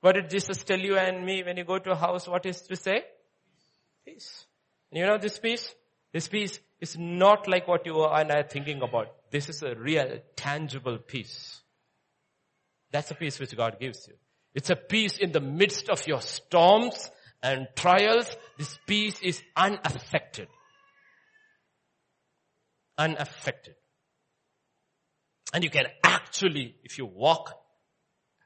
What 0.00 0.14
did 0.14 0.30
Jesus 0.30 0.62
tell 0.62 0.78
you 0.78 0.96
and 0.96 1.24
me 1.24 1.42
when 1.42 1.56
you 1.56 1.64
go 1.64 1.78
to 1.78 1.92
a 1.92 1.96
house? 1.96 2.28
What 2.28 2.44
is 2.44 2.60
to 2.62 2.76
say? 2.76 3.04
Peace. 4.04 4.46
And 4.90 5.00
you 5.00 5.06
know 5.06 5.18
this 5.18 5.38
peace? 5.38 5.74
This 6.12 6.28
peace 6.28 6.60
is 6.80 6.96
not 6.98 7.48
like 7.48 7.66
what 7.66 7.86
you 7.86 8.04
and 8.04 8.30
I 8.30 8.40
are 8.40 8.48
thinking 8.48 8.82
about. 8.82 9.08
This 9.30 9.48
is 9.48 9.62
a 9.62 9.74
real, 9.74 10.18
tangible 10.36 10.98
peace. 10.98 11.62
That's 12.92 13.10
a 13.10 13.14
peace 13.14 13.40
which 13.40 13.56
God 13.56 13.78
gives 13.80 14.06
you. 14.06 14.14
It's 14.54 14.70
a 14.70 14.76
peace 14.76 15.18
in 15.18 15.32
the 15.32 15.40
midst 15.40 15.88
of 15.88 16.06
your 16.06 16.20
storms 16.20 17.10
and 17.42 17.68
trials. 17.76 18.34
This 18.58 18.78
peace 18.86 19.20
is 19.22 19.42
unaffected. 19.56 20.48
Unaffected. 22.98 23.74
And 25.52 25.62
you 25.64 25.70
can 25.70 25.86
actually, 26.02 26.76
if 26.82 26.98
you 26.98 27.06
walk 27.06 27.52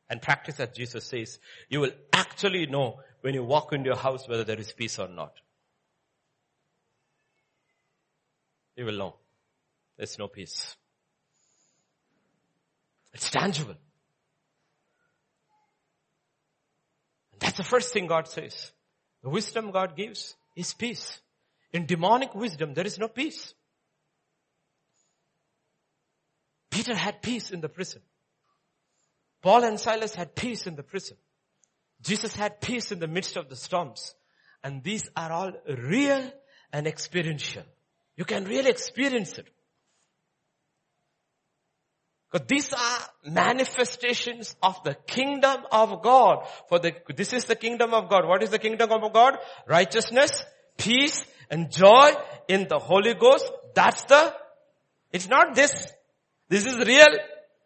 and 0.09 0.21
practice 0.21 0.61
as 0.61 0.71
Jesus 0.71 1.05
says, 1.05 1.39
you 1.69 1.81
will 1.81 1.93
actually 2.13 2.67
know 2.67 3.01
when 3.21 3.35
you 3.35 3.45
walk 3.45 3.73
into 3.73 3.87
your 3.87 3.97
house 3.97 4.29
whether 4.29 4.45
there 4.45 4.59
is 4.59 4.73
peace 4.73 4.99
or 4.99 5.09
not. 5.09 5.33
You 8.77 8.87
will 8.87 8.97
know. 8.97 9.17
There's 9.97 10.19
no 10.19 10.29
peace. 10.29 10.77
It's 13.13 13.31
tangible. 13.31 13.75
That's 17.39 17.57
the 17.57 17.65
first 17.65 17.93
thing 17.93 18.07
God 18.07 18.29
says. 18.29 18.73
The 19.23 19.31
wisdom 19.31 19.71
God 19.71 19.97
gives 19.97 20.35
is 20.57 20.73
peace. 20.73 21.21
In 21.73 21.87
demonic 21.87 22.35
wisdom, 22.35 22.75
there 22.75 22.87
is 22.87 22.99
no 22.99 23.09
peace. 23.09 23.55
Peter 26.71 26.95
had 26.95 27.23
peace 27.23 27.51
in 27.51 27.61
the 27.61 27.69
prison. 27.69 28.01
Paul 29.43 29.65
and 29.65 29.79
Silas 29.79 30.15
had 30.15 30.35
peace 30.35 30.67
in 30.67 30.77
the 30.77 30.83
prison. 30.83 31.17
Jesus 32.03 32.35
had 32.35 32.61
peace 32.61 32.93
in 32.93 32.99
the 32.99 33.09
midst 33.09 33.37
of 33.37 33.49
the 33.49 33.57
storms. 33.57 34.15
And 34.63 34.83
these 34.83 35.09
are 35.17 35.33
all 35.33 35.53
real 35.67 36.31
and 36.73 36.87
experiential. 36.87 37.65
You 38.17 38.25
can 38.25 38.45
really 38.45 38.71
experience 38.71 39.39
it. 39.39 39.49
Because 42.31 42.47
these 42.47 42.73
are 42.73 42.99
manifestations 43.25 44.55
of 44.63 44.83
the 44.85 44.95
kingdom 45.07 45.63
of 45.73 46.03
God. 46.03 46.47
For 46.69 46.79
the, 46.79 46.93
this 47.17 47.33
is 47.33 47.45
the 47.45 47.57
kingdom 47.57 47.93
of 47.93 48.09
God. 48.09 48.27
What 48.27 48.43
is 48.43 48.51
the 48.51 48.59
kingdom 48.59 48.91
of 48.93 49.13
God? 49.13 49.39
Righteousness, 49.67 50.45
peace, 50.79 51.25
and 51.51 51.71
joy 51.71 52.11
in 52.49 52.69
the 52.69 52.79
Holy 52.79 53.15
Ghost. 53.15 53.51
That's 53.75 54.05
the, 54.05 54.33
it's 55.11 55.29
not 55.29 55.57
this. 55.57 55.93
This 56.49 56.67
is 56.67 56.77
real. 56.79 57.19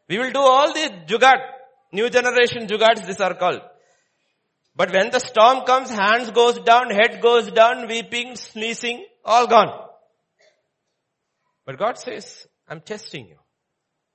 We 0.09 0.19
will 0.19 0.33
do 0.33 0.41
all 0.41 0.73
the 0.73 0.91
jugaad. 1.07 1.41
New 1.93 2.09
generation 2.09 2.67
jugads, 2.67 3.07
these 3.07 3.21
are 3.21 3.35
called. 3.35 3.61
But 4.75 4.93
when 4.93 5.11
the 5.11 5.21
storm 5.21 5.65
comes, 5.65 5.91
hands 5.91 6.31
goes 6.31 6.59
down, 6.61 6.91
head 6.91 7.21
goes 7.23 7.51
down, 7.53 7.87
weeping, 7.87 8.35
sneezing, 8.37 9.05
all 9.25 9.47
gone. 9.47 9.89
But 11.65 11.79
God 11.79 11.99
says, 11.99 12.47
I'm 12.69 12.81
testing 12.81 13.29
you. 13.29 13.37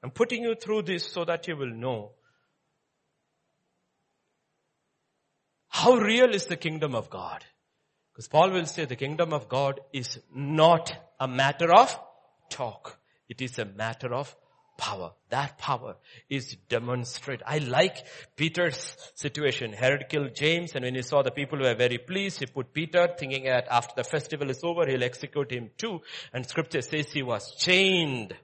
I'm 0.03 0.11
putting 0.11 0.43
you 0.43 0.55
through 0.55 0.83
this 0.83 1.11
so 1.11 1.25
that 1.25 1.47
you 1.47 1.57
will 1.57 1.73
know 1.73 2.11
how 5.67 5.95
real 5.95 6.33
is 6.33 6.45
the 6.45 6.57
kingdom 6.57 6.95
of 6.95 7.09
God. 7.09 7.43
Because 8.11 8.27
Paul 8.27 8.51
will 8.51 8.65
say 8.65 8.85
the 8.85 8.95
kingdom 8.95 9.33
of 9.33 9.47
God 9.47 9.79
is 9.93 10.19
not 10.33 10.93
a 11.19 11.27
matter 11.27 11.73
of 11.73 11.97
talk. 12.49 12.99
It 13.29 13.41
is 13.41 13.59
a 13.59 13.65
matter 13.65 14.13
of 14.13 14.35
power. 14.77 15.11
That 15.29 15.57
power 15.57 15.97
is 16.29 16.55
demonstrated. 16.69 17.43
I 17.45 17.59
like 17.59 18.05
Peter's 18.35 18.97
situation. 19.15 19.73
Herod 19.73 20.05
killed 20.09 20.35
James 20.35 20.73
and 20.73 20.83
when 20.85 20.95
he 20.95 21.01
saw 21.01 21.21
the 21.21 21.31
people 21.31 21.59
were 21.59 21.75
very 21.75 21.97
pleased, 21.97 22.39
he 22.39 22.45
put 22.45 22.73
Peter 22.73 23.07
thinking 23.17 23.43
that 23.43 23.67
after 23.69 23.93
the 23.95 24.03
festival 24.03 24.49
is 24.49 24.63
over, 24.63 24.85
he'll 24.87 25.03
execute 25.03 25.51
him 25.51 25.69
too. 25.77 26.01
And 26.33 26.45
scripture 26.45 26.81
says 26.81 27.11
he 27.11 27.21
was 27.21 27.53
chained 27.57 28.35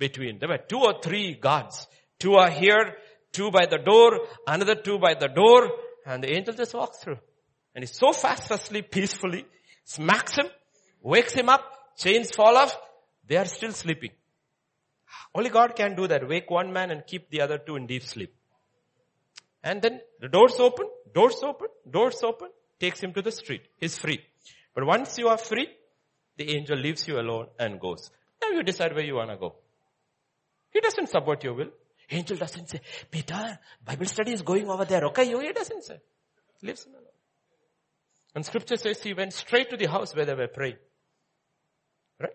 between. 0.00 0.40
There 0.40 0.48
were 0.48 0.58
two 0.58 0.80
or 0.80 1.00
three 1.00 1.34
guards. 1.34 1.86
Two 2.18 2.34
are 2.34 2.50
here, 2.50 2.96
two 3.32 3.52
by 3.52 3.66
the 3.66 3.78
door, 3.78 4.26
another 4.46 4.74
two 4.74 4.98
by 4.98 5.14
the 5.14 5.28
door, 5.28 5.70
and 6.04 6.24
the 6.24 6.34
angel 6.36 6.54
just 6.54 6.74
walks 6.74 6.98
through. 6.98 7.18
And 7.74 7.84
he's 7.84 7.96
so 7.96 8.12
fast 8.12 8.50
asleep 8.50 8.90
peacefully, 8.90 9.46
smacks 9.84 10.36
him, 10.36 10.46
wakes 11.00 11.32
him 11.32 11.48
up, 11.48 11.62
chains 11.96 12.30
fall 12.34 12.56
off, 12.56 12.76
they 13.26 13.36
are 13.36 13.44
still 13.46 13.72
sleeping. 13.72 14.10
Only 15.34 15.50
God 15.50 15.76
can 15.76 15.94
do 15.94 16.08
that. 16.08 16.28
Wake 16.28 16.50
one 16.50 16.72
man 16.72 16.90
and 16.90 17.06
keep 17.06 17.30
the 17.30 17.40
other 17.42 17.58
two 17.58 17.76
in 17.76 17.86
deep 17.86 18.02
sleep. 18.02 18.34
And 19.62 19.80
then 19.80 20.00
the 20.20 20.28
doors 20.28 20.56
open, 20.58 20.86
doors 21.14 21.40
open, 21.44 21.68
doors 21.88 22.20
open, 22.24 22.48
takes 22.80 23.00
him 23.00 23.12
to 23.12 23.22
the 23.22 23.30
street. 23.30 23.62
He's 23.76 23.96
free. 23.96 24.20
But 24.74 24.84
once 24.84 25.18
you 25.18 25.28
are 25.28 25.38
free, 25.38 25.68
the 26.36 26.56
angel 26.56 26.78
leaves 26.78 27.06
you 27.06 27.20
alone 27.20 27.46
and 27.58 27.78
goes. 27.78 28.10
Now 28.42 28.48
you 28.56 28.62
decide 28.62 28.94
where 28.94 29.04
you 29.04 29.16
want 29.16 29.30
to 29.30 29.36
go. 29.36 29.56
He 30.72 30.80
doesn't 30.80 31.08
support 31.08 31.42
your 31.44 31.54
will. 31.54 31.70
Angel 32.10 32.36
doesn't 32.36 32.68
say, 32.68 32.80
Peter, 33.10 33.58
Bible 33.84 34.06
study 34.06 34.32
is 34.32 34.42
going 34.42 34.68
over 34.68 34.84
there. 34.84 35.04
Okay, 35.06 35.28
you, 35.28 35.38
he 35.40 35.52
doesn't 35.52 35.84
say. 35.84 36.00
Leaves 36.62 36.84
him 36.84 36.94
alone. 36.94 37.04
And 38.34 38.44
scripture 38.44 38.76
says 38.76 39.02
he 39.02 39.14
went 39.14 39.32
straight 39.32 39.70
to 39.70 39.76
the 39.76 39.86
house 39.86 40.14
where 40.14 40.24
they 40.24 40.34
were 40.34 40.48
praying. 40.48 40.76
Right? 42.20 42.30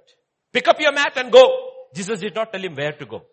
Pick 0.51 0.67
up 0.67 0.79
your 0.79 0.93
mat 0.93 1.13
and 1.17 1.31
go. 1.31 1.43
Jesus 1.93 2.19
did 2.19 2.35
not 2.35 2.51
tell 2.51 2.61
him 2.61 2.75
where 2.75 2.93
to 2.93 3.05
go. 3.05 3.23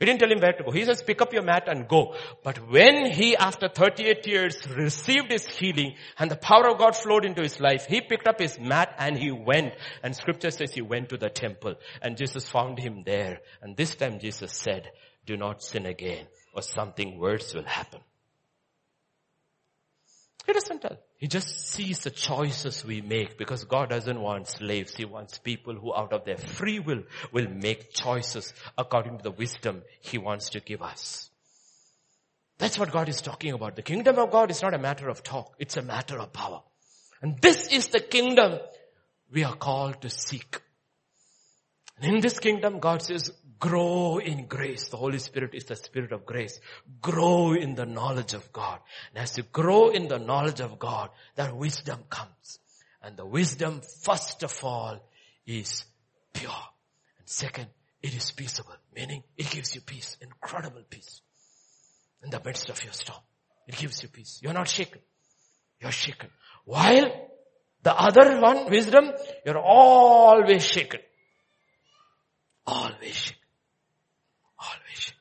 He 0.00 0.06
didn't 0.06 0.20
tell 0.20 0.32
him 0.32 0.40
where 0.40 0.54
to 0.54 0.64
go. 0.64 0.70
He 0.70 0.86
says, 0.86 1.02
pick 1.02 1.20
up 1.20 1.34
your 1.34 1.42
mat 1.42 1.64
and 1.66 1.86
go. 1.86 2.14
But 2.42 2.70
when 2.70 3.10
he, 3.10 3.36
after 3.36 3.68
38 3.68 4.26
years, 4.26 4.56
received 4.66 5.30
his 5.30 5.46
healing 5.46 5.94
and 6.18 6.30
the 6.30 6.36
power 6.36 6.70
of 6.70 6.78
God 6.78 6.96
flowed 6.96 7.26
into 7.26 7.42
his 7.42 7.60
life, 7.60 7.84
he 7.86 8.00
picked 8.00 8.26
up 8.26 8.40
his 8.40 8.58
mat 8.58 8.94
and 8.98 9.18
he 9.18 9.30
went. 9.30 9.74
And 10.02 10.16
scripture 10.16 10.50
says 10.50 10.72
he 10.72 10.80
went 10.80 11.10
to 11.10 11.18
the 11.18 11.28
temple 11.28 11.74
and 12.00 12.16
Jesus 12.16 12.48
found 12.48 12.78
him 12.78 13.02
there. 13.04 13.40
And 13.60 13.76
this 13.76 13.94
time 13.94 14.18
Jesus 14.20 14.52
said, 14.52 14.90
do 15.26 15.36
not 15.36 15.62
sin 15.62 15.84
again 15.84 16.26
or 16.54 16.62
something 16.62 17.18
worse 17.18 17.52
will 17.52 17.64
happen. 17.64 18.00
He 20.46 20.54
doesn't 20.54 20.80
tell. 20.80 20.96
He 21.20 21.28
just 21.28 21.68
sees 21.68 21.98
the 21.98 22.10
choices 22.10 22.82
we 22.82 23.02
make 23.02 23.36
because 23.36 23.64
God 23.64 23.90
doesn't 23.90 24.18
want 24.18 24.48
slaves. 24.48 24.94
He 24.94 25.04
wants 25.04 25.36
people 25.38 25.74
who 25.74 25.94
out 25.94 26.14
of 26.14 26.24
their 26.24 26.38
free 26.38 26.78
will 26.78 27.02
will 27.30 27.46
make 27.46 27.92
choices 27.92 28.54
according 28.78 29.18
to 29.18 29.22
the 29.22 29.30
wisdom 29.30 29.82
He 30.00 30.16
wants 30.16 30.48
to 30.50 30.60
give 30.60 30.80
us. 30.80 31.28
That's 32.56 32.78
what 32.78 32.90
God 32.90 33.10
is 33.10 33.20
talking 33.20 33.52
about. 33.52 33.76
The 33.76 33.82
kingdom 33.82 34.18
of 34.18 34.30
God 34.30 34.50
is 34.50 34.62
not 34.62 34.72
a 34.72 34.78
matter 34.78 35.10
of 35.10 35.22
talk. 35.22 35.54
It's 35.58 35.76
a 35.76 35.82
matter 35.82 36.18
of 36.18 36.32
power. 36.32 36.62
And 37.20 37.38
this 37.38 37.68
is 37.68 37.88
the 37.88 38.00
kingdom 38.00 38.58
we 39.30 39.44
are 39.44 39.54
called 39.54 40.00
to 40.00 40.08
seek. 40.08 40.62
And 42.00 42.14
in 42.14 42.20
this 42.22 42.38
kingdom, 42.38 42.78
God 42.78 43.02
says, 43.02 43.30
grow 43.60 44.18
in 44.18 44.46
grace. 44.46 44.88
The 44.88 44.96
Holy 44.96 45.18
Spirit 45.18 45.54
is 45.54 45.66
the 45.66 45.76
Spirit 45.76 46.12
of 46.12 46.26
grace. 46.26 46.58
Grow 47.00 47.52
in 47.52 47.74
the 47.74 47.86
knowledge 47.86 48.32
of 48.32 48.52
God. 48.52 48.80
And 49.14 49.22
as 49.22 49.36
you 49.36 49.44
grow 49.44 49.90
in 49.90 50.08
the 50.08 50.18
knowledge 50.18 50.60
of 50.60 50.78
God, 50.78 51.10
that 51.36 51.54
wisdom 51.54 52.00
comes. 52.08 52.58
And 53.02 53.16
the 53.16 53.26
wisdom, 53.26 53.82
first 54.02 54.42
of 54.42 54.64
all, 54.64 54.98
is 55.46 55.84
pure. 56.32 56.50
And 57.18 57.28
second, 57.28 57.68
it 58.02 58.14
is 58.14 58.30
peaceable, 58.32 58.76
meaning 58.94 59.22
it 59.36 59.50
gives 59.50 59.74
you 59.74 59.82
peace, 59.82 60.16
incredible 60.20 60.82
peace. 60.88 61.20
In 62.22 62.30
the 62.30 62.40
midst 62.44 62.68
of 62.70 62.82
your 62.82 62.92
storm, 62.92 63.20
it 63.66 63.76
gives 63.76 64.02
you 64.02 64.08
peace. 64.08 64.40
You're 64.42 64.52
not 64.52 64.68
shaken. 64.68 65.00
You're 65.80 65.92
shaken. 65.92 66.30
While 66.64 67.10
the 67.82 67.94
other 67.94 68.40
one, 68.40 68.70
wisdom, 68.70 69.12
you're 69.44 69.58
always 69.58 70.66
shaken. 70.66 71.00
Always 72.66 73.14
shaken. 73.14 73.39
Always 74.60 75.12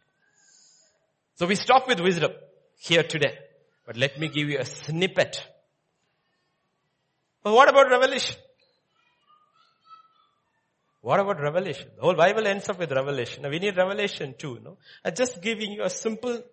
So 1.35 1.47
we 1.47 1.55
stop 1.55 1.87
with 1.87 1.99
wisdom 1.99 2.31
here 2.77 3.03
today. 3.03 3.37
But 3.85 3.97
let 3.97 4.19
me 4.19 4.27
give 4.27 4.49
you 4.49 4.59
a 4.59 4.65
snippet. 4.65 5.43
But 7.43 7.53
what 7.53 7.69
about 7.69 7.89
revelation? 7.89 8.35
What 11.01 11.19
about 11.19 11.41
revelation? 11.41 11.87
The 11.95 12.01
whole 12.01 12.15
Bible 12.15 12.45
ends 12.45 12.67
up 12.67 12.77
with 12.77 12.91
revelation. 12.91 13.43
Now 13.43 13.49
we 13.49 13.59
need 13.59 13.77
revelation 13.77 14.35
too, 14.37 14.59
no? 14.61 14.77
I'm 15.03 15.15
just 15.15 15.41
giving 15.41 15.71
you 15.71 15.83
a 15.83 15.89
simple, 15.89 16.43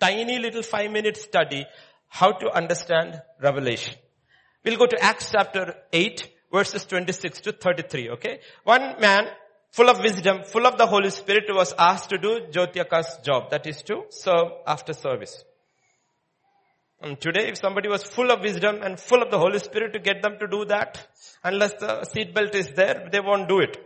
tiny 0.00 0.38
little 0.40 0.62
five 0.62 0.90
minute 0.90 1.16
study 1.16 1.64
how 2.08 2.32
to 2.32 2.50
understand 2.50 3.22
revelation. 3.40 3.94
We'll 4.64 4.76
go 4.76 4.86
to 4.86 5.02
Acts 5.02 5.30
chapter 5.30 5.76
8 5.92 6.28
verses 6.52 6.84
26 6.84 7.40
to 7.42 7.52
33, 7.52 8.10
okay? 8.10 8.40
One 8.64 9.00
man 9.00 9.28
full 9.72 9.88
of 9.88 10.00
wisdom, 10.00 10.44
full 10.44 10.66
of 10.66 10.78
the 10.78 10.86
Holy 10.86 11.10
Spirit 11.10 11.44
was 11.48 11.74
asked 11.78 12.10
to 12.10 12.18
do 12.18 12.46
Jyotyaka's 12.50 13.18
job. 13.24 13.50
That 13.50 13.66
is 13.66 13.82
to 13.84 14.04
serve 14.10 14.52
after 14.66 14.92
service. 14.92 15.44
And 17.00 17.20
today 17.20 17.48
if 17.48 17.58
somebody 17.58 17.88
was 17.88 18.04
full 18.04 18.30
of 18.30 18.42
wisdom 18.42 18.80
and 18.82 19.00
full 19.00 19.22
of 19.22 19.30
the 19.30 19.38
Holy 19.38 19.58
Spirit 19.58 19.92
to 19.94 19.98
get 19.98 20.22
them 20.22 20.36
to 20.38 20.46
do 20.46 20.64
that, 20.66 21.04
unless 21.42 21.72
the 21.74 22.06
seatbelt 22.14 22.54
is 22.54 22.70
there, 22.72 23.08
they 23.10 23.18
won't 23.18 23.48
do 23.48 23.58
it. 23.58 23.76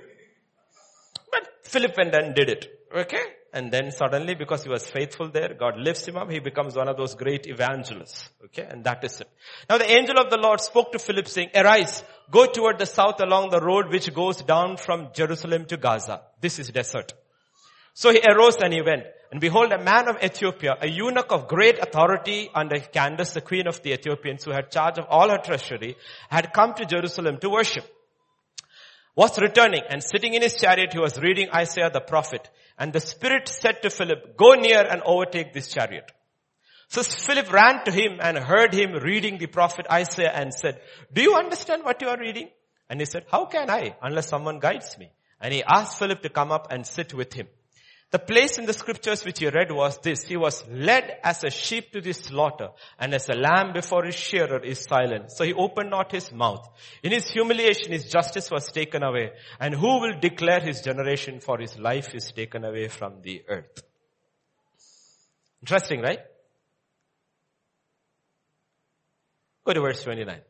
But 1.30 1.48
Philip 1.62 1.96
went 1.96 2.14
and 2.14 2.34
did 2.34 2.50
it. 2.50 2.66
Okay? 2.94 3.22
And 3.52 3.72
then 3.72 3.90
suddenly, 3.90 4.34
because 4.34 4.64
he 4.64 4.68
was 4.68 4.86
faithful 4.86 5.30
there, 5.30 5.54
God 5.58 5.78
lifts 5.78 6.06
him 6.06 6.18
up. 6.18 6.30
He 6.30 6.40
becomes 6.40 6.76
one 6.76 6.88
of 6.88 6.98
those 6.98 7.14
great 7.14 7.46
evangelists. 7.46 8.28
Okay? 8.44 8.66
And 8.68 8.84
that 8.84 9.02
is 9.02 9.20
it. 9.20 9.30
Now 9.70 9.78
the 9.78 9.90
angel 9.90 10.18
of 10.18 10.28
the 10.28 10.36
Lord 10.36 10.60
spoke 10.60 10.92
to 10.92 10.98
Philip 10.98 11.26
saying, 11.26 11.50
arise, 11.54 12.04
go 12.30 12.46
toward 12.46 12.78
the 12.78 12.86
south 12.86 13.20
along 13.20 13.50
the 13.50 13.60
road 13.60 13.90
which 13.90 14.12
goes 14.12 14.42
down 14.42 14.76
from 14.76 15.08
Jerusalem 15.14 15.64
to 15.66 15.76
Gaza. 15.76 16.22
This 16.40 16.58
is 16.58 16.68
desert. 16.68 17.12
So 17.94 18.10
he 18.10 18.20
arose 18.28 18.56
and 18.56 18.72
he 18.72 18.82
went. 18.82 19.04
And 19.30 19.40
behold, 19.40 19.72
a 19.72 19.82
man 19.82 20.08
of 20.08 20.22
Ethiopia, 20.22 20.76
a 20.80 20.88
eunuch 20.88 21.32
of 21.32 21.48
great 21.48 21.78
authority 21.78 22.48
under 22.54 22.78
Candace, 22.78 23.32
the 23.32 23.40
queen 23.40 23.66
of 23.66 23.82
the 23.82 23.92
Ethiopians, 23.92 24.44
who 24.44 24.52
had 24.52 24.70
charge 24.70 24.98
of 24.98 25.06
all 25.08 25.28
her 25.28 25.38
treasury, 25.38 25.96
had 26.30 26.52
come 26.52 26.74
to 26.74 26.84
Jerusalem 26.84 27.38
to 27.38 27.50
worship 27.50 27.84
was 29.16 29.38
returning 29.40 29.80
and 29.88 30.02
sitting 30.02 30.34
in 30.34 30.42
his 30.42 30.54
chariot, 30.54 30.92
he 30.92 30.98
was 30.98 31.18
reading 31.18 31.48
Isaiah 31.52 31.90
the 31.90 32.00
prophet. 32.00 32.48
And 32.78 32.92
the 32.92 33.00
Spirit 33.00 33.48
said 33.48 33.80
to 33.82 33.90
Philip, 33.90 34.36
go 34.36 34.52
near 34.52 34.82
and 34.82 35.00
overtake 35.02 35.54
this 35.54 35.68
chariot. 35.68 36.12
So 36.88 37.02
Philip 37.02 37.52
ran 37.52 37.84
to 37.84 37.90
him 37.90 38.18
and 38.20 38.38
heard 38.38 38.72
him 38.72 38.92
reading 38.92 39.38
the 39.38 39.46
prophet 39.46 39.86
Isaiah 39.90 40.32
and 40.32 40.54
said, 40.54 40.80
do 41.12 41.22
you 41.22 41.34
understand 41.34 41.84
what 41.84 42.00
you 42.00 42.08
are 42.08 42.18
reading? 42.18 42.48
And 42.88 43.00
he 43.00 43.06
said, 43.06 43.26
how 43.30 43.46
can 43.46 43.68
I 43.68 43.96
unless 44.00 44.28
someone 44.28 44.60
guides 44.60 44.96
me? 44.98 45.10
And 45.40 45.52
he 45.52 45.62
asked 45.64 45.98
Philip 45.98 46.22
to 46.22 46.28
come 46.28 46.52
up 46.52 46.68
and 46.70 46.86
sit 46.86 47.12
with 47.12 47.32
him. 47.32 47.48
The 48.12 48.20
place 48.20 48.56
in 48.56 48.66
the 48.66 48.72
scriptures 48.72 49.24
which 49.24 49.40
he 49.40 49.48
read 49.48 49.72
was 49.72 49.98
this. 49.98 50.22
He 50.22 50.36
was 50.36 50.64
led 50.68 51.18
as 51.24 51.42
a 51.42 51.50
sheep 51.50 51.90
to 51.90 52.00
the 52.00 52.12
slaughter 52.12 52.68
and 53.00 53.12
as 53.12 53.28
a 53.28 53.34
lamb 53.34 53.72
before 53.74 54.04
his 54.04 54.14
shearer 54.14 54.60
is 54.64 54.84
silent. 54.88 55.32
So 55.32 55.42
he 55.42 55.52
opened 55.52 55.90
not 55.90 56.12
his 56.12 56.30
mouth. 56.30 56.68
In 57.02 57.10
his 57.10 57.28
humiliation 57.28 57.90
his 57.90 58.08
justice 58.08 58.48
was 58.48 58.70
taken 58.70 59.02
away. 59.02 59.32
And 59.58 59.74
who 59.74 60.00
will 60.00 60.20
declare 60.20 60.60
his 60.60 60.82
generation 60.82 61.40
for 61.40 61.58
his 61.58 61.76
life 61.80 62.14
is 62.14 62.30
taken 62.30 62.64
away 62.64 62.86
from 62.86 63.22
the 63.22 63.42
earth. 63.48 63.82
Interesting, 65.60 66.00
right? 66.00 66.20
Go 69.66 69.72
to 69.72 69.80
verse 69.80 70.04
29. 70.04 70.40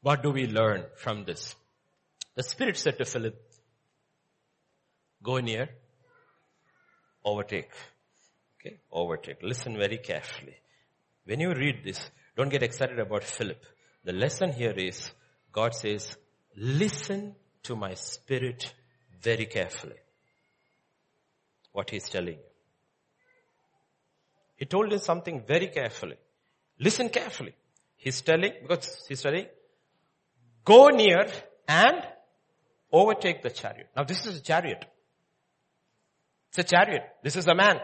What 0.00 0.24
do 0.24 0.32
we 0.32 0.48
learn 0.48 0.86
from 0.96 1.24
this? 1.24 1.54
The 2.34 2.42
Spirit 2.42 2.76
said 2.76 2.98
to 2.98 3.04
Philip, 3.04 3.40
go 5.22 5.38
near 5.38 5.68
overtake. 7.24 7.70
Okay, 8.58 8.80
overtake. 8.90 9.40
Listen 9.42 9.76
very 9.78 9.98
carefully. 9.98 10.56
When 11.26 11.38
you 11.38 11.54
read 11.54 11.84
this, 11.84 12.10
don't 12.36 12.48
get 12.48 12.64
excited 12.64 12.98
about 12.98 13.22
Philip. 13.22 13.62
The 14.04 14.12
lesson 14.12 14.52
here 14.52 14.72
is 14.72 15.12
God 15.52 15.72
says, 15.72 16.16
listen 16.56 17.36
to 17.62 17.76
my 17.76 17.94
spirit 17.94 18.74
very 19.20 19.46
carefully. 19.46 20.00
What 21.70 21.90
he's 21.90 22.08
telling 22.08 22.34
you. 22.34 22.50
He 24.56 24.64
told 24.64 24.92
him 24.92 24.98
something 24.98 25.44
very 25.46 25.68
carefully. 25.68 26.16
Listen 26.80 27.08
carefully. 27.08 27.54
He's 28.02 28.20
telling, 28.20 28.52
because 28.62 29.06
he's 29.08 29.22
telling, 29.22 29.46
go 30.64 30.88
near 30.88 31.28
and 31.68 32.02
overtake 32.90 33.42
the 33.42 33.50
chariot. 33.50 33.90
Now 33.96 34.02
this 34.02 34.26
is 34.26 34.38
a 34.38 34.42
chariot. 34.42 34.84
It's 36.48 36.58
a 36.58 36.64
chariot. 36.64 37.04
This 37.22 37.36
is 37.36 37.46
a 37.46 37.54
man. 37.54 37.78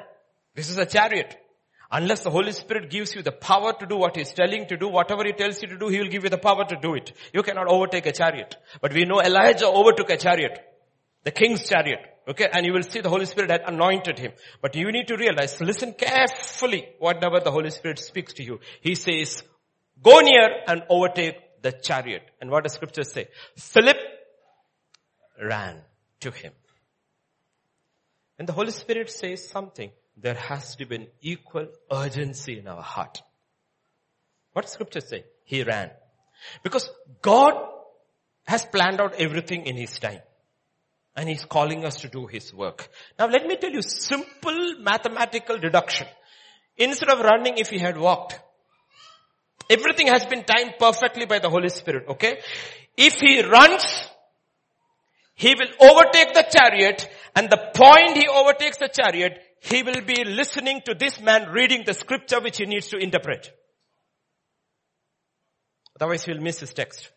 This 0.57 0.71
is 0.71 0.79
a 0.79 0.87
chariot. 0.87 1.37
Unless 1.91 2.25
the 2.25 2.31
Holy 2.31 2.51
Spirit 2.51 2.91
gives 2.91 3.15
you 3.15 3.23
the 3.23 3.31
power 3.31 3.73
to 3.79 3.87
do 3.87 3.97
what 3.97 4.17
He's 4.17 4.33
telling 4.33 4.67
to 4.67 4.77
do, 4.77 4.89
whatever 4.89 5.23
He 5.25 5.33
tells 5.33 5.63
you 5.63 5.69
to 5.69 5.79
do, 5.79 5.87
He 5.87 6.01
will 6.01 6.09
give 6.09 6.25
you 6.25 6.31
the 6.31 6.37
power 6.37 6.65
to 6.65 6.77
do 6.83 6.95
it. 6.95 7.13
You 7.33 7.45
cannot 7.45 7.69
overtake 7.69 8.07
a 8.07 8.13
chariot. 8.13 8.57
But 8.83 8.93
we 8.93 9.05
know 9.05 9.21
Elijah 9.21 9.69
overtook 9.69 10.11
a 10.11 10.17
chariot. 10.17 10.59
The 11.23 11.31
king's 11.31 11.67
chariot. 11.69 12.01
Okay, 12.27 12.49
and 12.53 12.67
you 12.67 12.73
will 12.73 12.83
see 12.83 13.01
the 13.01 13.09
Holy 13.09 13.25
Spirit 13.25 13.53
had 13.53 13.63
anointed 13.67 14.19
him. 14.19 14.33
But 14.61 14.75
you 14.75 14.91
need 14.91 15.07
to 15.09 15.17
realize, 15.17 15.61
listen 15.61 15.95
carefully 15.95 16.89
whatever 16.99 17.39
the 17.41 17.53
Holy 17.53 17.71
Spirit 17.71 18.01
speaks 18.01 18.35
to 18.35 18.43
you. 18.43 18.59
He 18.81 18.97
says, 18.97 19.43
go 20.03 20.21
near 20.21 20.49
and 20.67 20.83
overtake 20.89 21.63
the 21.63 21.73
chariot. 21.73 22.23
And 22.41 22.51
what 22.51 22.65
does 22.65 22.75
scripture 22.75 23.05
say? 23.05 23.29
Philip 23.57 23.97
ran 25.43 25.83
to 26.21 26.31
him. 26.31 26.53
And 28.39 28.49
the 28.49 28.53
Holy 28.53 28.71
Spirit 28.71 29.11
says 29.11 29.49
something, 29.49 29.91
there 30.17 30.35
has 30.35 30.77
to 30.77 30.87
be 30.87 30.97
an 30.97 31.07
equal 31.21 31.69
urgency 31.91 32.59
in 32.59 32.69
our 32.69 32.83
heart. 32.83 33.23
What 34.53 34.69
scripture 34.69 35.01
say? 35.01 35.25
He 35.45 35.63
ran. 35.63 35.91
Because 36.63 36.91
God 37.23 37.55
has 38.47 38.65
planned 38.65 39.01
out 39.01 39.15
everything 39.15 39.67
in 39.67 39.77
His 39.77 39.99
time. 39.99 40.21
And 41.15 41.29
He's 41.29 41.45
calling 41.45 41.85
us 41.85 42.01
to 42.01 42.09
do 42.09 42.27
His 42.27 42.55
work. 42.55 42.89
Now 43.19 43.27
let 43.27 43.47
me 43.47 43.57
tell 43.57 43.71
you 43.71 43.83
simple 43.83 44.75
mathematical 44.81 45.59
deduction. 45.59 46.07
Instead 46.77 47.11
of 47.11 47.21
running 47.21 47.59
if 47.59 47.71
He 47.71 47.79
had 47.79 47.99
walked, 47.99 48.41
everything 49.69 50.09
has 50.09 50.25
been 50.27 50.45
timed 50.45 50.75
perfectly 50.79 51.27
by 51.27 51.39
the 51.39 51.51
Holy 51.51 51.69
Spirit, 51.69 52.09
okay? 52.09 52.41
If 52.97 53.15
He 53.21 53.43
runs, 53.43 53.85
he 55.39 55.55
will 55.55 55.91
overtake 55.91 56.35
the 56.35 56.45
chariot 56.51 57.09
and 57.37 57.49
the 57.49 57.71
point 57.73 58.17
he 58.17 58.27
overtakes 58.27 58.79
the 58.79 58.89
chariot, 58.89 59.39
he 59.61 59.85
will 59.85 60.01
be 60.01 60.25
listening 60.25 60.81
to 60.85 60.95
this 60.95 61.21
man 61.21 61.51
reading 61.53 61.85
the 61.87 61.95
scripture 61.95 62.41
which 62.41 62.59
he 62.59 62.67
needs 62.67 62.89
to 62.89 62.99
interpret. 62.99 63.49
Otherwise 65.95 66.25
he 66.25 66.33
will 66.33 66.41
miss 66.41 66.59
his 66.59 66.75
text. 66.75 67.09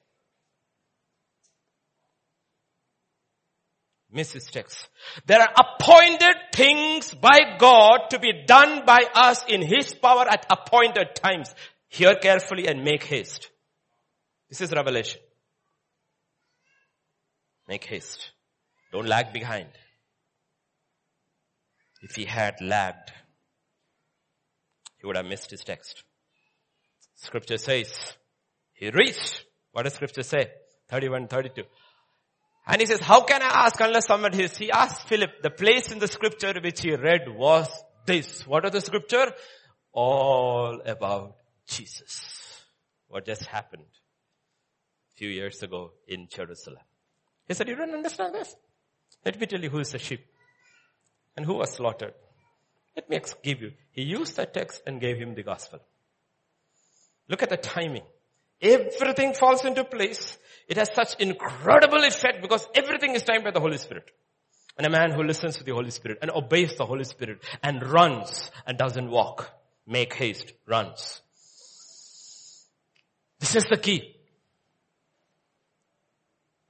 Miss 4.12 4.34
his 4.34 4.46
text. 4.46 4.88
There 5.26 5.42
are 5.42 5.54
appointed 5.58 6.36
things 6.54 7.12
by 7.16 7.58
God 7.58 8.10
to 8.12 8.20
be 8.20 8.44
done 8.46 8.86
by 8.86 9.04
us 9.16 9.44
in 9.48 9.64
his 9.64 9.96
power 9.96 10.28
at 10.30 10.46
appointed 10.52 11.16
times. 11.16 11.50
Hear 11.92 12.16
carefully 12.16 12.68
and 12.68 12.86
make 12.86 13.04
haste. 13.04 13.50
This 14.50 14.62
is 14.62 14.72
revelation. 14.72 15.20
Make 17.68 17.84
haste. 17.84 18.32
Don't 18.94 19.08
lag 19.08 19.34
behind. 19.34 19.68
If 22.02 22.16
he 22.16 22.24
had 22.24 22.56
lagged, 22.62 23.12
he 25.00 25.06
would 25.06 25.18
have 25.18 25.26
missed 25.26 25.52
his 25.52 25.66
text. 25.66 26.02
Scripture 27.16 27.58
says, 27.58 27.94
he 28.72 28.90
reached. 28.90 29.44
What 29.74 29.84
does 29.84 29.94
scripture 29.94 30.24
say? 30.24 30.50
31, 30.88 31.28
32. 31.28 31.64
And 32.68 32.80
he 32.80 32.88
says, 32.88 33.02
how 33.02 33.22
can 33.24 33.42
I 33.42 33.66
ask 33.66 33.78
unless 33.82 34.08
someone 34.08 34.40
is? 34.40 34.56
He 34.56 34.72
asked 34.72 35.10
Philip, 35.10 35.42
the 35.44 35.50
place 35.50 35.92
in 35.92 36.00
the 36.00 36.08
scripture 36.08 36.54
which 36.64 36.80
he 36.80 36.96
read 36.96 37.24
was 37.28 37.68
this. 38.06 38.48
What 38.48 38.64
are 38.64 38.72
the 38.72 38.80
scripture? 38.80 39.34
All 39.92 40.82
about 40.86 41.36
Jesus. 41.72 42.64
What 43.08 43.26
just 43.26 43.46
happened 43.46 43.84
a 45.14 45.18
few 45.18 45.30
years 45.30 45.62
ago 45.64 45.92
in 46.08 46.28
Jerusalem. 46.30 46.84
He 47.48 47.54
said, 47.54 47.68
you 47.68 47.76
don't 47.76 47.94
understand 47.94 48.36
this? 48.36 48.56
Let 49.26 49.40
me 49.40 49.46
tell 49.46 49.62
you 49.62 49.70
who 49.70 49.80
is 49.80 49.92
the 49.92 50.00
sheep 50.00 50.26
and 51.36 51.46
who 51.46 51.56
was 51.56 51.72
slaughtered. 51.72 52.14
Let 52.96 53.10
me 53.10 53.20
give 53.44 53.62
you. 53.62 53.72
He 53.92 54.04
used 54.04 54.36
that 54.38 54.54
text 54.54 54.82
and 54.86 55.00
gave 55.00 55.18
him 55.18 55.36
the 55.36 55.44
gospel. 55.44 55.80
Look 57.30 57.44
at 57.44 57.50
the 57.50 57.58
timing. 57.58 58.04
Everything 58.62 59.34
falls 59.34 59.66
into 59.66 59.84
place. 59.84 60.38
It 60.68 60.78
has 60.78 60.90
such 60.94 61.16
incredible 61.20 62.04
effect 62.04 62.42
because 62.42 62.68
everything 62.76 63.16
is 63.16 63.24
timed 63.24 63.44
by 63.44 63.52
the 63.52 63.60
Holy 63.60 63.78
Spirit. 63.78 64.12
And 64.78 64.86
a 64.86 64.90
man 64.90 65.12
who 65.12 65.24
listens 65.24 65.58
to 65.58 65.64
the 65.64 65.74
Holy 65.74 65.92
Spirit 65.92 66.20
and 66.22 66.32
obeys 66.32 66.76
the 66.76 66.86
Holy 66.86 67.04
Spirit 67.04 67.40
and 67.64 67.84
runs 67.84 68.52
and 68.66 68.78
doesn't 68.78 69.10
walk, 69.10 69.52
make 69.88 70.14
haste, 70.14 70.54
runs. 70.68 71.22
This 73.42 73.56
is 73.56 73.66
the 73.66 73.78
key. 73.78 74.16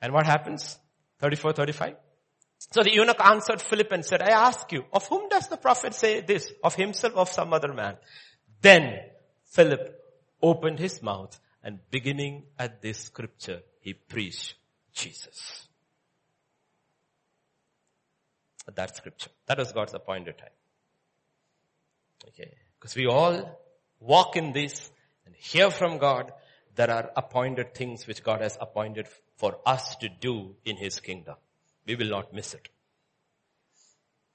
And 0.01 0.13
what 0.13 0.25
happens? 0.25 0.79
34, 1.19 1.53
35. 1.53 1.95
So 2.71 2.81
the 2.81 2.93
eunuch 2.93 3.19
answered 3.19 3.61
Philip 3.61 3.91
and 3.91 4.05
said, 4.05 4.21
I 4.21 4.29
ask 4.29 4.71
you, 4.71 4.85
of 4.93 5.05
whom 5.07 5.27
does 5.27 5.49
the 5.49 5.57
prophet 5.57 5.93
say 5.93 6.21
this? 6.21 6.51
Of 6.63 6.75
himself 6.75 7.13
or 7.15 7.19
of 7.19 7.29
some 7.29 7.53
other 7.53 7.73
man? 7.73 7.97
Then 8.61 8.99
Philip 9.45 9.99
opened 10.41 10.79
his 10.79 11.03
mouth 11.03 11.37
and 11.61 11.79
beginning 11.91 12.45
at 12.57 12.81
this 12.81 12.99
scripture, 12.99 13.61
he 13.81 13.93
preached 13.93 14.55
Jesus. 14.93 15.67
That 18.73 18.95
scripture. 18.95 19.29
That 19.47 19.57
was 19.57 19.73
God's 19.73 19.93
appointed 19.93 20.37
time. 20.37 20.47
Okay. 22.29 22.53
Because 22.79 22.95
we 22.95 23.07
all 23.07 23.59
walk 23.99 24.37
in 24.37 24.53
this 24.53 24.89
and 25.25 25.35
hear 25.35 25.69
from 25.69 25.97
God. 25.97 26.31
There 26.75 26.89
are 26.89 27.11
appointed 27.15 27.73
things 27.73 28.07
which 28.07 28.23
God 28.23 28.41
has 28.41 28.57
appointed 28.59 29.07
for 29.37 29.59
us 29.65 29.95
to 29.97 30.09
do 30.09 30.55
in 30.65 30.77
His 30.77 30.99
kingdom. 30.99 31.35
We 31.85 31.95
will 31.95 32.09
not 32.09 32.33
miss 32.33 32.53
it. 32.53 32.69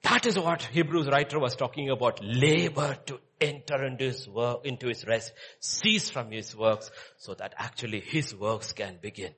That 0.03 0.25
is 0.25 0.37
what 0.37 0.61
Hebrews 0.61 1.07
writer 1.07 1.39
was 1.39 1.55
talking 1.55 1.89
about. 1.89 2.23
Labor 2.23 2.97
to 3.07 3.19
enter 3.41 3.85
into 3.85 4.05
his 4.05 4.27
work, 4.27 4.65
into 4.65 4.87
his 4.87 5.05
rest, 5.05 5.33
cease 5.59 6.09
from 6.09 6.31
his 6.31 6.55
works 6.55 6.91
so 7.17 7.33
that 7.35 7.53
actually 7.57 7.99
his 7.99 8.33
works 8.35 8.73
can 8.73 8.99
begin. 9.01 9.33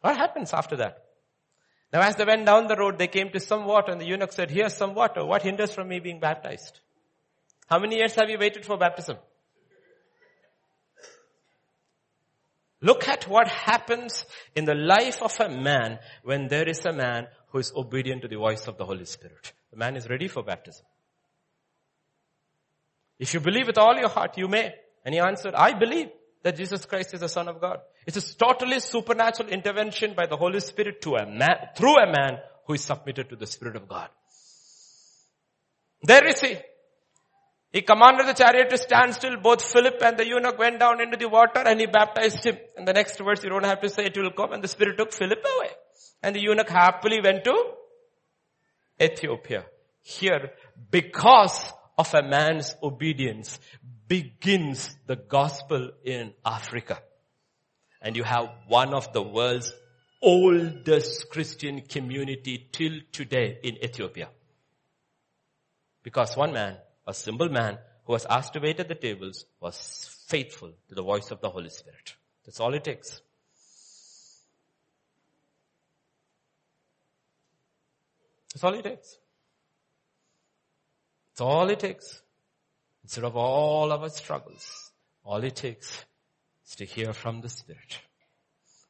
What 0.00 0.16
happens 0.16 0.52
after 0.52 0.76
that? 0.76 1.04
Now 1.92 2.00
as 2.00 2.16
they 2.16 2.24
went 2.24 2.46
down 2.46 2.66
the 2.66 2.76
road, 2.76 2.98
they 2.98 3.08
came 3.08 3.30
to 3.30 3.40
some 3.40 3.66
water 3.66 3.92
and 3.92 4.00
the 4.00 4.06
eunuch 4.06 4.32
said, 4.32 4.50
here's 4.50 4.74
some 4.74 4.94
water. 4.94 5.24
What 5.24 5.42
hinders 5.42 5.74
from 5.74 5.88
me 5.88 6.00
being 6.00 6.20
baptized? 6.20 6.80
How 7.68 7.78
many 7.78 7.96
years 7.96 8.14
have 8.14 8.30
you 8.30 8.38
waited 8.38 8.64
for 8.64 8.76
baptism? 8.78 9.18
Look 12.82 13.06
at 13.08 13.28
what 13.28 13.46
happens 13.46 14.26
in 14.56 14.64
the 14.64 14.74
life 14.74 15.22
of 15.22 15.38
a 15.38 15.48
man 15.48 16.00
when 16.24 16.48
there 16.48 16.68
is 16.68 16.84
a 16.84 16.92
man 16.92 17.28
who 17.50 17.58
is 17.58 17.72
obedient 17.74 18.22
to 18.22 18.28
the 18.28 18.36
voice 18.36 18.66
of 18.66 18.76
the 18.76 18.84
Holy 18.84 19.04
Spirit. 19.04 19.52
The 19.70 19.76
man 19.76 19.96
is 19.96 20.08
ready 20.08 20.26
for 20.26 20.42
baptism. 20.42 20.84
If 23.20 23.34
you 23.34 23.40
believe 23.40 23.68
with 23.68 23.78
all 23.78 23.94
your 23.96 24.08
heart, 24.08 24.36
you 24.36 24.48
may. 24.48 24.74
And 25.04 25.14
he 25.14 25.20
answered, 25.20 25.54
I 25.54 25.78
believe 25.78 26.08
that 26.42 26.56
Jesus 26.56 26.84
Christ 26.84 27.14
is 27.14 27.20
the 27.20 27.28
Son 27.28 27.46
of 27.46 27.60
God. 27.60 27.78
It's 28.04 28.16
a 28.16 28.36
totally 28.36 28.80
supernatural 28.80 29.48
intervention 29.48 30.14
by 30.16 30.26
the 30.26 30.36
Holy 30.36 30.58
Spirit 30.58 31.00
to 31.02 31.14
a 31.14 31.26
man, 31.26 31.56
through 31.76 31.98
a 31.98 32.10
man 32.10 32.38
who 32.66 32.74
is 32.74 32.82
submitted 32.82 33.28
to 33.30 33.36
the 33.36 33.46
Spirit 33.46 33.76
of 33.76 33.88
God. 33.88 34.08
There 36.02 36.26
is 36.26 36.40
he. 36.40 36.56
He 37.72 37.80
commanded 37.80 38.26
the 38.26 38.34
chariot 38.34 38.68
to 38.70 38.76
stand 38.76 39.14
still. 39.14 39.38
Both 39.38 39.62
Philip 39.62 39.96
and 40.02 40.18
the 40.18 40.26
eunuch 40.26 40.58
went 40.58 40.78
down 40.78 41.00
into 41.00 41.16
the 41.16 41.28
water 41.28 41.60
and 41.60 41.80
he 41.80 41.86
baptized 41.86 42.44
him. 42.44 42.58
And 42.76 42.86
the 42.86 42.92
next 42.92 43.18
verse, 43.18 43.42
you 43.42 43.48
don't 43.48 43.64
have 43.64 43.80
to 43.80 43.88
say 43.88 44.04
it 44.04 44.16
will 44.16 44.30
come. 44.30 44.52
And 44.52 44.62
the 44.62 44.68
Spirit 44.68 44.98
took 44.98 45.12
Philip 45.12 45.38
away. 45.38 45.70
And 46.22 46.36
the 46.36 46.42
eunuch 46.42 46.68
happily 46.68 47.20
went 47.22 47.44
to 47.44 47.54
Ethiopia. 49.00 49.64
Here, 50.02 50.50
because 50.90 51.64
of 51.96 52.12
a 52.12 52.22
man's 52.22 52.76
obedience, 52.82 53.58
begins 54.06 54.94
the 55.06 55.16
gospel 55.16 55.92
in 56.04 56.34
Africa. 56.44 56.98
And 58.02 58.16
you 58.16 58.24
have 58.24 58.50
one 58.68 58.92
of 58.92 59.14
the 59.14 59.22
world's 59.22 59.72
oldest 60.20 61.30
Christian 61.30 61.80
community 61.80 62.68
till 62.70 63.00
today 63.12 63.58
in 63.62 63.82
Ethiopia. 63.82 64.28
Because 66.02 66.36
one 66.36 66.52
man, 66.52 66.76
a 67.06 67.14
simple 67.14 67.48
man 67.48 67.78
who 68.04 68.12
was 68.12 68.26
asked 68.26 68.52
to 68.54 68.60
wait 68.60 68.80
at 68.80 68.88
the 68.88 68.94
tables 68.94 69.44
was 69.60 70.24
faithful 70.26 70.72
to 70.88 70.94
the 70.94 71.02
voice 71.02 71.30
of 71.30 71.40
the 71.40 71.50
Holy 71.50 71.70
Spirit. 71.70 72.14
That's 72.44 72.60
all 72.60 72.74
it 72.74 72.84
takes. 72.84 73.20
That's 78.52 78.64
all 78.64 78.74
it 78.74 78.84
takes. 78.84 79.18
It's 81.32 81.40
all 81.40 81.70
it 81.70 81.80
takes. 81.80 82.22
Instead 83.02 83.24
of 83.24 83.36
all 83.36 83.92
our 83.92 84.08
struggles, 84.10 84.92
all 85.24 85.42
it 85.42 85.56
takes 85.56 86.04
is 86.66 86.76
to 86.76 86.84
hear 86.84 87.12
from 87.12 87.40
the 87.40 87.48
Spirit. 87.48 87.98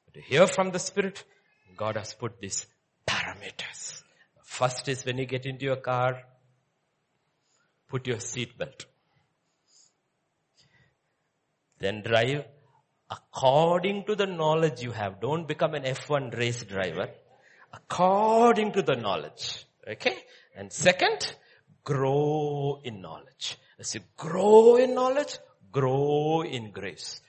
But 0.05 0.15
to 0.15 0.21
hear 0.21 0.47
from 0.47 0.71
the 0.71 0.79
Spirit, 0.79 1.25
God 1.77 1.97
has 1.97 2.15
put 2.15 2.41
these 2.41 2.67
parameters. 3.07 4.03
First 4.43 4.89
is 4.89 5.05
when 5.05 5.19
you 5.19 5.27
get 5.27 5.47
into 5.47 5.65
your 5.65 5.77
car, 5.77 6.23
put 7.93 8.07
your 8.07 8.21
seat 8.21 8.57
belt. 8.57 8.87
Then 11.79 12.03
drive 12.03 12.45
according 13.11 14.05
to 14.07 14.15
the 14.15 14.27
knowledge 14.27 14.81
you 14.83 14.93
have. 14.93 15.21
Don't 15.21 15.47
become 15.47 15.75
an 15.75 15.83
F1 15.83 16.37
race 16.39 16.65
driver 16.65 17.09
according 17.73 18.73
to 18.73 18.83
the 18.83 18.97
knowledge. 18.97 19.67
Okay? 19.87 20.17
And 20.57 20.73
second, 20.73 21.35
grow 21.85 22.81
in 22.83 23.03
knowledge. 23.03 23.59
As 23.79 23.95
you 23.95 24.01
grow 24.17 24.77
in 24.77 24.95
knowledge, 24.95 25.39
grow 25.71 26.43
in 26.43 26.71
grace. 26.71 27.21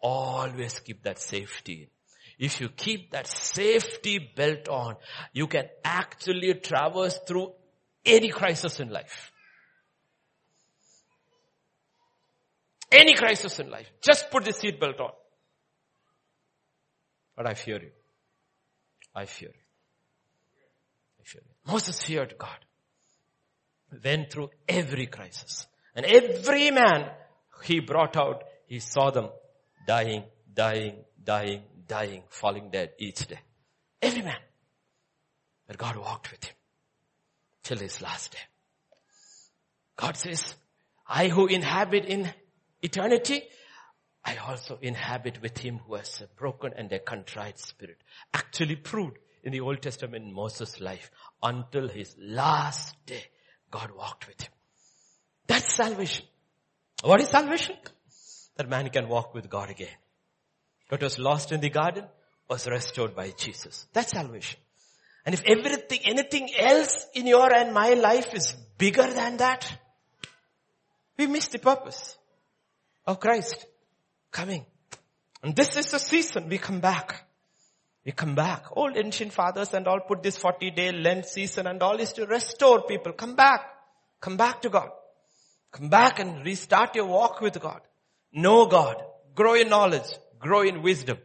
Always 0.00 0.78
keep 0.80 1.02
that 1.02 1.18
safety. 1.18 1.88
If 2.38 2.60
you 2.60 2.68
keep 2.68 3.10
that 3.10 3.26
safety 3.26 4.18
belt 4.18 4.68
on, 4.68 4.96
you 5.32 5.48
can 5.48 5.66
actually 5.84 6.54
traverse 6.54 7.18
through 7.26 7.52
any 8.04 8.28
crisis 8.28 8.78
in 8.78 8.90
life. 8.90 9.31
Any 12.92 13.14
crisis 13.14 13.58
in 13.58 13.70
life. 13.70 13.90
Just 14.02 14.30
put 14.30 14.44
the 14.44 14.52
seatbelt 14.52 15.00
on. 15.00 15.12
But 17.36 17.46
I 17.48 17.54
fear 17.54 17.80
you. 17.80 17.90
I 19.14 19.24
fear 19.24 19.48
you. 19.48 19.64
I 21.20 21.24
fear 21.24 21.42
you. 21.44 21.72
Moses 21.72 22.02
feared 22.02 22.34
God. 22.38 22.58
Went 24.04 24.30
through 24.30 24.50
every 24.68 25.06
crisis. 25.06 25.66
And 25.94 26.04
every 26.06 26.70
man 26.70 27.10
he 27.64 27.80
brought 27.80 28.16
out, 28.16 28.44
he 28.66 28.78
saw 28.78 29.10
them 29.10 29.28
dying, 29.86 30.24
dying, 30.52 30.96
dying, 31.22 31.62
dying, 31.86 32.22
falling 32.28 32.70
dead 32.70 32.92
each 32.98 33.26
day. 33.26 33.40
Every 34.00 34.22
man. 34.22 34.40
But 35.66 35.78
God 35.78 35.96
walked 35.96 36.30
with 36.30 36.44
him 36.44 36.54
till 37.62 37.78
his 37.78 38.02
last 38.02 38.32
day. 38.32 38.38
God 39.96 40.16
says, 40.16 40.54
I 41.06 41.28
who 41.28 41.46
inhabit 41.46 42.06
in 42.06 42.32
eternity, 42.82 43.42
I 44.24 44.36
also 44.36 44.78
inhabit 44.80 45.42
with 45.42 45.58
him 45.58 45.78
who 45.86 45.94
has 45.94 46.20
a 46.20 46.28
broken 46.38 46.72
and 46.76 46.92
a 46.92 46.98
contrite 46.98 47.58
spirit. 47.58 47.98
Actually 48.32 48.76
proved 48.76 49.18
in 49.42 49.52
the 49.52 49.60
Old 49.60 49.82
Testament 49.82 50.24
in 50.24 50.32
Moses' 50.32 50.80
life 50.80 51.10
until 51.42 51.88
his 51.88 52.14
last 52.18 52.94
day. 53.06 53.24
God 53.70 53.90
walked 53.96 54.28
with 54.28 54.40
him. 54.42 54.52
That's 55.46 55.72
salvation. 55.72 56.24
What 57.02 57.20
is 57.20 57.28
salvation? 57.28 57.76
That 58.56 58.68
man 58.68 58.90
can 58.90 59.08
walk 59.08 59.34
with 59.34 59.50
God 59.50 59.70
again. 59.70 59.96
What 60.88 61.02
was 61.02 61.18
lost 61.18 61.50
in 61.52 61.60
the 61.60 61.70
garden 61.70 62.04
was 62.48 62.66
restored 62.68 63.16
by 63.16 63.30
Jesus. 63.30 63.88
That's 63.92 64.12
salvation. 64.12 64.60
And 65.24 65.34
if 65.34 65.42
everything, 65.46 66.00
anything 66.04 66.50
else 66.56 67.06
in 67.14 67.26
your 67.26 67.52
and 67.52 67.72
my 67.72 67.94
life 67.94 68.34
is 68.34 68.52
bigger 68.78 69.06
than 69.06 69.38
that, 69.38 69.78
we 71.16 71.26
miss 71.26 71.48
the 71.48 71.58
purpose 71.58 72.16
of 73.06 73.20
Christ 73.20 73.66
coming. 74.30 74.64
And 75.42 75.56
this 75.56 75.76
is 75.76 75.90
the 75.90 75.98
season 75.98 76.48
we 76.48 76.58
come 76.58 76.80
back. 76.80 77.26
We 78.04 78.12
come 78.12 78.34
back. 78.34 78.66
Old 78.72 78.96
ancient 78.96 79.32
fathers 79.32 79.74
and 79.74 79.86
all 79.86 80.00
put 80.00 80.22
this 80.22 80.36
40 80.36 80.70
day 80.72 80.92
Lent 80.92 81.26
season 81.26 81.66
and 81.66 81.82
all 81.82 81.98
is 82.00 82.12
to 82.14 82.26
restore 82.26 82.82
people. 82.82 83.12
Come 83.12 83.36
back. 83.36 83.64
Come 84.20 84.36
back 84.36 84.62
to 84.62 84.68
God. 84.68 84.90
Come 85.72 85.88
back 85.88 86.18
and 86.18 86.44
restart 86.44 86.94
your 86.94 87.06
walk 87.06 87.40
with 87.40 87.58
God. 87.60 87.80
know 88.32 88.66
God, 88.66 88.96
grow 89.34 89.54
in 89.54 89.68
knowledge, 89.68 90.10
grow 90.38 90.62
in 90.62 90.82
wisdom 90.82 91.18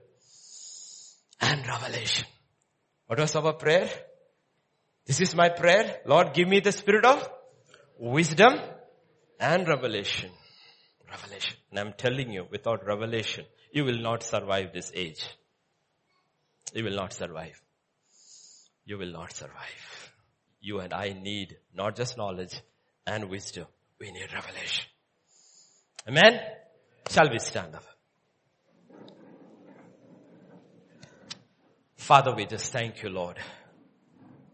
and 1.40 1.66
revelation. 1.66 2.26
What 3.08 3.20
was 3.20 3.36
our 3.36 3.54
prayer? 3.54 3.90
This 5.06 5.22
is 5.22 5.36
my 5.36 5.50
prayer. 5.50 6.02
Lord, 6.06 6.34
give 6.34 6.48
me 6.48 6.60
the 6.60 6.72
spirit 6.72 7.06
of 7.06 7.30
wisdom 7.98 8.60
and 9.40 9.68
revelation. 9.68 10.32
Revelation. 11.10 11.58
And 11.70 11.80
I'm 11.80 11.94
telling 11.94 12.32
you, 12.32 12.48
without 12.50 12.86
revelation, 12.86 13.46
you 13.72 13.86
will 13.86 14.00
not 14.00 14.24
survive 14.24 14.74
this 14.74 14.92
age. 14.94 15.26
You 16.74 16.84
will 16.84 16.96
not 16.96 17.14
survive. 17.14 17.62
You 18.86 18.98
will 18.98 19.12
not 19.12 19.34
survive. 19.34 20.12
You 20.62 20.80
and 20.80 20.94
I 20.94 21.14
need 21.14 21.58
not 21.74 21.96
just 21.96 22.18
knowledge 22.18 22.56
and 23.06 23.30
wisdom. 23.30 23.66
We 24.00 24.12
need 24.12 24.34
revelation. 24.34 24.86
Amen? 26.08 26.40
Shall 27.10 27.30
we 27.30 27.40
stand 27.40 27.76
up? 27.76 27.84
Father, 31.96 32.34
we 32.34 32.46
just 32.46 32.72
thank 32.72 33.02
you, 33.04 33.10
Lord. 33.10 33.38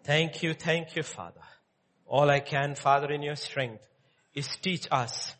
Thank 0.03 0.43
you, 0.43 0.53
thank 0.53 0.95
you, 0.95 1.03
Father. 1.03 1.41
All 2.05 2.29
I 2.29 2.39
can, 2.39 2.75
Father, 2.75 3.11
in 3.11 3.21
your 3.21 3.35
strength 3.35 3.87
is 4.33 4.47
teach 4.57 4.87
us 4.91 5.35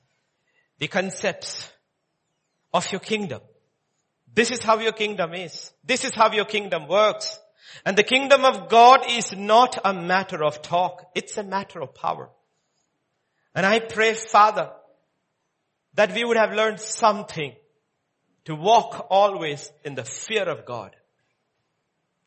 the 0.84 0.90
concepts 0.90 1.72
of 2.74 2.92
your 2.92 3.00
kingdom. 3.00 3.40
This 4.36 4.52
is 4.52 4.62
how 4.62 4.80
your 4.80 4.92
kingdom 4.92 5.34
is. 5.34 5.72
This 5.82 6.04
is 6.04 6.14
how 6.14 6.30
your 6.34 6.44
kingdom 6.44 6.90
works. 6.90 7.40
And 7.86 7.98
the 7.98 8.04
kingdom 8.04 8.44
of 8.44 8.68
God 8.68 9.06
is 9.10 9.34
not 9.34 9.80
a 9.86 9.94
matter 9.94 10.44
of 10.44 10.62
talk. 10.62 11.10
It's 11.16 11.38
a 11.38 11.44
matter 11.44 11.82
of 11.82 11.96
power. 11.96 12.30
And 13.56 13.66
I 13.66 13.80
pray, 13.80 14.14
Father, 14.14 14.72
that 15.94 16.14
we 16.14 16.26
would 16.26 16.36
have 16.36 16.52
learned 16.52 16.82
something 16.82 17.54
to 18.44 18.54
walk 18.54 19.08
always 19.10 19.72
in 19.86 19.96
the 19.96 20.04
fear 20.04 20.50
of 20.50 20.66
God. 20.66 20.94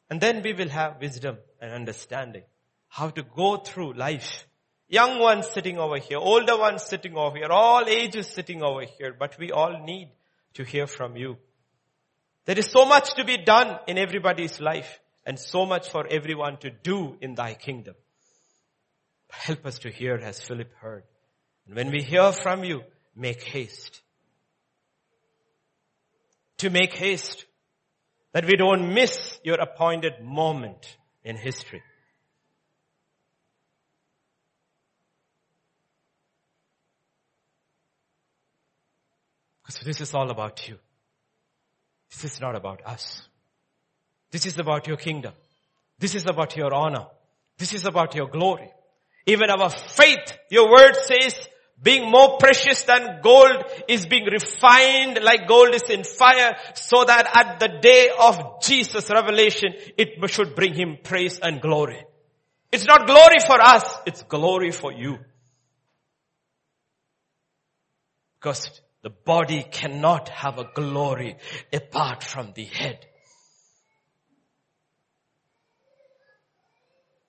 And 0.08 0.18
then 0.18 0.40
we 0.42 0.54
will 0.54 0.70
have 0.70 1.02
wisdom 1.02 1.36
and 1.60 1.74
understanding 1.74 2.44
how 2.88 3.10
to 3.10 3.22
go 3.22 3.58
through 3.58 3.92
life. 3.92 4.46
Young 4.88 5.18
ones 5.18 5.48
sitting 5.48 5.78
over 5.78 5.98
here, 5.98 6.18
older 6.18 6.56
ones 6.56 6.84
sitting 6.84 7.16
over 7.16 7.36
here, 7.36 7.50
all 7.50 7.84
ages 7.88 8.28
sitting 8.28 8.62
over 8.62 8.82
here, 8.82 9.14
but 9.18 9.36
we 9.38 9.50
all 9.50 9.84
need 9.84 10.10
to 10.54 10.64
hear 10.64 10.86
from 10.86 11.16
you. 11.16 11.36
There 12.44 12.58
is 12.58 12.66
so 12.66 12.84
much 12.84 13.14
to 13.14 13.24
be 13.24 13.38
done 13.38 13.78
in 13.88 13.98
everybody's 13.98 14.60
life 14.60 15.00
and 15.24 15.38
so 15.38 15.66
much 15.66 15.90
for 15.90 16.06
everyone 16.06 16.58
to 16.58 16.70
do 16.70 17.16
in 17.20 17.34
thy 17.34 17.54
kingdom. 17.54 17.96
Help 19.28 19.66
us 19.66 19.80
to 19.80 19.90
hear 19.90 20.14
as 20.14 20.40
Philip 20.40 20.72
heard. 20.80 21.02
And 21.66 21.74
when 21.74 21.90
we 21.90 22.02
hear 22.02 22.30
from 22.30 22.62
you, 22.62 22.82
make 23.16 23.42
haste. 23.42 24.02
To 26.58 26.70
make 26.70 26.94
haste. 26.94 27.44
That 28.32 28.44
we 28.44 28.56
don't 28.56 28.94
miss 28.94 29.38
your 29.42 29.60
appointed 29.60 30.22
moment 30.22 30.96
in 31.24 31.36
history. 31.36 31.82
Because 39.66 39.80
this 39.80 40.00
is 40.00 40.14
all 40.14 40.30
about 40.30 40.68
you. 40.68 40.78
This 42.10 42.24
is 42.24 42.40
not 42.40 42.54
about 42.54 42.82
us. 42.86 43.22
This 44.30 44.46
is 44.46 44.58
about 44.58 44.86
your 44.86 44.96
kingdom. 44.96 45.32
This 45.98 46.14
is 46.14 46.26
about 46.26 46.56
your 46.56 46.72
honor. 46.72 47.06
This 47.58 47.74
is 47.74 47.84
about 47.84 48.14
your 48.14 48.28
glory. 48.28 48.70
Even 49.26 49.50
our 49.50 49.70
faith, 49.70 50.38
your 50.50 50.70
word 50.70 50.94
says, 50.94 51.34
being 51.82 52.08
more 52.10 52.38
precious 52.38 52.84
than 52.84 53.20
gold 53.22 53.64
is 53.88 54.06
being 54.06 54.24
refined 54.24 55.18
like 55.22 55.48
gold 55.48 55.74
is 55.74 55.82
in 55.90 56.04
fire 56.04 56.56
so 56.74 57.04
that 57.04 57.28
at 57.34 57.58
the 57.58 57.80
day 57.80 58.10
of 58.18 58.62
Jesus 58.62 59.10
revelation, 59.10 59.74
it 59.98 60.30
should 60.30 60.54
bring 60.54 60.74
him 60.74 60.96
praise 61.02 61.40
and 61.40 61.60
glory. 61.60 62.04
It's 62.70 62.86
not 62.86 63.06
glory 63.06 63.40
for 63.44 63.60
us, 63.60 63.98
it's 64.06 64.22
glory 64.22 64.70
for 64.70 64.92
you. 64.92 65.18
Because 68.38 68.80
the 69.06 69.10
body 69.10 69.62
cannot 69.62 70.28
have 70.30 70.58
a 70.58 70.68
glory 70.74 71.36
apart 71.72 72.24
from 72.24 72.52
the 72.56 72.64
head. 72.64 73.06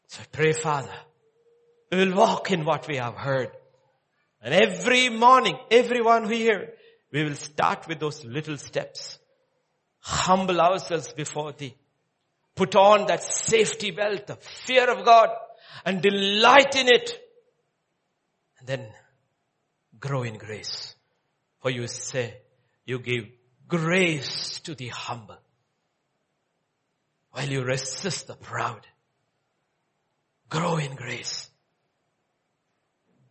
So 0.08 0.24
pray, 0.32 0.54
Father, 0.54 0.95
we 1.91 1.99
will 1.99 2.16
walk 2.16 2.49
in 2.49 2.66
what 2.66 2.88
we 2.88 2.95
have 2.95 3.14
heard. 3.14 3.52
And 4.41 4.56
every 4.56 5.10
morning, 5.10 5.56
everyone 5.70 6.28
here, 6.28 6.74
we 7.12 7.24
will 7.24 7.36
start 7.36 7.88
with 7.88 7.99
those 7.99 8.26
little 8.26 8.58
steps. 8.58 9.20
Humble 9.99 10.60
ourselves 10.60 11.14
before 11.14 11.52
thee. 11.52 11.76
Put 12.56 12.76
on 12.76 13.06
that 13.06 13.22
safety 13.22 13.91
belt, 13.91 14.26
the 14.26 14.38
fear 14.38 14.90
of 14.90 15.06
God, 15.06 15.30
and 15.86 16.02
delight 16.02 16.76
in 16.76 16.88
it. 16.88 17.20
And 18.58 18.68
then 18.68 18.88
grow 19.99 20.24
in 20.24 20.40
grace. 20.40 20.95
For 21.59 21.69
you 21.69 21.88
say, 21.88 22.38
you 22.85 22.99
give 22.99 23.25
grace 23.67 24.59
to 24.61 24.75
the 24.75 24.88
humble 24.88 25.38
while 27.31 27.47
you 27.47 27.63
resist 27.63 28.27
the 28.27 28.35
proud. 28.35 28.85
Grow 30.49 30.77
in 30.77 30.95
grace. 30.95 31.49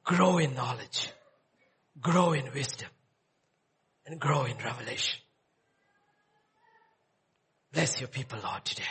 Grow 0.05 0.39
in 0.39 0.55
knowledge. 0.55 1.11
Grow 2.01 2.33
in 2.33 2.53
wisdom. 2.53 2.89
And 4.07 4.21
grow 4.21 4.45
in 4.45 4.57
revelation. 4.59 5.21
Bless 7.73 8.01
your 8.01 8.09
people, 8.09 8.39
Lord, 8.43 8.65
today. 8.65 8.85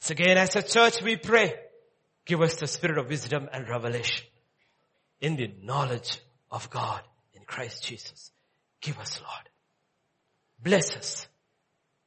So 0.00 0.12
again, 0.12 0.38
as 0.38 0.56
a 0.56 0.62
church, 0.62 1.02
we 1.02 1.16
pray, 1.16 1.54
give 2.26 2.40
us 2.40 2.56
the 2.56 2.66
spirit 2.66 2.98
of 2.98 3.08
wisdom 3.08 3.48
and 3.52 3.68
revelation 3.68 4.26
in 5.20 5.36
the 5.36 5.50
knowledge 5.62 6.18
of 6.50 6.70
God 6.70 7.02
Christ 7.48 7.82
Jesus. 7.82 8.30
Give 8.80 8.96
us, 9.00 9.20
Lord. 9.20 9.48
Bless 10.62 10.96
us. 10.96 11.26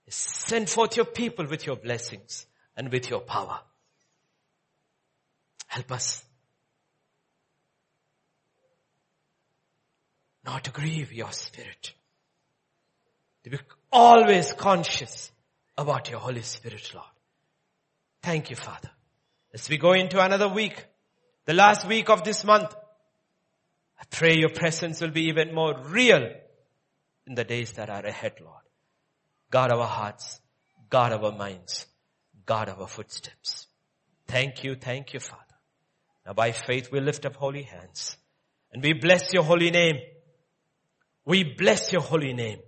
Send 0.07 0.69
forth 0.69 0.95
your 0.95 1.05
people 1.05 1.45
with 1.47 1.65
your 1.65 1.76
blessings 1.76 2.45
and 2.77 2.91
with 2.91 3.09
your 3.09 3.22
power. 3.22 3.59
Help 5.68 5.91
us 5.91 6.23
not 10.45 10.63
to 10.65 10.72
grieve 10.72 11.13
your 11.13 11.31
spirit. 11.31 11.93
To 13.43 13.49
be 13.49 13.57
always 13.91 14.53
conscious 14.53 15.31
about 15.77 16.09
your 16.09 16.19
Holy 16.19 16.41
Spirit, 16.41 16.91
Lord. 16.93 17.07
Thank 18.22 18.49
you, 18.49 18.55
Father. 18.55 18.91
As 19.53 19.69
we 19.69 19.77
go 19.77 19.93
into 19.93 20.23
another 20.23 20.49
week, 20.49 20.85
the 21.45 21.53
last 21.53 21.88
week 21.88 22.09
of 22.09 22.23
this 22.23 22.43
month, 22.43 22.76
I 24.01 24.05
pray 24.09 24.35
your 24.35 24.49
presence 24.49 24.99
will 24.99 25.11
be 25.11 25.25
even 25.25 25.53
more 25.53 25.79
real 25.85 26.31
in 27.27 27.35
the 27.35 27.43
days 27.43 27.73
that 27.73 27.89
are 27.89 28.05
ahead, 28.05 28.33
Lord. 28.41 28.63
Guard 29.51 29.71
our 29.71 29.85
hearts, 29.85 30.39
guard 30.89 31.13
our 31.13 31.31
minds, 31.31 31.85
guard 32.45 32.69
our 32.69 32.87
footsteps. 32.87 33.67
Thank 34.27 34.63
you, 34.63 34.75
thank 34.75 35.13
you, 35.13 35.19
Father. 35.19 35.41
Now 36.25 36.33
by 36.33 36.51
faith 36.51 36.91
we 36.91 36.99
lift 36.99 37.25
up 37.25 37.35
holy 37.35 37.63
hands 37.63 38.17
and 38.71 38.81
we 38.81 38.93
bless 38.93 39.33
your 39.33 39.43
holy 39.43 39.71
name. 39.71 39.97
We 41.25 41.43
bless 41.43 41.91
your 41.91 42.01
holy 42.01 42.33
name. 42.33 42.59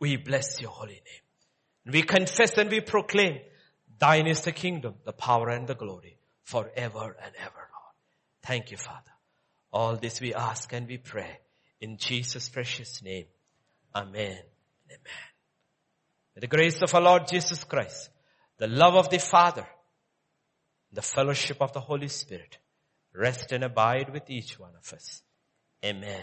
We 0.00 0.16
bless 0.16 0.60
your 0.60 0.70
holy 0.70 1.00
name. 1.10 1.92
We 1.94 2.02
confess 2.02 2.58
and 2.58 2.70
we 2.70 2.80
proclaim 2.80 3.38
thine 3.98 4.26
is 4.26 4.42
the 4.42 4.52
kingdom, 4.52 4.96
the 5.04 5.12
power 5.12 5.48
and 5.48 5.66
the 5.66 5.74
glory 5.74 6.18
forever 6.42 7.16
and 7.22 7.32
ever, 7.38 7.68
Lord. 7.74 7.94
Thank 8.42 8.70
you, 8.70 8.76
Father. 8.76 9.13
All 9.74 9.96
this 9.96 10.20
we 10.20 10.32
ask 10.32 10.72
and 10.72 10.86
we 10.86 10.98
pray 10.98 11.40
in 11.80 11.96
Jesus' 11.96 12.48
precious 12.48 13.02
name. 13.02 13.24
Amen. 13.92 14.38
Amen. 14.86 14.98
May 16.36 16.40
the 16.40 16.46
grace 16.46 16.80
of 16.80 16.94
our 16.94 17.00
Lord 17.00 17.26
Jesus 17.26 17.64
Christ, 17.64 18.08
the 18.56 18.68
love 18.68 18.94
of 18.94 19.10
the 19.10 19.18
Father, 19.18 19.66
the 20.92 21.02
fellowship 21.02 21.56
of 21.60 21.72
the 21.72 21.80
Holy 21.80 22.06
Spirit 22.06 22.58
rest 23.12 23.50
and 23.50 23.64
abide 23.64 24.12
with 24.12 24.30
each 24.30 24.60
one 24.60 24.76
of 24.78 24.92
us. 24.92 25.22
Amen 25.84 26.04
and 26.04 26.04
amen. 26.04 26.22